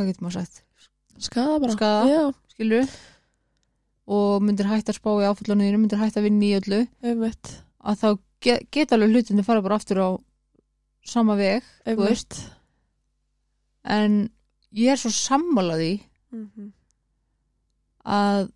hvað 0.00 0.10
getur 0.10 0.26
maður 0.26 0.38
sagt? 0.40 0.62
Skada 1.20 1.58
bara, 1.60 1.74
Skaða. 1.76 2.08
já, 2.08 2.22
skilur 2.54 2.88
og 4.10 4.42
myndir 4.42 4.66
hægt 4.66 4.88
að 4.90 4.96
spá 4.98 5.10
í 5.20 5.26
áfallanum 5.28 5.80
myndir 5.84 6.00
hægt 6.00 6.16
að 6.18 6.24
vinna 6.26 6.46
í 6.48 6.54
öllu. 6.58 6.80
Einmitt. 7.04 7.50
Að 7.84 8.00
þá 8.00 8.08
ge 8.40 8.56
geta 8.72 8.96
alveg 8.96 9.12
hlutinni 9.14 9.44
fara 9.44 9.62
bara 9.62 9.76
aftur 9.78 10.00
á 10.00 10.08
sama 11.04 11.36
veg 11.36 11.62
en 13.84 14.30
ég 14.76 14.90
er 14.92 14.96
svo 15.00 15.10
sammálaði 15.12 16.00
Mhm. 16.32 16.72
að 18.06 18.50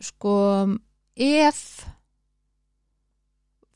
sko 0.00 0.34
ef 1.16 1.86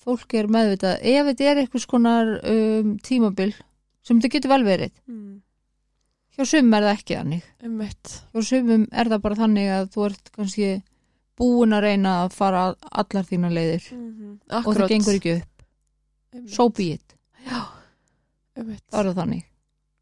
fólk 0.04 0.34
er 0.38 0.46
meðvitað 0.50 1.00
ef 1.02 1.26
þetta 1.30 1.48
er 1.50 1.60
eitthvað 1.62 1.84
skonar 1.84 2.30
um, 2.48 2.94
tímabil 3.04 3.52
sem 4.06 4.18
þetta 4.20 4.32
getur 4.36 4.52
vel 4.54 4.64
verið 4.66 4.92
Mm. 5.08 5.40
Hjá 6.38 6.46
sumum 6.46 6.74
er 6.78 6.86
það 6.86 6.94
ekki 6.96 7.16
þannig. 7.18 7.42
Einmitt. 7.66 8.14
Hjá 8.32 8.44
sumum 8.52 8.86
er 8.92 9.10
það 9.12 9.22
bara 9.26 9.38
þannig 9.42 9.68
að 9.74 9.90
þú 9.94 10.06
ert 10.08 10.30
kannski 10.36 10.70
búin 11.38 11.74
að 11.76 11.84
reyna 11.86 12.14
að 12.24 12.32
fara 12.38 12.62
allar 12.90 13.26
þína 13.28 13.50
leiðir. 13.52 13.84
Mhm. 13.92 14.38
og 14.64 14.74
það 14.74 14.88
gengur 14.94 15.18
ekki 15.20 15.36
upp. 15.40 15.62
Einmitt. 16.34 16.54
so 16.54 16.68
be 16.68 16.92
it, 16.92 17.14
Já, 17.48 17.62
það 18.56 19.06
er 19.06 19.14
þannig. 19.16 19.44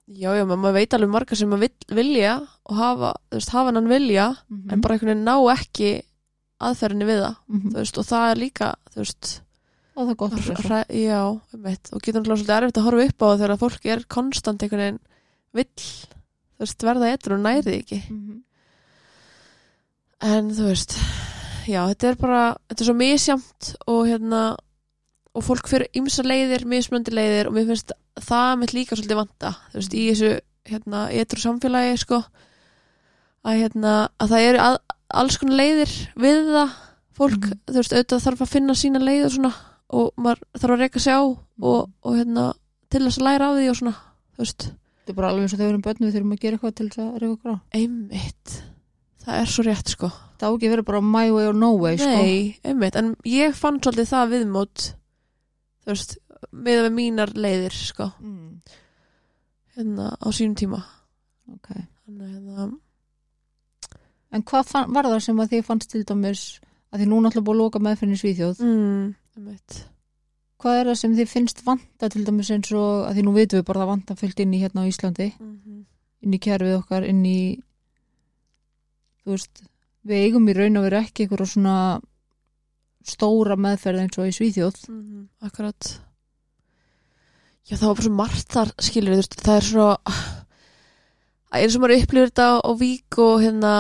Já, 0.07 0.31
já, 0.39 0.45
maður 0.47 0.75
veit 0.77 0.95
alveg 0.95 1.11
marga 1.11 1.37
sem 1.37 1.51
að 1.51 1.65
vill, 1.65 1.97
vilja 1.99 2.35
og 2.71 2.77
hafa, 2.79 3.09
þú 3.31 3.39
veist, 3.41 3.51
hafa 3.51 3.73
hann 3.75 3.89
vilja 3.91 4.27
mm 4.49 4.71
en 4.73 4.81
bara 4.81 4.95
einhvern 4.95 5.11
veginn 5.11 5.25
ná 5.27 5.35
ekki 5.55 5.91
aðferðinni 6.63 7.09
við 7.09 7.21
það, 7.25 7.37
Mhm. 7.49 7.71
þú 7.73 7.81
veist, 7.83 7.99
og 7.99 8.05
það 8.07 8.31
er 8.31 8.37
líka, 8.41 8.69
þú 8.95 8.97
veist, 9.03 9.41
og 9.97 10.07
það 10.07 10.11
er 10.11 10.15
gott 10.23 10.33
að 10.33 10.63
hræ, 10.63 10.81
já, 10.95 11.41
einmitt, 11.55 11.91
og 11.93 12.01
getur 12.03 12.21
náttúrulega 12.23 12.39
svolítið 12.39 12.57
erfitt 12.63 12.79
að 12.81 12.87
horfa 12.87 13.07
upp 13.09 13.19
á 13.19 13.27
það 13.27 13.41
þegar 13.43 13.59
fólk 13.65 13.87
er 13.87 14.05
konstant 14.09 14.63
einhvern 14.63 14.85
veginn 14.87 15.01
vill, 15.55 16.16
þú 16.57 16.65
veist, 16.65 16.85
verða 16.89 17.11
eitthvað 17.13 17.37
og 17.37 17.45
nærið 17.45 17.75
ekki, 17.81 17.99
Mhm. 18.11 18.43
en 20.23 20.51
þú 20.57 20.69
veist, 20.71 20.95
já, 21.69 21.83
þetta 21.93 22.09
er 22.11 22.17
bara, 22.21 22.43
þetta 22.71 22.81
er 22.85 22.89
svo 22.89 22.97
misjamt 22.97 23.71
og 23.87 24.07
hérna, 24.09 24.43
og 25.37 25.45
fólk 25.45 25.69
fyrir 25.69 25.91
ymsa 25.95 26.25
leiðir, 26.25 26.65
mismöndi 26.65 27.13
leiðir 27.13 27.51
og 27.51 27.57
mér 27.57 27.67
finnst 27.69 27.93
það 28.25 28.59
mitt 28.63 28.73
líka 28.73 28.97
svolítið 28.97 29.19
vanta. 29.21 29.51
Þú 29.73 29.81
veist, 29.83 29.93
í 29.95 30.05
þessu, 30.11 30.31
hérna, 30.67 31.03
eitthvað 31.13 31.45
samfélagi 31.45 31.99
sko, 32.01 32.23
að 33.45 33.61
hérna 33.61 33.93
að 34.19 34.33
það 34.33 34.47
eru 34.49 34.59
að, 34.65 34.79
alls 35.21 35.37
konar 35.39 35.61
leiðir 35.61 35.93
við 36.17 36.41
það, 36.57 36.71
fólk 37.17 37.43
Mhm. 37.45 37.61
þú 37.69 37.77
veist, 37.83 37.93
auðvitað 37.93 38.25
þarf 38.25 38.41
að 38.47 38.49
finna 38.55 38.75
sína 38.75 38.99
leið 39.05 39.25
og 39.27 39.33
svona 39.37 39.55
og 39.89 40.13
maður 40.19 40.41
þarf 40.59 40.73
að 40.75 40.81
reyka 40.81 41.01
sig 41.01 41.13
á 41.15 41.21
og, 41.23 41.91
og 42.03 42.13
hérna, 42.17 42.55
til 42.91 43.01
þess 43.07 43.19
að 43.19 43.27
læra 43.29 43.45
á 43.47 43.53
því 43.55 43.69
og 43.71 43.77
svona, 43.77 43.95
þú 44.35 44.39
veist, 44.43 44.71
þetta 45.07 45.15
er 45.15 45.19
bara 45.21 45.29
alveg 45.31 45.45
eins 45.47 45.53
og 45.55 45.61
þau 45.61 45.67
erum 45.69 45.83
börn 45.85 46.03
við 46.03 46.17
þurfum 46.17 46.33
að 46.35 46.41
gera 46.43 46.57
eitthvað 46.57 46.73
til 46.75 46.87
þess 46.89 47.03
að 47.05 47.19
reyka 47.23 47.35
okkur 47.37 47.53
á. 47.55 47.57
Einmitt. 47.79 48.55
Það 49.23 49.37
er 49.39 49.53
svo 49.53 49.65
rétt, 49.67 49.93
sko. 49.95 50.11
Það 50.41 50.51
á 50.51 50.55
ekki 50.57 50.67
að 50.67 50.75
vera 50.75 50.87
bara 50.89 51.03
my 51.07 51.31
way 51.31 51.47
or 51.47 51.55
no 51.55 51.69
way 51.79 52.01
sko. 52.01 52.11
Nei, 52.11 52.59
einmitt, 52.67 52.99
en 52.99 53.13
ég 53.31 53.55
fann 53.55 53.79
svolítið 53.79 54.11
það 54.11 54.35
viðmót 54.35 54.89
þú 55.87 55.93
veist, 55.93 56.17
með 56.51 56.83
við 56.89 56.93
mínar 56.99 57.35
leiðir, 57.39 57.79
sko. 57.79 58.11
Mm. 58.19 58.77
hérna 59.77 60.11
á 60.19 60.29
sínum 60.35 60.59
tíma. 60.59 60.83
Þannig 61.47 62.27
að 62.27 62.31
hérna. 62.35 62.71
En 64.35 64.43
hvað 64.43 64.71
fann, 64.73 64.95
var 64.97 65.07
það 65.07 65.21
sem 65.23 65.43
að 65.43 65.53
þið 65.55 65.69
fannst 65.71 65.93
til 65.93 66.03
dæmis 66.09 66.47
að 66.91 67.05
þið 67.05 67.13
núna 67.13 67.31
alltaf 67.31 67.47
búið 67.47 67.55
að 67.55 67.63
loka 67.63 67.83
meðfinni 67.87 68.19
svíþjóð? 68.19 68.65
Mm, 68.67 69.13
einmitt 69.39 69.85
hvað 70.63 70.81
er 70.81 70.91
það 70.91 70.99
sem 71.03 71.17
þið 71.17 71.29
finnst 71.29 71.63
vanta 71.67 72.09
til 72.13 72.25
dæmis 72.25 72.51
eins 72.51 72.73
og 72.73 73.07
að 73.09 73.19
því 73.19 73.27
nú 73.27 73.37
vitum 73.37 73.61
við 73.61 73.67
bara 73.69 73.81
að 73.81 73.85
það 73.85 73.93
vanta 73.93 74.19
fyllt 74.21 74.41
inn 74.41 74.57
í 74.57 74.63
hérna 74.63 74.87
á 74.87 74.91
Íslandi 74.91 75.29
mm 75.37 75.85
inn 76.27 76.35
í 76.35 76.43
kerfið 76.43 76.81
okkar, 76.81 77.07
inn 77.07 77.23
í 77.29 77.41
þú 79.23 79.35
veist 79.35 79.63
við 80.07 80.25
eigum 80.27 80.51
í 80.51 80.57
raun 80.57 80.81
að 80.81 80.89
vera 80.89 81.03
ekki 81.05 81.27
eitthvað 81.27 81.51
svona 81.53 81.77
stóra 83.07 83.57
meðferð 83.59 84.03
eins 84.03 84.19
og 84.19 84.31
í 84.31 84.35
Svíþjóð 84.35 84.81
-hmm. 84.89 85.29
Akkurat 85.47 86.01
Já, 87.67 87.77
það 87.77 87.87
var 87.87 87.95
bara 87.97 88.07
svo 88.07 88.15
margt 88.15 88.53
þar 88.55 88.71
skilur, 88.79 89.13
þú 89.13 89.17
veist, 89.17 89.41
það 89.43 89.57
er 89.57 89.65
svo 89.67 89.87
að 91.51 91.61
eins 91.63 91.77
og 91.77 91.81
maður 91.83 92.03
upplifir 92.03 92.31
þetta 92.31 92.49
á, 92.63 92.71
Vík 92.79 93.19
og 93.19 93.43
hérna 93.43 93.75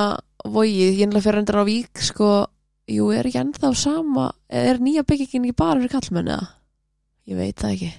Vogi, 0.46 0.70
ég 0.70 1.02
er 1.02 1.06
náttúrulega 1.06 1.26
fyrir 1.26 1.38
endur 1.38 1.62
á 1.62 1.64
Vík 1.66 2.02
sko, 2.02 2.46
jú, 2.86 3.10
er 3.10 3.26
ekki 3.26 3.42
ennþá 3.42 3.74
sama 3.74 4.32
er 4.48 4.78
nýja 4.78 5.02
byggingin 5.02 5.46
ekki 5.46 5.56
bara 5.56 5.80
fyrir 5.80 5.94
kallmenni 5.94 6.30
eða? 6.30 6.55
Ég 7.26 7.36
veit 7.40 7.56
það 7.58 7.72
ekki. 7.76 7.92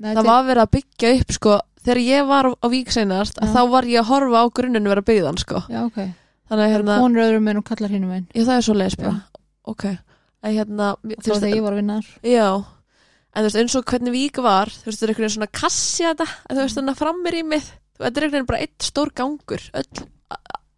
Nei, 0.00 0.14
Það 0.16 0.28
var 0.30 0.44
verið 0.46 0.62
að 0.64 0.70
byggja 0.76 1.08
upp 1.20 1.32
sko, 1.36 1.54
þegar 1.84 2.00
ég 2.06 2.26
var 2.30 2.46
á, 2.48 2.50
á 2.56 2.66
Vík 2.72 2.92
seinast, 2.94 3.38
að 3.42 3.48
Já. 3.50 3.54
þá 3.56 3.62
var 3.74 3.88
ég 3.90 4.00
að 4.00 4.10
horfa 4.10 4.40
á 4.40 4.46
grunninu 4.56 4.88
vera 4.92 5.02
byggðan 5.04 5.40
sko. 5.42 5.62
já, 5.68 5.80
ok, 5.84 5.98
Þannig 6.50 6.64
að 6.66 6.72
hérna, 6.74 6.94
konur 7.00 7.22
öðrum 7.24 7.48
en 7.50 7.60
og 7.60 7.64
kallar 7.68 7.90
hinnum 7.94 8.10
einn 8.14 8.26
já, 8.34 8.42
það 8.42 8.56
er 8.56 8.64
svo 8.66 8.74
Já. 8.80 9.12
Ok, 9.70 9.84
að 10.42 10.54
hérna 10.56 10.86
það 10.96 11.10
var 11.10 11.20
finnst- 11.20 11.42
þegar 11.44 11.56
ég 11.56 11.62
var 11.62 11.72
að 11.72 11.80
vinna 11.80 11.98
þar 12.00 12.30
Já, 12.32 12.48
en 13.30 13.42
þú 13.42 13.46
veist, 13.50 13.60
eins 13.60 13.76
og 13.76 13.84
hvernig 13.84 14.12
vík 14.16 14.40
var 14.42 14.66
þú 14.66 14.86
veist, 14.88 14.98
það 14.98 15.04
er 15.04 15.12
einhvern 15.12 15.26
veginn 15.28 15.36
svona 15.36 15.52
kassi 15.60 16.04
þetta 16.08 16.26
en 16.48 16.56
þú 16.56 16.62
veist, 16.64 16.76
þannig 16.80 16.94
að 16.96 17.02
frammir 17.04 17.34
í 17.38 17.42
mig. 17.46 17.62
Þetta 18.00 18.16
er 18.16 18.24
einhvern 18.24 18.32
veginn 18.38 18.46
bara 18.50 18.62
eitt 18.64 18.82
stór 18.88 19.10
gangur. 19.14 19.62
Öll, 19.74 20.06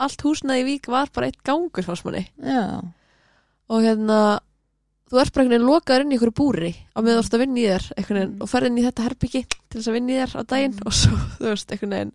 allt 0.03 0.23
húsnaði 0.27 0.61
í 0.65 0.67
vík 0.67 0.89
var 0.91 1.09
bara 1.15 1.27
eitt 1.31 1.43
gangur 1.47 1.87
fannst 1.87 2.05
manni. 2.05 2.27
Já, 2.43 2.83
og 3.71 3.81
hérna 3.87 4.41
þú 5.13 5.21
ert 5.21 5.33
bara 5.35 5.45
einhvern 5.45 5.53
veginn 5.53 5.69
lokaður 5.69 6.05
inn 6.07 6.13
í 6.13 6.17
einhverju 6.17 6.35
búri 6.41 6.73
á 6.73 6.99
meðan 7.05 7.21
þú 7.21 7.25
ert 7.27 7.37
að 7.37 7.43
vinna 7.45 7.61
í 7.61 7.67
þér 7.69 7.87
veginn, 8.01 8.33
Mm. 8.33 8.43
og 8.43 8.49
ferð 8.49 8.67
inn 8.71 8.79
í 8.81 8.85
þetta 8.87 9.07
herbyggi 9.07 9.43
til 9.53 9.79
þess 9.81 9.89
að 9.93 9.97
vinna 9.99 10.13
í 10.13 10.19
þér 10.23 10.33
á 10.33 10.43
daginn 10.53 10.73
Mm. 10.73 10.87
og 10.87 10.93
svo, 10.97 11.17
þú 11.39 11.49
veist, 11.53 11.73
einhvern 11.73 11.95
veginn 11.97 12.13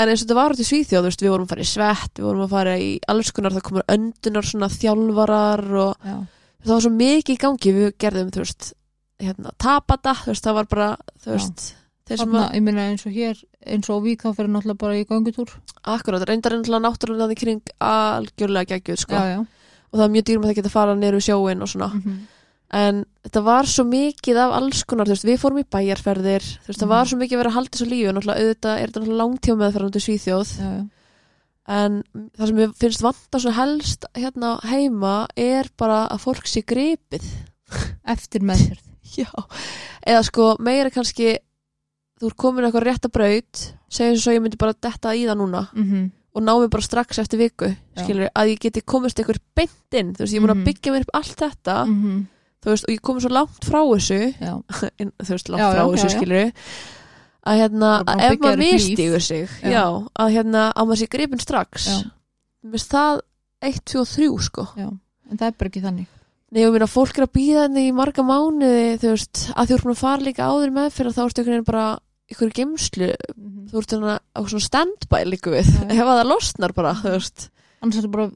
en 0.00 0.08
eins 0.08 0.20
og 0.22 0.26
þetta 0.28 0.36
var 0.38 0.52
út 0.54 0.60
í 0.60 0.68
Svíþjóð, 0.68 1.00
þú 1.00 1.08
veist, 1.08 1.22
við 1.24 1.32
vorum 1.34 1.46
að 1.48 1.52
fara 1.54 1.64
í 1.64 1.70
svett 1.70 2.14
við 2.20 2.24
vorum 2.28 2.44
að 2.46 2.52
fara 2.54 2.74
í 2.78 2.90
alls 3.10 3.30
konar 3.32 3.52
það 3.56 3.64
komur 3.66 3.88
öndunar 3.90 4.46
svona 4.46 4.68
þjálfarar 4.70 5.64
og 5.80 5.96
já, 6.04 6.16
það 6.64 6.74
var 6.76 6.84
svo 6.84 6.92
mikið 6.94 7.34
í 7.34 7.40
gangi 7.42 7.72
við 7.74 7.88
gerðum, 7.98 8.30
þú 8.30 8.44
veist, 8.44 8.72
hérna 9.20 9.50
tapata, 9.58 10.14
þú 10.22 10.30
veist, 10.34 10.44
það 10.46 10.54
var 10.60 10.68
bara, 10.70 10.88
þú 11.24 11.26
Já. 11.26 11.32
veist 11.36 11.66
sem 12.10 12.18
þarna, 12.18 12.44
ég 12.56 12.62
meina 12.66 12.86
eins 12.90 13.04
og 13.06 13.12
hér 13.14 13.38
eins 13.70 13.90
og 13.92 14.00
Vík 14.02 14.22
þá 14.24 14.32
fyrir 14.34 14.50
náttúrulega 14.50 14.78
bara 14.82 14.96
í 14.98 15.04
göngutúr 15.06 15.50
akkurát, 15.84 16.24
reyndar 16.26 16.56
náttúrulega 16.58 17.30
í 17.34 17.38
kring 17.38 17.60
algjörlega 17.78 18.66
geggjuð, 18.80 18.98
sko 19.04 19.14
já, 19.14 19.36
já, 19.36 19.44
og 19.90 19.98
það 19.98 20.04
var 20.04 20.12
mjög 20.14 20.24
dýrum 20.28 20.44
að 20.44 20.50
það 20.52 20.58
geta 20.60 20.72
fara 20.74 20.94
neyru 20.94 21.20
sjóin 21.20 21.62
og 21.62 21.68
svona. 21.68 21.88
Mhm, 21.94 22.18
en 22.72 23.04
þetta 23.26 23.42
var 23.42 23.64
svo 23.66 23.84
mikið 23.84 24.36
af 24.44 24.52
alls 24.60 24.84
konar, 24.84 25.06
þú 25.06 25.14
veist, 25.16 25.24
við 25.26 25.40
fórum 25.42 25.58
í 25.58 25.66
bæjarferðir 25.74 26.44
þú 26.62 26.66
veist, 26.70 26.80
það 26.80 26.86
Mhm. 26.86 26.94
var 26.94 27.04
svo 27.10 27.18
mikið 27.18 27.32
að 27.34 27.40
vera 27.42 27.50
að 27.50 27.58
halda 27.58 27.70
þessu 27.76 27.90
lífi 27.90 28.12
náttúrulega 28.14 28.40
auðvitað 28.40 28.78
er 28.78 28.86
þetta 28.88 29.00
náttúrulega 29.00 29.22
langtíma 29.22 29.58
meðferðandi 29.64 30.00
Svíþjóð. 30.06 30.50
Já, 30.60 30.70
já, 30.70 30.88
en 31.68 32.02
það 32.38 32.46
sem 32.46 32.56
ég 32.56 32.74
finnst 32.76 33.02
vanta 33.02 33.38
svo 33.40 33.50
helst 33.52 34.04
hérna 34.14 34.60
heima 34.62 35.26
er 35.36 35.68
bara 35.76 36.08
að 36.08 36.18
fólk 36.24 36.46
sé 36.46 36.62
gripið. 36.64 37.26
Eftir 38.06 38.40
meðferð. 38.42 38.86
Já, 39.18 39.26
eða 40.06 40.22
sko 40.24 40.56
meira 40.62 40.90
kannski 40.90 41.36
þú 42.20 42.26
er 42.30 42.34
komin 42.38 42.64
eitthvað 42.64 42.84
rétta 42.86 43.08
braut 43.10 43.72
segjum 43.90 44.18
svo 44.20 44.32
ég 44.34 44.42
myndi 44.42 44.58
bara 44.58 44.72
detta 44.74 45.14
í 45.14 45.24
það 45.26 45.38
núna. 45.40 45.62
Mhm, 45.74 46.10
og 46.40 46.46
ná 46.48 46.52
mig 46.62 46.70
bara 46.72 46.86
strax 46.88 47.20
eftir 47.22 47.40
viku 47.44 47.68
skilur, 48.00 48.30
að 48.34 48.52
ég 48.54 48.60
geti 48.64 48.82
komist 48.82 49.20
eitthvað 49.20 49.40
beint 49.56 49.98
inn 50.00 50.14
þú 50.16 50.24
veist, 50.24 50.32
ég 50.34 50.40
er 50.40 50.46
búin 50.46 50.54
Mhm. 50.54 50.62
að 50.62 50.68
byggja 50.70 50.94
mér 50.94 51.04
upp 51.06 51.12
allt 51.20 51.36
þetta 51.44 51.76
mhm, 51.86 52.16
þú 52.64 52.72
veist, 52.72 52.86
og 52.88 52.94
ég 52.94 53.00
komið 53.04 53.26
svo 53.26 53.32
langt 53.36 53.68
frá 53.68 53.80
þessu 53.84 54.20
inn, 54.98 55.12
þú 55.26 55.30
veist, 55.36 55.52
langt 55.52 55.60
Já, 55.62 55.68
frá 55.70 55.82
já, 55.84 55.90
þessu 55.92 56.08
já, 56.08 56.16
skilur 56.16 56.52
að 57.50 57.56
hérna, 57.62 57.90
að 58.04 58.10
að 58.14 58.22
ef 58.26 58.40
maður 58.40 58.58
mistýgur 58.60 59.22
sig 59.24 59.48
já. 59.64 59.84
Að 60.20 60.32
hérna, 60.34 60.64
að 60.76 60.88
maður 60.90 61.00
sé 61.00 61.06
gripin 61.14 61.40
strax 61.40 61.86
Já. 61.88 61.98
mér 62.64 62.74
finnst 62.76 62.90
það 62.92 63.20
1, 63.60 63.78
2 63.92 64.00
og 64.00 64.08
3 64.08 64.28
sko. 64.48 64.66
Já 64.76 64.88
en 65.30 65.38
það 65.38 65.46
er 65.46 65.54
bara 65.60 65.68
ekki 65.70 65.80
þannig. 65.84 66.06
Nei, 66.50 66.60
ég 66.64 66.72
meina, 66.74 66.86
fólk 66.90 67.18
er 67.20 67.22
að 67.22 67.32
býða 67.36 67.60
henni 67.68 67.82
í 67.86 67.92
marga 67.94 68.22
mánuði 68.26 68.96
þú 68.98 69.10
veist, 69.12 69.42
að 69.54 69.68
þú 69.70 69.76
búin 69.84 69.92
að 69.94 70.00
fara 70.00 70.24
líka 70.26 70.48
áður 70.50 70.72
með 70.74 70.88
fyrir 70.96 71.14
þá 71.14 71.20
ertu 71.22 71.38
einhvern 71.40 71.54
veginn 71.54 71.68
bara 71.68 71.84
ykkur 72.30 72.52
geimslu, 72.54 73.10
mhm. 73.36 73.66
þú 73.70 73.80
ert 73.82 73.94
hérna 73.96 74.18
á 74.20 74.40
svona 74.46 74.66
standby 74.66 75.24
líka 75.26 75.50
við, 75.52 75.66
Já. 75.66 75.88
ef 75.90 76.06
að 76.06 76.16
það 76.20 76.30
losnar 76.30 76.74
bara, 76.76 76.94
þú 77.00 77.14
veist. 77.16 77.50
Annars 77.80 77.96
er 77.98 78.04
þetta 78.04 78.14
bara 78.16 78.30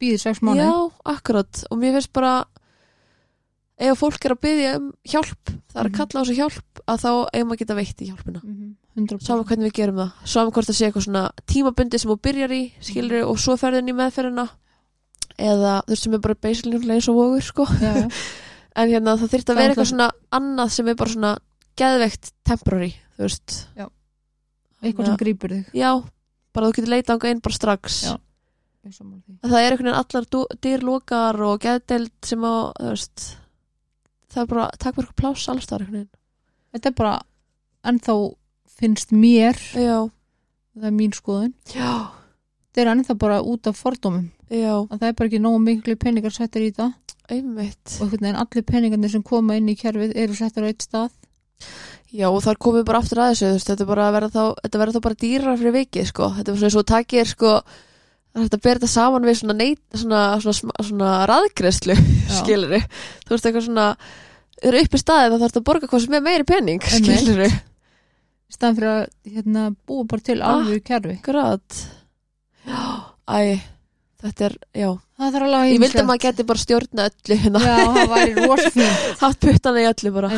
býðið 0.00 0.22
sex 0.22 0.42
mánu 0.44 0.62
Já, 0.62 0.74
akkurat, 1.14 1.64
og 1.70 1.80
mér 1.80 1.96
finnst 1.98 2.12
bara 2.16 2.34
ef 3.84 3.98
fólk 3.98 4.22
er 4.24 4.34
að 4.36 4.42
byggja 4.44 4.72
um 4.78 4.90
hjálp 5.02 5.50
það 5.50 5.78
er 5.80 5.84
að 5.84 5.90
Mhm. 5.90 5.96
kalla 5.98 6.20
á 6.20 6.22
þessu 6.22 6.36
hjálp 6.38 6.82
að 6.86 7.00
þá 7.02 7.10
eigum 7.34 7.52
að 7.52 7.58
geta 7.58 7.74
veitt 7.74 8.02
í 8.02 8.08
hjálpina. 8.08 8.40
Mhm, 8.44 8.74
100% 8.96 9.26
saman 9.26 9.44
hvernig 9.44 9.72
við 9.72 9.78
gerum 9.78 9.96
það. 9.96 10.12
Saman 10.24 10.52
hvort 10.52 10.66
það 10.68 10.76
sé 10.78 10.86
eitthvað 10.86 11.06
svona 11.08 11.30
tímabundi 11.46 11.98
sem 11.98 12.10
þú 12.10 12.20
byrjar 12.20 12.52
í 12.52 12.72
skilur 12.80 13.24
og 13.28 13.36
svo 13.38 13.56
ferðin 13.58 13.88
í 13.90 13.96
meðferðina. 13.98 14.48
Eða 15.36 15.82
þú 15.82 15.90
veist 15.90 16.02
sem 16.02 16.14
er 16.14 16.18
bara 16.18 16.34
basically 16.34 16.78
eins 16.78 17.08
og 17.08 17.16
vogur 17.16 17.42
sko. 17.42 17.64
En 18.76 18.90
hérna 18.90 19.14
það 19.14 19.30
Það 19.30 19.50
að 19.50 19.54
vera 19.54 19.64
er 19.64 19.70
eitthvað 19.70 19.90
svona 19.90 20.10
annað 20.32 20.70
sem 20.70 20.88
er 20.88 20.94
bara 20.94 21.10
svona 21.10 21.38
geðveikt 21.78 22.30
temporary 22.44 22.94
þú 23.14 23.26
veist. 23.26 23.56
Eitthvað 24.84 25.08
sem 25.08 25.20
grípur 25.20 25.54
þig. 25.54 25.70
Já, 25.78 25.90
bara 26.54 26.68
þú 26.68 26.76
getur 26.78 26.92
leita 26.92 27.16
ánga 27.16 27.32
inn 27.32 27.44
bara 27.44 27.58
strax. 27.58 28.02
Já. 28.10 28.14
Er 28.84 28.92
það 29.48 29.62
er 29.62 29.72
einhvern 29.72 29.88
veginn 29.88 29.96
allar 29.96 30.26
dýrlokar 30.60 31.38
og 31.46 31.62
geðdeld 31.62 32.12
sem 32.28 32.42
á 32.44 32.68
veist 32.76 33.30
það 34.34 34.42
er 34.42 34.50
bara 34.50 34.66
takkverku 34.82 35.14
pláss 35.16 35.48
alls 35.48 35.70
þar 35.70 35.86
einhvern 35.86 36.10
þetta 36.74 36.90
er 36.90 36.96
bara 36.98 37.14
ennþá 37.88 38.16
finnst 38.74 39.14
mér. 39.14 39.56
Veginn 39.72 40.10
það 40.74 40.90
er 40.90 40.94
mín 40.98 41.14
skoðun. 41.16 41.54
Já, 41.70 42.10
þetta 42.66 42.84
er 42.84 42.92
ennþá 42.92 43.18
bara 43.24 43.40
út 43.46 43.70
af 43.70 43.78
fordómum. 43.80 44.28
Já, 44.50 44.74
að 44.82 44.98
það 44.98 45.08
er 45.08 45.18
bara 45.20 45.30
ekki 45.30 45.42
nógu 45.42 45.60
miklu 45.64 45.96
peningar 46.00 46.34
settir 46.34 46.66
í 46.66 46.72
það. 46.74 46.92
Einmitt. 47.32 47.96
Og 47.96 48.08
einhvern 48.08 48.26
veginn 48.26 48.40
allir 48.42 48.66
peningarnir 48.68 49.14
sem 49.14 49.24
koma 49.24 49.56
inn 49.56 49.70
í 49.72 49.78
kerfið 49.80 50.16
eru 50.24 50.36
settir 50.36 50.66
á 50.66 50.68
eitt 50.68 50.84
stað 50.84 51.14
Já, 52.14 52.28
og 52.30 52.38
þar 52.44 52.58
komum 52.62 52.78
við 52.80 52.86
bara 52.86 53.00
aftur 53.02 53.18
að 53.24 53.32
þessu, 53.32 53.64
þetta 53.66 53.82
er 53.84 53.88
vera 54.14 54.28
þá, 54.30 54.42
þetta 54.62 54.80
verður 54.82 54.94
þá 54.94 55.04
bara 55.08 55.18
dýrar 55.24 55.56
fyrir 55.58 55.74
vikið, 55.74 56.06
sko. 56.12 56.28
Þetta 56.36 56.52
er 56.52 56.58
svona 56.60 56.68
eins 56.70 56.76
og 56.78 56.86
takið 56.90 57.20
er, 57.24 57.30
sko, 57.32 57.54
það 58.34 58.44
er 58.44 58.54
að 58.54 58.62
bera 58.66 58.78
þetta 58.78 58.90
saman 58.92 59.26
við 59.26 59.38
svona 59.40 59.56
neitt, 59.58 59.82
svona, 59.98 60.20
svona, 60.44 60.76
svona, 60.86 61.10
Já. 61.98 62.36
skilur 62.38 62.70
Þú 63.26 63.34
veist, 63.34 63.48
eitthvað 63.50 63.66
svona, 63.66 63.88
eru 64.70 64.82
upp 64.86 64.94
í 64.94 65.02
staðið 65.02 65.34
þá 65.34 65.36
þarf 65.42 65.50
þetta 65.50 65.62
að 65.64 65.68
borga 65.72 65.90
hvað 65.90 66.04
sem 66.06 66.14
er 66.20 66.24
meiri 66.28 66.46
Einmitt. 66.94 67.18
skilur 67.18 67.44
í 67.48 68.54
staðan 68.54 68.78
fyrir 68.78 68.90
að 68.94 69.04
hérna, 69.34 69.66
búa 69.90 70.06
bara 70.14 70.26
til 70.30 70.38
Ah. 70.38 70.54
alveg 70.60 70.84
kerfi 70.86 71.16
Grat. 71.26 71.80
Já, 72.64 72.82
æ, 73.26 73.58
þetta 74.22 74.46
er, 74.46 74.54
já. 74.78 74.90
það 75.18 75.26
Ég 75.74 75.82
vildi 75.82 75.98
að 76.04 76.06
maður 76.12 76.22
geti 76.28 76.46
bara 76.46 76.62
stjórna 76.62 77.08
öllu, 77.10 77.40
hérna, 77.42 77.64
já, 77.66 77.76
það 77.98 78.12
væri 78.14 78.46
rosa 78.46 78.70
fínt 78.76 79.18
hatt 79.24 79.40
puttana 79.42 79.82
í 79.82 79.88
öllu 79.90 80.14
bara. 80.14 80.30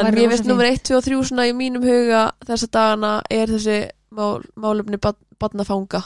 En 0.00 0.14
finnst 0.14 0.42
fínt. 0.44 0.48
nummer 0.48 0.64
1, 0.66 0.82
2 0.88 0.96
og 0.96 1.04
3 1.04 1.24
svona 1.28 1.46
í 1.48 1.52
mínum 1.56 1.82
huga 1.84 2.22
þessa 2.46 2.68
dagana 2.72 3.22
er 3.30 3.46
þessi 3.48 3.90
mál, 4.10 4.42
málefni 4.56 4.98
badnafanga 5.38 6.02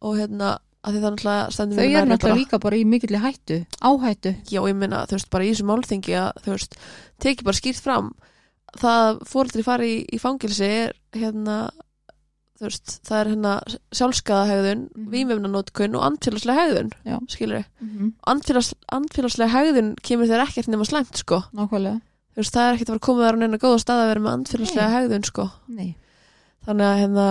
og 0.00 0.16
hérna 0.16 0.58
að 0.84 0.94
því 0.94 1.00
það 1.02 1.10
náttúrulega 1.12 1.50
stendur 1.50 1.76
þau 1.78 1.82
mér 1.82 1.88
eru 1.90 1.98
nærri 2.06 2.12
náttúrulega 2.14 2.38
líka 2.38 2.58
bara 2.62 2.76
í 2.76 2.84
mikilli 2.84 3.18
hættu 3.18 3.58
áhættu 3.82 4.34
Já, 4.48 4.60
ég 4.68 4.76
meina, 4.78 5.04
þú 5.06 5.16
veist, 5.18 5.30
bara 5.30 5.44
í 5.44 5.50
þessu 5.52 5.66
málþingi 5.68 6.14
að 6.14 6.32
þú 6.44 6.50
veist, 6.54 6.78
teki 7.20 7.44
bara 7.44 7.56
skýrt 7.60 7.82
fram 7.82 8.12
það 8.78 9.20
fóreldri 9.26 9.64
fari 9.66 9.90
í, 9.96 9.98
í 10.14 10.18
fangilsi 10.22 10.64
er 10.64 10.92
hérna 11.16 11.70
veist, 12.60 12.98
það 13.06 13.20
er 13.20 13.28
hérna 13.32 13.52
sjálfskaða 13.94 14.46
hegðun, 14.50 14.80
mm 14.88 15.02
Mhm. 15.04 15.10
vímefnanótkun 15.14 15.94
og 15.96 16.02
andfélagslega 16.08 16.64
hegðun, 16.64 16.90
Já. 17.06 17.18
skilur 17.28 17.64
mm 17.80 17.88
-hmm. 17.88 18.12
Andfélags, 18.26 18.74
andfélagslega 18.92 19.50
hegðun 19.50 19.94
kemur 20.02 20.26
þér 20.26 20.46
ekkert 20.46 20.68
nema 20.68 20.84
slæmt, 20.84 21.16
sko 21.16 21.42
nákvæmlega, 21.54 22.00
þú 22.32 22.42
veist, 22.42 22.54
það 22.54 22.66
er 22.66 22.74
ekkert 22.76 22.88
að 22.88 22.92
fara 22.92 23.00
að 23.00 23.06
koma 23.08 23.24
þar 23.26 23.38
á 23.38 23.40
neina 23.42 23.62
góða 23.62 23.82
stað 23.84 24.02
að 24.02 24.10
vera 24.12 24.24
með 24.24 24.34
andfélagslega 24.38 24.94
hegðun, 24.94 25.28
sko. 25.28 25.46
Nei. 25.68 25.88
Þannig 26.68 26.88
að 26.88 27.00
hérna 27.02 27.28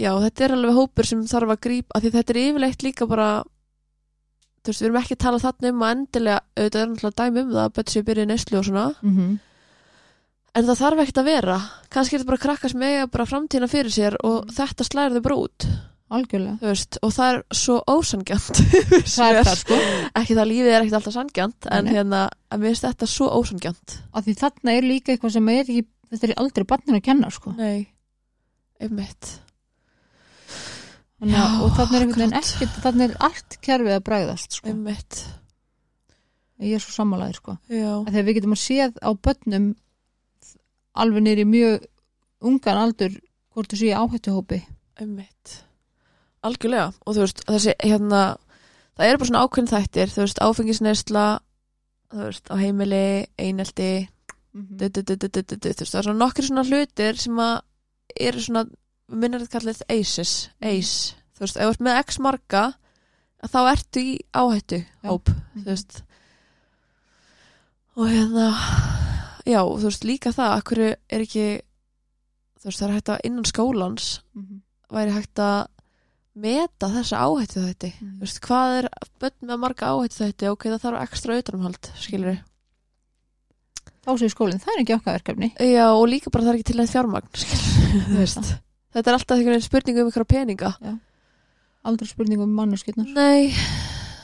já, 0.00 0.10
þetta 0.24 0.44
er 0.44 0.56
alveg 0.56 0.80
hópur 0.80 1.10
sem 1.10 1.22
þarf 1.30 1.54
að 1.54 1.62
grípa 1.66 1.96
af 1.96 2.04
því 2.04 2.14
þetta 2.16 2.34
er 2.34 2.40
yfirleitt 2.44 2.86
líka 2.86 3.08
bara 3.10 3.28
þú 4.60 4.72
veist, 4.72 4.80
við 4.80 4.88
erum 4.90 4.98
ekki 5.00 5.16
að 5.16 5.22
tala 5.24 5.44
þarna 5.44 5.70
um 5.72 5.84
að 5.84 5.94
endilega, 5.96 6.40
auðvitað 6.56 6.82
er 6.82 6.90
náttúrulega 6.90 7.20
dæmi 7.22 7.44
um 7.44 7.54
það 7.54 7.62
að 7.64 7.76
bæti 7.78 7.94
sér 7.94 8.06
byrja 8.10 8.26
í 8.26 8.30
neyslu 8.30 8.60
og 8.60 8.68
svona. 8.68 8.88
Mm 9.00 9.38
en 10.56 10.66
það 10.66 10.80
þarf 10.82 11.02
ekkert 11.04 11.20
að 11.22 11.28
vera. 11.30 11.58
Kannski 11.92 12.16
er 12.16 12.22
þetta 12.22 12.30
bara 12.30 12.44
krakka 12.44 12.70
sem 12.72 12.84
eiga 12.86 13.06
bara 13.10 13.28
framtíðina 13.28 13.70
fyrir 13.70 13.94
sér 13.94 14.16
og 14.26 14.50
þetta 14.54 14.86
slæðir 14.86 15.18
þau 15.18 15.26
bara 15.26 15.40
út 15.44 15.66
algjörlega. 16.10 16.56
Þú 16.60 16.70
veist, 16.70 16.98
og 17.06 17.12
það 17.14 17.32
er 17.32 17.40
svo 17.60 17.76
ósangjant 17.90 18.60
það 19.16 19.38
er 19.38 19.46
það 19.46 19.60
sko. 19.60 19.78
Ekki 20.20 20.34
það 20.34 20.42
að 20.42 20.50
lífið 20.50 20.70
er 20.70 20.78
ekkert 20.80 20.98
alltaf 20.98 21.16
sangjant 21.16 21.68
en 21.76 21.90
hérna, 21.90 22.22
að 22.50 22.62
mér 22.62 22.72
finnst 22.72 22.86
þetta 22.88 23.08
svo 23.10 23.28
ósangjant 23.36 23.96
að 24.10 24.26
því 24.26 24.34
þarna 24.40 24.74
er 24.74 24.88
líka 24.88 25.14
eitthvað 25.14 25.36
sem 25.36 25.52
er 25.52 25.62
ekki 25.62 25.84
þetta 26.10 26.28
er 26.28 26.34
aldrei 26.42 26.66
barninu 26.72 26.98
að 26.98 27.06
kenna 27.06 27.30
sko. 27.34 27.54
Nei, 27.58 27.86
einmitt. 28.82 29.30
Þannig, 31.20 31.36
Já, 31.36 31.44
og 31.60 31.76
þarna 31.76 31.98
er 31.98 32.06
einhvern 32.06 32.24
veginn 32.24 32.40
ekkert 32.40 32.80
þarna 32.80 33.06
er 33.06 33.16
allt 33.28 33.60
kerfið 33.66 33.96
að 33.98 34.04
bræðast 34.08 34.58
sko. 34.58 34.72
einmitt, 34.72 35.22
ég 36.64 36.76
er 36.78 36.84
svo 36.84 36.96
sammálaðir 36.96 37.38
sko. 37.38 37.56
Já, 37.68 37.92
þegar 38.08 38.28
við 38.28 38.38
getum 38.40 38.56
að 38.56 38.62
séð 38.64 39.00
á 39.04 39.10
börnum 39.14 39.72
alveg 41.00 41.26
nýri 41.28 41.46
mjög 41.46 41.84
ungan 42.50 42.84
aldur 42.88 43.18
hvort 43.52 43.70
þú 43.70 43.82
sé 43.82 43.92
áhættuhópi. 43.94 44.64
Einmitt 45.00 45.60
algjörlega, 46.46 46.92
og 47.06 47.14
þú 47.16 47.20
veist, 47.24 47.42
þessi 47.48 47.74
hérna, 47.84 48.20
það 48.96 49.06
eru 49.10 49.18
bara 49.20 49.28
svona 49.30 49.42
ákveðin 49.46 49.70
þættir. 49.74 50.12
Þú 50.14 50.22
veist, 50.24 50.40
áfengisneisla 50.46 51.24
þú 52.10 52.24
veist, 52.26 52.50
á 52.50 52.54
heimili, 52.60 53.02
einelti 53.38 53.90
du, 54.52 54.88
du, 54.88 55.02
du, 55.02 55.14
du, 55.16 55.28
du, 55.28 55.28
du, 55.42 55.42
du, 55.56 55.56
þú 55.70 55.84
veist, 55.84 55.92
það 55.94 56.00
er 56.00 56.08
svona 56.08 56.24
nokkri 56.24 56.46
svona 56.48 56.64
hlutir 56.66 57.20
sem 57.22 57.38
að 57.38 57.56
eru 58.20 58.40
svona, 58.42 58.64
minnir 59.10 59.42
þetta 59.44 59.58
kallið 59.58 59.82
ACEs, 59.94 60.32
ACE. 60.60 61.14
Þú 61.36 61.44
veist, 61.46 61.56
ef 61.56 61.62
þú 61.68 61.74
ert 61.76 61.84
með 61.86 61.98
x 62.04 62.18
marga 62.22 62.62
að 63.40 63.52
þá 63.54 63.60
ertu 63.70 64.00
í 64.04 64.14
áhættu 64.36 64.80
hóp, 65.06 65.30
þú 65.54 65.66
veist. 65.70 66.00
Og 68.00 68.08
hérna 68.10 68.48
já, 69.48 69.60
þú 69.64 69.86
veist, 69.86 70.04
líka 70.08 70.32
það 70.34 70.56
akkur 70.58 70.80
er 70.88 71.24
ekki 71.24 71.46
þú 72.60 72.68
veist, 72.68 72.80
það 72.80 72.86
er 72.88 72.94
hægt 72.98 73.12
að 73.14 73.22
innan 73.30 73.48
skólans 73.48 74.08
Mhm. 74.36 74.60
væri 74.90 75.14
hægt 75.14 75.38
að 75.38 75.68
meta 76.40 76.90
þessa 76.92 77.24
áhættu 77.24 77.64
þetta 77.64 77.90
þú 77.96 78.22
veist, 78.22 78.40
hvað 78.44 78.76
er 78.78 78.88
bönn 79.22 79.50
með 79.50 79.60
marga 79.64 79.90
áhættu 79.94 80.22
þetta 80.24 80.54
ok, 80.54 80.70
það 80.70 80.86
þarf 80.86 81.04
ekstra 81.04 81.38
utanumhald, 81.40 81.90
skilur 82.00 82.40
þá 84.00 84.10
sé 84.16 84.30
skólinn, 84.32 84.60
það 84.62 84.74
er 84.74 84.82
ekki 84.82 84.96
okkar 84.96 85.18
verkefni. 85.18 85.52
Já, 85.60 85.86
og 85.92 86.06
líka 86.08 86.32
bara 86.32 86.46
það 86.46 86.52
er 86.54 86.58
ekki 86.58 86.68
til 86.70 86.80
neitt 86.80 86.92
fjármagn 86.94 87.28
þetta 88.94 89.06
er 89.06 89.16
alltaf 89.16 89.36
einhvern 89.36 89.54
veginn 89.54 89.66
spurning 89.66 90.00
um 90.00 90.08
einhverja 90.10 90.30
peninga. 90.34 90.72
Aldrei 91.86 92.10
spurning 92.10 92.42
um 92.44 92.52
manneskirnar 92.56 93.08
nei, 93.14 93.52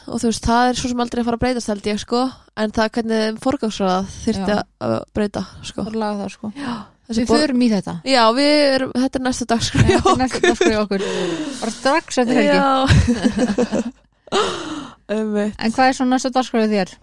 og 0.08 0.20
þú 0.20 0.32
veist, 0.32 0.44
það 0.44 0.70
er 0.70 0.80
svo 0.80 0.90
sem 0.92 1.04
aldrei 1.04 1.22
að 1.22 1.28
fara 1.28 1.38
að 1.40 1.44
breytast 1.44 1.72
held 1.72 1.88
ég 1.88 2.02
sko, 2.02 2.24
en 2.56 2.74
það 2.76 2.92
hvernig 2.98 3.40
forgangsraða 3.44 4.02
þyrfti 4.16 4.56
Já. 4.56 4.60
að 4.88 4.98
breyta 5.16 5.44
sko. 5.62 5.86
bara 5.86 6.02
laga 6.02 6.20
það 6.24 6.34
sko. 6.36 6.52
Þessi 6.56 6.95
Við 7.06 7.28
förum 7.30 7.62
í 7.62 7.68
þetta. 7.70 7.94
Já, 8.08 8.22
erum, 8.42 8.92
þetta 8.96 9.18
er 9.20 9.24
næsta 9.26 9.46
dag 9.52 9.62
sko 9.62 9.82
Þetta 9.84 10.12
er 10.12 10.20
næsta 10.22 10.40
dagskrá 10.42 10.72
í 10.72 10.78
okkur. 10.80 11.04
Bara 11.60 11.74
strax 11.76 12.18
eftir 12.22 12.42
helgi. 12.42 13.92
En 15.06 15.70
hvað 15.70 15.84
er 15.86 15.94
svo 15.94 16.04
næsta 16.08 16.32
dagskrá 16.34 16.64
í 16.66 16.70
þér? 16.72 16.96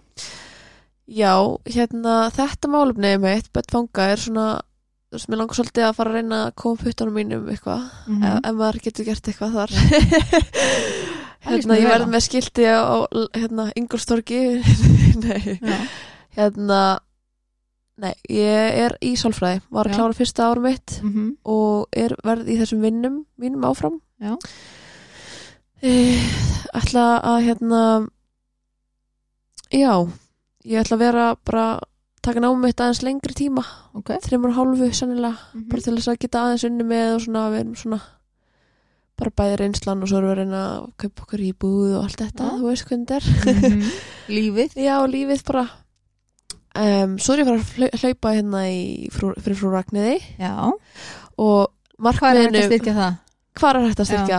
Já, 1.08 1.32
hérna 1.72 2.28
þetta 2.36 2.68
málefni 2.68 3.14
mitt, 3.20 3.48
bett 3.52 3.72
fanga 3.72 4.10
er 4.12 4.20
svona 4.20 4.46
þú 5.14 5.16
veist, 5.16 5.28
mér 5.30 5.40
langar 5.40 5.58
svolítið 5.58 5.86
að 5.86 5.96
fara 5.96 6.10
að 6.12 6.16
reyna 6.18 6.38
að 6.44 6.54
koma 6.60 6.80
puttunum 6.80 7.18
mínum 7.18 7.48
eitthvað, 7.52 7.84
Mm 8.08 8.24
ef, 8.28 8.38
ef 8.44 8.56
maður 8.58 8.78
getur 8.84 9.08
gert 9.08 9.28
eitthvað 9.30 9.56
þar. 9.58 9.74
Hérna, 11.44 11.76
ég 11.76 11.84
vel 11.84 11.92
verð 11.92 12.08
á. 12.08 12.12
með 12.14 12.22
skilti 12.24 12.64
á 12.64 12.96
hérna, 13.36 13.66
Ingolstorgi 13.76 14.40
nei, 15.24 15.58
Já. 15.60 15.76
hérna 16.38 16.78
nei, 17.98 18.14
ég 18.28 18.78
er 18.84 18.96
í 19.02 19.12
sálfræði 19.16 19.60
var 19.70 19.86
að 19.86 19.94
klára 19.94 20.14
fyrsta 20.18 20.48
árum 20.50 20.62
mitt 20.66 21.00
Mhm. 21.02 21.36
og 21.44 21.86
er 21.92 22.16
verð 22.24 22.48
í 22.48 22.58
þessum 22.58 22.80
vinnum 22.80 23.24
mínum 23.38 23.62
áfram 23.64 24.00
Já. 24.20 24.36
Ætla 26.74 27.04
að 27.22 27.38
hérna 27.44 27.80
já 29.74 29.92
ég 30.64 30.80
ætla 30.80 30.96
að 30.96 31.02
vera 31.02 31.24
bara 31.44 31.64
taka 32.24 32.40
námið 32.40 32.62
mitt 32.62 32.80
aðeins 32.80 33.02
lengri 33.04 33.34
tíma 33.36 33.64
Ok 33.94 34.10
þreymur 34.24 34.54
hálfu 34.56 34.88
sannilega 34.94 35.36
Mhm. 35.54 35.68
bara 35.68 35.82
til 35.82 35.94
þess 35.96 36.08
að 36.08 36.18
geta 36.20 36.38
aðeins 36.44 36.64
unni 36.64 36.84
með 36.84 37.14
og 37.16 37.20
svona 37.22 37.50
við 37.52 37.60
erum 37.60 37.74
svona 37.76 38.00
bara 39.16 39.30
bæði 39.30 39.56
reynslan 39.60 40.02
og 40.02 40.08
svo 40.08 40.18
erum 40.18 40.28
við 40.28 40.32
að 40.32 40.38
reyna 40.38 40.62
að 40.64 40.92
kaupa 40.98 41.22
okkur 41.22 41.40
íbúð 41.52 41.96
og 41.98 42.04
allt 42.04 42.18
þetta, 42.18 42.44
Já. 42.44 42.58
þú 42.58 42.64
veist 42.70 42.86
hvernig 42.88 43.06
þetta 43.06 43.16
er 43.16 43.54
Mhm. 43.70 43.82
Lífið 44.34 44.74
já, 44.74 44.96
lífið 45.06 45.44
bara 45.44 45.70
um, 46.74 47.16
svo 47.22 47.34
er 47.34 47.42
ég 47.42 47.46
að 47.46 47.50
fara 47.50 47.60
að 47.62 47.72
hlau- 47.78 48.00
hlaupa 48.02 48.32
hérna 48.34 48.62
í 48.70 49.08
frú, 49.14 49.32
fyrir 49.40 49.58
frú 49.60 49.72
Ragniði 49.74 50.16
Já. 50.40 50.52
Og 51.38 51.70
Hvað 52.02 52.38
er 52.40 52.48
þetta 52.50 52.60
að 52.64 52.70
styrkja 52.70 52.94
það? 52.98 53.18
hvað 53.54 53.76
er 53.78 53.88
þetta 53.90 54.02
að 54.04 54.08
styrkja? 54.10 54.38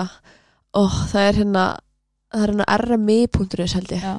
Ó, 0.76 0.82
það 1.12 1.28
er 1.30 1.38
hérna 1.40 1.66
er 2.36 2.52
hérna 2.52 2.66
rmi.is 2.84 3.74
held 3.78 3.94
ég. 3.96 4.02
Já. 4.04 4.16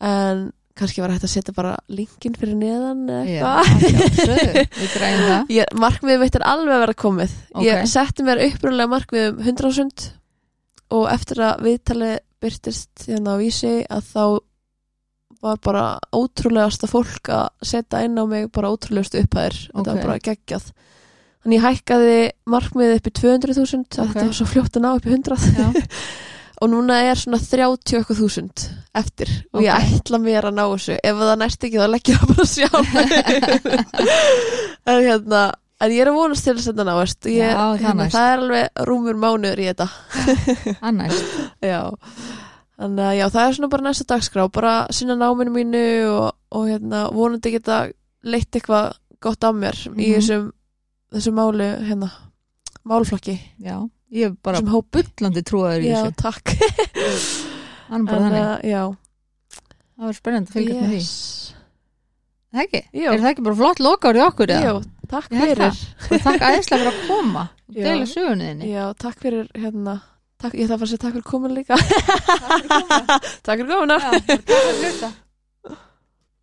En 0.00 0.46
kannski 0.76 1.00
var 1.04 1.12
hægt 1.12 1.24
að 1.24 1.32
setja 1.32 1.52
bara 1.56 1.74
linkin 1.88 2.34
fyrir 2.36 2.56
neðan 2.56 3.04
eða 3.08 3.52
eitthvað. 3.60 5.46
Ég, 5.56 5.70
markmiðið 5.80 6.20
mitt 6.24 6.36
er 6.36 6.44
alveg 6.48 6.74
að 6.76 6.82
vera 6.84 6.96
komið. 7.00 7.36
Ég 7.64 7.80
Ok. 7.82 7.88
setti 7.92 8.24
mér 8.26 8.42
upprunlega 8.48 8.92
markmið 8.92 9.28
um 9.30 9.38
100.000 9.44 10.10
og 10.96 11.06
eftir 11.12 11.40
að 11.48 11.64
viðtalið 11.66 12.16
byrtist 12.44 13.06
hérna 13.08 13.36
á 13.36 13.40
vísi 13.40 13.72
að 13.88 14.04
þá 14.12 14.22
var 15.46 15.58
bara 15.64 15.84
ótrúlegasta 16.16 16.88
fólk 16.90 17.30
að 17.32 17.48
setja 17.72 18.02
inn 18.06 18.18
á 18.18 18.24
mig 18.28 18.50
bara 18.52 18.70
ótrúlegustu 18.74 19.22
upphæðir 19.24 19.56
þetta 19.70 19.80
Ok. 19.80 19.90
var 19.92 20.02
bara 20.06 20.18
geggjað 20.28 20.68
þannig 21.42 21.58
ég 21.60 21.66
hækkaði 21.66 22.16
markmiðið 22.54 22.96
upp 23.00 23.10
í 23.10 23.14
200.000 23.20 23.82
Ok. 23.82 23.98
að 24.02 24.08
þetta 24.14 24.26
var 24.30 24.38
svo 24.40 24.48
fljótt 24.52 24.76
að 24.80 24.86
ná 24.86 24.90
upp 24.96 25.06
í 25.06 25.12
100 25.14 25.44
Já. 25.56 25.68
og 26.64 26.70
núna 26.72 26.94
er 27.04 27.18
svona 27.20 27.36
30 27.42 27.98
eitthvað 27.98 28.20
þúsund 28.22 28.62
eftir 28.96 29.28
og 29.52 29.60
ég 29.62 29.74
Ok. 29.76 29.92
ætla 30.00 30.18
mér 30.24 30.46
að 30.48 30.56
ná 30.56 30.64
þessu 30.72 30.96
ef 31.02 31.20
það 31.20 31.36
næst 31.42 31.66
ekki 31.68 31.82
þá 31.82 31.86
legg 31.92 32.10
ég 32.10 32.18
það 32.22 32.30
bara 32.32 32.46
sjálf 32.56 32.90
en 34.86 35.02
hérna 35.06 35.42
en 35.76 35.92
ég 35.92 36.00
er 36.00 36.08
að 36.08 36.16
vonast 36.16 36.46
til 36.46 36.54
þess 36.56 36.70
að 36.70 36.78
þetta 36.78 36.86
náist 36.88 37.26
ég, 37.28 37.50
Já, 37.52 37.58
það 37.60 37.82
hérna, 37.82 37.96
næst. 38.00 38.14
það 38.16 38.28
er 38.32 38.42
alveg 38.42 38.84
rúmur 38.88 39.18
mánuður 39.20 39.60
í 39.60 39.66
þetta 39.68 39.88
Annars 40.88 41.18
já 41.72 41.80
þannig 42.76 43.06
að 43.08 43.16
já, 43.18 43.26
það 43.32 43.46
er 43.48 43.56
svona 43.56 43.70
bara 43.72 43.86
næsta 43.88 44.04
dagskrá 44.12 44.46
bara 44.52 44.74
sinna 44.92 45.16
náminu 45.16 45.52
mínu 45.54 45.82
og, 46.12 46.30
og 46.52 46.66
hérna, 46.68 47.06
vonandi 47.14 47.52
geta 47.54 47.78
leitt 48.26 48.50
eitthvað 48.58 48.92
gott 49.22 49.44
af 49.48 49.54
mér 49.56 49.78
í 49.86 49.90
Mhm. 49.94 50.14
þessum 50.18 50.52
þessum 51.14 51.36
máli 51.38 51.68
hérna 51.88 52.10
málflokki, 52.86 53.38
Já 53.60 53.78
Ég 54.12 54.28
er 54.30 54.34
bara 54.42 54.60
bullandi 54.62 55.42
trúaður 55.42 55.82
í 55.82 55.88
já, 55.90 55.96
þessu 56.04 56.14
takk 56.20 56.52
Hann 57.90 58.02
er 58.02 58.06
bara 58.06 58.20
þannig 58.22 58.44
uh, 58.44 58.68
já, 58.70 58.82
Það 59.96 60.04
var 60.06 60.16
spennandi 60.20 60.50
að 60.50 60.54
fylgjast 60.54 60.80
með 60.80 60.90
því 60.92 60.98
yes. 61.00 61.54
Það 62.56 62.62
ekki? 62.62 62.80
Jú. 62.96 63.08
Er 63.12 63.20
það 63.24 63.30
ekki 63.32 63.44
bara 63.48 63.56
flott 63.58 63.80
lokár 63.82 64.16
í 64.16 64.22
okkur? 64.26 64.52
Jú, 64.66 64.74
takk 65.10 65.26
fyrir 65.32 65.80
Takk 66.22 66.44
aðeinslega 66.46 66.78
fyrir 66.82 66.92
að 66.92 67.00
koma 67.08 67.42
og 67.50 67.74
Já. 67.80 67.82
Deila 67.88 68.06
sögunniðinni 68.12 68.70
Já, 68.70 68.84
takk 69.02 69.18
fyrir 69.24 69.48
hérna 69.58 69.96
takk, 70.42 70.56
Ég 70.56 70.70
þarf 70.70 70.86
að 70.86 70.90
segja 70.92 71.04
takk 71.04 71.18
fyrir 71.18 71.28
komin 71.32 71.54
líka. 71.56 71.76
Takk 71.76 72.64
fyrir 72.64 72.72
að 72.72 72.88
koma 72.88 73.20
Takk 73.46 73.62
fyrir 73.62 73.70
komuna 73.76 75.25